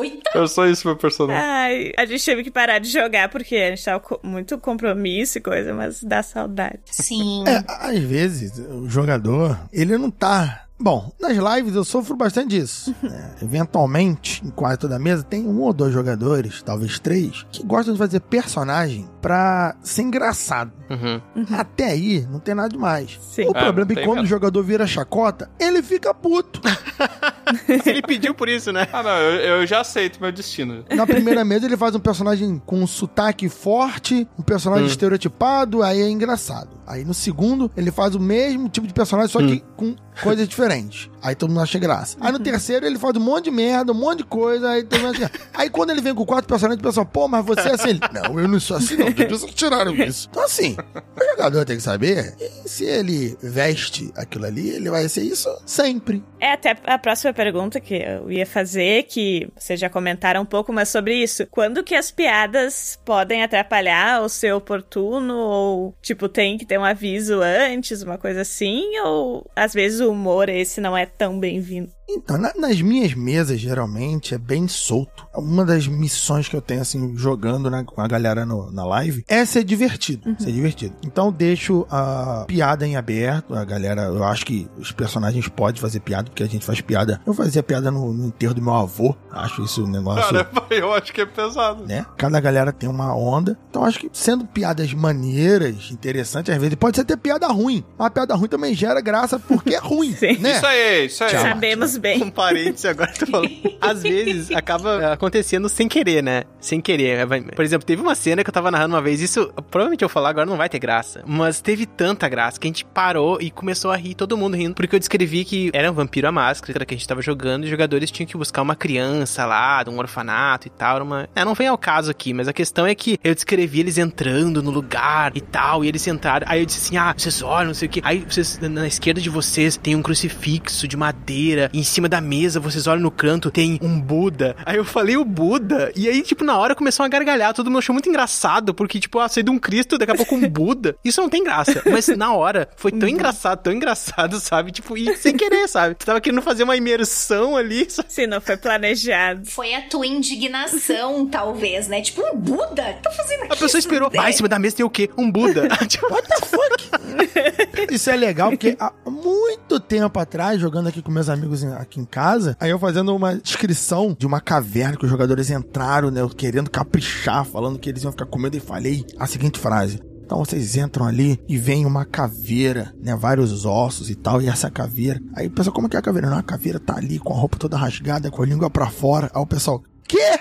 Oita? 0.00 0.30
Eu 0.34 0.48
sou 0.48 0.66
isso, 0.66 0.86
meu 0.86 0.96
personagem. 0.96 1.42
Ai, 1.42 1.92
a 1.96 2.06
gente 2.06 2.24
teve 2.24 2.44
que 2.44 2.50
parar 2.50 2.78
de 2.78 2.88
jogar 2.90 3.28
porque 3.28 3.56
a 3.56 3.70
gente 3.70 3.84
tava 3.84 4.00
com 4.00 4.18
muito 4.22 4.58
compromisso 4.58 5.38
e 5.38 5.40
coisa, 5.40 5.72
mas 5.74 6.02
dá 6.02 6.22
saudade. 6.22 6.80
Sim. 6.90 7.44
É, 7.46 7.64
às 7.66 7.98
vezes, 8.00 8.58
o 8.58 8.88
jogador, 8.88 9.58
ele 9.72 9.96
não 9.98 10.10
tá. 10.10 10.64
Bom, 10.78 11.12
nas 11.20 11.36
lives 11.36 11.76
eu 11.76 11.84
sofro 11.84 12.16
bastante 12.16 12.48
disso. 12.48 12.94
né? 13.02 13.34
eventualmente, 13.40 14.44
em 14.44 14.50
quase 14.50 14.78
toda 14.78 14.98
mesa, 14.98 15.22
tem 15.22 15.46
um 15.46 15.60
ou 15.60 15.72
dois 15.72 15.92
jogadores, 15.92 16.62
talvez 16.62 16.98
três, 16.98 17.46
que 17.50 17.64
gostam 17.64 17.94
de 17.94 17.98
fazer 17.98 18.20
personagem 18.20 19.08
pra 19.24 19.74
ser 19.82 20.02
engraçado. 20.02 20.70
Uhum. 20.90 21.18
Até 21.58 21.84
aí, 21.86 22.26
não 22.30 22.38
tem 22.38 22.54
nada 22.54 22.68
demais. 22.68 23.18
Sim. 23.32 23.46
O 23.46 23.56
É, 23.56 23.62
problema 23.64 23.92
é 23.92 23.94
que 23.94 24.02
quando 24.04 24.20
o 24.22 24.26
jogador 24.26 24.62
vira 24.62 24.86
chacota, 24.86 25.48
ele 25.58 25.82
fica 25.82 26.12
puto. 26.12 26.60
Ele 27.86 28.00
pediu 28.02 28.34
por 28.34 28.48
isso, 28.48 28.72
né? 28.72 28.88
Ah, 28.92 29.02
não, 29.02 29.10
eu, 29.10 29.60
eu 29.60 29.66
já 29.66 29.80
aceito 29.80 30.18
meu 30.20 30.32
destino. 30.32 30.82
Na 30.94 31.06
primeira 31.06 31.44
mesa 31.44 31.66
ele 31.66 31.76
faz 31.76 31.94
um 31.94 31.98
personagem 32.00 32.60
com 32.64 32.82
um 32.82 32.86
sotaque 32.86 33.48
forte, 33.50 34.26
um 34.38 34.42
personagem 34.42 34.84
Hum. 34.84 34.88
estereotipado, 34.88 35.82
aí 35.82 36.00
é 36.00 36.08
engraçado. 36.08 36.70
Aí 36.86 37.04
no 37.04 37.12
segundo 37.14 37.70
ele 37.76 37.90
faz 37.90 38.14
o 38.14 38.20
mesmo 38.20 38.68
tipo 38.68 38.86
de 38.86 38.92
personagem, 38.94 39.30
só 39.30 39.38
que 39.40 39.62
com 39.76 39.94
coisas 40.22 40.48
diferentes. 40.48 41.10
Aí 41.22 41.34
todo 41.34 41.50
mundo 41.50 41.60
acha 41.62 41.78
graça. 41.78 42.16
Aí 42.20 42.32
no 42.32 42.38
terceiro 42.38 42.86
ele 42.86 42.98
faz 42.98 43.14
um 43.16 43.20
monte 43.20 43.44
de 43.44 43.50
merda, 43.50 43.92
um 43.92 43.94
monte 43.94 44.18
de 44.18 44.24
coisa, 44.24 44.70
aí 44.70 44.82
todo 44.84 45.00
mundo 45.00 45.10
acha 45.10 45.20
graça. 45.28 45.34
Aí 45.54 45.68
quando 45.70 45.90
ele 45.90 46.00
vem 46.00 46.14
com 46.14 46.24
quatro 46.24 46.46
personagens, 46.48 46.80
o 46.80 46.82
pessoal, 46.86 47.06
pô, 47.06 47.28
mas 47.28 47.44
você 47.44 47.68
é 47.68 47.72
assim. 47.74 47.88
Ele, 47.90 48.00
não, 48.12 48.40
eu 48.40 48.48
não 48.48 48.58
sou 48.60 48.76
assim 48.78 48.96
não, 48.96 49.12
as 49.22 49.28
pessoas 49.28 49.54
tiraram 49.54 49.94
isso. 50.04 50.28
Então 50.30 50.44
assim, 50.44 50.76
o 51.16 51.24
jogador 51.30 51.64
tem 51.64 51.76
que 51.76 51.82
saber, 51.82 52.34
e 52.38 52.68
se 52.68 52.84
ele 52.84 53.36
veste 53.42 54.12
aquilo 54.16 54.46
ali, 54.46 54.70
ele 54.70 54.90
vai 54.90 55.08
ser 55.08 55.22
isso 55.22 55.48
sempre. 55.66 56.22
É 56.40 56.52
até 56.52 56.76
a 56.84 56.98
próxima 56.98 57.32
pergunta 57.32 57.80
que 57.80 57.94
eu 57.94 58.30
ia 58.30 58.46
fazer, 58.46 59.04
que 59.04 59.48
vocês 59.56 59.80
já 59.80 59.88
comentaram 59.88 60.42
um 60.42 60.46
pouco, 60.46 60.72
mas 60.72 60.88
sobre 60.88 61.14
isso. 61.14 61.46
Quando 61.50 61.82
que 61.82 61.94
as 61.94 62.10
piadas 62.10 62.98
podem 63.04 63.42
atrapalhar 63.42 64.20
ou 64.20 64.28
ser 64.28 64.52
oportuno? 64.52 65.34
Ou, 65.34 65.94
tipo, 66.02 66.28
tem 66.28 66.58
que 66.58 66.66
ter 66.66 66.78
um 66.78 66.84
aviso 66.84 67.40
antes, 67.40 68.02
uma 68.02 68.18
coisa 68.18 68.42
assim? 68.42 68.98
Ou, 69.00 69.50
às 69.54 69.72
vezes, 69.72 70.00
o 70.00 70.10
humor 70.10 70.48
esse 70.48 70.80
não 70.80 70.96
é 70.96 71.06
tão 71.06 71.38
bem-vindo? 71.38 71.90
Então, 72.08 72.36
na- 72.38 72.52
nas 72.54 72.80
minhas 72.80 73.14
mesas, 73.14 73.58
geralmente, 73.58 74.34
é 74.34 74.38
bem 74.38 74.68
solto. 74.68 75.26
Uma 75.34 75.64
das 75.64 75.86
missões 75.86 76.48
que 76.48 76.54
eu 76.56 76.60
tenho, 76.60 76.80
assim, 76.82 77.16
jogando 77.16 77.70
na- 77.70 77.82
com 77.84 78.00
a 78.00 78.06
galera 78.06 78.44
no- 78.44 78.70
na 78.70 78.84
live 78.84 79.24
é 79.26 79.44
ser 79.44 79.64
divertido. 79.64 80.34
Ser 80.38 80.52
divertido. 80.52 80.94
Então, 81.04 81.26
eu 81.26 81.32
deixo 81.32 81.86
a 81.90 82.44
piada 82.46 82.86
em 82.86 82.96
aberto. 82.96 83.54
A 83.54 83.64
galera, 83.64 84.02
eu 84.02 84.22
acho 84.24 84.44
que 84.46 84.68
os 84.78 84.92
personagens 84.92 85.48
podem 85.48 85.80
fazer 85.80 86.00
piada, 86.00 86.30
porque 86.30 86.42
a 86.42 86.46
gente 86.48 86.64
faz 86.64 86.80
piada. 86.80 87.20
Eu 87.26 87.32
fazia 87.34 87.62
piada 87.62 87.90
no, 87.90 88.12
no 88.12 88.26
enterro 88.26 88.54
do 88.54 88.62
meu 88.62 88.74
avô. 88.74 89.14
Acho 89.30 89.64
isso 89.64 89.84
um 89.84 89.88
negócio. 89.90 90.22
Cara, 90.32 90.48
eu 90.70 90.92
acho 90.92 91.12
que 91.12 91.20
é 91.20 91.26
pesado. 91.26 91.84
né? 91.86 92.04
Cada 92.16 92.38
galera 92.40 92.72
tem 92.72 92.88
uma 92.88 93.14
onda. 93.16 93.58
Então 93.70 93.84
acho 93.84 93.98
que 93.98 94.10
sendo 94.12 94.44
piadas 94.44 94.92
maneiras, 94.94 95.90
interessantes, 95.90 96.54
às 96.54 96.60
vezes 96.60 96.74
pode 96.76 96.96
ser 96.96 97.02
até 97.02 97.16
piada 97.16 97.46
ruim. 97.48 97.82
Mas 97.98 98.06
a 98.06 98.10
piada 98.10 98.34
ruim 98.34 98.48
também 98.48 98.74
gera 98.74 99.00
graça 99.00 99.38
porque 99.38 99.74
é 99.74 99.78
ruim, 99.78 100.10
né? 100.40 100.56
Isso 100.56 100.66
aí, 100.66 101.06
isso 101.06 101.24
aí. 101.24 101.30
Tchau. 101.30 101.42
Sabemos 101.42 101.93
bem. 101.98 102.22
Um 102.22 102.30
parênteses 102.30 102.84
agora, 102.84 103.12
tu 103.12 103.26
falou. 103.26 103.48
Às 103.80 104.02
vezes 104.02 104.50
acaba 104.50 105.12
acontecendo 105.12 105.68
sem 105.68 105.88
querer, 105.88 106.22
né? 106.22 106.44
Sem 106.60 106.80
querer. 106.80 107.26
Vai- 107.26 107.42
Por 107.42 107.64
exemplo, 107.64 107.86
teve 107.86 108.00
uma 108.02 108.14
cena 108.14 108.42
que 108.42 108.50
eu 108.50 108.54
tava 108.54 108.70
narrando 108.70 108.94
uma 108.94 109.02
vez, 109.02 109.20
isso 109.20 109.52
provavelmente 109.70 110.02
eu 110.02 110.08
falar 110.08 110.30
agora 110.30 110.46
não 110.46 110.56
vai 110.56 110.68
ter 110.68 110.78
graça. 110.78 111.22
Mas 111.26 111.60
teve 111.60 111.86
tanta 111.86 112.28
graça 112.28 112.58
que 112.58 112.66
a 112.66 112.70
gente 112.70 112.84
parou 112.84 113.38
e 113.40 113.50
começou 113.50 113.90
a 113.90 113.96
rir, 113.96 114.14
todo 114.14 114.36
mundo 114.36 114.56
rindo, 114.56 114.74
porque 114.74 114.94
eu 114.94 115.00
descrevi 115.00 115.44
que 115.44 115.70
era 115.72 115.90
um 115.90 115.94
vampiro 115.94 116.28
à 116.28 116.32
máscara 116.32 116.84
que 116.84 116.94
a 116.94 116.96
gente 116.96 117.06
tava 117.08 117.22
jogando 117.22 117.62
e 117.62 117.64
os 117.64 117.70
jogadores 117.70 118.10
tinham 118.10 118.26
que 118.26 118.36
buscar 118.36 118.62
uma 118.62 118.74
criança 118.76 119.44
lá, 119.46 119.82
de 119.82 119.90
um 119.90 119.98
orfanato 119.98 120.66
e 120.66 120.70
tal. 120.70 121.02
Uma... 121.02 121.28
É, 121.34 121.44
não 121.44 121.54
vem 121.54 121.66
ao 121.68 121.78
caso 121.78 122.10
aqui, 122.10 122.32
mas 122.32 122.48
a 122.48 122.52
questão 122.52 122.86
é 122.86 122.94
que 122.94 123.18
eu 123.22 123.34
descrevi 123.34 123.80
eles 123.80 123.98
entrando 123.98 124.62
no 124.62 124.70
lugar 124.70 125.32
e 125.36 125.40
tal, 125.40 125.84
e 125.84 125.88
eles 125.88 126.06
entraram. 126.06 126.46
Aí 126.48 126.60
eu 126.60 126.66
disse 126.66 126.80
assim: 126.86 126.96
ah, 126.96 127.14
vocês 127.16 127.42
olham, 127.42 127.68
não 127.68 127.74
sei 127.74 127.88
o 127.88 127.90
que. 127.90 128.00
Aí 128.04 128.24
vocês, 128.28 128.58
na 128.60 128.86
esquerda 128.86 129.20
de 129.20 129.28
vocês 129.30 129.76
tem 129.76 129.94
um 129.96 130.02
crucifixo 130.02 130.88
de 130.88 130.96
madeira, 130.96 131.70
e 131.72 131.83
em 131.84 131.86
cima 131.86 132.08
da 132.08 132.18
mesa 132.18 132.58
vocês 132.58 132.86
olham 132.86 133.02
no 133.02 133.10
canto, 133.10 133.50
tem 133.50 133.78
um 133.82 134.00
Buda. 134.00 134.56
Aí 134.64 134.78
eu 134.78 134.84
falei 134.86 135.18
o 135.18 135.24
Buda, 135.24 135.92
e 135.94 136.08
aí, 136.08 136.22
tipo, 136.22 136.42
na 136.42 136.56
hora 136.56 136.74
começou 136.74 137.04
a 137.04 137.08
gargalhar, 137.08 137.52
todo 137.52 137.66
mundo 137.66 137.80
achou 137.80 137.92
muito 137.92 138.08
engraçado, 138.08 138.72
porque, 138.72 138.98
tipo, 138.98 139.18
ah, 139.18 139.28
saí 139.28 139.42
de 139.42 139.50
um 139.50 139.58
Cristo, 139.58 139.98
daqui 139.98 140.10
a 140.12 140.14
pouco 140.14 140.34
um 140.34 140.48
Buda. 140.48 140.96
Isso 141.04 141.20
não 141.20 141.28
tem 141.28 141.44
graça, 141.44 141.82
mas 141.84 142.08
na 142.08 142.32
hora 142.32 142.68
foi 142.74 142.90
tão 142.90 143.06
engraçado, 143.06 143.60
tão 143.62 143.72
engraçado, 143.72 144.40
sabe? 144.40 144.72
Tipo, 144.72 144.96
e 144.96 145.14
sem 145.16 145.36
querer, 145.36 145.68
sabe? 145.68 145.94
Tu 145.94 146.06
tava 146.06 146.22
querendo 146.22 146.40
fazer 146.40 146.62
uma 146.62 146.74
imersão 146.74 147.54
ali, 147.54 147.84
só 147.92 148.02
Se 148.08 148.26
não 148.26 148.40
foi 148.40 148.56
planejado. 148.56 149.44
Foi 149.50 149.74
a 149.74 149.82
tua 149.82 150.06
indignação, 150.06 151.26
talvez, 151.28 151.86
né? 151.86 152.00
Tipo, 152.00 152.22
um 152.22 152.34
Buda? 152.36 152.94
Tá 153.02 153.10
fazendo 153.10 153.42
aqui? 153.42 153.52
A 153.52 153.56
pessoa 153.56 153.78
esperou. 153.78 154.10
Ah, 154.18 154.30
em 154.30 154.32
cima 154.32 154.48
da 154.48 154.58
mesa 154.58 154.76
tem 154.76 154.86
o 154.86 154.90
quê? 154.90 155.10
Um 155.18 155.30
Buda. 155.30 155.68
tipo, 155.86 156.06
What 156.10 156.26
the 156.28 156.46
fuck? 156.46 157.94
Isso 157.94 158.08
é 158.08 158.16
legal 158.16 158.50
porque 158.50 158.74
há 158.80 158.90
muito 159.06 159.78
tempo 159.80 160.18
atrás, 160.18 160.58
jogando 160.60 160.88
aqui 160.88 161.02
com 161.02 161.10
meus 161.10 161.28
amigos 161.28 161.62
em- 161.62 161.73
aqui 161.78 162.00
em 162.00 162.04
casa, 162.04 162.56
aí 162.60 162.70
eu 162.70 162.78
fazendo 162.78 163.14
uma 163.14 163.36
descrição 163.36 164.16
de 164.18 164.26
uma 164.26 164.40
caverna 164.40 164.96
que 164.96 165.04
os 165.04 165.10
jogadores 165.10 165.50
entraram, 165.50 166.10
né, 166.10 166.20
querendo 166.36 166.70
caprichar, 166.70 167.44
falando 167.44 167.78
que 167.78 167.88
eles 167.88 168.02
iam 168.02 168.12
ficar 168.12 168.26
com 168.26 168.38
medo 168.38 168.56
e 168.56 168.60
falei 168.60 169.04
a 169.18 169.26
seguinte 169.26 169.58
frase. 169.58 170.00
Então 170.24 170.38
vocês 170.38 170.74
entram 170.76 171.06
ali 171.06 171.38
e 171.46 171.58
vem 171.58 171.84
uma 171.84 172.04
caveira, 172.04 172.94
né? 172.98 173.14
Vários 173.14 173.66
ossos 173.66 174.08
e 174.08 174.14
tal, 174.14 174.40
e 174.40 174.48
essa 174.48 174.70
caveira. 174.70 175.20
Aí 175.34 175.48
o 175.48 175.50
pessoal, 175.50 175.74
como 175.74 175.88
que 175.88 175.96
é 175.96 175.98
a 175.98 176.02
caveira? 176.02 176.30
Não, 176.30 176.38
a 176.38 176.42
caveira 176.42 176.80
tá 176.80 176.96
ali 176.96 177.18
com 177.18 177.34
a 177.34 177.36
roupa 177.36 177.58
toda 177.58 177.76
rasgada, 177.76 178.30
com 178.30 178.42
a 178.42 178.46
língua 178.46 178.70
pra 178.70 178.88
fora. 178.88 179.30
Aí 179.34 179.42
o 179.42 179.46
pessoal, 179.46 179.82
quê? 180.08 180.40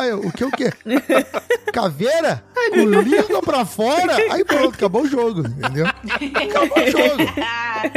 Aí 0.00 0.12
o 0.12 0.32
que, 0.32 0.44
o 0.44 0.50
quê? 0.50 0.72
Caveira? 1.72 2.42
Com 2.70 3.00
língua 3.02 3.42
pra 3.42 3.64
fora? 3.66 4.16
Aí 4.32 4.44
pronto, 4.44 4.74
acabou 4.74 5.02
o 5.02 5.06
jogo, 5.06 5.40
entendeu? 5.46 5.86
Acabou 5.86 6.82
o 6.82 6.90
jogo. 6.90 7.30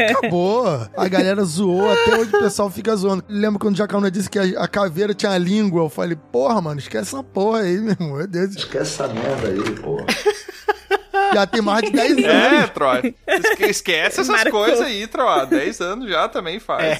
Acabou. 0.09 0.87
A 0.97 1.07
galera 1.07 1.43
zoou, 1.43 1.91
até 1.91 2.17
hoje 2.17 2.35
o 2.35 2.39
pessoal 2.39 2.69
fica 2.69 2.95
zoando. 2.95 3.23
Lembra 3.29 3.59
quando 3.59 3.75
o 3.75 3.77
Jacaúna 3.77 4.11
disse 4.11 4.29
que 4.29 4.37
a, 4.37 4.63
a 4.63 4.67
caveira 4.67 5.13
tinha 5.13 5.37
língua? 5.37 5.83
Eu 5.83 5.89
falei, 5.89 6.17
porra, 6.31 6.61
mano, 6.61 6.79
esquece 6.79 7.15
essa 7.15 7.23
porra 7.23 7.59
aí, 7.59 7.77
meu 7.77 7.91
irmão. 7.99 8.27
Deus. 8.27 8.55
Esquece 8.55 9.01
essa 9.01 9.07
merda 9.07 9.47
aí, 9.47 9.71
porra. 9.75 10.05
Já 11.33 11.47
tem 11.47 11.61
mais 11.61 11.83
de 11.83 11.91
10 11.91 12.11
anos. 12.11 12.25
É, 12.25 12.67
Troy. 12.67 13.15
Esque- 13.27 13.65
Esquece 13.65 14.19
essas 14.21 14.27
Marcou. 14.27 14.63
coisas 14.65 14.81
aí, 14.81 15.07
Troy. 15.07 15.45
10 15.47 15.81
anos 15.81 16.09
já 16.09 16.27
também 16.29 16.59
faz. 16.59 16.99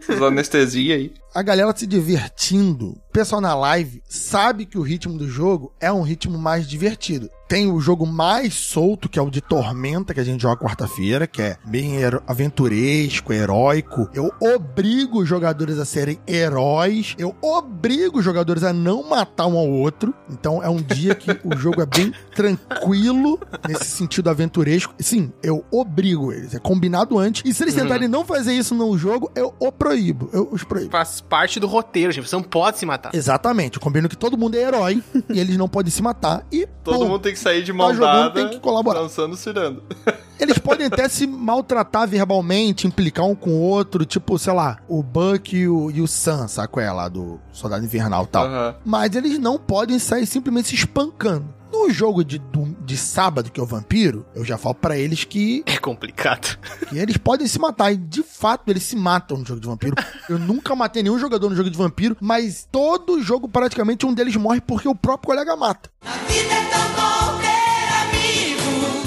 Essas 0.00 0.20
anestesia 0.22 0.96
aí. 0.96 1.12
a 1.34 1.42
galera 1.42 1.72
se 1.76 1.86
divertindo. 1.86 2.90
O 2.90 3.12
pessoal 3.12 3.40
na 3.40 3.54
live 3.54 4.02
sabe 4.08 4.66
que 4.66 4.78
o 4.78 4.82
ritmo 4.82 5.16
do 5.18 5.28
jogo 5.28 5.72
é 5.80 5.90
um 5.92 6.02
ritmo 6.02 6.38
mais 6.38 6.68
divertido. 6.68 7.28
Tem 7.54 7.70
o 7.70 7.80
jogo 7.80 8.04
mais 8.04 8.52
solto, 8.52 9.08
que 9.08 9.16
é 9.16 9.22
o 9.22 9.30
de 9.30 9.40
Tormenta, 9.40 10.12
que 10.12 10.18
a 10.18 10.24
gente 10.24 10.40
joga 10.42 10.60
quarta-feira, 10.64 11.24
que 11.24 11.40
é 11.40 11.56
bem 11.64 11.98
hero- 11.98 12.20
aventuresco, 12.26 13.32
heróico. 13.32 14.08
Eu 14.12 14.32
obrigo 14.40 15.20
os 15.22 15.28
jogadores 15.28 15.78
a 15.78 15.84
serem 15.84 16.18
heróis. 16.26 17.14
Eu 17.16 17.32
obrigo 17.40 18.18
os 18.18 18.24
jogadores 18.24 18.64
a 18.64 18.72
não 18.72 19.08
matar 19.08 19.46
um 19.46 19.56
ao 19.56 19.68
outro. 19.70 20.12
Então 20.28 20.60
é 20.64 20.68
um 20.68 20.82
dia 20.82 21.14
que 21.14 21.30
o 21.44 21.54
jogo 21.56 21.80
é 21.80 21.86
bem 21.86 22.12
tranquilo, 22.34 23.38
nesse 23.68 23.84
sentido 23.84 24.28
aventuresco. 24.30 24.92
Sim, 24.98 25.32
eu 25.40 25.64
obrigo 25.70 26.32
eles. 26.32 26.54
É 26.56 26.58
combinado 26.58 27.16
antes. 27.20 27.42
E 27.48 27.54
se 27.54 27.62
eles 27.62 27.74
Uhum. 27.76 27.82
tentarem 27.82 28.08
não 28.08 28.24
fazer 28.24 28.52
isso 28.52 28.74
no 28.74 28.98
jogo, 28.98 29.30
eu 29.36 29.54
o 29.60 29.70
proíbo. 29.70 30.28
Eu 30.32 30.48
os 30.50 30.64
proíbo. 30.64 30.90
faz 30.90 31.20
parte 31.20 31.60
do 31.60 31.68
roteiro, 31.68 32.10
gente. 32.10 32.28
Você 32.28 32.34
não 32.34 32.42
pode 32.42 32.80
se 32.80 32.84
matar. 32.86 33.14
Exatamente, 33.14 33.76
eu 33.76 33.80
combino 33.80 34.08
que 34.08 34.16
todo 34.16 34.36
mundo 34.36 34.56
é 34.56 34.62
herói 34.62 35.00
e 35.32 35.38
eles 35.38 35.56
não 35.56 35.68
podem 35.68 35.92
se 35.92 36.02
matar 36.02 36.44
e 36.50 36.66
Todo 36.82 36.98
pô, 36.98 37.04
mundo 37.06 37.20
tem 37.20 37.32
que 37.32 37.38
sair 37.44 37.62
de 37.62 37.72
mão 37.72 37.88
Tá 37.88 37.94
jogando, 37.94 38.12
dada, 38.14 38.34
tem 38.34 38.48
que 38.48 38.58
colaborar. 38.60 39.00
dançando, 39.00 39.36
cirando. 39.36 39.82
eles 40.40 40.58
podem 40.58 40.86
até 40.86 41.08
se 41.08 41.26
maltratar 41.26 42.08
verbalmente, 42.08 42.86
implicar 42.86 43.24
um 43.26 43.34
com 43.34 43.50
o 43.50 43.60
outro, 43.60 44.04
tipo, 44.04 44.38
sei 44.38 44.52
lá, 44.52 44.78
o 44.88 45.02
Buck 45.02 45.54
e 45.56 45.68
o, 45.68 45.90
e 45.90 46.00
o 46.00 46.08
Sam, 46.08 46.48
saco 46.48 46.80
é 46.80 46.90
lá 46.90 47.08
do 47.08 47.38
Soldado 47.52 47.84
Invernal 47.84 48.24
e 48.24 48.28
tal. 48.28 48.46
Aham. 48.46 48.74
Mas 48.84 49.14
eles 49.14 49.38
não 49.38 49.58
podem 49.58 49.98
sair 49.98 50.26
simplesmente 50.26 50.68
se 50.68 50.74
espancando. 50.74 51.52
No 51.72 51.90
jogo 51.90 52.24
de, 52.24 52.40
de 52.84 52.96
sábado, 52.96 53.50
que 53.50 53.58
é 53.58 53.62
o 53.62 53.66
Vampiro, 53.66 54.24
eu 54.32 54.44
já 54.44 54.56
falo 54.56 54.76
pra 54.76 54.96
eles 54.96 55.24
que, 55.24 55.64
É 55.66 55.76
complicado. 55.76 56.56
que 56.88 56.96
eles 56.96 57.16
podem 57.16 57.48
se 57.48 57.58
matar. 57.58 57.92
E 57.92 57.96
de 57.96 58.22
fato, 58.22 58.70
eles 58.70 58.84
se 58.84 58.94
matam 58.94 59.38
no 59.38 59.44
jogo 59.44 59.60
de 59.60 59.66
Vampiro. 59.66 59.96
Eu 60.28 60.38
nunca 60.38 60.76
matei 60.76 61.02
nenhum 61.02 61.18
jogador 61.18 61.50
no 61.50 61.56
jogo 61.56 61.68
de 61.68 61.76
Vampiro, 61.76 62.16
mas 62.20 62.68
todo 62.70 63.20
jogo, 63.20 63.48
praticamente, 63.48 64.06
um 64.06 64.14
deles 64.14 64.36
morre 64.36 64.60
porque 64.60 64.86
o 64.86 64.94
próprio 64.94 65.26
colega 65.26 65.56
mata. 65.56 65.90
vida 66.28 66.54
é 66.54 66.64
tão 66.70 66.80
amigos. 66.82 67.23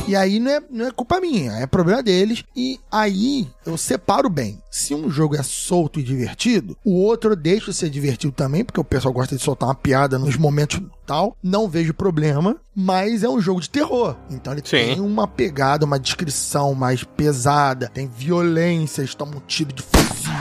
E 0.08 0.16
aí 0.16 0.40
não 0.40 0.52
é, 0.52 0.62
não 0.70 0.86
é 0.88 0.92
culpa 0.92 1.20
minha, 1.20 1.52
é 1.54 1.68
problema 1.68 2.02
deles. 2.02 2.44
E 2.56 2.80
aí 2.92 3.48
eu 3.66 3.78
separo 3.78 4.30
bem. 4.30 4.62
Se 4.72 4.94
um 4.94 5.10
jogo 5.10 5.36
é 5.36 5.44
solto 5.44 6.00
e 6.00 6.04
divertido, 6.04 6.78
o 6.84 6.94
outro 6.94 7.32
eu 7.32 7.36
deixo 7.36 7.74
ser 7.74 7.90
divertido 7.90 8.32
também, 8.32 8.64
porque 8.64 8.80
o 8.80 8.86
pessoal 8.86 9.14
gosta 9.14 9.36
de 9.36 9.44
soltar 9.44 9.68
uma 9.70 9.76
piada 9.76 10.18
nos 10.18 10.38
momentos 10.38 10.82
tal. 11.06 11.36
Não 11.42 11.68
vejo 11.68 11.94
problema, 11.94 12.56
mas 12.76 13.24
é 13.24 13.30
um 13.30 13.42
jogo 13.42 13.60
de 13.60 13.70
terror. 13.70 14.16
Então 14.30 14.54
ele 14.54 14.62
Sim. 14.64 14.78
tem 14.78 15.00
uma 15.00 15.28
pegada, 15.28 15.86
uma 15.86 16.00
descrição 16.00 16.74
mais 16.74 17.04
pesada, 17.04 17.90
tem 17.90 18.08
violências, 18.08 19.16
toma 19.16 19.38
um 19.38 19.42
tiro 19.42 19.74
de 19.74 19.82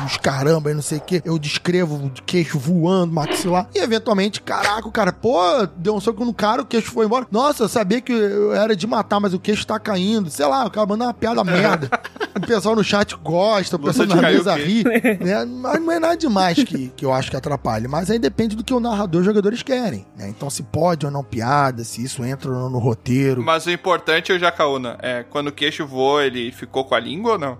fuzil, 0.03 0.21
caramba, 0.21 0.71
e 0.71 0.75
não 0.75 0.83
sei 0.83 0.99
o 0.99 1.01
que. 1.01 1.23
Eu 1.25 1.39
descrevo 1.39 1.97
o 1.97 2.11
queixo 2.25 2.59
voando, 2.59 3.13
maxilar. 3.13 3.69
E 3.75 3.79
eventualmente, 3.79 4.41
caraca, 4.41 4.87
o 4.87 4.93
cara, 4.93 5.13
pô, 5.13 5.67
deu 5.77 5.95
um 5.95 6.01
soco 6.01 6.25
no 6.25 6.35
cara, 6.35 6.63
o 6.63 6.67
queixo 6.67 6.91
foi 6.91 7.07
embora. 7.07 7.27
Nossa, 7.31 7.65
eu 7.65 7.69
sabia 7.69 8.01
que 8.01 8.13
eu 8.13 8.55
era 8.55 8.75
de 8.77 8.87
matar, 8.87 9.21
mas 9.21 9.35
o 9.35 9.39
queixo 9.39 9.67
tá 9.67 9.79
caindo. 9.79 10.31
Sei 10.31 10.47
lá, 10.47 10.65
o 10.65 10.71
cara 10.71 10.87
manda 10.87 11.05
uma 11.05 11.15
piada 11.15 11.43
merda. 11.45 11.91
O 12.37 12.41
pessoal 12.41 12.77
no 12.77 12.85
chat 12.85 13.17
gosta, 13.17 13.77
o 13.77 13.79
pessoal 13.79 14.09
na 14.09 14.23
mesa 14.23 14.55
ri. 14.55 14.85
né? 14.85 15.45
Mas 15.47 15.81
não 15.81 15.93
é 15.93 15.99
nada 15.99 16.17
demais 16.17 16.63
que, 16.63 16.89
que 16.89 17.05
eu 17.05 17.13
acho 17.13 17.31
que 17.31 17.37
atrapalha. 17.37 17.89
Mas 17.89 18.11
aí 18.11 18.19
depende 18.19 18.55
do 18.55 18.63
que 18.63 18.75
o 18.75 18.81
narrador 18.81 19.21
e 19.21 19.23
os 19.23 19.27
jogadores 19.27 19.63
querem. 19.63 20.07
Né? 20.17 20.29
Então, 20.29 20.51
se 20.51 20.63
pode 20.63 21.07
ou 21.07 21.13
não 21.13 21.25
piada, 21.25 21.83
se 21.83 22.03
isso 22.05 22.25
entra 22.25 22.51
ou 22.51 22.57
não 22.57 22.71
no 22.71 22.79
roteiro. 22.79 23.43
Mas 23.43 23.67
o 23.67 23.71
importante, 23.71 24.33
o 24.33 24.39
Jacaúna, 24.39 24.99
é 25.01 25.23
quando 25.23 25.49
o 25.49 25.53
queixo 25.53 25.87
voou, 25.87 26.21
ele 26.21 26.53
ficou 26.53 26.85
com 26.85 26.95
a 26.95 27.01
língua 27.01 27.33
ou 27.33 27.39
não? 27.39 27.59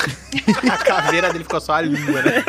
A 0.70 0.78
caveira 0.78 1.30
dele 1.32 1.44
ficou 1.44 1.60
só 1.60 1.74
a 1.74 1.80
língua, 1.80 2.22
né? 2.22 2.44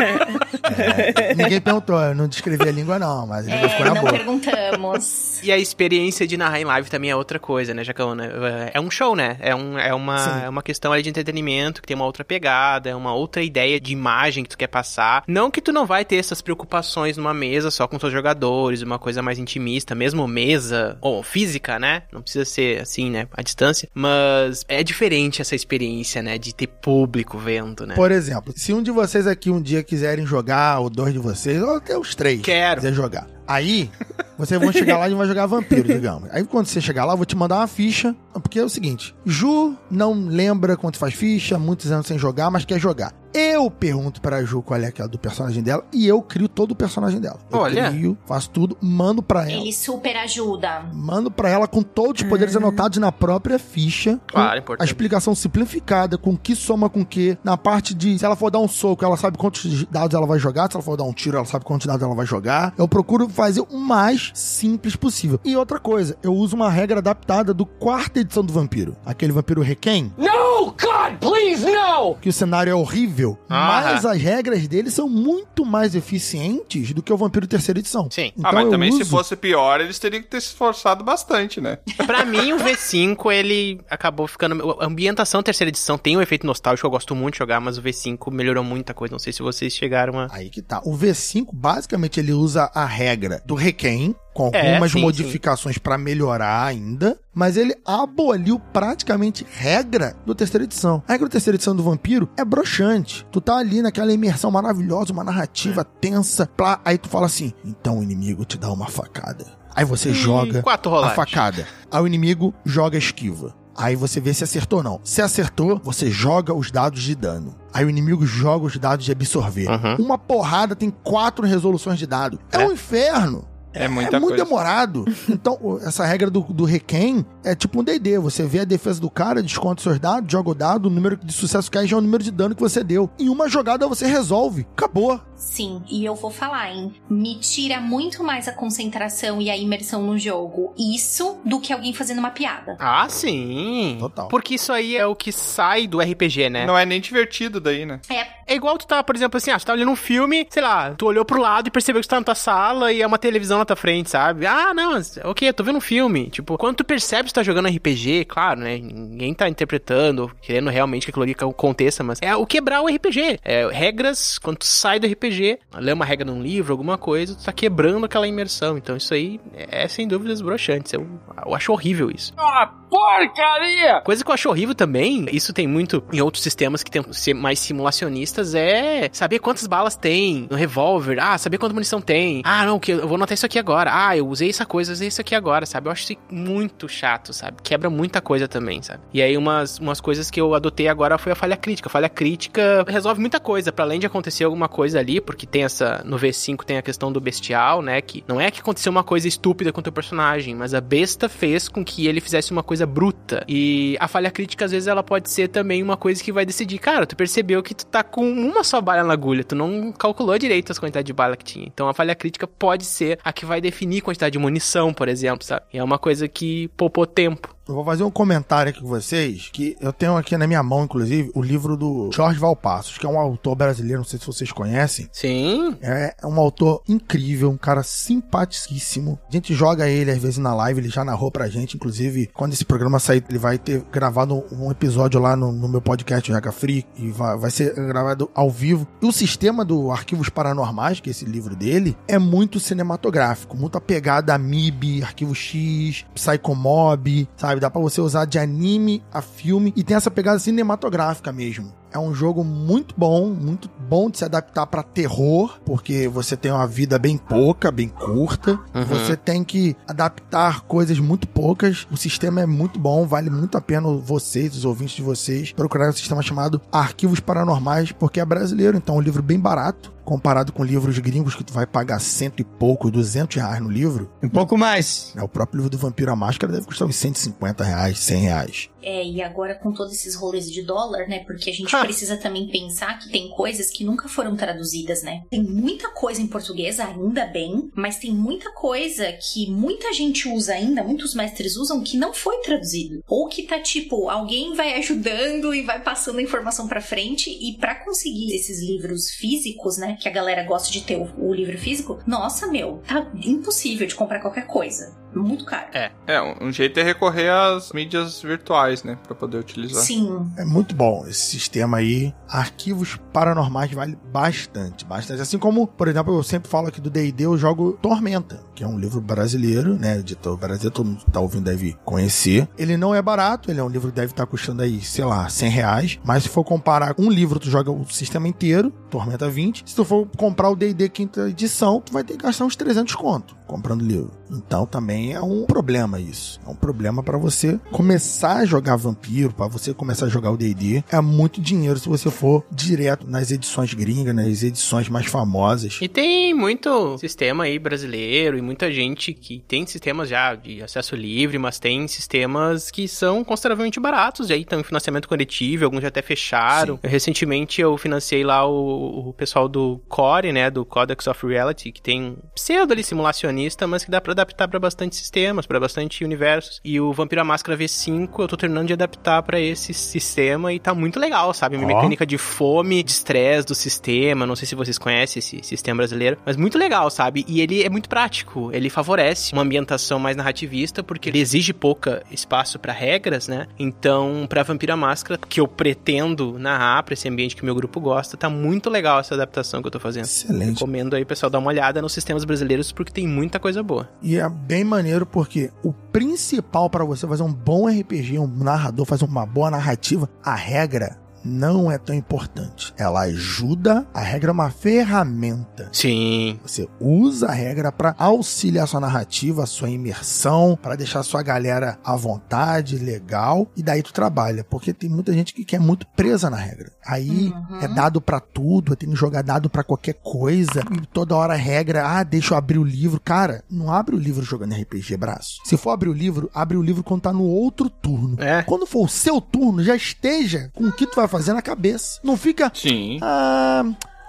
É, 0.78 1.34
ninguém 1.36 1.60
perguntou, 1.61 1.99
eu 1.99 2.15
não 2.15 2.28
descrevi 2.28 2.68
a 2.68 2.72
língua, 2.72 2.99
não, 2.99 3.26
mas 3.28 3.48
ele 3.48 3.57
ficou 3.69 3.86
É, 3.86 3.90
na 3.90 3.95
não 3.95 4.02
boca. 4.02 4.14
perguntamos. 4.14 5.40
E 5.44 5.52
a 5.52 5.57
experiência 5.57 6.28
de 6.28 6.38
narrar 6.38 6.60
em 6.60 6.65
live 6.65 6.90
também 6.90 7.10
é 7.10 7.15
outra 7.15 7.40
coisa, 7.40 7.73
né, 7.73 7.84
Jacaúna? 7.84 8.26
É 8.73 8.80
um 8.80 8.90
show, 8.91 9.15
né? 9.15 9.38
É, 9.40 9.56
um, 9.56 9.78
é, 9.78 9.94
uma, 9.94 10.41
é 10.45 10.49
uma 10.49 10.61
questão 10.64 10.91
ali 10.94 11.02
de 11.02 11.10
entretenimento 11.10 11.82
que 11.82 11.88
tem 11.88 11.95
uma 11.95 12.06
outra 12.06 12.23
pegada, 12.23 12.90
é 12.90 12.95
uma 12.95 13.14
outra 13.14 13.41
ideia 13.44 13.80
de 13.80 13.91
imagem 13.91 14.44
que 14.44 14.49
tu 14.52 14.57
quer 14.57 14.68
passar. 14.68 15.23
Não 15.28 15.49
que 15.52 15.61
tu 15.61 15.72
não 15.73 15.86
vai 15.86 16.06
ter 16.06 16.18
essas 16.18 16.41
preocupações 16.41 17.18
numa 17.18 17.34
mesa 17.34 17.72
só 17.72 17.88
com 17.88 17.99
seus 17.99 18.14
jogadores, 18.14 18.82
uma 18.82 18.99
coisa 18.99 19.22
mais 19.22 19.40
intimista, 19.40 19.95
mesmo 19.95 20.28
mesa, 20.28 20.98
ou 21.02 21.23
física, 21.23 21.80
né? 21.80 22.03
Não 22.11 22.22
precisa 22.22 22.45
ser 22.45 22.82
assim, 22.82 23.10
né? 23.10 23.28
A 23.34 23.41
distância. 23.41 23.90
Mas 23.94 24.64
é 24.68 24.84
diferente 24.84 25.41
essa 25.41 25.56
experiência, 25.56 26.22
né? 26.22 26.38
De 26.38 26.53
ter 26.53 26.68
público 26.68 27.38
vendo, 27.44 27.86
né? 27.86 27.96
Por 27.96 28.12
exemplo, 28.12 28.54
se 28.56 28.74
um 28.74 28.82
de 28.82 28.92
vocês 28.92 29.28
aqui 29.28 29.50
um 29.50 29.62
dia 29.62 29.84
quiserem 29.84 30.26
jogar, 30.26 30.80
ou 30.80 30.90
dois 30.90 31.14
de 31.14 31.20
vocês, 31.20 31.62
ou 31.62 31.76
até 31.76 31.98
os 31.98 32.16
três 32.16 32.42
Quero. 32.42 32.82
quiser 32.82 32.94
jogar. 32.94 33.28
Aí, 33.48 33.90
vocês 34.38 34.60
vão 34.60 34.72
chegar 34.72 34.98
lá 34.98 35.10
e 35.10 35.14
vai 35.14 35.28
jogar 35.28 35.46
vampiro, 35.46 35.84
digamos. 35.94 36.30
Aí 36.32 36.44
quando 36.44 36.68
você 36.68 36.80
chegar 36.82 37.06
lá, 37.06 37.14
eu 37.14 37.18
vou 37.18 37.26
te 37.26 37.36
mandar 37.36 37.58
uma 37.58 37.68
ficha, 37.68 38.16
porque 38.34 38.60
é 38.60 38.64
o 38.64 38.70
seguinte, 38.70 39.16
Ju 39.26 39.76
não 39.90 40.14
lembra 40.14 40.78
quanto 40.78 40.98
faz 40.98 41.14
ficha, 41.14 41.58
muitos 41.60 41.92
anos 41.92 42.08
sem 42.08 42.18
jogar, 42.18 42.50
mas 42.50 42.66
quer 42.66 42.80
jogar. 42.80 43.14
Eu 43.34 43.72
pergunto 43.72 44.20
pra 44.20 44.44
Ju 44.44 44.62
qual 44.62 44.78
é 44.82 44.88
aquela 44.88 45.08
do 45.08 45.18
personagem 45.18 45.64
dela 45.64 45.86
e 45.94 46.06
eu 46.06 46.22
crio 46.22 46.50
todo 46.50 46.72
o 46.72 46.76
personagem 46.76 47.18
dela. 47.18 47.40
Eu 47.50 47.60
Olha. 47.60 47.90
crio, 47.90 48.18
faço 48.26 48.50
tudo, 48.50 48.78
mando 48.82 49.24
pra 49.24 49.44
ela. 49.50 49.62
Ele 49.62 49.72
super 49.72 50.18
ajuda. 50.18 50.82
Mando 50.94 51.32
pra 51.32 51.50
ela 51.50 51.66
com 51.66 51.82
todos 51.82 52.22
os 52.24 52.28
poderes 52.28 52.58
anotados 52.58 52.98
na 52.98 53.10
própria 53.10 53.58
ficha. 53.58 54.20
Claro, 54.28 54.56
A 54.56 54.58
importante. 54.58 54.86
explicação 54.90 55.34
simplificada, 55.34 56.18
com 56.18 56.36
que 56.38 56.54
soma 56.58 56.90
com 56.90 57.06
que. 57.06 57.38
Na 57.42 57.56
parte 57.56 57.94
de, 57.94 58.20
se 58.20 58.26
ela 58.26 58.36
for 58.36 58.52
dar 58.52 58.60
um 58.60 58.68
soco, 58.68 59.06
ela 59.06 59.16
sabe 59.16 59.38
quantos 59.38 59.86
dados 59.86 60.14
ela 60.14 60.28
vai 60.28 60.38
jogar. 60.38 60.70
Se 60.70 60.76
ela 60.76 60.84
for 60.84 60.98
dar 60.98 61.06
um 61.06 61.14
tiro, 61.14 61.38
ela 61.38 61.46
sabe 61.46 61.64
quantos 61.64 61.88
dados 61.88 62.04
ela 62.04 62.14
vai 62.14 62.26
jogar. 62.26 62.74
Eu 62.78 62.86
procuro 62.86 63.30
fazer 63.32 63.62
o 63.70 63.78
mais 63.78 64.32
simples 64.34 64.95
possível. 64.95 65.40
E 65.44 65.56
outra 65.56 65.80
coisa, 65.80 66.18
eu 66.24 66.34
uso 66.34 66.56
uma 66.56 66.70
regra 66.70 66.99
adaptada 66.99 67.53
do 67.53 67.66
quarta 67.66 68.20
edição 68.20 68.44
do 68.44 68.53
Vampiro. 68.53 68.95
Aquele 69.06 69.32
Vampiro 69.32 69.62
Requiem, 69.62 70.14
No, 70.18 70.66
God, 70.68 71.18
please, 71.20 71.66
no! 71.66 72.16
que 72.16 72.30
o 72.30 72.34
cenário 72.34 72.72
é 72.72 72.76
horrível, 72.76 73.38
Ah. 73.49 73.82
mas 73.84 74.06
as 74.06 74.22
regras 74.22 74.68
dele 74.68 74.90
são 74.91 75.08
muito 75.10 75.66
mais 75.66 75.95
eficientes 75.95 76.94
do 76.94 77.02
que 77.02 77.12
o 77.12 77.18
Vampiro 77.18 77.48
terceira 77.48 77.80
edição. 77.80 78.08
Sim. 78.12 78.32
ah, 78.44 78.52
mas 78.52 78.70
também 78.70 78.91
se 78.91 79.02
uso- 79.02 79.12
fosse 79.12 79.36
pior, 79.36 79.82
eles 79.82 79.98
teriam 79.99 80.22
que 80.22 80.28
ter 80.28 80.41
se 80.41 80.48
esforçado 80.48 81.03
bastante, 81.03 81.60
né? 81.62 81.78
Pra 82.06 82.26
mim, 82.26 82.53
o 82.53 82.58
V5, 82.58 83.32
ele 83.32 83.80
acabou 83.90 84.28
ficando. 84.28 84.78
A 84.80 84.86
ambientação 84.86 85.41
terceira 85.44 85.70
edição 85.70 85.98
tem 85.98 86.18
um 86.18 86.22
efeito 86.22 86.45
nostálgico, 86.45 86.86
eu 86.88 86.91
gosto 86.91 87.16
muito 87.16 87.34
de 87.36 87.40
jogar, 87.40 87.60
mas 87.60 87.78
o 87.78 87.82
V5 87.82 88.32
melhorou 88.32 88.64
muita 88.64 88.94
coisa. 88.94 89.12
Não 89.14 89.20
sei 89.20 89.32
se 89.34 89.41
vocês 89.41 89.74
chegaram 89.74 90.20
a. 90.20 90.28
Aí 90.32 90.49
que 90.49 90.62
tá. 90.62 90.82
O 90.86 90.98
V5, 90.98 91.48
basicamente, 91.53 92.20
ele 92.20 92.34
usa 92.34 92.70
a 92.74 92.86
regra 92.86 93.20
do 93.45 93.56
Requiem, 93.56 94.15
com 94.34 94.49
É, 94.53 94.72
algumas 94.72 94.91
sim, 94.93 95.02
modificações 95.02 95.77
pra 95.77 95.98
melhorar 95.98 96.65
ainda, 96.65 97.19
mas 97.34 97.57
ele 97.57 97.76
aboliu 97.85 98.60
praticamente 98.72 99.45
regra 99.52 100.15
do 100.26 100.34
terceira 100.34 100.64
edição. 100.64 101.03
A 101.07 101.11
regra 101.11 101.27
da 101.27 101.31
terceira 101.34 101.56
edição 101.56 101.76
do 101.76 101.84
Vampiro 101.84 102.30
é 102.38 102.45
broxante. 102.45 103.26
Tu 103.31 103.41
tá 103.41 103.57
ali 103.57 103.81
naquela 103.81 104.11
imersão 104.14 104.49
maravilhosa, 104.52 105.11
uma 105.14 105.23
narrativa 105.23 105.84
tensa, 105.84 106.48
plá, 106.56 106.80
aí 106.85 106.98
tu 106.98 107.10
fala 107.10 107.26
assim, 107.26 107.53
então 107.65 107.99
o 107.99 108.03
inimigo 108.03 108.45
te 108.45 108.57
dá 108.57 108.72
uma 108.72 108.88
facada. 108.88 109.45
Aí 109.73 109.85
você 109.85 110.14
joga 110.14 110.61
quatro 110.61 110.91
a 110.91 110.95
rolagens. 110.95 111.15
facada. 111.15 111.68
Aí 111.89 112.02
o 112.02 112.07
inimigo 112.07 112.53
joga 112.65 112.98
a 112.98 112.99
esquiva. 112.99 113.56
Aí 113.76 113.95
você 113.95 114.19
vê 114.19 114.34
se 114.34 114.43
acertou 114.43 114.80
ou 114.80 114.84
não. 114.84 114.99
Se 115.03 115.22
acertou, 115.22 115.80
você 115.84 116.10
joga 116.10 116.53
os 116.53 116.72
dados 116.72 117.02
de 117.02 117.15
dano. 117.15 117.56
Aí 117.73 117.85
o 117.85 117.89
inimigo 117.89 118.26
joga 118.26 118.65
os 118.65 118.77
dados 118.77 119.06
de 119.06 119.11
absorver. 119.11 119.68
Uhum. 119.69 120.06
Uma 120.06 120.18
porrada 120.18 120.76
tem 120.76 120.89
quatro 121.03 121.45
resoluções 121.45 121.98
de 121.98 122.06
dado. 122.06 122.39
É, 122.52 122.60
um 122.60 122.72
inferno. 122.72 123.48
É 123.73 123.88
muita 123.88 124.18
é 124.18 124.19
muito 124.19 124.35
coisa. 124.35 124.43
demorado. 124.43 125.06
Então, 125.30 125.80
essa 125.81 126.06
regra 126.06 126.30
do, 126.30 126.41
do 126.41 126.65
Requiem 126.65 127.26
é 127.43 127.56
tipo 127.56 127.80
um 127.80 127.84
D&D. 127.84 128.19
Você 128.19 128.43
vê 128.45 128.60
a 128.60 128.65
defesa 128.65 128.99
do 128.99 129.10
cara, 129.10 129.41
desconta 129.41 129.81
seus 129.81 129.98
dados, 129.98 130.30
joga 130.31 130.49
o 130.49 130.53
dado, 130.53 130.88
o 130.88 130.89
número 130.89 131.15
de 131.15 131.31
sucesso 131.31 131.72
que 131.72 131.77
é 131.77 131.88
já 131.88 131.95
é 131.95 131.99
o 131.99 132.02
número 132.02 132.23
de 132.23 132.31
dano 132.31 132.53
que 132.53 132.61
você 132.61 132.84
deu. 132.84 133.10
Em 133.18 133.30
uma 133.30 133.48
jogada 133.48 133.88
você 133.88 134.06
resolve. 134.06 134.68
Acabou. 134.76 135.19
Sim, 135.42 135.82
e 135.90 136.06
eu 136.06 136.14
vou 136.14 136.30
falar, 136.30 136.70
hein? 136.72 136.94
Me 137.10 137.36
tira 137.36 137.80
muito 137.82 138.24
mais 138.24 138.48
a 138.48 138.52
concentração 138.52 139.42
e 139.42 139.50
a 139.50 139.58
imersão 139.58 140.04
no 140.04 140.18
jogo. 140.18 140.74
Isso 140.78 141.40
do 141.44 141.60
que 141.60 141.74
alguém 141.74 141.94
fazendo 141.94 142.20
uma 142.20 142.30
piada. 142.30 142.78
Ah, 142.80 143.08
sim. 143.10 143.98
Total. 144.00 144.28
Porque 144.28 144.54
isso 144.56 144.72
aí 144.72 144.96
é 144.96 145.06
o 145.06 145.16
que 145.16 145.32
sai 145.32 145.88
do 145.88 146.00
RPG, 146.00 146.50
né? 146.50 146.66
Não 146.68 146.78
é 146.78 146.86
nem 146.86 147.02
divertido 147.02 147.60
daí, 147.60 147.86
né? 147.88 148.00
É, 148.08 148.28
É 148.54 148.56
igual 148.56 148.78
tu 148.78 148.86
tá, 148.86 149.04
por 149.04 149.16
exemplo, 149.16 149.38
assim, 149.38 149.50
ah, 149.50 149.58
tu 149.60 149.66
tá 149.66 149.74
olhando 149.74 149.92
um 149.92 149.96
filme, 149.96 150.46
sei 150.50 150.62
lá, 150.62 150.92
tu 150.92 151.08
olhou 151.08 151.26
pro 151.26 151.42
lado 151.42 151.68
e 151.68 151.72
percebeu 151.72 152.02
que 152.02 152.08
tu 152.08 152.12
tá 152.12 152.18
na 152.20 152.26
tua 152.26 152.36
sala 152.36 152.92
e 152.94 153.02
é 153.02 153.08
uma 153.08 153.18
televisão 153.18 153.58
na 153.58 153.66
tua 153.66 153.76
frente, 153.76 154.12
sabe? 154.12 154.46
Ah, 154.46 154.74
não, 154.76 155.02
ok, 155.24 155.50
eu 155.50 155.54
tô 155.54 155.64
vendo 155.64 155.78
um 155.78 155.82
filme. 155.82 156.30
Tipo, 156.30 156.56
quando 156.58 156.76
tu 156.78 156.84
percebe 156.84 157.24
que 157.30 157.32
tu 157.34 157.36
tá 157.36 157.44
jogando 157.44 157.68
RPG, 157.68 158.26
claro, 158.26 158.60
né? 158.60 158.78
Ninguém 158.78 159.34
tá 159.34 159.50
interpretando, 159.50 160.32
querendo 160.42 160.70
realmente 160.70 161.06
que 161.06 161.10
aquilo 161.12 161.24
ali 161.24 161.36
aconteça, 161.40 162.04
mas 162.04 162.20
é 162.22 162.36
o 162.36 162.46
quebrar 162.46 162.82
o 162.82 162.88
RPG. 162.88 163.40
É 163.44 163.68
regras, 163.72 164.38
quando 164.38 164.58
tu 164.58 164.66
sai 164.66 165.00
do 165.00 165.08
RPG, 165.08 165.31
lê 165.76 165.94
uma 165.94 166.06
regra 166.06 166.26
num 166.26 166.41
livro, 166.41 166.72
alguma 166.72 166.98
coisa, 166.98 167.36
tu 167.36 167.44
tá 167.44 167.52
quebrando 167.52 168.06
aquela 168.06 168.28
imersão. 168.28 168.78
Então 168.78 168.95
isso 168.98 169.14
aí 169.14 169.40
é, 169.53 169.88
sem 169.88 170.08
dúvidas 170.08 170.41
broxante. 170.41 170.94
Eu, 170.95 171.08
eu 171.45 171.56
acho 171.56 171.72
horrível 171.72 172.12
isso. 172.12 172.34
Ah, 172.38 172.72
porcaria! 172.90 174.02
Coisa 174.02 174.24
que 174.24 174.30
eu 174.30 174.34
acho 174.34 174.49
horrível 174.49 174.76
também, 174.76 175.26
isso 175.32 175.53
tem 175.53 175.68
muito 175.68 176.03
em 176.12 176.22
outros 176.22 176.44
sistemas 176.44 176.84
que 176.84 176.91
tentam 176.91 177.14
ser 177.14 177.34
mais 177.34 177.60
simulacionistas, 177.60 178.53
é 178.53 179.10
saber 179.14 179.40
quantas 179.40 179.66
balas 179.68 179.95
tem 179.95 180.48
no 180.49 180.58
revólver. 180.58 181.18
Ah, 181.20 181.38
saber 181.38 181.58
quanta 181.58 181.74
munição 181.74 182.02
tem. 182.02 182.41
Ah, 182.44 182.66
não, 182.66 182.80
que 182.80 182.91
eu 182.91 183.08
vou 183.08 183.16
anotar 183.16 183.34
isso 183.34 183.45
aqui 183.45 183.58
agora. 183.58 183.91
Ah, 183.94 184.18
eu 184.18 184.28
usei 184.28 184.49
essa 184.49 184.66
coisa, 184.66 184.91
usei 184.91 185.08
isso 185.08 185.22
aqui 185.22 185.34
agora, 185.34 185.66
sabe? 185.66 185.88
Eu 185.88 185.91
acho 185.91 186.03
isso 186.03 186.22
muito 186.30 186.90
chato, 186.90 187.32
sabe? 187.34 187.58
Quebra 187.64 187.90
muita 187.90 188.20
coisa 188.22 188.48
também, 188.48 188.82
sabe? 188.82 189.02
E 189.14 189.22
aí 189.22 189.38
umas, 189.38 189.80
umas 189.80 190.02
coisas 190.02 190.30
que 190.30 190.41
eu 190.41 190.53
adotei 190.53 190.88
agora 190.88 191.18
foi 191.18 191.32
a 191.32 191.36
falha 191.36 191.56
crítica. 191.56 191.88
A 191.88 191.91
falha 191.91 192.10
crítica 192.10 192.84
resolve 192.88 193.22
muita 193.22 193.40
coisa, 193.40 193.72
para 193.72 193.86
além 193.86 193.99
de 193.99 194.06
acontecer 194.06 194.44
alguma 194.44 194.68
coisa 194.68 194.99
ali, 194.99 195.20
porque 195.22 195.45
tem 195.45 195.64
essa 195.64 196.02
no 196.06 196.18
V5 196.18 196.64
tem 196.64 196.77
a 196.77 196.81
questão 196.81 197.11
do 197.11 197.22
bestial, 197.22 197.81
né, 197.81 198.02
que 198.02 198.23
não 198.27 198.39
é 198.39 198.52
que 198.52 198.60
aconteceu 198.60 198.91
uma 198.91 199.03
coisa 199.03 199.27
estúpida 199.27 199.72
com 199.72 199.80
o 199.80 199.84
teu 199.84 199.91
personagem, 199.91 200.56
mas 200.56 200.73
a 200.73 200.81
besta 200.81 201.30
fez 201.30 201.68
com 201.68 201.84
que 201.84 202.07
ele 202.07 202.22
fizesse 202.22 202.52
uma 202.52 202.64
coisa 202.64 202.85
bruta. 202.85 203.43
E 203.48 203.98
a 203.99 204.07
falha 204.07 204.31
crítica 204.31 204.65
às 204.65 204.72
vezes 204.72 204.88
ela 204.88 205.03
pode 205.03 205.30
ser 205.30 205.48
também 205.48 205.81
uma 205.81 205.98
coisa 205.98 206.23
que 206.23 206.31
vai 206.31 206.45
decidir, 206.45 206.80
cara, 206.80 207.06
tu 207.06 207.15
percebeu 207.15 207.61
que 207.64 207.73
tu 207.73 207.85
tá 207.85 208.03
com 208.03 208.30
uma 208.30 208.64
só 208.64 208.81
bala 208.81 209.03
na 209.03 209.14
agulha, 209.14 209.43
tu 209.43 209.56
não 209.56 209.91
calculou 209.91 210.38
direito 210.38 210.72
as 210.72 210.80
quantidades 210.80 211.07
de 211.07 211.14
bala 211.14 211.38
que 211.38 211.45
tinha. 211.45 211.68
Então 211.68 211.88
a 211.88 211.93
falha 211.93 212.15
crítica 212.15 212.48
pode 212.48 212.85
ser 212.85 213.19
a 213.23 213.31
que 213.31 213.45
vai 213.45 213.61
definir 213.61 214.02
quantidade 214.02 214.34
de 214.34 214.39
munição, 214.39 214.93
por 214.93 215.07
exemplo, 215.07 215.45
sabe? 215.45 215.65
E 215.73 215.77
é 215.77 215.84
uma 215.84 215.98
coisa 215.98 216.27
que 216.27 216.68
poupou 216.69 217.06
tempo. 217.06 217.56
Eu 217.72 217.76
vou 217.76 217.85
fazer 217.85 218.03
um 218.03 218.11
comentário 218.11 218.69
aqui 218.69 218.81
com 218.81 218.88
vocês, 218.88 219.49
que 219.49 219.77
eu 219.80 219.93
tenho 219.93 220.18
aqui 220.18 220.35
na 220.35 220.45
minha 220.45 220.61
mão, 220.61 220.84
inclusive, 220.84 221.31
o 221.34 221.41
livro 221.41 221.77
do 221.77 222.11
Jorge 222.11 222.38
Valpassos, 222.38 222.98
que 222.98 223.06
é 223.06 223.10
um 223.10 223.18
autor 223.18 223.56
brasileiro, 223.56 223.99
não 223.99 224.06
sei 224.06 224.19
se 224.19 224.26
vocês 224.26 224.52
conhecem. 224.52 225.07
Sim. 225.14 225.77
É 225.81 226.14
um 226.26 226.38
autor 226.38 226.81
incrível, 226.85 227.49
um 227.49 227.56
cara 227.56 227.81
simpaticíssimo. 227.81 229.18
A 229.30 229.31
gente 229.31 229.53
joga 229.53 229.88
ele 229.88 230.11
às 230.11 230.18
vezes 230.18 230.38
na 230.38 230.53
live, 230.53 230.81
ele 230.81 230.89
já 230.89 231.06
narrou 231.06 231.31
pra 231.31 231.48
gente. 231.48 231.77
Inclusive, 231.77 232.30
quando 232.34 232.52
esse 232.52 232.65
programa 232.65 232.99
sair, 232.99 233.23
ele 233.30 233.39
vai 233.39 233.57
ter 233.57 233.85
gravado 233.89 234.43
um 234.52 234.69
episódio 234.69 235.22
lá 235.22 235.38
no, 235.38 235.53
no 235.53 235.69
meu 235.69 235.81
podcast 235.81 236.30
Jaga 236.30 236.52
Free 236.52 236.85
e 236.98 237.10
vai, 237.10 237.38
vai 237.38 237.52
ser 237.52 237.73
gravado 237.73 238.30
ao 238.35 238.49
vivo. 238.49 238.85
E 239.02 239.06
o 239.06 239.14
sistema 239.14 239.64
do 239.64 239.91
Arquivos 239.91 240.27
Paranormais, 240.27 240.99
que 240.99 241.10
é 241.10 241.11
esse 241.11 241.23
livro 241.23 241.56
dele, 241.56 241.95
é 242.06 242.19
muito 242.19 242.60
cinematográfico, 242.60 243.56
muito 243.56 243.77
apegado 243.77 244.30
a 244.31 244.38
MIB, 244.38 245.03
Arquivo 245.03 245.34
X, 245.34 246.06
Psychomob, 246.14 247.30
sabe? 247.38 247.61
Dá 247.62 247.70
pra 247.70 247.80
você 247.80 248.02
usar 248.02 248.26
de 248.26 248.40
anime 248.40 249.04
a 249.14 249.22
filme 249.22 249.72
e 249.76 249.84
tem 249.84 249.96
essa 249.96 250.10
pegada 250.10 250.40
cinematográfica 250.40 251.32
mesmo. 251.32 251.72
É 251.94 252.00
um 252.00 252.14
jogo 252.14 252.44
muito 252.44 252.96
bom, 252.98 253.28
muito 253.28 253.70
bom 253.90 254.10
de 254.10 254.18
se 254.18 254.26
adaptar 254.26 254.66
pra 254.68 254.82
terror, 254.82 255.60
porque 255.66 256.08
você 256.08 256.38
tem 256.38 256.52
uma 256.52 256.66
vida 256.66 256.98
bem 256.98 257.18
pouca, 257.18 257.72
bem 257.72 257.90
curta. 257.90 258.60
Uhum. 258.74 258.86
Você 258.86 259.18
tem 259.18 259.44
que 259.44 259.76
adaptar 259.88 260.62
coisas 260.62 261.00
muito 261.00 261.28
poucas. 261.28 261.86
O 261.92 261.98
sistema 261.98 262.42
é 262.42 262.46
muito 262.46 262.80
bom, 262.80 263.06
vale 263.06 263.30
muito 263.30 263.58
a 263.58 263.62
pena 263.62 263.90
vocês, 263.90 264.56
os 264.56 264.66
ouvintes 264.66 264.96
de 264.96 265.02
vocês, 265.02 265.52
procurar 265.52 265.90
um 265.90 265.94
sistema 265.94 266.22
chamado 266.22 266.62
Arquivos 266.72 267.20
Paranormais, 267.20 267.92
porque 267.92 268.20
é 268.20 268.26
brasileiro, 268.26 268.78
então 268.78 268.96
é 268.96 268.98
um 269.00 269.02
livro 269.02 269.22
bem 269.22 269.40
barato. 269.40 269.92
Comparado 270.04 270.52
com 270.52 270.64
livros 270.64 270.98
gringos 270.98 271.36
que 271.36 271.44
tu 271.44 271.54
vai 271.54 271.66
pagar 271.66 272.00
cento 272.00 272.40
e 272.40 272.44
pouco, 272.44 272.90
200 272.90 273.38
reais 273.38 273.62
no 273.62 273.70
livro. 273.70 274.10
Um 274.22 274.30
pouco 274.30 274.58
mais. 274.58 275.14
É, 275.16 275.22
o 275.22 275.28
próprio 275.28 275.58
livro 275.58 275.70
do 275.70 275.78
Vampiro 275.78 276.12
à 276.12 276.16
Máscara 276.16 276.52
deve 276.52 276.66
custar 276.66 276.88
uns 276.88 276.96
150 276.96 277.64
reais, 277.64 278.00
100 278.00 278.22
reais. 278.22 278.70
É, 278.82 279.03
e 279.06 279.22
agora 279.22 279.56
com 279.56 279.72
todos 279.72 279.94
esses 279.94 280.16
rolês 280.16 280.52
de 280.52 280.62
dólar, 280.62 281.08
né? 281.08 281.24
Porque 281.26 281.49
a 281.49 281.53
gente 281.53 281.72
precisa 281.80 282.18
também 282.18 282.48
pensar 282.48 282.99
que 282.99 283.10
tem 283.10 283.30
coisas 283.30 283.70
que 283.70 283.84
nunca 283.84 284.08
foram 284.08 284.36
traduzidas, 284.36 285.03
né? 285.03 285.24
Tem 285.30 285.44
muita 285.44 285.90
coisa 285.90 286.22
em 286.22 286.28
português, 286.28 286.80
ainda 286.80 287.26
bem, 287.26 287.70
mas 287.76 287.98
tem 287.98 288.12
muita 288.12 288.52
coisa 288.53 289.12
que 289.14 289.49
muita 289.49 289.94
gente 289.94 290.28
usa 290.30 290.53
ainda, 290.53 290.84
muitos 290.84 291.14
mestres 291.14 291.56
usam, 291.56 291.84
que 291.84 291.98
não 291.98 292.14
foi 292.14 292.38
traduzido. 292.40 293.03
Ou 293.08 293.28
que 293.28 293.44
tá 293.44 293.60
tipo, 293.60 294.10
alguém 294.10 294.53
vai 294.53 294.74
ajudando 294.76 295.53
e 295.53 295.62
vai 295.62 295.82
passando 295.82 296.20
a 296.20 296.24
informação 296.24 296.68
pra 296.68 296.82
frente, 296.82 297.30
e 297.30 297.58
para 297.58 297.76
conseguir 297.76 298.34
esses 298.36 298.62
livros 298.62 299.10
físicos, 299.12 299.78
né? 299.78 299.98
Que 299.99 300.08
a 300.08 300.12
galera 300.12 300.44
gosta 300.44 300.72
de 300.72 300.82
ter 300.82 300.98
o, 300.98 301.10
o 301.18 301.34
livro 301.34 301.58
físico, 301.58 301.99
nossa, 302.06 302.48
meu, 302.48 302.82
tá 302.88 303.12
impossível 303.24 303.88
de 303.88 303.95
comprar 303.95 304.20
qualquer 304.20 304.48
coisa. 304.48 305.01
Muito 305.14 305.46
caro. 305.46 305.68
É. 305.74 305.92
É, 306.08 306.22
um, 306.22 306.52
jeito 306.52 306.80
é 306.80 306.84
recorrer 306.84 307.30
às 307.30 307.72
mídias 307.72 308.22
virtuais, 308.22 308.84
né? 308.84 308.98
Pra 309.04 309.16
poder 309.16 309.38
utilizar. 309.38 309.84
Sim. 309.84 310.32
É 310.38 310.46
muito 310.46 310.76
bom 310.76 311.06
esse 311.08 311.22
sistema 311.22 311.78
aí. 311.78 312.14
Arquivos 312.28 313.00
paranormais 313.14 313.72
vale 313.72 313.98
bastante, 314.12 314.86
bastante. 314.86 315.22
Assim 315.22 315.38
como, 315.38 315.68
por 315.68 315.88
exemplo, 315.88 316.16
eu 316.16 316.24
sempre 316.24 316.50
falo 316.50 316.68
aqui 316.68 316.82
do 316.82 316.90
D&D, 316.90 317.26
eu 317.26 317.38
jogo 317.38 317.74
Tormenta, 317.82 318.42
que 318.56 318.64
é 318.64 318.68
um 318.68 318.80
livro 318.80 319.02
brasileiro, 319.02 319.76
né? 319.78 320.00
Editor 320.00 320.38
brasileiro, 320.38 320.72
todo 320.72 320.86
mundo 320.86 321.06
que 321.06 321.12
tá 321.12 321.20
ouvindo 321.20 321.46
deve 321.46 321.78
conhecer. 321.84 322.48
Ele 322.58 322.78
não 322.78 322.94
é 322.96 323.02
barato, 323.02 323.52
ele 323.52 323.60
é 323.60 323.64
um 323.64 323.70
livro 323.70 323.90
que 323.90 323.96
deve 323.96 324.12
estar 324.12 324.26
custando 324.26 324.62
aí, 324.62 324.82
sei 324.82 325.06
lá, 325.06 325.28
100 325.28 325.50
reais. 325.50 326.00
Mas 326.04 326.24
se 326.24 326.30
for 326.30 326.44
comparar 326.44 326.94
com 326.94 327.04
um 327.04 327.10
livro, 327.10 327.40
tu 327.40 327.50
joga 327.50 327.72
o 327.72 327.86
sistema 327.90 328.28
inteiro, 328.28 328.72
Tormenta 328.90 329.30
20. 329.30 329.64
Se 329.66 329.76
tu 329.76 329.84
for 329.84 330.08
comprar 330.18 330.50
o 330.50 330.56
D&D 330.56 330.90
quinta 330.90 331.30
edição, 331.30 331.82
tu 331.82 331.92
vai 331.92 332.04
ter 332.04 332.18
que 332.18 332.24
gastar 332.24 332.46
uns 332.46 332.56
300 332.56 332.96
conto 332.96 333.41
comprando 333.52 333.82
livro. 333.82 334.11
Então 334.32 334.65
também 334.65 335.14
é 335.14 335.22
um 335.22 335.45
problema 335.45 335.99
isso. 335.99 336.40
É 336.48 336.49
um 336.49 336.56
problema 336.56 337.03
para 337.03 337.18
você 337.18 337.60
começar 337.69 338.38
a 338.38 338.45
jogar 338.45 338.78
vampiro, 338.78 339.34
para 339.34 339.48
você 339.48 339.73
começar 339.73 340.06
a 340.06 340.10
jogar 340.10 340.32
o 340.32 340.38
D&D. 340.38 340.84
É 340.90 341.02
muito 341.02 341.41
dinheiro 341.41 341.78
se 341.78 341.90
você 341.90 342.10
for 342.10 342.45
direto 342.49 343.06
nas 343.06 343.30
edições 343.30 343.73
gringas, 343.73 344.15
nas 344.15 344.41
edições 344.41 344.88
mais 344.88 345.07
famosas. 345.07 345.80
E 345.82 345.88
tem 345.90 346.34
muito 346.34 346.98
sistema 346.98 347.44
aí 347.44 347.60
brasileiro 347.60 348.38
e 348.38 348.41
muita 348.41 348.72
gente 348.72 349.14
que 349.14 349.44
tem 349.45 349.65
sistemas 349.65 350.07
já 350.07 350.34
de 350.34 350.64
acesso 350.64 350.95
livre, 350.95 351.38
mas 351.38 351.60
tem 351.60 351.86
sistemas 351.90 352.72
que 352.72 352.88
são 352.88 353.22
consideravelmente 353.23 353.80
baratos. 353.82 354.30
E 354.30 354.34
aí 354.34 354.45
tem 354.45 354.64
financiamento 354.64 355.10
coletivo, 355.10 355.65
alguns 355.65 355.82
já 355.82 355.90
até 355.90 356.02
fecharam. 356.02 356.80
Recentemente 356.82 357.60
eu 357.60 357.78
financei 357.78 358.23
lá 358.23 358.48
o, 358.48 359.10
o 359.10 359.14
pessoal 359.14 359.49
do 359.49 359.82
Core, 359.90 360.32
né, 360.32 360.49
do 360.49 360.64
Codex 360.64 361.06
of 361.07 361.28
Reality, 361.28 361.72
que 361.72 361.82
tem 361.82 362.18
pseudo 362.34 362.72
ali 362.72 362.84
simulacionista 362.84 363.41
mas 363.68 363.84
que 363.84 363.92
dá 363.92 364.02
para 364.02 364.12
adaptar 364.14 364.48
para 364.48 364.60
bastante 364.60 364.96
sistemas, 364.96 365.46
para 365.46 365.60
bastante 365.60 366.04
universos. 366.04 366.60
E 366.64 366.80
o 366.80 366.92
Vampiro 366.94 367.22
à 367.22 367.24
Máscara 367.24 367.58
V5 367.58 368.10
eu 368.20 368.28
tô 368.28 368.38
terminando 368.38 368.68
de 368.68 368.74
adaptar 368.74 369.22
para 369.24 369.40
esse 369.40 369.74
sistema 369.74 370.54
e 370.54 370.60
tá 370.60 370.74
muito 370.74 371.00
legal, 371.00 371.34
sabe? 371.34 371.58
Uma 371.58 371.66
Ó. 371.66 371.76
mecânica 371.76 372.06
de 372.06 372.18
fome, 372.18 372.84
de 372.84 372.92
estresse 372.92 373.48
do 373.48 373.56
sistema. 373.56 374.26
Não 374.26 374.36
sei 374.36 374.48
se 374.48 374.56
vocês 374.56 374.78
conhecem 374.78 375.20
esse 375.20 375.42
sistema 375.44 375.78
brasileiro, 375.78 376.18
mas 376.26 376.38
muito 376.38 376.58
legal, 376.58 376.90
sabe? 376.90 377.26
E 377.28 377.42
ele 377.42 377.64
é 377.64 377.70
muito 377.70 377.90
prático. 377.90 378.50
Ele 378.54 378.70
favorece 378.70 379.34
uma 379.34 379.42
ambientação 379.42 380.00
mais 380.00 380.16
narrativista 380.16 380.84
porque 380.84 381.10
ele 381.10 381.20
exige 381.20 381.54
pouca 381.54 382.04
espaço 382.12 382.60
para 382.60 382.74
regras, 382.74 383.28
né? 383.28 383.48
Então, 383.58 384.26
para 384.28 384.44
Vampiro 384.44 384.74
à 384.74 384.78
Máscara, 384.78 385.20
que 385.30 385.40
eu 385.40 385.48
pretendo 385.48 386.38
narrar 386.38 386.84
para 386.84 386.94
esse 386.94 387.08
ambiente 387.08 387.36
que 387.36 387.46
meu 387.46 387.56
grupo 387.56 387.80
gosta, 387.80 388.18
tá 388.18 388.30
muito 388.30 388.70
legal 388.70 389.00
essa 389.00 389.14
adaptação 389.14 389.62
que 389.62 389.68
eu 389.68 389.72
tô 389.72 389.80
fazendo. 389.80 390.06
Excelente. 390.06 390.54
Recomendo 390.54 390.96
aí, 390.96 391.06
pessoal, 391.06 391.30
dar 391.30 391.40
uma 391.40 391.50
olhada 391.50 391.82
nos 391.82 391.94
sistemas 391.94 392.24
brasileiros 392.24 392.72
porque 392.72 392.92
tem 392.92 393.08
muita 393.32 393.40
coisa 393.40 393.64
boa. 393.64 393.90
E 394.02 394.18
é 394.18 394.28
bem 394.28 394.66
maneiro 394.66 395.06
porque 395.06 395.49
o 395.64 395.72
principal 395.72 396.70
para 396.70 396.84
você 396.84 397.08
fazer 397.08 397.24
um 397.24 397.32
bom 397.32 397.68
RPG, 397.70 398.20
um 398.20 398.28
narrador 398.28 398.86
fazer 398.86 399.06
uma 399.06 399.26
boa 399.26 399.49
narrativa, 399.49 400.10
a 400.22 400.36
regra 400.36 400.99
não 401.23 401.72
é 401.72 401.77
tão 401.77 401.95
importante. 401.95 402.73
Ela 402.77 403.02
ajuda, 403.02 403.88
a 403.93 404.02
regra 404.02 404.31
é 404.31 404.34
uma 404.34 404.49
ferramenta. 404.49 405.69
Sim. 405.72 406.39
Você 406.43 406.68
usa 406.80 407.27
a 407.27 407.31
regra 407.31 407.72
para 407.72 407.95
auxiliar 407.98 408.68
sua 408.68 408.80
narrativa, 408.80 409.45
sua 409.45 409.69
imersão, 409.69 410.57
para 410.61 410.76
deixar 410.76 411.03
sua 411.03 411.22
galera 411.22 411.80
à 411.84 411.95
vontade, 411.95 412.77
legal, 412.77 413.48
e 413.56 413.64
daí 413.64 413.81
tu 413.81 413.93
trabalha, 413.93 414.43
porque 414.43 414.73
tem 414.73 414.89
muita 414.89 415.14
gente 415.14 415.34
que 415.34 415.45
quer 415.45 415.60
muito 415.60 415.85
presa 415.88 416.30
na 416.30 416.38
regra. 416.38 416.72
Aí 416.85 417.34
é 417.61 417.68
dado 417.68 418.02
para 418.02 418.19
tudo, 418.19 418.76
tem 418.76 418.89
que 418.89 418.95
jogar 418.95 419.22
dado 419.22 419.49
para 419.49 419.64
qualquer 419.64 419.93
coisa, 419.95 420.61
e 420.72 420.85
toda 420.88 421.15
hora 421.15 421.34
a 421.34 421.38
regra, 421.38 421.88
ah, 421.88 422.03
deixa 422.03 422.34
eu 422.34 422.38
abrir 422.38 422.57
o 422.57 422.64
livro. 422.64 422.99
Cara, 422.99 423.43
não 423.49 423.72
abre 423.72 423.95
o 423.95 423.99
livro 423.99 424.23
jogando 424.23 424.56
RPG, 424.56 424.98
braço. 424.98 425.39
Se 425.43 425.57
for 425.57 425.72
abrir 425.72 425.89
o 425.89 425.93
livro, 425.93 426.30
abre 426.34 426.57
o 426.57 426.61
livro 426.61 426.84
quando 426.84 427.02
tá 427.02 427.14
no 427.14 427.23
outro 427.23 427.69
turno. 427.69 428.15
É. 428.19 428.43
Quando 428.43 428.65
for 428.65 428.85
o 428.85 428.89
seu 428.89 429.22
turno, 429.22 429.64
já 429.64 429.76
esteja 429.76 430.49
com 430.53 430.65
o 430.65 430.72
que 430.72 430.88
tu 430.88 430.95
vai 430.95 431.07
fazer 431.12 431.34
na 431.34 431.42
cabeça. 431.42 432.00
Não 432.04 432.18
fica. 432.18 432.52
Sim. 432.54 433.00
Ah. 433.02 433.64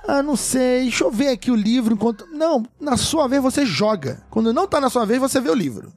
Ah, 0.07 0.23
não 0.23 0.35
sei, 0.35 0.83
deixa 0.83 1.05
eu 1.05 1.13
ver 1.13 1.29
aqui 1.29 1.51
o 1.51 1.55
livro 1.55 1.95
enquanto. 1.95 2.27
Não, 2.27 2.65
na 2.81 2.97
sua 2.97 3.29
vez 3.29 3.41
você 3.41 3.65
joga. 3.65 4.21
Quando 4.31 4.53
não 4.53 4.67
tá 4.67 4.81
na 4.81 4.91
sua 4.91 5.07
vez, 5.07 5.21
você 5.21 5.41
vê 5.41 5.49
o 5.49 5.55
livro. 5.55 5.93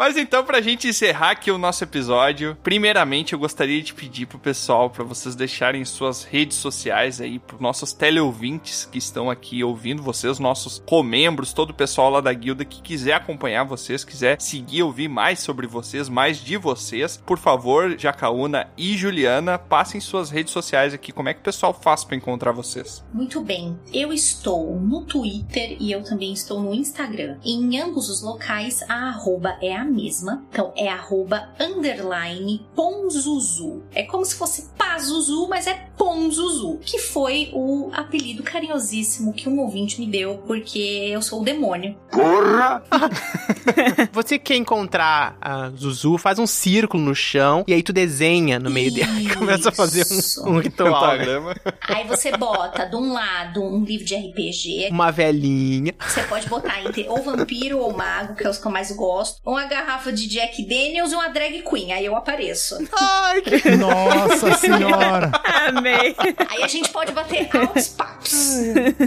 Mas 0.00 0.16
então, 0.16 0.42
pra 0.42 0.62
gente 0.62 0.88
encerrar 0.88 1.32
aqui 1.32 1.50
o 1.50 1.58
nosso 1.58 1.84
episódio, 1.84 2.56
primeiramente 2.62 3.34
eu 3.34 3.38
gostaria 3.38 3.82
de 3.82 3.92
pedir 3.92 4.24
pro 4.24 4.38
pessoal 4.38 4.88
para 4.88 5.04
vocês 5.04 5.34
deixarem 5.36 5.84
suas 5.84 6.24
redes 6.24 6.56
sociais 6.56 7.20
aí, 7.20 7.38
pros 7.38 7.60
nossos 7.60 7.92
teleouvintes 7.92 8.88
que 8.90 8.96
estão 8.96 9.28
aqui 9.28 9.62
ouvindo 9.62 10.02
vocês, 10.02 10.38
nossos 10.38 10.82
comembros, 10.86 11.52
todo 11.52 11.68
o 11.68 11.74
pessoal 11.74 12.08
lá 12.08 12.22
da 12.22 12.32
guilda 12.32 12.64
que 12.64 12.80
quiser 12.80 13.12
acompanhar 13.12 13.64
vocês, 13.64 14.02
quiser 14.02 14.40
seguir, 14.40 14.84
ouvir 14.84 15.06
mais 15.06 15.40
sobre 15.40 15.66
vocês, 15.66 16.08
mais 16.08 16.38
de 16.38 16.56
vocês, 16.56 17.18
por 17.18 17.36
favor, 17.36 17.94
Jacaúna 17.98 18.70
e 18.78 18.96
Juliana, 18.96 19.58
passem 19.58 20.00
suas 20.00 20.30
redes 20.30 20.54
sociais 20.54 20.94
aqui. 20.94 21.12
Como 21.12 21.28
é 21.28 21.34
que 21.34 21.40
o 21.40 21.44
pessoal 21.44 21.74
faz 21.74 22.04
para 22.04 22.16
encontrar 22.16 22.52
vocês? 22.52 23.04
Muito 23.12 23.42
bem. 23.42 23.78
Eu 23.92 24.14
estou 24.14 24.80
no 24.80 25.04
Twitter 25.04 25.76
e 25.78 25.92
eu 25.92 26.02
também 26.02 26.32
estou 26.32 26.58
no 26.58 26.72
Instagram. 26.72 27.36
Em 27.44 27.78
ambos 27.78 28.08
os 28.08 28.22
locais, 28.22 28.82
a 28.88 29.10
arroba 29.10 29.58
é 29.60 29.76
a 29.76 29.89
mesma. 29.90 30.44
Então, 30.50 30.72
é 30.76 30.88
arroba 30.88 31.50
underline 31.58 32.66
Ponzuzu. 32.74 33.82
É 33.92 34.02
como 34.04 34.24
se 34.24 34.34
fosse 34.34 34.70
Pazuzu, 34.78 35.48
mas 35.48 35.66
é 35.66 35.89
Ponzuzu, 36.04 36.78
que 36.80 36.98
foi 36.98 37.50
o 37.52 37.90
apelido 37.92 38.42
carinhosíssimo 38.42 39.34
que 39.34 39.50
um 39.50 39.60
ouvinte 39.60 40.00
me 40.00 40.06
deu, 40.06 40.38
porque 40.46 40.78
eu 41.12 41.20
sou 41.20 41.42
o 41.42 41.44
demônio. 41.44 41.94
Porra! 42.10 42.82
Você 44.10 44.38
quer 44.38 44.56
encontrar 44.56 45.36
a 45.42 45.68
Zuzu, 45.68 46.16
faz 46.16 46.38
um 46.38 46.46
círculo 46.46 47.02
no 47.02 47.14
chão 47.14 47.64
e 47.68 47.74
aí 47.74 47.82
tu 47.82 47.92
desenha 47.92 48.58
no 48.58 48.70
meio 48.70 48.94
dela 48.94 49.20
e 49.20 49.28
começa 49.28 49.68
a 49.68 49.72
fazer 49.72 50.06
um, 50.10 50.52
um 50.52 50.58
ritual. 50.58 51.16
né? 51.18 51.54
Aí 51.86 52.06
você 52.06 52.34
bota 52.34 52.86
de 52.86 52.96
um 52.96 53.12
lado 53.12 53.62
um 53.62 53.84
livro 53.84 54.06
de 54.06 54.16
RPG, 54.16 54.88
Uma 54.90 55.10
velhinha. 55.10 55.94
Você 56.00 56.22
pode 56.22 56.48
botar 56.48 56.82
entre 56.82 57.06
ou 57.10 57.22
vampiro 57.22 57.78
ou 57.78 57.92
mago, 57.94 58.34
que 58.34 58.46
é 58.46 58.48
os 58.48 58.56
que 58.56 58.66
eu 58.66 58.72
mais 58.72 58.90
gosto, 58.92 59.38
ou 59.44 59.52
uma 59.52 59.66
garrafa 59.66 60.10
de 60.10 60.26
Jack 60.26 60.64
Daniels 60.66 61.12
e 61.12 61.14
uma 61.14 61.28
drag 61.28 61.62
queen. 61.62 61.92
Aí 61.92 62.06
eu 62.06 62.16
apareço. 62.16 62.78
Ai, 62.98 63.42
que... 63.42 63.76
Nossa 63.76 64.54
senhora! 64.56 65.30
Amei. 65.94 66.16
Aí 66.48 66.62
a 66.62 66.68
gente 66.68 66.90
pode 66.90 67.12
bater 67.12 67.48
altos 67.56 67.88
papos. 67.88 68.54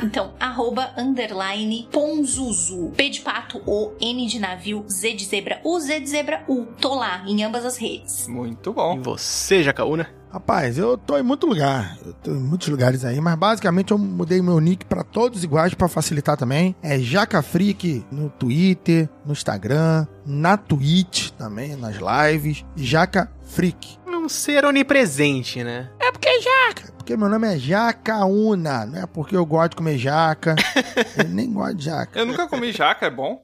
Então, 0.03 0.33
arroba 0.39 0.91
underline 0.97 1.87
Ponzuzu. 1.91 2.91
P 2.95 3.09
de 3.09 3.21
pato, 3.21 3.61
O, 3.65 3.93
N 3.99 4.27
de 4.27 4.39
navio, 4.39 4.85
Z 4.89 5.13
de 5.13 5.25
zebra, 5.25 5.61
U, 5.63 5.79
Z 5.79 5.99
de 5.99 6.09
zebra, 6.09 6.43
U. 6.47 6.65
Tô 6.79 6.95
lá, 6.95 7.23
em 7.27 7.43
ambas 7.43 7.65
as 7.65 7.77
redes. 7.77 8.27
Muito 8.27 8.73
bom. 8.73 8.97
E 8.97 8.99
você, 8.99 9.63
Jacaúna? 9.63 10.09
Rapaz, 10.33 10.79
eu 10.79 10.97
tô 10.97 11.15
em 11.15 11.21
muito 11.21 11.45
lugar. 11.45 11.95
Eu 12.03 12.11
tô 12.13 12.31
em 12.31 12.39
muitos 12.39 12.67
lugares 12.67 13.05
aí, 13.05 13.21
mas 13.21 13.35
basicamente 13.35 13.91
eu 13.91 13.99
mudei 13.99 14.41
meu 14.41 14.59
nick 14.59 14.83
pra 14.83 15.03
todos 15.03 15.43
iguais 15.43 15.75
pra 15.75 15.87
facilitar 15.87 16.35
também. 16.35 16.75
É 16.81 16.97
Jacafreak 16.97 18.03
no 18.11 18.31
Twitter, 18.31 19.07
no 19.23 19.31
Instagram, 19.33 20.07
na 20.25 20.57
Twitch 20.57 21.29
também, 21.37 21.75
nas 21.75 21.97
lives. 21.97 22.65
Jaca 22.75 23.31
Freak. 23.43 23.99
Não 24.02 24.02
um 24.23 24.29
ser 24.29 24.63
onipresente, 24.63 25.63
né? 25.63 25.89
É 25.99 26.11
porque 26.11 26.29
é 26.29 26.39
jaca. 26.39 26.93
Porque 26.93 27.17
meu 27.17 27.27
nome 27.27 27.53
é 27.53 27.59
Jacaúna. 27.59 28.85
Não 28.85 29.03
é 29.03 29.05
porque 29.05 29.35
eu 29.35 29.45
gosto 29.45 29.71
de 29.71 29.75
comer 29.75 29.97
jaca. 29.97 30.55
eu 31.17 31.27
nem 31.27 31.51
gosto 31.51 31.75
de 31.75 31.85
jaca. 31.85 32.17
Eu 32.17 32.25
nunca 32.25 32.47
comi 32.47 32.71
jaca, 32.71 33.05
é 33.05 33.09
bom? 33.09 33.43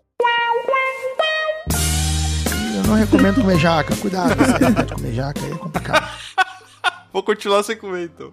Eu 2.76 2.84
não 2.88 2.96
recomendo 2.96 3.42
comer 3.42 3.60
jaca. 3.60 3.94
Cuidado, 3.98 4.36
você 4.36 4.86
de 4.86 4.94
comer 4.94 5.14
jaca, 5.14 5.42
aí 5.46 5.52
é 5.52 5.56
complicado. 5.56 6.10
Vou 7.12 7.24
continuar 7.24 7.64
sem 7.64 7.76
comer, 7.76 8.06
então. 8.06 8.32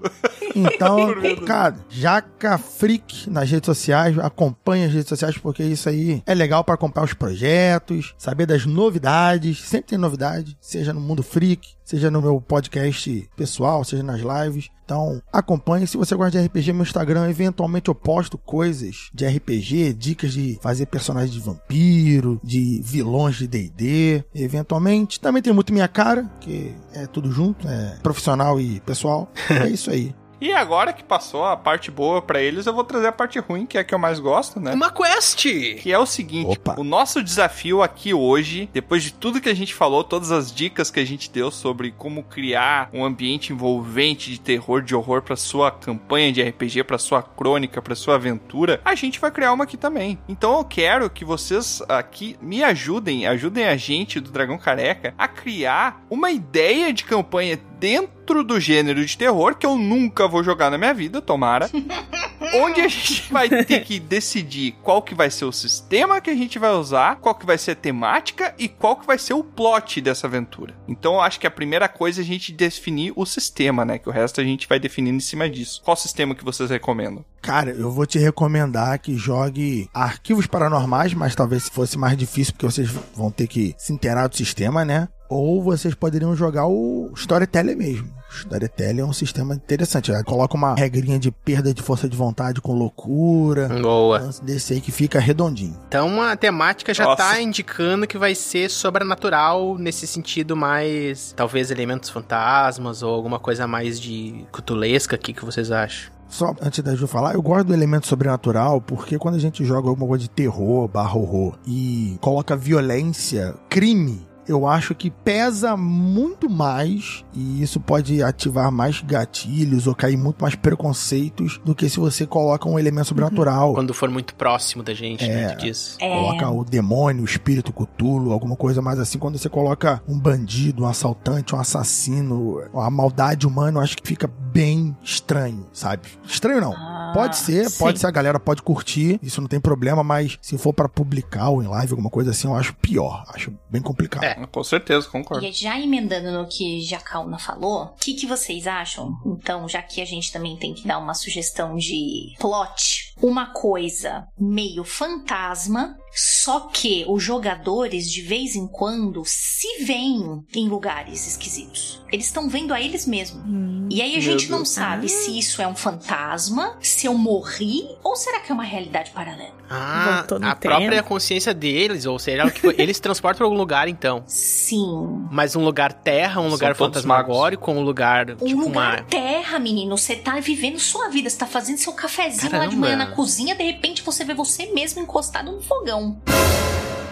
Então, 0.54 1.14
cara, 1.46 1.76
Jaca 1.88 2.58
Freak 2.58 3.30
nas 3.30 3.50
redes 3.50 3.66
sociais, 3.66 4.18
acompanhe 4.18 4.84
as 4.84 4.92
redes 4.92 5.08
sociais 5.08 5.38
porque 5.38 5.62
isso 5.62 5.88
aí 5.88 6.22
é 6.26 6.34
legal 6.34 6.62
para 6.62 6.74
acompanhar 6.74 7.06
os 7.06 7.14
projetos, 7.14 8.14
saber 8.18 8.44
das 8.44 8.66
novidades, 8.66 9.62
sempre 9.62 9.88
tem 9.88 9.98
novidade, 9.98 10.56
seja 10.60 10.92
no 10.92 11.00
Mundo 11.00 11.22
Freak, 11.22 11.74
seja 11.86 12.10
no 12.10 12.20
meu 12.20 12.40
podcast 12.40 13.30
pessoal, 13.36 13.84
seja 13.84 14.02
nas 14.02 14.20
lives. 14.20 14.68
Então, 14.84 15.22
acompanhe. 15.32 15.86
Se 15.86 15.96
você 15.96 16.14
gosta 16.14 16.38
de 16.38 16.46
RPG, 16.46 16.72
meu 16.72 16.82
Instagram, 16.82 17.30
eventualmente 17.30 17.88
eu 17.88 17.94
posto 17.94 18.36
coisas 18.36 19.08
de 19.14 19.26
RPG, 19.26 19.94
dicas 19.94 20.32
de 20.32 20.58
fazer 20.60 20.86
personagens 20.86 21.32
de 21.32 21.40
vampiro, 21.40 22.40
de 22.42 22.80
vilões 22.82 23.36
de 23.36 23.46
D&D, 23.46 24.24
eventualmente. 24.34 25.20
Também 25.20 25.42
tem 25.42 25.52
muito 25.52 25.72
minha 25.72 25.88
cara, 25.88 26.28
que 26.40 26.74
é 26.92 27.06
tudo 27.06 27.30
junto, 27.30 27.66
é 27.68 27.96
profissional 28.02 28.60
e 28.60 28.80
pessoal. 28.80 29.30
É 29.48 29.68
isso 29.68 29.90
aí. 29.90 30.14
E 30.40 30.52
agora 30.52 30.92
que 30.92 31.02
passou 31.02 31.44
a 31.44 31.56
parte 31.56 31.90
boa 31.90 32.20
pra 32.20 32.40
eles, 32.40 32.66
eu 32.66 32.74
vou 32.74 32.84
trazer 32.84 33.06
a 33.06 33.12
parte 33.12 33.38
ruim, 33.38 33.64
que 33.64 33.78
é 33.78 33.80
a 33.80 33.84
que 33.84 33.94
eu 33.94 33.98
mais 33.98 34.18
gosto, 34.18 34.60
né? 34.60 34.72
Uma 34.74 34.90
quest! 34.90 35.42
Que 35.80 35.92
é 35.92 35.98
o 35.98 36.06
seguinte: 36.06 36.60
o 36.76 36.84
nosso 36.84 37.22
desafio 37.22 37.82
aqui 37.82 38.12
hoje, 38.12 38.68
depois 38.72 39.02
de 39.02 39.12
tudo 39.12 39.40
que 39.40 39.48
a 39.48 39.54
gente 39.54 39.74
falou, 39.74 40.04
todas 40.04 40.30
as 40.30 40.52
dicas 40.52 40.90
que 40.90 41.00
a 41.00 41.04
gente 41.04 41.30
deu 41.30 41.50
sobre 41.50 41.90
como 41.90 42.22
criar 42.22 42.90
um 42.92 43.04
ambiente 43.04 43.52
envolvente 43.52 44.30
de 44.30 44.40
terror, 44.40 44.82
de 44.82 44.94
horror 44.94 45.22
pra 45.22 45.36
sua 45.36 45.70
campanha 45.70 46.32
de 46.32 46.42
RPG, 46.42 46.84
pra 46.84 46.98
sua 46.98 47.22
crônica, 47.22 47.80
pra 47.80 47.94
sua 47.94 48.16
aventura, 48.16 48.80
a 48.84 48.94
gente 48.94 49.18
vai 49.18 49.30
criar 49.30 49.52
uma 49.52 49.64
aqui 49.64 49.76
também. 49.76 50.18
Então 50.28 50.58
eu 50.58 50.64
quero 50.64 51.08
que 51.08 51.24
vocês 51.24 51.82
aqui 51.88 52.36
me 52.40 52.62
ajudem, 52.62 53.26
ajudem 53.26 53.64
a 53.64 53.76
gente 53.76 54.20
do 54.20 54.30
Dragão 54.30 54.58
Careca 54.58 55.14
a 55.16 55.26
criar 55.26 56.04
uma 56.10 56.30
ideia 56.30 56.92
de 56.92 57.04
campanha 57.04 57.58
dentro 57.78 58.42
do 58.42 58.60
gênero 58.60 59.04
de 59.04 59.16
terror 59.16 59.54
que 59.54 59.66
eu 59.66 59.76
nunca 59.76 60.26
vou 60.26 60.42
jogar 60.42 60.70
na 60.70 60.78
minha 60.78 60.94
vida, 60.94 61.20
tomara. 61.20 61.70
onde 62.54 62.80
a 62.80 62.88
gente 62.88 63.32
vai 63.32 63.48
ter 63.48 63.80
que 63.84 63.98
decidir 63.98 64.72
qual 64.82 65.02
que 65.02 65.14
vai 65.14 65.30
ser 65.30 65.44
o 65.44 65.52
sistema 65.52 66.20
que 66.20 66.30
a 66.30 66.34
gente 66.34 66.58
vai 66.58 66.70
usar, 66.72 67.16
qual 67.16 67.34
que 67.34 67.46
vai 67.46 67.58
ser 67.58 67.72
a 67.72 67.76
temática 67.76 68.54
e 68.58 68.68
qual 68.68 68.96
que 68.96 69.06
vai 69.06 69.18
ser 69.18 69.34
o 69.34 69.44
plot 69.44 70.00
dessa 70.00 70.26
aventura. 70.26 70.74
Então 70.88 71.14
eu 71.14 71.20
acho 71.20 71.40
que 71.40 71.46
a 71.46 71.50
primeira 71.50 71.88
coisa 71.88 72.20
é 72.20 72.22
a 72.22 72.26
gente 72.26 72.52
definir 72.52 73.12
o 73.16 73.24
sistema, 73.24 73.84
né? 73.84 73.98
Que 73.98 74.08
o 74.08 74.12
resto 74.12 74.40
a 74.40 74.44
gente 74.44 74.68
vai 74.68 74.78
definindo 74.78 75.16
em 75.16 75.20
cima 75.20 75.48
disso. 75.48 75.82
Qual 75.84 75.96
sistema 75.96 76.34
que 76.34 76.44
vocês 76.44 76.70
recomendam? 76.70 77.24
Cara, 77.42 77.70
eu 77.70 77.90
vou 77.90 78.06
te 78.06 78.18
recomendar 78.18 78.98
que 78.98 79.16
jogue 79.16 79.88
arquivos 79.94 80.46
paranormais, 80.46 81.14
mas 81.14 81.34
talvez 81.34 81.64
se 81.64 81.70
fosse 81.70 81.96
mais 81.96 82.16
difícil, 82.16 82.52
porque 82.52 82.66
vocês 82.66 82.88
vão 83.14 83.30
ter 83.30 83.46
que 83.46 83.74
se 83.78 83.92
inteirar 83.92 84.26
do 84.26 84.36
sistema, 84.36 84.84
né? 84.84 85.08
Ou 85.28 85.62
vocês 85.62 85.94
poderiam 85.94 86.34
jogar 86.36 86.66
o 86.66 87.10
Storyteller 87.14 87.76
mesmo. 87.76 88.16
Storyteller 88.30 89.04
é 89.04 89.04
um 89.04 89.12
sistema 89.12 89.54
interessante. 89.54 90.10
Ela 90.10 90.22
Coloca 90.24 90.56
uma 90.56 90.74
regrinha 90.74 91.18
de 91.18 91.30
perda 91.30 91.72
de 91.72 91.82
força 91.82 92.08
de 92.08 92.16
vontade 92.16 92.60
com 92.60 92.74
loucura. 92.74 93.68
Boa. 93.68 94.22
Um 94.22 94.44
Desse 94.44 94.74
aí 94.74 94.80
que 94.80 94.92
fica 94.92 95.18
redondinho. 95.18 95.76
Então 95.88 96.20
a 96.20 96.36
temática 96.36 96.92
já 96.92 97.04
Nossa. 97.04 97.16
tá 97.16 97.40
indicando 97.40 98.06
que 98.06 98.18
vai 98.18 98.34
ser 98.34 98.70
sobrenatural 98.70 99.78
nesse 99.78 100.06
sentido 100.06 100.56
mais. 100.56 101.32
Talvez 101.36 101.70
elementos 101.70 102.10
fantasmas 102.10 103.02
ou 103.02 103.14
alguma 103.14 103.38
coisa 103.38 103.66
mais 103.66 104.00
de 104.00 104.44
cutulesca. 104.52 105.16
O 105.16 105.18
que, 105.18 105.32
que 105.32 105.44
vocês 105.44 105.70
acham? 105.70 106.16
Só 106.28 106.54
antes 106.60 106.82
da 106.82 106.94
Ju 106.94 107.06
falar, 107.06 107.34
eu 107.34 107.42
gosto 107.42 107.68
do 107.68 107.74
elemento 107.74 108.06
sobrenatural 108.06 108.80
porque 108.80 109.18
quando 109.18 109.36
a 109.36 109.38
gente 109.38 109.64
joga 109.64 109.88
alguma 109.88 110.08
coisa 110.08 110.22
de 110.22 110.30
terror, 110.30 110.88
barra 110.88 111.16
horror 111.16 111.56
e 111.66 112.18
coloca 112.20 112.56
violência, 112.56 113.54
crime, 113.68 114.25
eu 114.48 114.66
acho 114.66 114.94
que 114.94 115.10
pesa 115.10 115.76
muito 115.76 116.48
mais 116.48 117.24
e 117.34 117.62
isso 117.62 117.80
pode 117.80 118.22
ativar 118.22 118.70
mais 118.70 119.00
gatilhos 119.02 119.86
ou 119.86 119.94
cair 119.94 120.16
muito 120.16 120.40
mais 120.40 120.54
preconceitos 120.54 121.60
do 121.64 121.74
que 121.74 121.88
se 121.88 121.98
você 121.98 122.26
coloca 122.26 122.68
um 122.68 122.78
elemento 122.78 123.08
sobrenatural. 123.08 123.74
Quando 123.74 123.92
for 123.94 124.08
muito 124.10 124.34
próximo 124.34 124.82
da 124.82 124.94
gente, 124.94 125.24
É. 125.24 125.28
né? 125.28 125.48
Tu 125.54 125.64
diz. 125.66 125.96
Coloca 126.00 126.50
o 126.50 126.64
demônio, 126.64 127.22
o 127.22 127.24
espírito 127.24 127.72
cutulo, 127.72 128.32
alguma 128.32 128.56
coisa 128.56 128.80
mais 128.80 128.98
assim. 128.98 129.18
Quando 129.18 129.38
você 129.38 129.48
coloca 129.48 130.02
um 130.08 130.18
bandido, 130.18 130.84
um 130.84 130.86
assaltante, 130.86 131.54
um 131.54 131.60
assassino, 131.60 132.62
a 132.74 132.90
maldade 132.90 133.46
humana, 133.46 133.78
eu 133.78 133.82
acho 133.82 133.96
que 133.96 134.06
fica 134.06 134.30
bem 134.56 134.96
estranho, 135.02 135.68
sabe? 135.70 136.08
Estranho 136.24 136.62
não. 136.62 137.12
pode 137.12 137.36
ser, 137.36 137.68
sim. 137.68 137.78
pode 137.78 137.98
ser, 137.98 138.06
a 138.06 138.10
galera 138.10 138.40
pode 138.40 138.62
curtir, 138.62 139.20
isso 139.22 139.38
não 139.38 139.48
tem 139.48 139.60
problema, 139.60 140.02
mas 140.02 140.38
se 140.40 140.56
for 140.56 140.72
pra 140.72 140.88
publicar 140.88 141.50
ou 141.50 141.62
em 141.62 141.66
live, 141.66 141.92
alguma 141.92 142.08
coisa 142.08 142.30
assim, 142.30 142.48
eu 142.48 142.54
acho 142.54 142.74
pior. 142.76 143.22
Acho 143.34 143.52
bem 143.68 143.82
complicado. 143.82 144.24
É, 144.24 144.46
com 144.46 144.64
certeza, 144.64 145.06
concordo. 145.08 145.44
E 145.44 145.52
já 145.52 145.78
emendando 145.78 146.32
no 146.32 146.48
que 146.48 146.80
Jacauna 146.80 147.38
falou, 147.38 147.84
o 147.84 147.94
que, 147.96 148.14
que 148.14 148.26
vocês 148.26 148.66
acham? 148.66 149.14
Então, 149.26 149.68
já 149.68 149.82
que 149.82 150.00
a 150.00 150.06
gente 150.06 150.32
também 150.32 150.56
tem 150.56 150.72
que 150.72 150.88
dar 150.88 150.98
uma 150.98 151.12
sugestão 151.12 151.76
de 151.76 152.34
plot, 152.38 153.12
uma 153.20 153.52
coisa 153.52 154.26
meio 154.38 154.84
fantasma, 154.84 155.98
só 156.12 156.60
que 156.72 157.04
os 157.08 157.22
jogadores 157.22 158.10
de 158.10 158.22
vez 158.22 158.54
em 158.54 158.66
quando 158.66 159.22
se 159.24 159.84
veem 159.84 160.44
em 160.54 160.68
lugares 160.68 161.26
esquisitos. 161.26 162.00
Eles 162.10 162.26
estão 162.26 162.48
vendo 162.48 162.72
a 162.72 162.80
eles 162.80 163.04
mesmos. 163.06 163.42
E 163.90 164.00
aí 164.00 164.16
a 164.16 164.20
gente 164.20 164.50
não 164.50 164.58
Deus. 164.58 164.70
sabe 164.70 165.08
se 165.08 165.36
isso 165.38 165.60
é 165.60 165.66
um 165.66 165.74
fantasma, 165.74 166.76
se 166.80 167.06
eu 167.06 167.14
morri 167.14 167.84
ou 168.02 168.16
será 168.16 168.40
que 168.40 168.50
é 168.50 168.54
uma 168.54 168.64
realidade 168.64 169.10
paralela. 169.10 169.54
Ah, 169.68 170.20
a 170.20 170.54
tempo. 170.54 170.58
própria 170.60 171.02
consciência 171.02 171.52
deles, 171.52 172.06
ou 172.06 172.18
seja, 172.20 172.48
que 172.50 172.60
foi, 172.60 172.74
eles 172.78 172.96
se 172.96 173.02
transportam 173.02 173.38
para 173.38 173.46
algum 173.46 173.56
lugar 173.56 173.88
então. 173.88 174.22
Sim. 174.26 175.26
Mas 175.30 175.56
um 175.56 175.64
lugar 175.64 175.92
terra, 175.92 176.40
um 176.40 176.44
São 176.44 176.52
lugar 176.52 176.74
fantasmagórico, 176.76 177.70
um 177.72 177.82
lugar 177.82 178.30
Um 178.30 178.46
tipo 178.46 178.60
lugar 178.60 179.00
uma 179.00 179.02
terra, 179.02 179.58
menino. 179.58 179.98
Você 179.98 180.14
tá 180.14 180.38
vivendo 180.38 180.78
sua 180.78 181.08
vida. 181.08 181.28
Você 181.28 181.36
tá 181.36 181.46
fazendo 181.46 181.78
seu 181.78 181.92
cafezinho 181.92 182.52
lá 182.52 182.58
de 182.60 182.66
Caramba. 182.66 182.76
manhã 182.76 182.96
na 182.96 183.06
cozinha. 183.08 183.56
De 183.56 183.64
repente 183.64 184.02
você 184.02 184.24
vê 184.24 184.34
você 184.34 184.66
mesmo 184.66 185.02
encostado 185.02 185.50
no 185.50 185.60
fogão. 185.60 185.95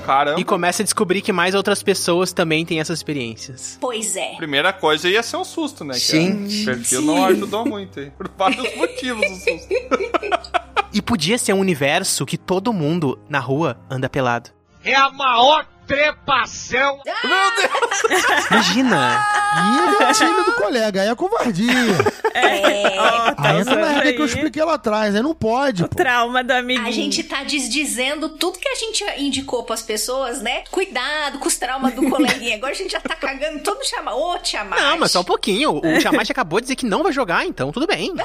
Caramba. 0.05 0.39
E 0.39 0.45
começa 0.45 0.83
a 0.83 0.85
descobrir 0.85 1.23
que 1.23 1.33
mais 1.33 1.55
outras 1.55 1.83
pessoas 1.83 2.33
também 2.33 2.65
têm 2.65 2.79
essas 2.79 2.99
experiências. 2.99 3.79
Pois 3.81 4.17
é. 4.17 4.37
Primeira 4.37 4.73
coisa 4.73 5.09
ia 5.09 5.23
ser 5.23 5.39
um 5.39 5.45
susto, 5.45 5.83
né? 5.83 5.95
Que 5.95 6.01
Sim. 6.01 6.63
O 6.63 6.65
perfil 6.67 7.01
não 7.03 7.25
ajudou 7.25 7.65
muito, 7.65 7.99
hein? 8.01 8.13
Por 8.17 8.31
vários 8.37 8.77
motivos 8.77 9.25
o 9.31 9.35
susto. 9.35 9.69
E 10.93 11.03
podia 11.03 11.37
ser 11.37 11.53
um 11.53 11.59
universo 11.59 12.25
que 12.25 12.39
todo 12.39 12.73
mundo 12.73 13.19
na 13.29 13.41
rua 13.41 13.77
anda 13.91 14.09
pelado. 14.09 14.51
É 14.85 14.95
a 14.95 15.11
maior 15.11 15.67
trepação. 15.87 17.01
Imagina! 18.51 19.25
E 19.57 20.03
é 20.03 20.13
time 20.13 20.45
do 20.45 20.53
colega, 20.55 21.03
aí 21.03 21.09
é 21.09 21.15
covardia. 21.15 21.73
É. 22.35 22.99
Ó, 22.99 23.33
tá 23.35 23.51
aí 23.51 23.61
entra 23.61 23.77
na 23.77 23.81
usando 23.83 23.95
regra 23.95 24.13
que 24.13 24.21
eu 24.21 24.27
expliquei 24.27 24.65
lá 24.65 24.75
atrás, 24.75 25.15
aí 25.15 25.23
não 25.23 25.35
pode, 25.35 25.85
O 25.85 25.89
pô. 25.89 25.95
trauma 25.97 26.43
do 26.43 26.53
amiguinho. 26.53 26.87
A 26.89 26.91
gente 26.91 27.23
tá 27.23 27.45
desdizendo 27.45 28.31
tudo 28.31 28.59
que 28.59 28.69
a 28.69 28.75
gente 28.75 29.05
indicou 29.19 29.63
pras 29.63 29.83
pessoas, 29.83 30.41
né? 30.43 30.65
Cuidado 30.71 31.39
com 31.39 31.47
os 31.47 31.57
traumas 31.57 31.95
do 31.95 32.09
coleguinha. 32.11 32.57
Agora 32.57 32.73
a 32.73 32.77
gente 32.77 32.91
já 32.91 33.01
tá 33.01 33.15
cagando 33.15 33.61
todo 33.63 33.79
o 33.81 33.85
chama. 33.85 34.15
Ô, 34.15 34.37
Tiamat. 34.39 34.81
Não, 34.81 34.99
mas 34.99 35.13
só 35.13 35.21
um 35.21 35.25
pouquinho. 35.25 35.77
O 35.77 35.81
Tiamat 36.01 36.29
acabou 36.31 36.59
de 36.61 36.65
dizer 36.65 36.77
que 36.77 36.87
não 36.87 37.03
vai 37.03 37.13
jogar, 37.13 37.47
então 37.47 37.71
tudo 37.71 37.87
bem. 37.87 38.13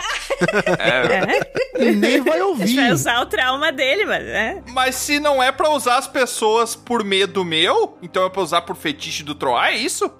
É, 0.80 1.84
E 1.86 1.92
nem 1.92 2.22
vai 2.22 2.34
A 2.34 2.38
gente 2.38 2.44
ouvir. 2.50 2.76
vai 2.76 2.92
usar 2.92 3.22
o 3.22 3.26
trauma 3.26 3.72
dele, 3.72 4.06
mas 4.06 4.24
é. 4.26 4.62
Mas 4.68 4.96
se 4.96 5.20
não 5.20 5.42
é 5.42 5.52
pra 5.52 5.70
usar 5.70 5.98
as 5.98 6.08
pessoas 6.08 6.76
por 6.76 7.04
medo 7.04 7.44
meu, 7.50 7.98
então 8.02 8.26
é 8.26 8.30
pra 8.30 8.42
usar 8.42 8.62
por 8.62 8.76
fetiche 8.76 9.24
do 9.24 9.34
Troá, 9.36 9.72
é 9.72 9.78
isso? 9.78 10.10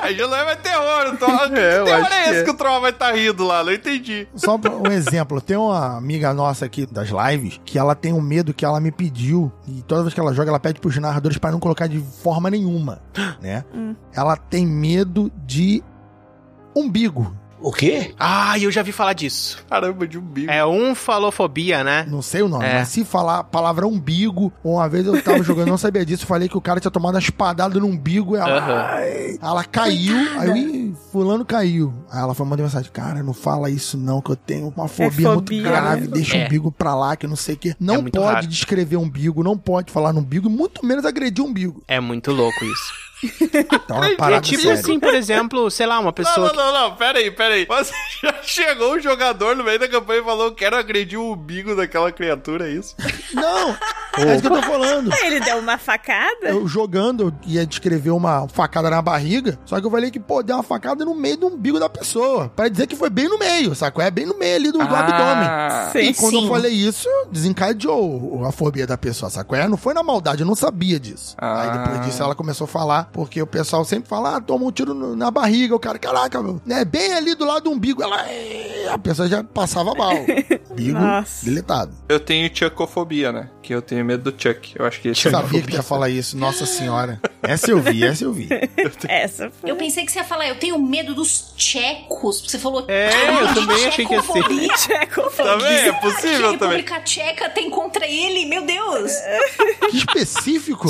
Aí 0.00 0.16
já 0.16 0.26
não 0.28 0.36
é 0.36 0.44
mais 0.44 0.60
terror. 0.60 1.12
Então, 1.12 1.28
que 1.28 1.58
eu 1.58 1.84
terror 1.84 2.12
é 2.12 2.22
que 2.22 2.30
esse 2.30 2.40
é. 2.40 2.44
que 2.44 2.50
o 2.50 2.54
Troá 2.54 2.78
vai 2.78 2.90
estar 2.90 3.12
rindo 3.12 3.44
lá? 3.44 3.64
Não 3.64 3.72
entendi. 3.72 4.28
Só 4.34 4.56
um 4.56 4.90
exemplo, 4.90 5.40
tem 5.40 5.56
uma 5.56 5.96
amiga 5.96 6.32
nossa 6.32 6.64
aqui 6.64 6.86
das 6.86 7.08
lives 7.08 7.60
que 7.64 7.78
ela 7.78 7.94
tem 7.94 8.12
um 8.12 8.20
medo 8.20 8.54
que 8.54 8.64
ela 8.64 8.80
me 8.80 8.92
pediu 8.92 9.52
e 9.66 9.82
toda 9.82 10.02
vez 10.02 10.14
que 10.14 10.20
ela 10.20 10.32
joga 10.32 10.50
ela 10.50 10.60
pede 10.60 10.80
pros 10.80 10.96
narradores 10.96 11.38
pra 11.38 11.50
não 11.50 11.58
colocar 11.58 11.86
de 11.86 11.98
forma 12.22 12.48
nenhuma, 12.48 13.02
né? 13.40 13.64
Ela 14.14 14.36
tem 14.36 14.66
medo 14.66 15.32
de 15.44 15.82
umbigo. 16.74 17.36
O 17.60 17.72
quê? 17.72 18.14
Ah, 18.18 18.58
eu 18.58 18.70
já 18.70 18.82
vi 18.82 18.92
falar 18.92 19.12
disso. 19.14 19.64
Caramba, 19.68 20.06
de 20.06 20.18
um 20.18 20.22
bico. 20.22 20.50
É 20.50 20.64
umfalofobia, 20.64 21.82
né? 21.82 22.06
Não 22.08 22.20
sei 22.22 22.42
o 22.42 22.48
nome, 22.48 22.64
É. 22.64 22.74
mas 22.80 22.88
se 22.88 23.04
falar 23.04 23.38
a 23.38 23.44
palavra 23.44 23.86
umbigo, 23.86 24.52
uma 24.62 24.88
vez 24.88 25.06
eu 25.06 25.20
tava 25.22 25.42
jogando, 25.42 25.68
não 25.68 25.78
sabia 25.78 26.04
disso, 26.04 26.26
falei 26.26 26.48
que 26.48 26.56
o 26.56 26.60
cara 26.60 26.80
tinha 26.80 26.90
tomado 26.90 27.14
uma 27.14 27.20
espadada 27.20 27.78
no 27.80 27.86
umbigo 27.86 28.36
e 28.36 28.38
ela, 28.38 28.90
ai, 28.94 29.38
ela 29.40 29.64
caiu, 29.64 30.16
aí 30.38 30.48
eu, 30.48 30.56
"Ih, 30.56 30.94
fulano 31.12 31.44
caiu. 31.44 31.94
Aí 32.10 32.20
ela 32.20 32.34
foi 32.34 32.44
mandar 32.46 32.62
mensagem, 32.62 32.90
cara, 32.92 33.22
não 33.22 33.32
fala 33.34 33.70
isso 33.70 33.96
não, 33.96 34.20
que 34.20 34.30
eu 34.30 34.36
tenho 34.36 34.72
uma 34.76 34.88
fobia, 34.88 35.28
muito 35.32 35.52
fobia, 35.52 35.62
grave, 35.62 36.00
né? 36.02 36.06
deixa 36.08 36.36
o 36.36 36.40
É. 36.40 36.46
umbigo 36.46 36.70
pra 36.72 36.94
lá, 36.94 37.16
que 37.16 37.26
não 37.26 37.36
sei 37.36 37.54
o 37.54 37.58
quê. 37.58 37.74
Não 37.80 38.02
muito 38.02 38.18
pode 38.20 38.34
raro. 38.34 38.46
descrever 38.46 38.96
umbigo, 38.96 39.42
não 39.42 39.56
pode 39.56 39.90
falar 39.92 40.12
no 40.12 40.20
umbigo, 40.20 40.48
muito 40.50 40.84
menos 40.84 41.04
agredir 41.04 41.42
o 41.44 41.48
umbigo. 41.48 41.82
É 41.88 42.00
muito 42.00 42.32
louco 42.32 42.64
isso. 42.64 43.05
Então 43.22 44.04
é 44.04 44.14
uma 44.18 44.32
É 44.36 44.40
tipo 44.40 44.62
séria. 44.62 44.78
assim, 44.78 45.00
por 45.00 45.14
exemplo, 45.14 45.70
sei 45.70 45.86
lá, 45.86 45.96
uma 45.98 46.06
Não, 46.06 46.12
pessoa 46.12 46.52
não, 46.52 46.72
não, 46.72 46.72
não, 46.90 46.96
pera 46.96 47.18
aí, 47.18 47.30
pera 47.30 47.54
aí. 47.54 47.66
Mas 47.68 47.90
já 48.22 48.34
chegou 48.42 48.94
um 48.94 49.00
jogador 49.00 49.56
no 49.56 49.64
meio 49.64 49.78
da 49.78 49.88
campanha 49.88 50.20
e 50.20 50.24
falou: 50.24 50.52
quero 50.52 50.76
agredir 50.76 51.18
o 51.18 51.32
umbigo 51.32 51.74
daquela 51.74 52.12
criatura, 52.12 52.68
é 52.68 52.72
isso? 52.72 52.94
Não, 53.32 53.70
é 54.18 54.32
isso 54.34 54.42
que 54.42 54.46
eu 54.48 54.50
tô 54.52 54.62
falando. 54.62 55.10
Ele 55.24 55.40
deu 55.40 55.58
uma 55.58 55.78
facada? 55.78 56.48
Eu 56.48 56.66
jogando, 56.68 57.22
eu 57.24 57.32
ia 57.46 57.66
descrever 57.66 58.10
uma 58.10 58.46
facada 58.48 58.90
na 58.90 59.00
barriga, 59.00 59.58
só 59.64 59.80
que 59.80 59.86
eu 59.86 59.90
falei 59.90 60.10
que, 60.10 60.20
pô, 60.20 60.42
deu 60.42 60.56
uma 60.56 60.62
facada 60.62 61.04
no 61.04 61.14
meio 61.14 61.36
do 61.36 61.46
umbigo 61.48 61.78
da 61.80 61.88
pessoa. 61.88 62.50
Pra 62.54 62.68
dizer 62.68 62.86
que 62.86 62.96
foi 62.96 63.08
bem 63.10 63.28
no 63.28 63.38
meio, 63.38 63.74
sacou? 63.74 64.02
É 64.04 64.10
bem 64.10 64.26
no 64.26 64.38
meio 64.38 64.56
ali 64.56 64.70
do, 64.72 64.78
do 64.78 64.84
Ah, 64.94 65.00
abdômen. 65.00 65.92
sim, 66.04 66.10
e 66.10 66.14
quando 66.14 66.38
sim. 66.38 66.44
eu 66.44 66.50
falei 66.50 66.72
isso, 66.72 67.08
desencadeou 67.30 68.44
a 68.46 68.52
fobia 68.52 68.86
da 68.86 68.96
pessoa, 68.98 69.30
sacou? 69.30 69.56
É, 69.56 69.66
não 69.68 69.76
foi 69.76 69.94
na 69.94 70.02
maldade, 70.02 70.42
eu 70.42 70.46
não 70.46 70.54
sabia 70.54 71.00
disso. 71.00 71.34
Ah. 71.38 71.62
Aí 71.62 71.78
depois 71.78 72.06
disso 72.06 72.22
ela 72.22 72.34
começou 72.34 72.64
a 72.66 72.68
falar, 72.68 73.05
porque 73.12 73.40
o 73.40 73.46
pessoal 73.46 73.84
sempre 73.84 74.08
fala, 74.08 74.36
ah, 74.36 74.40
toma 74.40 74.64
um 74.66 74.70
tiro 74.72 74.92
no- 74.94 75.14
na 75.16 75.30
barriga, 75.30 75.74
o 75.74 75.78
cara, 75.80 75.98
caraca, 75.98 76.42
meu, 76.42 76.60
é 76.68 76.84
bem 76.84 77.12
ali 77.12 77.34
do 77.34 77.44
lado 77.44 77.64
do 77.64 77.70
umbigo. 77.70 78.02
Ela, 78.02 78.28
"É", 78.28 78.88
a 78.90 78.98
pessoa 78.98 79.28
já 79.28 79.42
passava 79.42 79.94
mal. 79.94 80.12
Umbigo 80.70 80.98
deletado. 81.42 81.92
Eu 82.08 82.20
tenho 82.20 82.50
chuckofobia, 82.54 83.32
né? 83.32 83.48
Que 83.62 83.74
eu 83.74 83.80
tenho 83.82 84.04
medo 84.04 84.30
do 84.30 84.42
Chuck. 84.42 84.74
Eu 84.78 84.84
acho 84.86 85.00
que 85.00 85.08
esse 85.08 85.26
Eu 85.26 85.32
sabia 85.32 85.62
que 85.62 85.74
ia 85.74 85.82
falar 85.82 86.08
isso, 86.10 86.36
nossa 86.36 86.64
senhora. 86.66 87.20
Essa 87.42 87.70
eu 87.70 87.80
vi, 87.80 88.04
essa 88.04 88.24
eu 88.24 88.32
vi. 88.32 88.48
Essa 89.08 89.50
foi. 89.50 89.70
Eu 89.70 89.76
pensei 89.76 90.04
que 90.04 90.12
você 90.12 90.18
ia 90.18 90.24
falar, 90.24 90.46
eu 90.48 90.58
tenho 90.58 90.78
medo 90.78 91.14
dos 91.14 91.52
tchecos. 91.56 92.42
Você 92.46 92.58
falou. 92.58 92.84
É, 92.88 93.08
"Ah, 93.10 93.40
eu 93.42 93.54
também 93.54 93.86
achei 93.86 94.04
que 94.06 94.12
ia 94.12 94.22
ser." 94.22 94.42
tchecofobia." 94.76 95.46
Também 95.46 95.72
é 95.72 95.92
Que 95.92 96.00
possível 96.00 96.50
a 96.50 96.58
também. 96.58 96.78
República 96.78 97.00
Tcheca 97.00 97.48
tem 97.50 97.70
contra 97.70 98.06
ele, 98.06 98.46
meu 98.46 98.62
Deus! 98.66 99.12
Que 99.90 99.96
específico. 99.98 100.88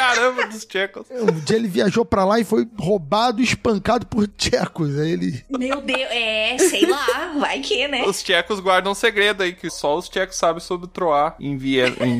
Caramba, 0.00 0.46
dos 0.46 0.64
tchecos. 0.64 1.06
Um 1.10 1.40
dia 1.40 1.56
ele 1.56 1.68
viajou 1.68 2.06
pra 2.06 2.24
lá 2.24 2.40
e 2.40 2.44
foi 2.44 2.66
roubado 2.78 3.42
e 3.42 3.44
espancado 3.44 4.06
por 4.06 4.26
tchecos. 4.26 4.98
Aí 4.98 5.12
ele. 5.12 5.44
Meu 5.50 5.82
Deus, 5.82 6.08
é, 6.10 6.56
sei 6.58 6.86
lá, 6.86 7.34
vai 7.38 7.60
que, 7.60 7.86
né? 7.86 8.04
Os 8.06 8.22
tchecos 8.22 8.60
guardam 8.60 8.92
um 8.92 8.94
segredo 8.94 9.42
aí, 9.42 9.52
que 9.52 9.68
só 9.68 9.98
os 9.98 10.08
tchecos 10.08 10.36
sabem 10.36 10.60
sobre 10.60 10.88
Troar 10.88 11.36
em 11.38 11.58
Viena. 11.58 11.94
Em... 12.00 12.18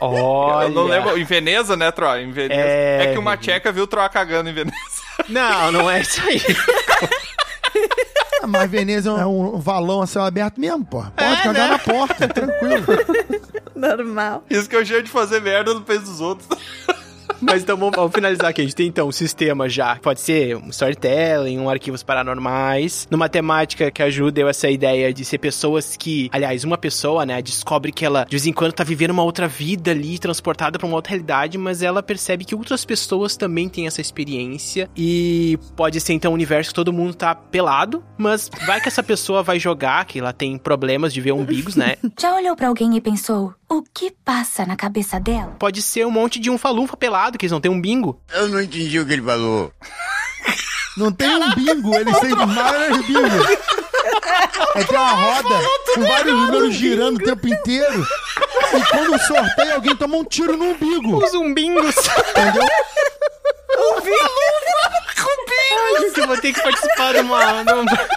Olha. 0.00 0.68
Eu 0.68 0.70
não 0.70 0.84
lembro. 0.84 1.18
Em 1.18 1.24
Veneza, 1.24 1.76
né, 1.76 1.90
Troar? 1.90 2.20
Em 2.20 2.32
Veneza. 2.32 2.60
É, 2.62 3.04
É, 3.04 3.12
que 3.12 3.18
uma 3.18 3.36
tcheca 3.36 3.70
viu 3.70 3.86
Troar 3.86 4.10
cagando 4.10 4.48
em 4.48 4.54
Veneza. 4.54 4.76
Não, 5.28 5.70
não 5.70 5.90
é 5.90 6.00
isso 6.00 6.22
aí. 6.22 6.40
Ah, 8.40 8.46
mas 8.46 8.70
Veneza 8.70 9.10
é 9.10 9.26
um 9.26 9.58
valão 9.58 10.00
a 10.00 10.06
céu 10.06 10.22
aberto 10.22 10.60
mesmo, 10.60 10.84
pô. 10.84 11.02
Pode 11.02 11.42
cagar 11.42 11.54
né? 11.54 11.68
na 11.68 11.78
porta, 11.78 12.28
tranquilo. 12.28 12.86
Normal. 13.74 14.44
Isso 14.48 14.68
que 14.68 14.76
eu 14.76 14.84
jeito 14.84 15.06
de 15.06 15.10
fazer 15.10 15.40
merda 15.40 15.74
no 15.74 15.82
país 15.82 16.02
dos 16.02 16.20
outros. 16.20 16.48
Mas 17.40 17.62
então 17.62 17.76
vamos, 17.76 17.94
vamos 17.94 18.12
finalizar 18.12 18.50
aqui. 18.50 18.60
A 18.60 18.64
gente 18.64 18.76
tem 18.76 18.86
então 18.86 19.08
um 19.08 19.12
sistema 19.12 19.68
já. 19.68 19.96
Pode 19.96 20.20
ser 20.20 20.56
um 20.56 20.68
storytelling, 20.70 21.58
um 21.58 21.68
arquivos 21.68 22.02
paranormais. 22.02 23.06
Numa 23.10 23.28
temática 23.28 23.90
que 23.90 24.02
ajuda 24.02 24.40
eu 24.40 24.48
essa 24.48 24.68
ideia 24.68 25.12
de 25.12 25.24
ser 25.24 25.38
pessoas 25.38 25.96
que. 25.96 26.28
Aliás, 26.32 26.64
uma 26.64 26.78
pessoa, 26.78 27.24
né, 27.24 27.40
descobre 27.40 27.92
que 27.92 28.04
ela 28.04 28.24
de 28.24 28.36
vez 28.36 28.46
em 28.46 28.52
quando 28.52 28.72
tá 28.72 28.84
vivendo 28.84 29.10
uma 29.10 29.22
outra 29.22 29.46
vida 29.48 29.90
ali, 29.90 30.18
transportada 30.18 30.78
pra 30.78 30.86
uma 30.86 30.96
outra 30.96 31.10
realidade, 31.10 31.56
mas 31.58 31.82
ela 31.82 32.02
percebe 32.02 32.44
que 32.44 32.54
outras 32.54 32.84
pessoas 32.84 33.36
também 33.36 33.68
têm 33.68 33.86
essa 33.86 34.00
experiência. 34.00 34.90
E 34.96 35.58
pode 35.76 36.00
ser 36.00 36.12
então 36.12 36.32
um 36.32 36.34
universo 36.34 36.70
que 36.70 36.74
todo 36.74 36.92
mundo 36.92 37.14
tá 37.14 37.34
pelado, 37.34 38.04
mas 38.16 38.50
vai 38.66 38.80
que 38.80 38.88
essa 38.88 39.02
pessoa 39.02 39.42
vai 39.42 39.58
jogar, 39.58 40.04
que 40.04 40.18
ela 40.18 40.32
tem 40.32 40.58
problemas 40.58 41.12
de 41.12 41.20
ver 41.20 41.32
umbigos, 41.32 41.76
né? 41.76 41.96
Já 42.18 42.34
olhou 42.34 42.56
pra 42.56 42.68
alguém 42.68 42.96
e 42.96 43.00
pensou, 43.00 43.54
o 43.68 43.82
que 43.82 44.10
passa 44.24 44.64
na 44.64 44.76
cabeça 44.76 45.20
dela? 45.20 45.56
Pode 45.58 45.82
ser 45.82 46.06
um 46.06 46.10
monte 46.10 46.38
de 46.38 46.50
um 46.50 46.56
falunfa 46.56 46.96
pelado, 46.96 47.17
que 47.38 47.46
eles 47.46 47.52
não 47.52 47.60
têm 47.60 47.70
um 47.70 47.80
bingo. 47.80 48.20
Eu 48.32 48.48
não 48.48 48.60
entendi 48.60 48.98
o 49.00 49.06
que 49.06 49.12
ele 49.14 49.22
falou. 49.22 49.72
Não 50.96 51.12
tem 51.12 51.28
um 51.28 51.54
bingo, 51.54 51.94
eles 51.94 52.18
têm 52.18 52.34
vários 52.34 53.06
bingos. 53.06 53.50
É 54.74 54.82
tem 54.84 54.98
uma 54.98 55.12
roda 55.12 55.54
com 55.94 56.02
vários 56.04 56.34
números 56.34 56.74
girando 56.74 57.18
o 57.18 57.24
tempo 57.24 57.46
inteiro. 57.46 58.04
E 58.74 58.80
quando 58.90 59.16
sorteia, 59.20 59.74
alguém 59.76 59.94
toma 59.94 60.16
um 60.16 60.24
tiro 60.24 60.56
no 60.56 60.64
umbigo. 60.72 61.22
Os 61.24 61.32
umbingos. 61.34 61.94
Entendeu? 62.30 62.64
Ai, 65.78 66.00
gente, 66.02 66.20
eu 66.20 66.26
vou 66.26 66.36
ter 66.38 66.52
que 66.52 66.60
participar 66.62 67.12
de 67.12 67.20
uma. 67.20 67.62
de 67.64 67.72
uma- 67.72 68.08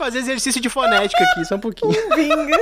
Fazer 0.00 0.20
exercício 0.20 0.62
de 0.62 0.70
fonética 0.70 1.22
aqui, 1.22 1.44
só 1.44 1.56
um 1.56 1.60
pouquinho. 1.60 1.92
Bingo. 2.16 2.58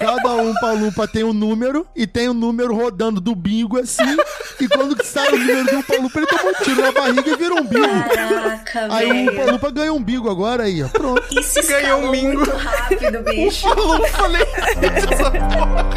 Cada 0.00 0.32
um 0.34 0.52
palupa 0.54 1.06
tem 1.06 1.22
um 1.22 1.32
número 1.32 1.86
e 1.94 2.08
tem 2.08 2.28
um 2.28 2.34
número 2.34 2.74
rodando 2.74 3.20
do 3.20 3.36
bingo 3.36 3.78
assim. 3.78 4.16
E 4.60 4.66
quando 4.66 5.00
sai 5.04 5.28
o 5.28 5.38
número 5.38 5.64
de 5.64 5.76
um 5.76 5.82
palupa, 5.82 6.18
ele 6.18 6.26
toma 6.26 6.50
um 6.50 6.64
tiro 6.64 6.82
na 6.82 6.90
barriga 6.90 7.30
e 7.30 7.36
vira 7.36 7.54
um 7.54 7.64
bingo. 7.64 8.08
Caraca, 8.12 8.88
Aí 8.96 9.28
o 9.28 9.36
palupa 9.36 9.70
ganha 9.70 9.92
um 9.92 10.02
bingo 10.02 10.28
agora 10.28 10.64
aí, 10.64 10.82
ó. 10.82 10.88
Pronto. 10.88 11.22
Isso 11.38 11.64
Ganhou 11.68 12.00
um 12.00 12.10
bingo. 12.10 12.38
muito 12.38 12.50
rápido, 12.50 13.22
bicho. 13.30 13.68
Eu 13.68 14.04
falei 14.08 14.42
essa 14.42 15.30
porra. 15.30 15.88